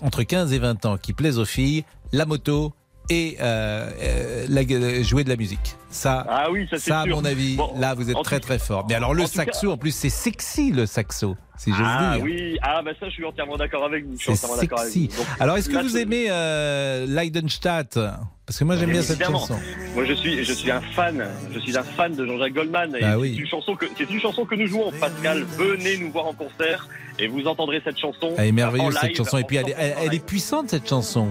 entre 0.00 0.22
15 0.22 0.52
et 0.52 0.58
20 0.58 0.86
ans 0.86 0.98
qui 0.98 1.12
plaisent 1.12 1.38
aux 1.38 1.44
filles, 1.44 1.84
la 2.12 2.26
moto 2.26 2.72
et 3.10 3.36
euh, 3.40 3.90
euh, 4.00 4.46
la- 4.48 5.02
jouer 5.02 5.24
de 5.24 5.28
la 5.28 5.36
musique. 5.36 5.76
Ça, 5.90 6.24
Ah 6.28 6.50
oui, 6.50 6.66
ça, 6.70 6.78
c'est 6.78 6.90
à 6.92 7.02
sûr. 7.04 7.16
mon 7.16 7.24
avis, 7.24 7.56
Bon, 7.56 7.70
là, 7.78 7.92
vous 7.94 8.10
êtes 8.10 8.22
très 8.22 8.40
très 8.40 8.58
fort. 8.58 8.86
Mais 8.88 8.94
alors 8.94 9.12
le 9.12 9.24
en 9.24 9.26
saxo, 9.26 9.70
en 9.72 9.76
plus, 9.76 9.94
c'est 9.94 10.08
sexy 10.08 10.72
le 10.72 10.86
saxo, 10.86 11.36
si 11.58 11.70
j'ose 11.70 11.80
Ah 11.86 12.12
dire. 12.14 12.24
oui, 12.24 12.58
ah 12.62 12.80
bah 12.82 12.92
ça, 12.98 13.08
je 13.08 13.12
suis 13.14 13.24
entièrement 13.24 13.56
d'accord 13.58 13.84
avec 13.84 14.06
vous. 14.06 14.16
C'est 14.18 14.30
avec 14.44 14.70
sexy. 14.78 15.08
vous. 15.12 15.18
Donc, 15.18 15.26
Alors, 15.38 15.56
est-ce 15.58 15.68
que 15.68 15.74
là, 15.74 15.82
vous 15.82 15.96
aimez 15.98 16.26
euh, 16.30 17.04
Leidenstadt? 17.06 17.98
Parce 18.46 18.58
que 18.58 18.64
moi, 18.64 18.76
j'aime 18.76 18.90
bien 18.90 19.02
cette 19.02 19.22
chanson. 19.22 19.56
Moi, 19.94 20.04
je 20.06 20.14
suis, 20.14 20.44
je 20.44 20.52
suis 20.52 20.70
un 20.70 20.80
fan. 20.80 21.26
Je 21.54 21.58
suis 21.60 21.76
un 21.76 21.82
fan 21.82 22.14
de 22.14 22.26
Jean-Jacques 22.26 22.54
Goldman. 22.54 22.92
Bah 23.00 23.14
c'est 23.20 23.28
une 23.28 23.46
chanson 23.46 23.76
que, 23.76 23.86
c'est 23.96 24.10
une 24.10 24.20
chanson 24.20 24.44
que 24.46 24.54
nous 24.54 24.66
jouons. 24.66 24.90
Pascal, 24.98 25.42
venez 25.58 25.98
nous 25.98 26.10
voir 26.10 26.26
en 26.26 26.32
concert 26.34 26.88
et 27.18 27.28
vous 27.28 27.46
entendrez 27.46 27.80
cette 27.84 27.98
chanson. 27.98 28.34
Elle 28.38 28.48
est 28.48 28.52
merveilleuse 28.52 28.96
cette 29.00 29.16
chanson. 29.16 29.38
Et 29.38 29.44
puis, 29.44 29.56
elle, 29.56 29.68
est- 29.68 29.72
100% 29.74 29.76
elle- 29.78 29.94
elle 29.98 30.06
est 30.06 30.10
live. 30.10 30.22
puissante 30.22 30.70
cette 30.70 30.88
chanson. 30.88 31.28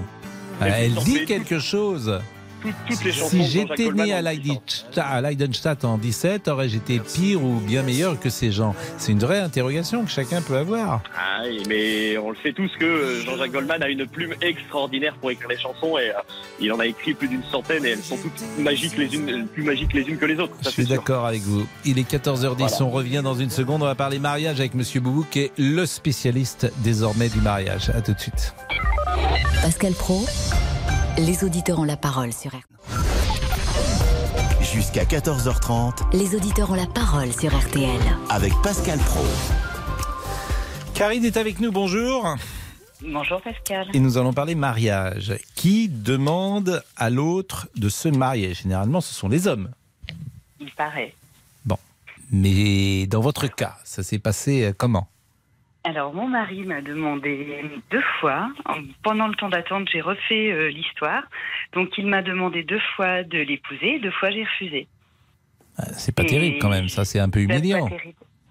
Elle 0.61 0.67
est 0.73 0.85
Elle 0.85 0.95
dit 1.03 1.25
quelque 1.25 1.59
chose. 1.59 2.19
Toutes, 2.61 2.75
toutes 2.87 3.03
les 3.05 3.11
chansons 3.11 3.29
Si 3.29 3.43
j'étais 3.49 3.89
né 3.91 4.13
à 4.13 4.21
Leidenstadt, 4.21 4.99
à 4.99 5.19
Leidenstadt 5.19 5.83
en 5.83 5.97
17, 5.97 6.47
aurais-je 6.47 6.77
été 6.77 6.99
pire 6.99 7.43
ou 7.43 7.55
bien 7.59 7.81
meilleur 7.81 8.19
que 8.19 8.29
ces 8.29 8.51
gens? 8.51 8.75
C'est 8.99 9.13
une 9.13 9.19
vraie 9.19 9.39
interrogation 9.39 10.03
que 10.05 10.11
chacun 10.11 10.43
peut 10.43 10.57
avoir. 10.57 11.01
Ah 11.17 11.41
mais 11.67 12.19
on 12.19 12.29
le 12.29 12.37
sait 12.43 12.53
tous 12.53 12.69
que 12.79 12.85
euh, 12.85 13.25
Jean-Jacques 13.25 13.51
Goldman 13.51 13.81
a 13.81 13.89
une 13.89 14.05
plume 14.05 14.35
extraordinaire 14.41 15.15
pour 15.19 15.31
écrire 15.31 15.49
les 15.49 15.57
chansons 15.57 15.97
et 15.97 16.11
euh, 16.11 16.19
il 16.59 16.71
en 16.71 16.79
a 16.79 16.85
écrit 16.85 17.15
plus 17.15 17.27
d'une 17.27 17.41
centaine 17.51 17.83
et 17.83 17.89
elles 17.89 18.03
sont 18.03 18.17
toutes 18.17 18.43
magiques 18.59 18.95
les 18.95 19.11
unes, 19.15 19.47
plus 19.47 19.63
magiques 19.63 19.93
les 19.93 20.03
unes 20.03 20.17
que 20.19 20.25
les 20.27 20.37
autres. 20.39 20.53
Je 20.63 20.69
suis 20.69 20.85
d'accord 20.85 21.25
avec 21.25 21.41
vous. 21.41 21.65
Il 21.83 21.97
est 21.97 22.07
14h10, 22.07 22.57
Voilà. 22.57 22.81
on 22.81 22.91
revient 22.91 23.21
dans 23.23 23.33
une 23.33 23.49
seconde. 23.49 23.81
On 23.81 23.85
va 23.85 23.95
parler 23.95 24.19
mariage 24.19 24.59
avec 24.59 24.75
Monsieur 24.75 24.99
Boubou 24.99 25.25
qui 25.31 25.39
est 25.39 25.51
le 25.57 25.87
spécialiste 25.87 26.71
désormais 26.83 27.29
du 27.29 27.41
mariage. 27.41 27.89
À 27.89 28.01
tout 28.01 28.13
de 28.13 28.19
suite. 28.19 28.53
Pascal 29.63 29.93
Pro, 29.93 30.25
les 31.17 31.43
auditeurs 31.43 31.79
ont 31.79 31.83
la 31.83 31.97
parole 31.97 32.33
sur 32.33 32.51
RTL. 32.51 32.61
Jusqu'à 34.61 35.03
14h30 35.03 36.15
Les 36.15 36.35
auditeurs 36.35 36.71
ont 36.71 36.75
la 36.75 36.85
parole 36.87 37.31
sur 37.33 37.55
RTL. 37.57 37.99
avec 38.29 38.53
Pascal 38.63 38.99
Pro. 38.99 39.23
Karine 40.93 41.25
est 41.25 41.37
avec 41.37 41.59
nous, 41.59 41.71
bonjour. 41.71 42.35
Bonjour 43.01 43.41
Pascal. 43.41 43.87
Et 43.93 43.99
nous 43.99 44.17
allons 44.17 44.33
parler 44.33 44.55
mariage. 44.55 45.33
Qui 45.55 45.89
demande 45.89 46.83
à 46.95 47.09
l'autre 47.09 47.67
de 47.75 47.89
se 47.89 48.07
marier? 48.07 48.53
Généralement, 48.53 49.01
ce 49.01 49.13
sont 49.13 49.27
les 49.27 49.47
hommes. 49.47 49.71
Il 50.59 50.71
paraît. 50.71 51.13
Bon. 51.65 51.77
Mais 52.31 53.07
dans 53.07 53.21
votre 53.21 53.47
cas, 53.47 53.77
ça 53.83 54.03
s'est 54.03 54.19
passé 54.19 54.65
euh, 54.65 54.73
comment? 54.77 55.07
Alors 55.83 56.13
mon 56.13 56.27
mari 56.27 56.63
m'a 56.63 56.81
demandé 56.81 57.63
deux 57.89 58.03
fois. 58.19 58.51
En- 58.65 58.81
Pendant 59.03 59.27
le 59.27 59.33
temps 59.35 59.49
d'attente, 59.49 59.89
j'ai 59.91 60.01
refait 60.01 60.51
euh, 60.51 60.69
l'histoire. 60.69 61.23
Donc 61.73 61.97
il 61.97 62.05
m'a 62.07 62.21
demandé 62.21 62.63
deux 62.63 62.79
fois 62.95 63.23
de 63.23 63.39
l'épouser. 63.39 63.99
Deux 63.99 64.11
fois 64.11 64.29
j'ai 64.29 64.43
refusé. 64.43 64.87
Ah, 65.77 65.85
C'est 65.93 66.15
pas 66.15 66.23
Et- 66.23 66.27
terrible 66.27 66.57
quand 66.59 66.69
même, 66.69 66.87
ça 66.87 67.03
c'est 67.05 67.19
un 67.19 67.29
peu 67.29 67.39
humiliant. 67.39 67.89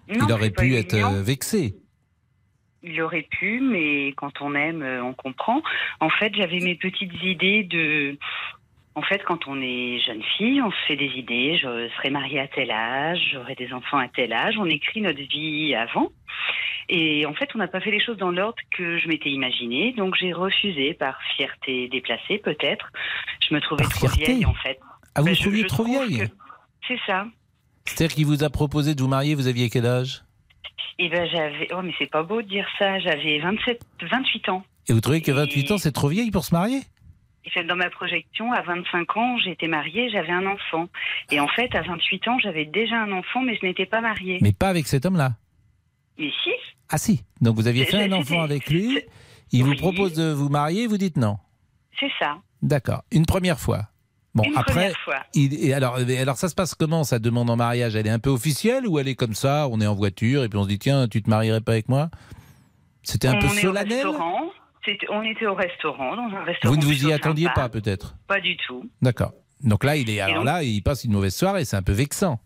Non, 0.09 0.26
Il 0.26 0.33
aurait 0.33 0.51
pu 0.51 0.74
être 0.74 0.93
humiliant. 0.95 1.14
euh, 1.14 1.22
vexé. 1.22 1.76
Il 2.83 3.01
aurait 3.03 3.26
pu, 3.31 3.61
mais 3.61 4.09
quand 4.16 4.41
on 4.41 4.55
aime, 4.55 4.83
euh, 4.83 5.05
on 5.05 5.12
comprend. 5.12 5.62
En 6.01 6.09
fait, 6.09 6.35
j'avais 6.35 6.59
mes 6.61 6.74
petites 6.74 7.12
idées 7.22 7.62
de. 7.62 8.18
En 8.97 9.03
fait, 9.03 9.22
quand 9.24 9.47
on 9.47 9.61
est 9.62 10.01
jeune 10.01 10.22
fille, 10.36 10.61
on 10.61 10.70
se 10.70 10.76
fait 10.88 10.97
des 10.97 11.11
idées. 11.16 11.57
Je 11.62 11.88
serai 11.97 12.11
mariée 12.11 12.41
à 12.41 12.49
tel 12.49 12.70
âge, 12.70 13.20
j'aurai 13.32 13.55
des 13.55 13.72
enfants 13.72 13.99
à 13.99 14.09
tel 14.09 14.32
âge. 14.32 14.55
On 14.59 14.66
écrit 14.66 15.01
notre 15.01 15.20
vie 15.22 15.74
avant. 15.74 16.11
Et 16.88 17.24
en 17.24 17.32
fait, 17.34 17.49
on 17.55 17.59
n'a 17.59 17.68
pas 17.68 17.80
fait 17.80 17.93
les 17.93 18.01
choses 18.05 18.16
dans 18.16 18.32
l'ordre 18.32 18.59
que 18.76 18.99
je 18.99 19.07
m'étais 19.07 19.30
imaginé. 19.30 19.93
Donc, 19.93 20.16
j'ai 20.20 20.32
refusé 20.32 20.93
par 20.95 21.16
fierté 21.36 21.88
déplacée, 21.88 22.38
peut-être. 22.38 22.91
Je 23.49 23.55
me 23.55 23.61
trouvais 23.61 23.84
Par 23.84 23.93
trop 23.93 24.09
fierté 24.09 24.32
vieille, 24.32 24.45
en 24.47 24.55
fait. 24.55 24.78
Ah, 25.14 25.20
vous 25.20 25.26
Ben, 25.26 25.34
vous 25.34 25.41
trouviez 25.41 25.64
trop 25.66 25.84
vieille 25.84 26.18
que- 26.18 26.34
C'est 26.88 26.99
ça. 27.07 27.26
C'est-à-dire 27.84 28.14
qu'il 28.16 28.26
vous 28.26 28.43
a 28.43 28.51
proposé 28.51 28.95
de 28.97 29.01
vous 29.01 29.09
marier, 29.09 29.36
vous 29.36 29.47
aviez 29.47 29.70
quel 29.70 29.86
âge? 29.86 30.22
Et 30.99 31.09
ben, 31.09 31.28
j'avais. 31.30 31.68
Oh, 31.72 31.80
mais 31.82 31.95
c'est 31.99 32.11
pas 32.11 32.24
beau 32.24 32.43
de 32.43 32.49
dire 32.49 32.66
ça. 32.78 32.99
J'avais 32.99 33.38
27, 33.38 33.80
28 34.03 34.49
ans. 34.49 34.64
Et 34.88 34.93
vous 34.93 35.01
trouvez 35.01 35.22
que 35.22 35.30
28 35.30 35.70
ans, 35.70 35.78
c'est 35.78 35.93
trop 35.93 36.09
vieille 36.09 36.30
pour 36.32 36.45
se 36.45 36.53
marier? 36.55 36.78
Et 36.78 36.82
dans 37.68 37.76
ma 37.76 37.91
projection, 37.91 38.53
à 38.53 38.62
25 38.62 39.16
ans, 39.16 39.38
j'étais 39.38 39.66
mariée, 39.66 40.09
j'avais 40.11 40.30
un 40.32 40.47
enfant. 40.47 40.88
Et 41.30 41.41
en 41.41 41.49
fait, 41.49 41.74
à 41.74 41.82
28 41.82 42.28
ans, 42.28 42.38
j'avais 42.38 42.64
déjà 42.66 42.97
un 42.97 43.12
enfant, 43.12 43.43
mais 43.43 43.57
je 43.61 43.66
n'étais 43.66 43.86
pas 43.86 44.01
mariée. 44.01 44.38
Mais 44.43 44.53
pas 44.53 44.68
avec 44.68 44.86
cet 44.86 45.07
homme-là. 45.07 45.32
Mais 46.18 46.30
si, 46.45 46.51
Ah 46.91 46.99
si, 46.99 47.22
donc 47.41 47.57
vous 47.57 47.66
aviez 47.66 47.84
fait 47.86 48.03
un 48.05 48.12
enfant 48.12 48.41
avec 48.43 48.68
lui, 48.68 49.01
il 49.53 49.64
vous 49.64 49.74
propose 49.74 50.14
de 50.14 50.30
vous 50.32 50.49
marier, 50.49 50.86
vous 50.86 50.99
dites 50.99 51.16
non. 51.16 51.38
c'est 51.99 52.11
ça. 52.18 52.36
D'accord, 52.62 53.03
une 53.11 53.24
première 53.26 53.59
fois. 53.59 53.86
Bon, 54.34 54.45
Une 54.45 54.57
après, 54.57 54.72
première 54.74 54.99
fois. 55.01 55.16
il- 55.34 55.55
et 55.64 55.72
alors, 55.72 55.97
alors 55.97 56.36
ça 56.36 56.49
se 56.49 56.55
passe 56.55 56.74
comment, 56.76 57.03
sa 57.03 57.18
demande 57.18 57.51
en 57.51 57.57
mariage? 57.57 57.97
Elle 57.97 58.07
est 58.07 58.11
un 58.11 58.18
peu 58.20 58.30
officielle 58.30 58.86
ou 58.86 58.99
elle 59.01 59.09
est 59.09 59.16
comme 59.16 59.34
ça, 59.34 59.66
on 59.72 59.80
est 59.80 59.86
en 59.88 59.95
voiture 59.95 60.45
et 60.45 60.49
puis 60.49 60.57
on 60.59 60.62
se 60.64 60.68
dit 60.68 60.78
tiens, 60.78 61.09
tu 61.09 61.20
te 61.22 61.28
marierais 61.28 61.61
pas 61.62 61.72
avec 61.72 61.88
moi? 61.88 62.11
C'était 63.03 63.26
un 63.28 63.34
on 63.36 63.38
peu 63.41 63.47
est 63.47 63.51
au 63.51 63.55
solennel? 63.55 63.93
restaurant. 64.07 64.43
On 65.11 65.22
était 65.22 65.47
au 65.47 65.55
restaurant, 65.55 66.16
dans 66.16 66.35
un 66.37 66.43
restaurant. 66.45 66.74
Vous 66.74 66.81
ne 66.81 66.85
vous 66.85 67.07
y 67.09 67.12
attendiez 67.12 67.47
sympa. 67.47 67.62
pas 67.62 67.68
peut-être 67.68 68.16
Pas 68.26 68.41
du 68.41 68.57
tout. 68.57 68.89
D'accord. 69.03 69.33
Donc 69.62 69.85
là, 69.85 69.97
il 69.97 70.09
est 70.09 70.20
alors 70.20 70.37
donc- 70.37 70.45
là, 70.47 70.62
il 70.62 70.83
passe 70.83 71.05
une 71.05 71.12
mauvaise 71.12 71.35
soirée, 71.37 71.64
c'est 71.64 71.76
un 71.76 71.83
peu 71.83 71.93
vexant. 71.93 72.41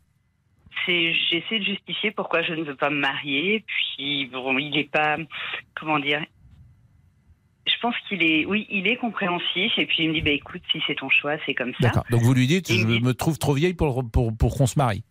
J'essaie 0.87 1.59
de 1.61 1.65
justifier 1.65 2.11
pourquoi 2.11 2.43
je 2.43 2.53
ne 2.53 2.63
veux 2.65 2.75
pas 2.77 2.91
me 2.91 2.99
marier. 3.01 3.65
Puis 3.67 4.27
bon, 4.27 4.59
il 4.59 4.77
est 4.77 4.91
pas, 4.91 5.17
comment 5.75 5.99
dire. 5.99 6.21
Je 7.67 7.73
pense 7.81 7.95
qu'il 8.09 8.23
est, 8.23 8.45
oui, 8.45 8.67
il 8.69 8.87
est 8.89 8.97
compréhensif. 8.97 9.73
Et 9.79 9.87
puis 9.87 10.03
il 10.03 10.09
me 10.11 10.15
dit, 10.15 10.21
bah 10.21 10.31
écoute, 10.33 10.61
si 10.71 10.83
c'est 10.87 10.97
ton 10.97 11.09
choix, 11.09 11.37
c'est 11.47 11.55
comme 11.55 11.73
ça. 11.81 11.89
D'accord. 11.89 12.05
Donc 12.11 12.21
vous 12.23 12.35
lui 12.35 12.47
dites, 12.47 12.69
Il 12.69 12.81
je 12.81 12.87
dit- 12.87 13.01
me 13.01 13.15
trouve 13.15 13.39
trop 13.39 13.55
vieille 13.55 13.73
pour, 13.75 14.05
pour, 14.11 14.37
pour 14.37 14.57
qu'on 14.59 14.67
se 14.67 14.79
marie. 14.79 15.05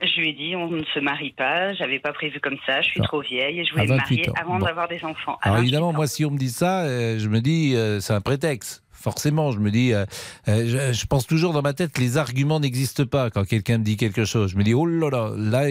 Je 0.00 0.20
lui 0.20 0.28
ai 0.28 0.32
dit, 0.32 0.54
on 0.54 0.68
ne 0.70 0.84
se 0.94 1.00
marie 1.00 1.32
pas. 1.32 1.74
J'avais 1.74 1.98
pas 1.98 2.12
prévu 2.12 2.38
comme 2.40 2.56
ça. 2.66 2.80
Je 2.82 2.88
suis 2.88 3.00
Ah. 3.02 3.06
trop 3.06 3.20
vieille 3.20 3.60
et 3.60 3.64
je 3.64 3.72
voulais 3.72 3.84
me 3.86 3.96
28 3.96 4.16
marier 4.16 4.30
ans. 4.30 4.34
avant 4.40 4.58
Bon. 4.58 4.66
d'avoir 4.66 4.86
des 4.88 5.04
enfants. 5.04 5.38
Alors 5.42 5.56
28 5.56 5.62
évidemment, 5.62 5.88
ans. 5.88 5.92
moi, 5.92 6.06
si 6.06 6.24
on 6.24 6.30
me 6.30 6.38
dit 6.38 6.50
ça, 6.50 6.82
euh, 6.82 7.18
je 7.18 7.28
me 7.28 7.40
dis, 7.40 7.74
euh, 7.74 7.98
c'est 8.00 8.12
un 8.12 8.20
prétexte. 8.20 8.84
Forcément, 8.92 9.52
je 9.52 9.58
me 9.60 9.70
dis, 9.70 9.92
euh, 9.94 10.04
je, 10.46 10.92
je 10.92 11.06
pense 11.06 11.24
toujours 11.26 11.52
dans 11.52 11.62
ma 11.62 11.72
tête 11.72 11.92
que 11.92 12.00
les 12.00 12.16
arguments 12.16 12.58
n'existent 12.58 13.06
pas 13.06 13.30
quand 13.30 13.44
quelqu'un 13.44 13.78
me 13.78 13.84
dit 13.84 13.96
quelque 13.96 14.24
chose. 14.24 14.50
Je 14.52 14.56
me 14.56 14.64
dis, 14.64 14.74
oh 14.74 14.86
là 14.86 15.08
là, 15.10 15.66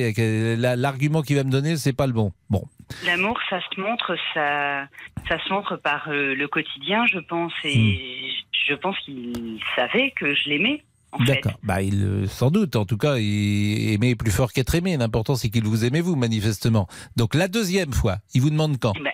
là, 0.56 0.76
l'argument 0.78 1.22
qu'il 1.22 1.36
va 1.36 1.44
me 1.44 1.52
donner, 1.52 1.76
c'est 1.76 1.92
pas 1.96 2.08
le 2.08 2.14
bon. 2.14 2.32
Bon, 2.50 2.64
L'amour, 3.06 3.38
ça 3.50 3.60
se 3.62 3.82
montre, 3.82 4.16
ça, 4.34 4.88
ça 5.28 5.40
se 5.44 5.52
montre 5.54 5.76
par 5.76 6.08
le 6.10 6.46
quotidien, 6.48 7.06
je 7.06 7.20
pense, 7.20 7.52
et 7.66 7.78
Hmm. 7.78 8.66
je 8.70 8.74
pense 8.76 8.98
qu'il 9.00 9.60
savait 9.76 10.12
que 10.12 10.34
je 10.34 10.48
l'aimais. 10.50 10.84
D'accord. 11.26 11.60
Bah, 11.64 11.82
il, 11.82 12.04
euh, 12.04 12.28
sans 12.28 12.52
doute, 12.52 12.76
en 12.76 12.86
tout 12.86 12.98
cas, 12.98 13.18
il 13.18 13.94
aimait 13.94 14.16
plus 14.16 14.32
fort 14.32 14.52
qu'être 14.52 14.76
aimé. 14.76 14.98
L'important, 14.98 15.36
c'est 15.36 15.50
qu'il 15.50 15.64
vous 15.64 15.86
aimait, 15.86 16.02
vous, 16.02 16.16
manifestement. 16.16 16.88
Donc, 17.16 17.36
la 17.36 17.48
deuxième 17.48 17.94
fois, 17.94 18.18
il 18.34 18.42
vous 18.42 18.50
demande 18.50 18.78
quand? 18.80 18.94
Ben, 18.94 19.12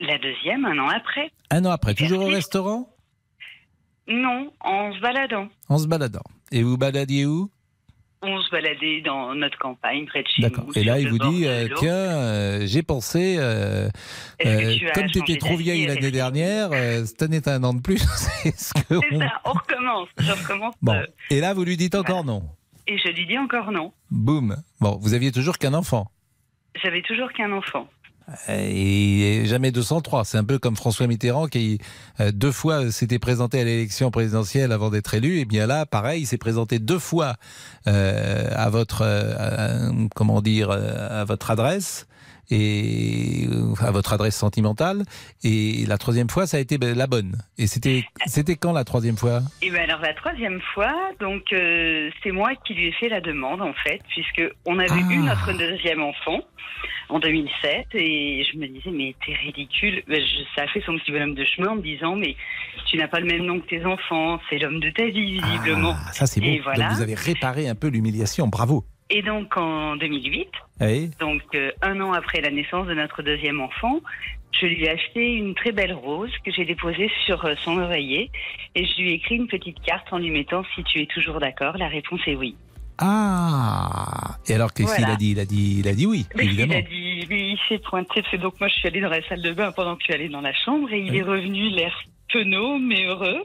la 0.00 0.18
deuxième, 0.18 0.64
un 0.64 0.78
an 0.78 0.88
après. 0.88 1.30
Un 1.50 1.64
an 1.64 1.70
après, 1.70 1.94
toujours 1.94 2.24
au 2.24 2.28
restaurant? 2.28 2.88
Non, 4.08 4.52
en 4.60 4.92
se 4.92 5.00
baladant. 5.00 5.48
En 5.68 5.78
se 5.78 5.86
baladant. 5.86 6.24
Et 6.52 6.62
vous 6.62 6.76
baladiez 6.76 7.24
où? 7.26 7.50
On 8.26 8.40
se 8.40 8.50
baladait 8.50 9.02
dans 9.02 9.34
notre 9.34 9.58
campagne, 9.58 10.06
près 10.06 10.22
de 10.22 10.28
chez 10.28 10.42
D'accord. 10.42 10.64
nous. 10.66 10.78
Et 10.78 10.84
là, 10.84 10.98
il 10.98 11.08
vous 11.10 11.18
dit, 11.18 11.46
euh, 11.46 11.68
tiens, 11.76 11.92
euh, 11.94 12.60
j'ai 12.64 12.82
pensé, 12.82 13.36
euh, 13.38 13.88
tu 14.40 14.86
comme 14.94 15.10
tu 15.10 15.18
étais 15.18 15.36
trop 15.36 15.56
vieille 15.56 15.86
l'année 15.86 16.10
dernière, 16.10 16.70
cette 17.06 17.20
année, 17.22 17.40
un 17.46 17.62
an 17.64 17.74
de 17.74 17.82
plus. 17.82 17.98
c'est 18.16 18.56
ce 18.56 18.72
on- 18.90 19.18
ça, 19.18 19.40
on 19.44 19.52
recommence. 19.52 20.08
Je 20.18 20.32
recommence. 20.32 20.74
Bon. 20.80 20.96
Et 21.30 21.40
là, 21.40 21.52
vous 21.52 21.64
lui 21.64 21.76
dites 21.76 21.94
encore 21.94 22.24
non. 22.24 22.42
et 22.86 22.96
je 22.98 23.08
lui 23.08 23.26
dis 23.26 23.36
encore 23.38 23.70
non. 23.72 23.92
Boum. 24.10 24.56
Bon, 24.80 24.98
vous 25.00 25.12
aviez 25.14 25.30
toujours 25.32 25.58
qu'un 25.58 25.74
enfant. 25.74 26.10
J'avais 26.82 27.02
toujours 27.02 27.30
qu'un 27.32 27.52
enfant. 27.52 27.88
Et 28.48 29.42
jamais 29.44 29.70
203. 29.70 30.24
C'est 30.24 30.38
un 30.38 30.44
peu 30.44 30.58
comme 30.58 30.76
François 30.76 31.06
Mitterrand 31.06 31.46
qui 31.46 31.78
euh, 32.20 32.32
deux 32.32 32.52
fois 32.52 32.90
s'était 32.90 33.18
présenté 33.18 33.60
à 33.60 33.64
l'élection 33.64 34.10
présidentielle 34.10 34.72
avant 34.72 34.90
d'être 34.90 35.14
élu. 35.14 35.38
Et 35.38 35.44
bien 35.44 35.66
là, 35.66 35.86
pareil, 35.86 36.22
il 36.22 36.26
s'est 36.26 36.38
présenté 36.38 36.78
deux 36.78 36.98
fois 36.98 37.34
euh, 37.86 38.48
à 38.54 38.70
votre 38.70 39.02
euh, 39.02 39.34
à- 39.38 39.92
comment 40.14 40.40
dire 40.40 40.70
à 40.70 41.24
votre 41.24 41.50
adresse 41.50 42.06
et 42.50 43.48
à 43.80 43.90
votre 43.90 44.12
adresse 44.12 44.36
sentimentale. 44.36 45.02
Et 45.42 45.84
la 45.86 45.98
troisième 45.98 46.28
fois, 46.28 46.46
ça 46.46 46.58
a 46.58 46.60
été 46.60 46.76
ben, 46.78 46.96
la 46.96 47.06
bonne. 47.06 47.36
Et 47.58 47.66
c'était 47.66 48.04
c'était 48.26 48.56
quand 48.56 48.72
la 48.72 48.84
troisième 48.84 49.16
fois? 49.16 49.40
Et 49.62 49.70
ben 49.70 49.82
alors 49.82 50.00
la 50.00 50.14
troisième 50.14 50.60
fois, 50.74 50.92
donc 51.20 51.42
euh, 51.52 52.10
c'est 52.22 52.32
moi 52.32 52.52
qui 52.66 52.74
lui 52.74 52.88
ai 52.88 52.92
fait 52.92 53.08
la 53.08 53.20
demande 53.20 53.62
en 53.62 53.72
fait, 53.84 54.00
puisque 54.08 54.42
on 54.66 54.78
avait 54.78 55.00
eu 55.10 55.18
notre 55.18 55.52
deuxième 55.56 56.02
enfant 56.02 56.40
en 57.08 57.18
2007 57.18 57.86
et 57.94 58.44
je 58.50 58.58
me 58.58 58.66
disais 58.66 58.90
mais 58.90 59.14
t'es 59.24 59.34
ridicule. 59.34 60.02
Ben, 60.08 60.20
je- 60.20 60.44
ça 60.56 60.62
a 60.62 60.66
fait 60.68 60.80
son 60.86 60.96
petit 60.98 61.12
bonhomme 61.12 61.34
de 61.34 61.44
chemin 61.44 61.68
en 61.70 61.76
me 61.76 61.82
disant 61.82 62.16
mais 62.16 62.36
tu 62.86 62.96
n'as 62.96 63.08
pas 63.08 63.20
le 63.20 63.26
même 63.26 63.44
nom 63.44 63.60
que 63.60 63.66
tes 63.66 63.84
enfants, 63.84 64.40
c'est 64.48 64.58
l'homme 64.58 64.80
de 64.80 64.90
ta 64.90 65.04
vie 65.06 65.40
visiblement. 65.40 65.94
Ah, 65.96 66.12
Ça 66.12 66.26
c'est 66.26 66.40
beau. 66.40 66.46
Et 66.46 66.58
voilà. 66.60 66.88
Donc 66.88 66.96
vous 66.96 67.02
avez 67.02 67.14
réparé 67.14 67.68
un 67.68 67.74
peu 67.74 67.88
l'humiliation. 67.88 68.46
Bravo. 68.48 68.84
Et 69.10 69.22
donc 69.22 69.56
en 69.56 69.96
2008, 69.96 70.48
Oui. 70.80 71.10
donc 71.20 71.42
euh, 71.54 71.70
un 71.82 72.00
an 72.00 72.12
après 72.12 72.40
la 72.40 72.50
naissance 72.50 72.86
de 72.86 72.94
notre 72.94 73.22
deuxième 73.22 73.60
enfant, 73.60 74.00
je 74.58 74.66
lui 74.66 74.84
ai 74.84 74.90
acheté 74.90 75.34
une 75.34 75.54
très 75.54 75.72
belle 75.72 75.92
rose 75.92 76.30
que 76.44 76.50
j'ai 76.50 76.64
déposée 76.64 77.10
sur 77.26 77.44
euh, 77.44 77.54
son 77.58 77.76
oreiller 77.78 78.30
et 78.74 78.86
je 78.86 78.96
lui 79.02 79.10
ai 79.10 79.14
écrit 79.14 79.34
une 79.36 79.46
petite 79.48 79.80
carte 79.82 80.06
en 80.12 80.18
lui 80.18 80.30
mettant 80.30 80.64
si 80.74 80.82
tu 80.84 81.02
es 81.02 81.06
toujours 81.06 81.38
d'accord, 81.38 81.76
la 81.76 81.88
réponse 81.88 82.20
est 82.26 82.34
oui. 82.36 82.56
Ah. 82.98 84.36
Et 84.46 84.54
alors 84.54 84.72
qu'est-ce 84.72 84.94
qu'il 84.94 85.00
Voilà. 85.04 85.14
a 85.14 85.16
dit? 85.16 85.30
Il 85.32 85.38
a 85.40 85.44
dit 85.44 85.76
il 85.80 85.88
a 85.88 85.94
dit 85.94 86.06
oui, 86.06 86.26
Mais 86.36 86.44
il 86.44 86.48
évidemment. 86.60 86.74
a 86.78 86.82
dit, 86.82 87.20
lui, 87.26 87.52
il 87.52 87.58
s'est 87.68 87.78
pointé, 87.78 88.22
c'est 88.30 88.38
donc 88.38 88.58
moi 88.60 88.68
je 88.68 88.74
suis 88.74 88.88
allée 88.88 89.00
dans 89.00 89.08
la 89.08 89.26
salle 89.28 89.42
de 89.42 89.52
bain 89.52 89.72
pendant 89.72 89.96
que 89.96 90.02
tu 90.04 90.12
allais 90.12 90.28
dans 90.28 90.40
la 90.40 90.52
chambre 90.52 90.92
et 90.92 91.00
il 91.00 91.14
est 91.16 91.22
revenu 91.22 91.70
l'air 91.70 91.94
penaud 92.32 92.78
mais 92.78 93.04
heureux. 93.06 93.42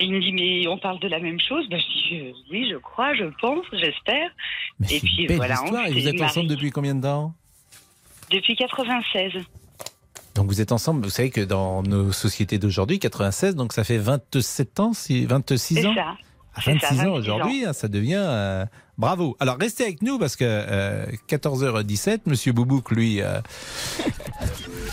Et 0.00 0.06
il 0.06 0.12
me 0.12 0.20
dit 0.20 0.32
mais 0.32 0.66
on 0.68 0.78
parle 0.78 0.98
de 1.00 1.08
la 1.08 1.20
même 1.20 1.38
chose? 1.40 1.68
Ben, 1.68 1.78
je 1.80 1.86
dis 2.16 2.20
euh, 2.20 2.32
oui 2.50 2.68
je 2.70 2.76
crois, 2.76 3.14
je 3.14 3.24
pense, 3.40 3.64
j'espère. 3.72 4.30
Et 4.90 5.00
puis 5.00 5.26
Belle 5.28 5.36
voilà, 5.36 5.54
histoire. 5.54 5.84
on 5.84 5.86
Et 5.86 5.92
vous 6.00 6.08
êtes 6.08 6.20
ensemble 6.20 6.48
depuis 6.48 6.70
combien 6.70 6.94
de 6.94 7.02
temps? 7.02 7.32
Depuis 8.30 8.56
96. 8.56 9.32
Donc 10.34 10.46
vous 10.46 10.60
êtes 10.60 10.72
ensemble, 10.72 11.04
vous 11.04 11.10
savez 11.10 11.30
que 11.30 11.42
dans 11.42 11.82
nos 11.84 12.10
sociétés 12.10 12.58
d'aujourd'hui, 12.58 12.98
96, 12.98 13.54
donc 13.54 13.72
ça 13.72 13.84
fait 13.84 13.98
27 13.98 14.80
ans, 14.80 14.92
si- 14.92 15.26
26 15.26 15.74
C'est 15.76 15.86
ans? 15.86 15.94
ça. 15.94 16.16
À 16.54 16.60
C'est 16.60 16.72
26 16.74 16.86
ça, 16.86 16.92
ans 16.92 17.14
26 17.14 17.18
aujourd'hui, 17.18 17.64
hein, 17.66 17.72
ça 17.72 17.88
devient 17.88 18.22
euh, 18.24 18.64
bravo. 18.96 19.36
Alors 19.40 19.56
restez 19.58 19.84
avec 19.84 20.02
nous 20.02 20.18
parce 20.18 20.36
que 20.36 20.44
euh, 20.44 21.06
14h17, 21.28 22.20
Monsieur 22.26 22.52
Boubouk, 22.52 22.90
lui, 22.90 23.20
euh, 23.22 23.40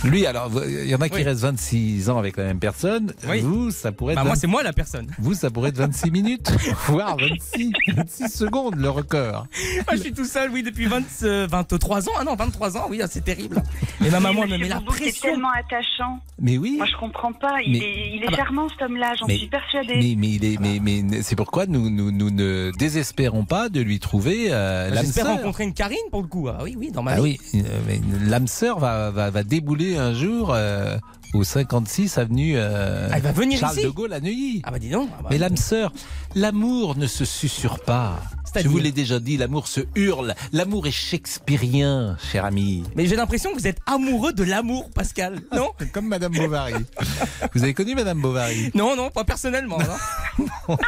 lui, 0.04 0.26
alors 0.26 0.52
il 0.68 0.88
y 0.88 0.96
en 0.96 1.02
a 1.02 1.10
qui 1.10 1.16
Oui. 1.18 1.24
restent 1.24 1.42
26 1.42 2.10
ans 2.10 2.18
avec 2.18 2.38
la 2.38 2.44
même 2.46 2.60
personne. 2.60 3.14
Oui. 3.30 3.42
Vous, 3.42 3.72
ça 3.72 3.92
pourrait 3.92 4.14
être 4.14 4.18
Bah, 4.20 4.24
moi, 4.24 4.34
20 4.34 4.40
c'est 4.40 4.48
moi 4.48 4.64
la 4.64 4.74
personne. 4.74 5.08
Vous, 5.20 5.34
ça 5.34 5.50
pourrait 5.50 5.70
être 5.70 5.78
26 5.78 6.12
minutes, 6.12 6.52
voire 6.88 7.18
26, 7.18 7.72
26 7.96 8.30
secondes 8.30 8.76
le 8.76 8.90
record. 8.90 9.48
Ah, 9.88 9.96
je 9.96 10.02
suis 10.02 10.14
tout 10.14 10.26
seul, 10.26 10.50
oui, 10.52 10.64
depuis 10.64 10.86
20, 10.86 11.02
euh, 11.24 11.48
23 11.50 12.10
ans. 12.10 12.14
Ah 12.20 12.24
non, 12.24 12.36
23 12.36 12.78
ans, 12.78 12.88
oui, 12.90 13.00
ah, 13.04 13.08
c'est 13.10 13.24
terrible. 13.24 13.62
Et 14.06 14.10
ma 14.10 14.20
maman, 14.20 14.44
elle 14.44 14.52
me 14.52 14.58
met 14.58 14.68
la 14.68 14.80
Boubou, 14.80 14.94
C'est 14.94 15.02
pression. 15.04 15.30
tellement 15.32 15.50
attachant. 15.58 16.20
Mais 16.40 16.58
oui. 16.58 16.76
Moi 16.78 16.86
je 16.88 16.96
comprends 16.98 17.34
pas. 17.34 17.58
Il 17.66 17.74
Mais- 17.74 17.78
est, 17.80 18.16
il 18.16 18.24
est 18.24 18.28
Ah 18.28 18.32
bah. 18.32 18.38
charmant 18.38 18.68
cet 18.70 18.82
homme-là, 18.82 19.14
j'en 19.20 19.28
Mais- 19.28 19.38
suis 19.38 19.48
persuadée. 19.48 19.96
Mais, 19.96 20.16
mais, 20.18 20.30
il 20.30 20.46
est, 20.46 20.60
mais, 20.60 20.80
mais 20.82 21.22
c'est 21.22 21.36
pourquoi 21.36 21.66
nous, 21.68 21.90
nous, 21.90 22.12
nous 22.12 22.32
ne 22.32 22.72
désespérons 22.78 23.46
pas 23.46 23.70
de 23.70 23.80
lui 23.82 24.00
trouver 24.00 24.48
euh, 24.50 24.90
l'âme 24.90 25.06
J'espère 25.06 25.26
sœur. 25.26 25.36
rencontrer 25.38 25.64
une 25.66 25.74
Karine 25.74 25.98
pour 26.10 26.22
le 26.22 26.28
coup. 26.28 26.48
Ah 26.50 26.60
oui, 26.64 26.76
oui, 26.78 26.92
dans 26.92 27.04
ma 27.04 27.12
Ah 27.12 27.16
vie. 27.22 27.38
oui, 27.54 27.62
euh, 27.64 27.98
l'âme 28.28 28.48
sœur 28.48 28.80
va, 28.80 29.12
va, 29.12 29.30
va 29.30 29.44
débouler 29.44 29.81
un 29.98 30.14
jour 30.14 30.52
euh, 30.54 30.98
au 31.34 31.44
56 31.44 32.18
avenue 32.18 32.54
euh, 32.58 33.08
Ah, 33.12 33.18
elle 33.18 33.24
va 33.24 33.32
venir 33.32 33.60
Charles 33.60 33.78
ici 33.78 33.86
de 33.86 33.90
Gaulle 33.90 34.14
à 34.14 34.20
Neuilly. 34.20 34.62
Ah 34.64 34.72
bah 34.72 34.80
dis 34.80 34.90
donc. 34.90 35.10
Ah 35.14 35.20
bah, 35.24 35.30
Mais 35.32 35.38
l'âme 35.38 35.58
sœur, 35.58 35.92
l'amour 36.36 36.98
ne 36.98 37.08
se 37.08 37.26
susurre 37.26 37.80
pas. 37.80 38.20
Je 38.60 38.68
vous 38.68 38.80
l'ai 38.80 38.92
déjà 38.92 39.20
dit, 39.20 39.38
l'amour 39.38 39.68
se 39.68 39.82
hurle. 39.96 40.36
L'amour 40.52 40.86
est 40.88 40.92
shakespearien, 40.92 42.18
cher 42.32 42.44
ami. 42.44 42.84
Mais 42.98 43.06
j'ai 43.06 43.16
l'impression 43.16 43.54
que 43.54 43.60
vous 43.60 43.68
êtes 43.68 43.80
amoureux 43.86 44.34
de 44.34 44.44
l'amour, 44.44 44.90
Pascal. 44.94 45.40
Non 45.54 45.70
Comme 45.94 46.08
Madame 46.08 46.34
Bovary. 46.34 46.74
Vous 47.56 47.64
avez 47.64 47.74
connu 47.74 47.96
Madame 47.96 48.20
Bovary? 48.22 48.70
Non, 48.76 48.96
non, 48.98 49.10
pas 49.10 49.24
personnellement. 49.24 49.78
non. 49.80 50.78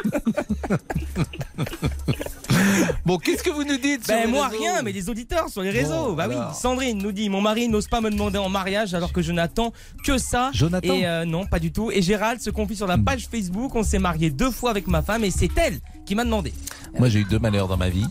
Bon, 3.05 3.17
qu'est-ce 3.17 3.43
que 3.43 3.49
vous 3.49 3.63
nous 3.63 3.77
dites 3.77 4.07
Ben 4.07 4.29
moi 4.29 4.47
rien, 4.47 4.81
mais 4.81 4.91
les 4.91 5.09
auditeurs 5.09 5.49
sur 5.49 5.61
les 5.61 5.69
réseaux. 5.69 6.09
Bon, 6.09 6.13
bah 6.13 6.23
alors. 6.23 6.49
oui, 6.49 6.55
Sandrine 6.55 6.97
nous 6.97 7.11
dit 7.11 7.29
mon 7.29 7.41
mari 7.41 7.67
n'ose 7.67 7.87
pas 7.87 8.01
me 8.01 8.09
demander 8.09 8.37
en 8.37 8.49
mariage 8.49 8.93
alors 8.93 9.11
que 9.11 9.21
je 9.21 9.31
n'attends 9.31 9.73
que 10.03 10.17
ça. 10.17 10.51
Jonathan 10.53 10.93
Et 10.93 11.05
euh, 11.05 11.25
non, 11.25 11.45
pas 11.45 11.59
du 11.59 11.71
tout. 11.71 11.91
Et 11.91 12.01
Gérald 12.01 12.41
se 12.41 12.49
confie 12.49 12.75
sur 12.75 12.87
la 12.87 12.97
page 12.97 13.27
Facebook. 13.29 13.75
On 13.75 13.83
s'est 13.83 13.99
marié 13.99 14.29
deux 14.29 14.51
fois 14.51 14.71
avec 14.71 14.87
ma 14.87 15.01
femme 15.01 15.23
et 15.23 15.31
c'est 15.31 15.51
elle 15.57 15.79
qui 16.05 16.15
m'a 16.15 16.23
demandé. 16.23 16.53
Moi, 16.97 17.09
j'ai 17.09 17.19
eu 17.19 17.25
deux 17.25 17.39
malheurs 17.39 17.67
dans 17.67 17.77
ma 17.77 17.89
vie. 17.89 18.05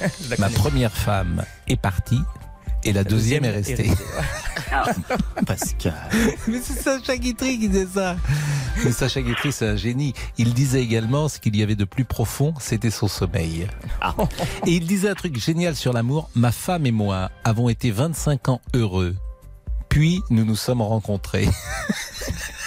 Ma 0.38 0.48
première 0.48 0.92
femme 0.92 1.44
est 1.66 1.80
partie 1.80 2.20
et 2.88 2.92
la, 2.92 3.04
deuxième, 3.04 3.44
est 3.44 3.50
restée. 3.50 3.90
Pascal. 5.46 5.94
Mais 6.46 6.60
c'est 6.62 6.72
Sacha 6.72 7.16
Guitry 7.16 7.58
qui 7.58 7.68
disait 7.68 7.86
ça. 7.92 8.16
Mais 8.82 8.92
Sacha 8.92 9.20
Guitry, 9.20 9.52
c'est 9.52 9.66
un 9.66 9.76
génie. 9.76 10.14
Il 10.38 10.54
disait 10.54 10.82
également 10.82 11.28
ce 11.28 11.38
qu'il 11.38 11.54
y 11.56 11.62
avait 11.62 11.74
de 11.74 11.84
plus 11.84 12.06
profond, 12.06 12.54
c'était 12.60 12.90
son 12.90 13.06
sommeil. 13.06 13.66
Et 14.66 14.72
il 14.72 14.86
disait 14.86 15.10
un 15.10 15.14
truc 15.14 15.36
génial 15.38 15.76
sur 15.76 15.92
l'amour. 15.92 16.30
Ma 16.34 16.50
femme 16.50 16.86
et 16.86 16.90
moi 16.90 17.30
avons 17.44 17.68
été 17.68 17.90
25 17.90 18.48
ans 18.48 18.60
heureux. 18.74 19.16
Puis 19.90 20.22
nous 20.30 20.44
nous 20.44 20.56
sommes 20.56 20.82
rencontrés. 20.82 21.48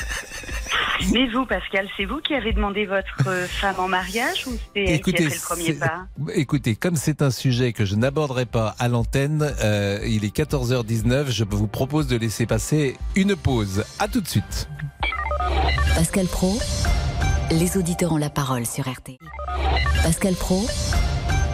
Mais 1.12 1.28
vous, 1.30 1.46
Pascal, 1.46 1.88
c'est 1.98 2.06
vous 2.06 2.20
qui 2.20 2.34
avez 2.34 2.54
demandé 2.54 2.86
votre 2.86 3.28
euh, 3.28 3.48
femme 3.62 3.76
en 3.80 3.88
mariage 3.88 4.48
ou 4.48 4.52
c'est 4.76 4.84
elle 4.84 5.02
qui 5.02 5.16
a 5.16 5.30
fait 5.30 5.36
le 5.36 5.42
premier 5.42 5.74
pas 5.74 6.06
écoutez, 6.36 6.76
comme 6.76 6.96
c'est 6.96 7.22
un 7.22 7.32
sujet 7.32 7.74
que 7.74 7.86
je 7.86 7.96
n'aborderai 7.96 8.46
pas 8.46 8.76
à 8.80 8.88
l'antenne, 8.88 9.54
euh, 9.64 10.00
il 10.06 10.26
est 10.26 10.36
14h19, 10.36 11.30
je 11.30 11.44
vous 11.44 11.68
propose 11.68 12.08
de 12.08 12.18
laisser 12.18 12.46
passer 12.46 12.98
une 13.16 13.36
pause. 13.36 13.84
À 14.00 14.08
tout 14.08 14.22
de 14.22 14.28
suite. 14.28 14.70
Pascal 15.96 16.28
Pro, 16.28 16.58
les 17.52 17.78
auditeurs 17.78 18.14
ont 18.14 18.18
la 18.18 18.30
parole 18.30 18.66
sur 18.66 18.90
RTL. 18.90 19.18
Pascal 20.04 20.34
Pro, 20.36 20.66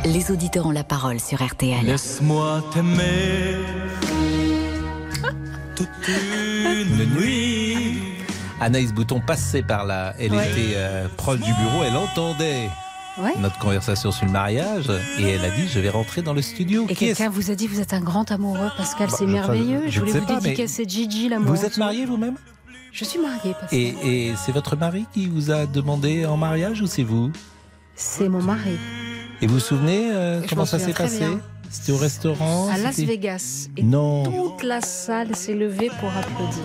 les 0.06 0.32
auditeurs 0.32 0.68
ont 0.68 0.72
la 0.72 0.84
parole 0.84 1.20
sur 1.20 1.44
RTL. 1.46 1.86
Laisse-moi 1.86 2.64
t'aimer 2.74 3.58
toute 5.76 5.88
une 6.08 7.16
nuit. 7.16 7.47
Anaïs 8.60 8.94
Bouton 8.94 9.20
passait 9.20 9.62
par 9.64 9.86
là. 9.86 10.14
Elle 10.20 10.32
Ouais. 10.34 10.50
était 10.50 10.74
euh, 10.76 11.08
proche 11.16 11.40
du 11.40 11.54
bureau. 11.54 11.84
Elle 11.86 11.96
entendait 11.96 12.70
Ouais. 13.20 13.34
notre 13.40 13.58
conversation 13.58 14.12
sur 14.12 14.26
le 14.28 14.32
mariage 14.32 14.92
et 15.20 15.28
elle 15.30 15.44
a 15.44 15.50
dit 15.50 15.68
Je 15.68 15.80
vais 15.80 15.90
rentrer 15.90 16.22
dans 16.22 16.34
le 16.34 16.42
studio. 16.42 16.86
Et 16.90 16.96
quelqu'un 16.96 17.30
vous 17.30 17.50
a 17.52 17.56
dit 17.56 17.68
vous 17.68 17.80
êtes 17.80 17.94
un 17.94 18.00
grand 18.02 18.32
amoureux, 18.32 18.70
Pascal, 18.78 19.10
Bah, 19.10 19.16
c'est 19.18 19.26
merveilleux. 19.26 19.84
je 19.88 20.00
voulais 20.00 20.12
vous 20.20 20.26
pas, 20.26 20.40
dédicacer 20.40 20.86
Gigi, 20.88 21.30
l'amour. 21.30 21.54
Vous 21.56 21.66
êtes 21.66 21.78
marié 21.78 22.06
vous-même? 22.06 22.36
Je 22.92 23.04
suis 23.06 23.20
mariée, 23.20 23.54
Pascal. 23.60 23.78
Et, 23.80 23.96
et 24.04 24.34
c'est 24.44 24.52
votre 24.52 24.76
mari 24.76 25.06
qui 25.14 25.28
vous 25.28 25.52
a 25.52 25.66
demandé 25.68 26.26
en 26.26 26.38
mariage 26.38 26.82
ou 26.82 26.88
c'est 26.88 27.04
vous? 27.04 27.32
C'est 27.96 28.30
mon 28.30 28.42
mari. 28.42 28.78
Et 29.42 29.48
vous 29.48 29.56
vous 29.56 29.60
souvenez 29.60 30.10
euh, 30.12 30.42
comment 30.50 30.62
m'en 30.62 30.66
ça 30.66 30.80
s'est 30.80 30.94
passé? 30.94 31.20
bien. 31.20 31.40
C'était 31.70 31.92
au 31.92 31.98
restaurant 31.98 32.70
À 32.70 32.78
Las 32.78 32.98
Vegas. 33.00 33.68
Et 33.78 33.84
Non. 33.84 34.24
toute 34.24 34.64
la 34.64 34.82
salle 34.82 35.36
s'est 35.36 35.54
levée 35.54 35.90
pour 36.00 36.10
applaudir. 36.10 36.64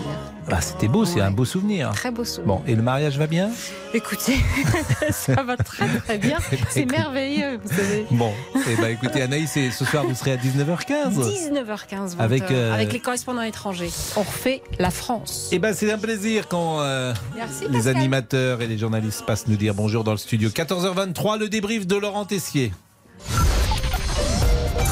Bah, 0.49 0.59
C'était 0.61 0.87
beau, 0.87 1.05
c'est 1.05 1.21
un 1.21 1.31
beau 1.31 1.45
souvenir. 1.45 1.91
Très 1.91 2.11
beau 2.11 2.23
souvenir. 2.25 2.47
Bon, 2.55 2.61
et 2.67 2.75
le 2.75 2.81
mariage 2.81 3.17
va 3.17 3.27
bien? 3.27 3.49
Écoutez, 3.93 4.37
ça 5.11 5.43
va 5.43 5.55
très 5.57 5.87
très 5.99 6.17
bien. 6.17 6.37
Eh 6.51 6.55
ben, 6.57 6.65
C'est 6.69 6.85
merveilleux, 6.85 7.59
vous 7.63 7.69
savez. 7.69 8.05
Bon, 8.11 8.31
eh 8.55 8.75
ben, 8.75 8.87
écoutez 8.87 9.21
Anaïs, 9.21 9.55
et 9.57 9.71
ce 9.71 9.85
soir 9.85 10.03
vous 10.05 10.15
serez 10.15 10.31
à 10.33 10.37
19h15 10.37 11.13
19h15, 11.13 12.15
20h, 12.15 12.19
Avec, 12.19 12.51
euh, 12.51 12.73
avec 12.73 12.91
les 12.93 12.99
correspondants 12.99 13.41
étrangers. 13.41 13.91
On 14.15 14.21
refait 14.21 14.61
la 14.79 14.89
France. 14.91 15.49
Eh 15.51 15.59
ben, 15.59 15.73
c'est 15.73 15.91
un 15.91 15.97
plaisir 15.97 16.47
quand 16.47 16.79
euh, 16.81 17.13
Merci, 17.35 17.63
les 17.69 17.77
Pascal. 17.79 17.97
animateurs 17.97 18.61
et 18.61 18.67
les 18.67 18.77
journalistes 18.77 19.25
passent 19.25 19.47
nous 19.47 19.55
dire 19.57 19.73
bonjour 19.73 20.03
dans 20.03 20.11
le 20.11 20.17
studio. 20.17 20.49
14h23, 20.49 21.39
le 21.39 21.49
débrief 21.49 21.87
de 21.87 21.95
Laurent 21.95 22.25
Tessier. 22.25 22.71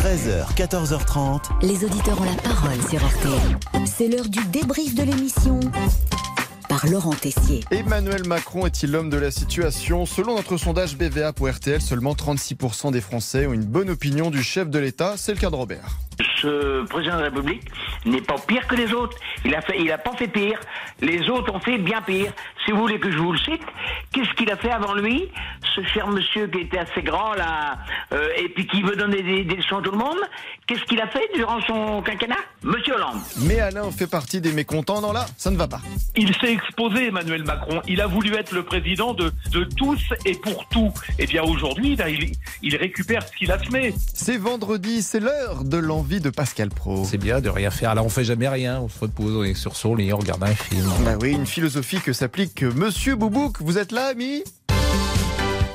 13h, 0.02 0.56
14h30. 0.56 1.41
Les 1.62 1.86
auditeurs 1.86 2.20
ont 2.20 2.24
la 2.24 2.34
parole 2.41 2.82
sur 2.89 3.06
RTL. 3.06 3.86
C'est 3.86 4.08
l'heure 4.08 4.28
du 4.28 4.43
débrief 4.45 4.95
de 4.95 5.04
l'émission 5.04 5.60
par 6.68 6.88
Laurent 6.88 7.14
Tessier. 7.14 7.64
Emmanuel 7.70 8.26
Macron 8.26 8.66
est-il 8.66 8.91
l'homme 8.91 9.12
de 9.12 9.18
la 9.18 9.30
situation 9.30 10.08
Selon 10.08 10.38
notre 10.38 10.58
sondage 10.58 10.97
BVA 10.97 11.34
pour 11.34 11.52
RTL, 11.52 11.82
seulement 11.82 12.14
36% 12.14 12.91
des 12.91 12.99
Français 12.99 13.45
ont 13.45 13.54
une 13.54 13.64
bonne 13.64 13.91
opinion 13.91 14.32
du 14.32 14.41
chef 14.41 14.72
de 14.72 14.80
l'État. 14.80 15.14
C'est 15.18 15.36
le 15.36 15.39
cas 15.39 15.52
de 15.52 15.56
Robert. 15.56 15.99
Ce 16.42 16.84
président 16.86 17.16
de 17.16 17.20
la 17.20 17.26
République 17.30 17.64
n'est 18.06 18.22
pas 18.22 18.36
pire 18.48 18.68
que 18.68 18.76
les 18.76 18.94
autres. 18.94 19.18
Il 19.46 19.54
a 19.56 19.62
fait, 19.62 19.80
il 19.80 19.92
a 19.92 19.98
pas 19.98 20.14
fait 20.16 20.28
pire. 20.28 20.60
Les 21.02 21.30
autres 21.30 21.54
ont 21.54 21.60
fait 21.60 21.78
bien 21.78 22.02
pire. 22.02 22.32
Si 22.66 22.72
vous 22.72 22.80
voulez 22.80 23.00
que 23.00 23.12
je 23.12 23.18
vous 23.18 23.32
le 23.34 23.39
cite, 23.39 23.62
qu'est-ce 24.12 24.32
qu'il 24.36 24.50
a 24.52 24.58
fait 24.58 24.72
avant 24.72 24.94
lui 24.94 25.30
Ce 25.76 25.84
cher 25.84 26.08
monsieur 26.08 26.48
qui 26.48 26.60
était 26.62 26.80
assez 26.80 27.02
grand 27.02 27.34
là, 27.34 27.78
euh, 28.14 28.28
et 28.38 28.50
puis 28.50 28.68
qui 28.68 28.82
veut 28.82 28.96
donner 28.96 29.22
des, 29.24 29.44
des 29.44 29.56
leçons 29.56 29.78
à 29.78 29.82
tout 29.82 29.92
le 29.92 29.98
monde, 29.98 30.20
qu'est-ce 30.68 30.84
qu'il 30.86 31.00
a 31.02 31.08
fait 31.08 31.28
durant 31.36 31.62
son 31.62 32.02
quinquennat 32.02 32.36
Monsieur 32.64 32.96
Hollande? 32.96 33.20
Mais 33.42 33.60
Alain 33.60 33.89
fait 33.92 34.08
partie 34.10 34.42
des 34.42 34.52
mécontents. 34.54 35.02
Non, 35.02 35.12
là, 35.14 35.26
ça 35.38 35.52
ne 35.52 35.58
va 35.58 35.68
pas. 35.68 35.82
Il 36.16 36.36
s'est 36.38 36.52
exposé, 36.54 37.08
Emmanuel 37.08 37.44
Macron. 37.44 37.82
Il 37.88 38.02
a 38.02 38.08
voulu 38.08 38.34
être 38.36 38.52
le 38.54 38.64
président 38.64 39.14
de, 39.14 39.32
de 39.52 39.64
tous 39.78 40.00
et 40.26 40.34
pour 40.36 40.68
tout. 40.70 40.92
Et 41.20 41.26
bien 41.28 41.44
aujourd'hui, 41.44 41.98
il, 42.08 42.32
il 42.62 42.76
récupère 42.76 43.24
ce 43.28 43.32
qu'il 43.34 43.52
a 43.52 43.60
semé. 43.64 43.94
C'est 44.14 44.38
vendredi, 44.38 45.02
c'est 45.02 45.20
l'heure 45.20 45.64
de 45.64 45.78
l'envie 45.78 46.20
de 46.22 46.30
Pascal 46.32 46.69
Pro. 46.69 47.05
C'est 47.05 47.17
bien 47.17 47.41
de 47.41 47.49
rien 47.49 47.71
faire. 47.71 47.95
Là, 47.95 48.03
on 48.03 48.09
fait 48.09 48.23
jamais 48.23 48.47
rien. 48.47 48.79
On 48.79 48.89
se 48.89 48.99
repose, 48.99 49.36
on 49.36 49.43
est 49.43 49.53
sur 49.53 49.75
son 49.75 49.95
lit, 49.95 50.13
on 50.13 50.17
regarde 50.17 50.43
un 50.43 50.55
film. 50.55 50.89
Bah 51.03 51.15
oui, 51.21 51.32
une 51.32 51.45
philosophie 51.45 51.99
que 51.99 52.13
s'applique 52.13 52.63
Monsieur 52.63 53.15
Boubouk. 53.15 53.61
Vous 53.61 53.77
êtes 53.77 53.91
là, 53.91 54.07
ami? 54.07 54.43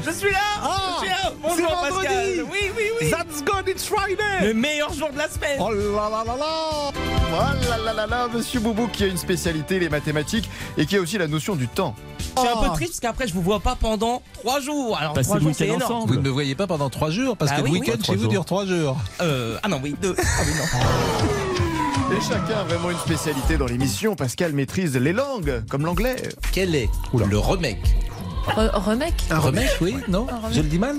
Je 0.07 0.11
suis 0.12 0.30
là 0.30 0.38
Je 0.62 1.00
suis 1.04 1.09
là 1.09 1.32
Bonjour 1.42 1.68
vendredi. 1.68 2.07
Pascal 2.07 2.44
Oui, 2.50 2.59
oui, 2.76 2.82
oui 3.00 3.11
That's 3.11 3.42
good, 3.44 3.68
it's 3.68 3.84
Friday 3.86 4.46
Le 4.46 4.54
meilleur 4.54 4.92
jour 4.92 5.11
de 5.11 5.18
la 5.18 5.28
semaine 5.28 5.59
Oh 5.61 5.70
là 5.72 6.09
là 6.09 6.24
là 6.24 6.36
là 6.36 6.92
Oh 6.94 7.68
là 7.68 7.78
là 7.84 7.92
là 7.92 8.07
là, 8.07 8.28
Monsieur 8.32 8.61
Boubouk 8.61 8.92
qui 8.92 9.02
a 9.04 9.09
une 9.09 9.16
spécialité, 9.16 9.80
les 9.80 9.88
mathématiques, 9.88 10.48
et 10.78 10.86
qui 10.86 10.96
a 10.96 11.00
aussi 11.00 11.18
la 11.18 11.26
notion 11.26 11.57
du 11.57 11.66
temps. 11.66 11.94
Je 12.18 12.40
suis 12.40 12.48
un 12.48 12.57
peu 12.62 12.68
triste 12.74 12.92
parce 12.92 13.00
qu'après 13.00 13.26
je 13.28 13.34
vous 13.34 13.42
vois 13.42 13.59
pas 13.61 13.74
pendant 13.74 14.22
3 14.44 14.61
jours. 14.61 14.96
Alors 14.96 15.12
Passez 15.12 15.26
3 15.28 15.38
le 15.38 15.42
jours 15.42 15.52
c'est 15.54 15.64
week-end 15.64 15.76
énorme. 15.76 15.92
ensemble. 15.92 16.12
Vous 16.14 16.18
ne 16.20 16.24
me 16.24 16.30
voyez 16.30 16.54
pas 16.54 16.66
pendant 16.68 16.88
3 16.88 17.11
jours 17.11 17.36
parce 17.36 17.50
Bah 17.50 17.57
que 17.59 17.62
le 17.62 17.70
oui, 17.70 17.80
week-end 17.80 17.96
oui. 17.98 18.04
chez 18.04 18.14
vous 18.14 18.28
dure 18.28 18.44
3 18.44 18.64
jours. 18.66 18.96
Euh, 19.20 19.59
ah 19.62 19.68
non, 19.68 19.80
oui, 19.82 19.96
deux. 20.00 20.14
Ah 20.18 20.42
oui, 20.46 20.52
non. 20.57 22.16
Et 22.16 22.20
chacun 22.20 22.61
a 22.61 22.64
vraiment 22.64 22.90
une 22.92 22.98
spécialité 22.98 23.57
dans 23.59 23.66
l'émission. 23.66 24.14
Pascal 24.14 24.52
maîtrise 24.52 24.96
les 24.96 25.12
langues, 25.12 25.64
comme 25.68 25.84
l'anglais. 25.84 26.16
Quel 26.52 26.74
est 26.76 26.88
le 27.12 27.38
remake 27.38 27.96
remake 28.55 29.24
Un 29.30 29.38
remake, 29.40 29.76
oui 29.80 29.97
Non. 30.09 30.26
Je 30.53 30.61
le 30.61 30.68
dis 30.68 30.78
mal 30.78 30.97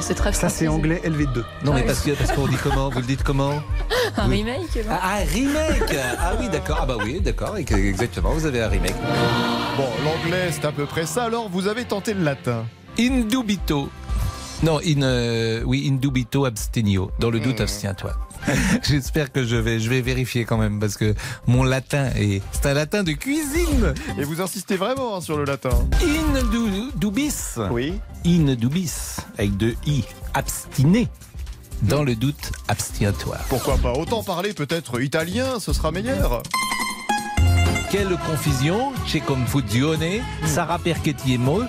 C'est 0.00 0.14
très 0.14 0.32
Ça, 0.32 0.48
c'est 0.48 0.68
anglais 0.68 1.00
LV2. 1.04 1.44
Non, 1.64 1.72
mais 1.72 1.72
Ah 1.72 1.74
oui. 1.76 1.82
parce 1.86 2.00
que 2.00 2.10
parce 2.12 2.32
qu'on 2.32 2.46
dit 2.48 2.56
comment 2.62 2.88
Vous 2.90 3.00
le 3.00 3.06
dites 3.06 3.22
comment 3.22 3.62
Un 4.16 4.28
Oui. 4.28 4.36
remake 4.38 4.76
non 4.86 4.92
Ah, 5.02 5.18
un 5.20 5.24
remake 5.24 5.96
Ah 6.20 6.32
oui, 6.40 6.48
d'accord. 6.48 6.78
Ah 6.82 6.86
bah 6.86 6.96
oui, 7.02 7.20
d'accord. 7.20 7.56
Exactement, 7.56 8.30
vous 8.30 8.46
avez 8.46 8.62
un 8.62 8.68
remake. 8.68 8.94
Bon, 9.76 9.88
l'anglais, 10.04 10.48
c'est 10.52 10.64
à 10.64 10.72
peu 10.72 10.86
près 10.86 11.06
ça. 11.06 11.24
Alors, 11.24 11.48
vous 11.50 11.68
avez 11.68 11.84
tenté 11.84 12.14
le 12.14 12.22
latin. 12.22 12.64
Indubito. 12.98 13.90
Non, 14.62 14.78
in, 14.84 15.02
euh, 15.02 15.62
oui, 15.66 15.86
indubito 15.90 16.46
abstenio. 16.46 17.10
Dans 17.20 17.28
le 17.30 17.40
doute, 17.40 17.60
abstiens-toi. 17.60 18.12
J'espère 18.82 19.32
que 19.32 19.44
je 19.44 19.56
vais, 19.56 19.80
je 19.80 19.88
vais 19.90 20.00
vérifier 20.00 20.44
quand 20.44 20.56
même 20.58 20.78
parce 20.80 20.96
que 20.96 21.14
mon 21.46 21.62
latin 21.64 22.10
est, 22.16 22.42
c'est 22.52 22.66
un 22.66 22.74
latin 22.74 23.02
de 23.02 23.12
cuisine. 23.12 23.94
Et 24.18 24.24
vous 24.24 24.40
insistez 24.40 24.76
vraiment 24.76 25.16
hein, 25.16 25.20
sur 25.20 25.36
le 25.36 25.44
latin. 25.44 25.70
In 26.02 26.42
du- 26.50 26.90
dubis. 26.96 27.56
Oui. 27.70 27.94
In 28.24 28.54
dubis. 28.54 29.16
Avec 29.38 29.56
deux 29.56 29.74
i. 29.86 30.04
Abstiné. 30.34 31.08
Dans 31.82 32.02
le 32.04 32.14
doute, 32.14 32.52
abstiens-toi. 32.68 33.36
Pourquoi 33.50 33.76
pas 33.76 33.92
Autant 33.92 34.22
parler 34.22 34.54
peut-être 34.54 35.00
italien, 35.02 35.60
ce 35.60 35.72
sera 35.74 35.90
meilleur. 35.92 36.42
Quelle 37.90 38.16
confusion, 38.26 38.92
c'è 39.06 39.20
confusione, 39.20 40.22
Sarah 40.44 40.78
Perchettiemo, 40.78 41.62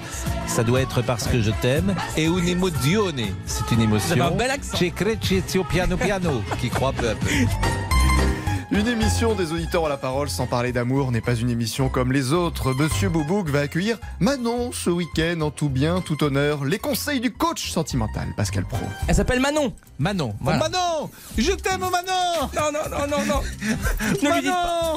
ça 0.47 0.63
doit 0.63 0.81
être 0.81 1.01
parce 1.03 1.27
que 1.27 1.41
je 1.41 1.51
t'aime, 1.61 1.95
et 2.15 2.25
une 2.25 2.47
emozione, 2.47 3.21
c'est 3.45 3.71
une 3.71 3.81
émotion. 3.81 4.13
Avez 4.13 4.33
un 4.33 4.37
bel 4.37 4.49
accent. 4.49 4.77
C'è 4.77 4.91
crecezio 4.91 5.63
piano 5.63 5.95
piano, 5.95 6.43
qui 6.59 6.69
croit 6.69 6.93
peu 6.93 7.09
à 7.09 7.15
peu. 7.15 7.27
Une 8.69 8.85
émission 8.89 9.33
des 9.33 9.53
auditeurs 9.53 9.85
à 9.85 9.89
la 9.89 9.95
parole 9.95 10.27
sans 10.29 10.45
parler 10.45 10.73
d'amour 10.73 11.11
n'est 11.13 11.21
pas 11.21 11.35
une 11.35 11.49
émission 11.49 11.87
comme 11.87 12.11
les 12.11 12.33
autres. 12.33 12.73
Monsieur 12.73 13.07
Boubouk 13.07 13.47
va 13.47 13.61
accueillir 13.61 13.97
Manon 14.19 14.71
ce 14.73 14.89
week-end 14.89 15.39
en 15.39 15.51
tout 15.51 15.69
bien, 15.69 16.01
tout 16.01 16.21
honneur. 16.21 16.65
Les 16.65 16.77
conseils 16.77 17.21
du 17.21 17.31
coach 17.31 17.71
sentimental, 17.71 18.27
Pascal 18.35 18.65
Pro. 18.65 18.79
Elle 19.07 19.15
s'appelle 19.15 19.39
Manon. 19.39 19.73
Manon. 19.99 20.35
Voilà. 20.41 20.59
Manon 20.59 21.09
Je 21.37 21.53
t'aime 21.53 21.79
Manon 21.79 22.49
Non, 22.55 22.71
non, 22.73 22.89
non, 22.91 23.07
non, 23.17 23.25
non. 23.25 23.41
Ne 24.21 24.33
lui 24.35 24.41
dites 24.41 24.51
pas. 24.51 24.95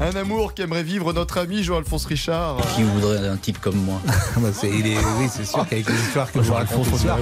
Un 0.00 0.16
amour 0.16 0.54
qu'aimerait 0.54 0.82
vivre 0.82 1.12
notre 1.12 1.36
ami 1.36 1.62
Jean-Alphonse 1.62 2.06
Richard. 2.06 2.56
Qui 2.74 2.84
voudrait 2.84 3.28
un 3.28 3.36
type 3.36 3.60
comme 3.60 3.76
moi? 3.84 4.00
Bah, 4.38 4.48
c'est- 4.54 4.70
il 4.70 4.86
est- 4.86 4.96
Oui, 5.18 5.28
c'est 5.30 5.44
sûr 5.44 5.68
qu'avec 5.68 5.86
les 5.90 5.94
histoires 5.94 6.32
que 6.32 6.40
je 6.42 6.48
vous 6.48 6.54
raconte 6.54 6.86
ce 6.86 6.96
soir. 6.96 7.18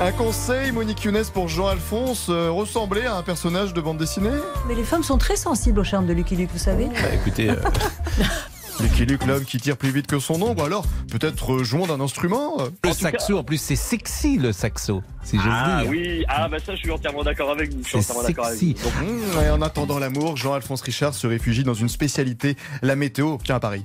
Un 0.00 0.12
conseil, 0.12 0.72
Monique 0.72 1.04
Younes, 1.04 1.24
pour 1.34 1.48
Jean-Alphonse, 1.48 2.28
euh, 2.30 2.50
ressembler 2.50 3.02
à 3.04 3.16
un 3.16 3.22
personnage 3.22 3.74
de 3.74 3.80
bande 3.82 3.98
dessinée? 3.98 4.30
Mais 4.66 4.74
les 4.74 4.84
femmes 4.84 5.02
sont 5.02 5.18
très 5.18 5.36
sensibles 5.36 5.78
au 5.80 5.84
charme 5.84 6.06
de 6.06 6.14
Lucky 6.14 6.36
Luke, 6.36 6.48
vous 6.52 6.58
savez. 6.58 6.86
Bah, 6.86 7.12
écoutez, 7.14 7.50
euh, 7.50 7.56
Lucky 8.80 9.04
Luke, 9.04 9.26
l'homme 9.26 9.44
qui 9.44 9.58
tire 9.58 9.76
plus 9.76 9.90
vite 9.90 10.06
que 10.06 10.18
son 10.18 10.40
ombre, 10.40 10.64
alors 10.64 10.86
peut-être 11.10 11.52
euh, 11.52 11.64
jouons 11.64 11.86
d'un 11.86 12.00
instrument 12.00 12.56
le 12.82 12.92
saxo, 12.94 13.36
en 13.38 13.44
plus, 13.44 13.58
c'est 13.58 13.76
sexy 13.76 14.38
le 14.38 14.52
saxo, 14.52 15.02
si 15.22 15.36
j'ose 15.36 15.52
Ah 15.52 15.80
dire. 15.82 15.90
oui, 15.90 16.24
ah 16.28 16.48
bah 16.48 16.56
ça 16.64 16.72
je 16.74 16.78
suis 16.80 16.90
entièrement 16.90 17.22
d'accord 17.22 17.50
avec 17.50 17.70
vous. 17.74 17.80
Je 17.82 17.88
suis 17.88 18.02
C'est 18.02 18.10
entièrement 18.12 18.22
d'accord 18.26 18.46
avec 18.46 18.58
sexy. 18.58 18.76
vous. 18.82 18.84
Donc, 18.84 19.36
Mmh, 19.36 19.44
et 19.44 19.50
en 19.50 19.60
attendant 19.60 19.98
l'amour, 19.98 20.34
Jean-Alphonse 20.38 20.80
Richard 20.80 21.12
se 21.12 21.26
réfugie 21.26 21.62
dans 21.62 21.74
une 21.74 21.90
spécialité, 21.90 22.56
la 22.80 22.96
météo. 22.96 23.36
Tiens, 23.44 23.56
à 23.56 23.60
Paris. 23.60 23.84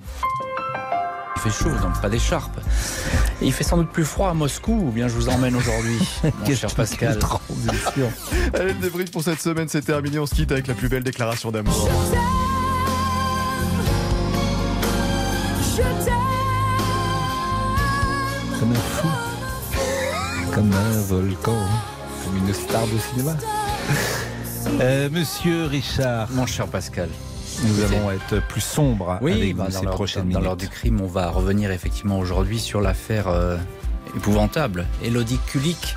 Il 1.45 1.51
fait 1.51 1.63
chaud, 1.63 1.69
donc 1.81 2.01
pas 2.01 2.09
d'écharpe. 2.09 2.59
Et 3.41 3.45
il 3.45 3.53
fait 3.53 3.63
sans 3.63 3.77
doute 3.77 3.89
plus 3.89 4.05
froid 4.05 4.29
à 4.29 4.33
Moscou, 4.33 4.73
ou 4.87 4.91
bien 4.91 5.07
je 5.07 5.13
vous 5.13 5.29
emmène 5.29 5.55
aujourd'hui, 5.55 5.99
mon 6.39 6.55
cher 6.55 6.73
Pascal. 6.73 7.19
Allez, 8.53 8.73
le 8.73 8.79
débrief 8.79 9.11
pour 9.11 9.21
cette 9.23 9.41
semaine, 9.41 9.67
c'est 9.67 9.83
terminé. 9.83 10.17
On 10.17 10.25
se 10.25 10.33
quitte 10.33 10.51
avec 10.51 10.67
la 10.67 10.73
plus 10.73 10.89
belle 10.89 11.03
déclaration 11.03 11.51
d'amour. 11.51 11.89
Comme 18.59 18.71
un 18.71 18.75
fou. 18.75 19.07
Comme 20.53 20.71
un 20.73 21.01
volcan. 21.01 21.67
Comme 22.23 22.37
une 22.37 22.53
star 22.53 22.87
de 22.87 22.97
cinéma. 22.97 23.35
Euh, 24.81 25.09
Monsieur 25.11 25.65
Richard. 25.65 26.29
Mon 26.31 26.47
cher 26.47 26.67
Pascal. 26.67 27.09
Nous 27.63 27.81
allons 27.83 28.11
être 28.11 28.45
plus 28.47 28.61
sombres 28.61 29.17
Oui, 29.21 29.33
avec 29.33 29.55
bah, 29.55 29.65
vous 29.65 29.71
dans 29.71 29.79
ces 29.79 29.85
prochaines 29.85 30.29
dans 30.29 30.39
l'heure 30.39 30.57
du 30.57 30.67
crime, 30.67 31.01
on 31.01 31.07
va 31.07 31.29
revenir 31.29 31.71
effectivement 31.71 32.19
aujourd'hui 32.19 32.59
sur 32.59 32.81
l'affaire 32.81 33.27
euh, 33.27 33.57
épouvantable. 34.15 34.85
Elodie 35.03 35.39
Kulik. 35.47 35.95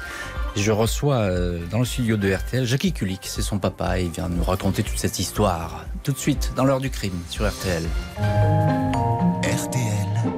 Je 0.57 0.73
reçois 0.73 1.17
euh, 1.17 1.61
dans 1.71 1.79
le 1.79 1.85
studio 1.85 2.17
de 2.17 2.33
RTL 2.33 2.65
Jackie 2.65 2.93
Kulik, 2.93 3.21
c'est 3.23 3.43
son 3.43 3.59
papa, 3.59 4.01
et 4.01 4.05
il 4.05 4.11
vient 4.11 4.29
nous 4.29 4.43
raconter 4.43 4.83
toute 4.83 4.99
cette 4.99 5.19
histoire. 5.19 5.85
Tout 6.03 6.13
de 6.13 6.19
suite, 6.19 6.53
dans 6.57 6.65
l'heure 6.65 6.81
du 6.81 6.91
crime, 6.91 7.19
sur 7.31 7.49
RTL. 7.49 7.85
RTL. 9.43 10.38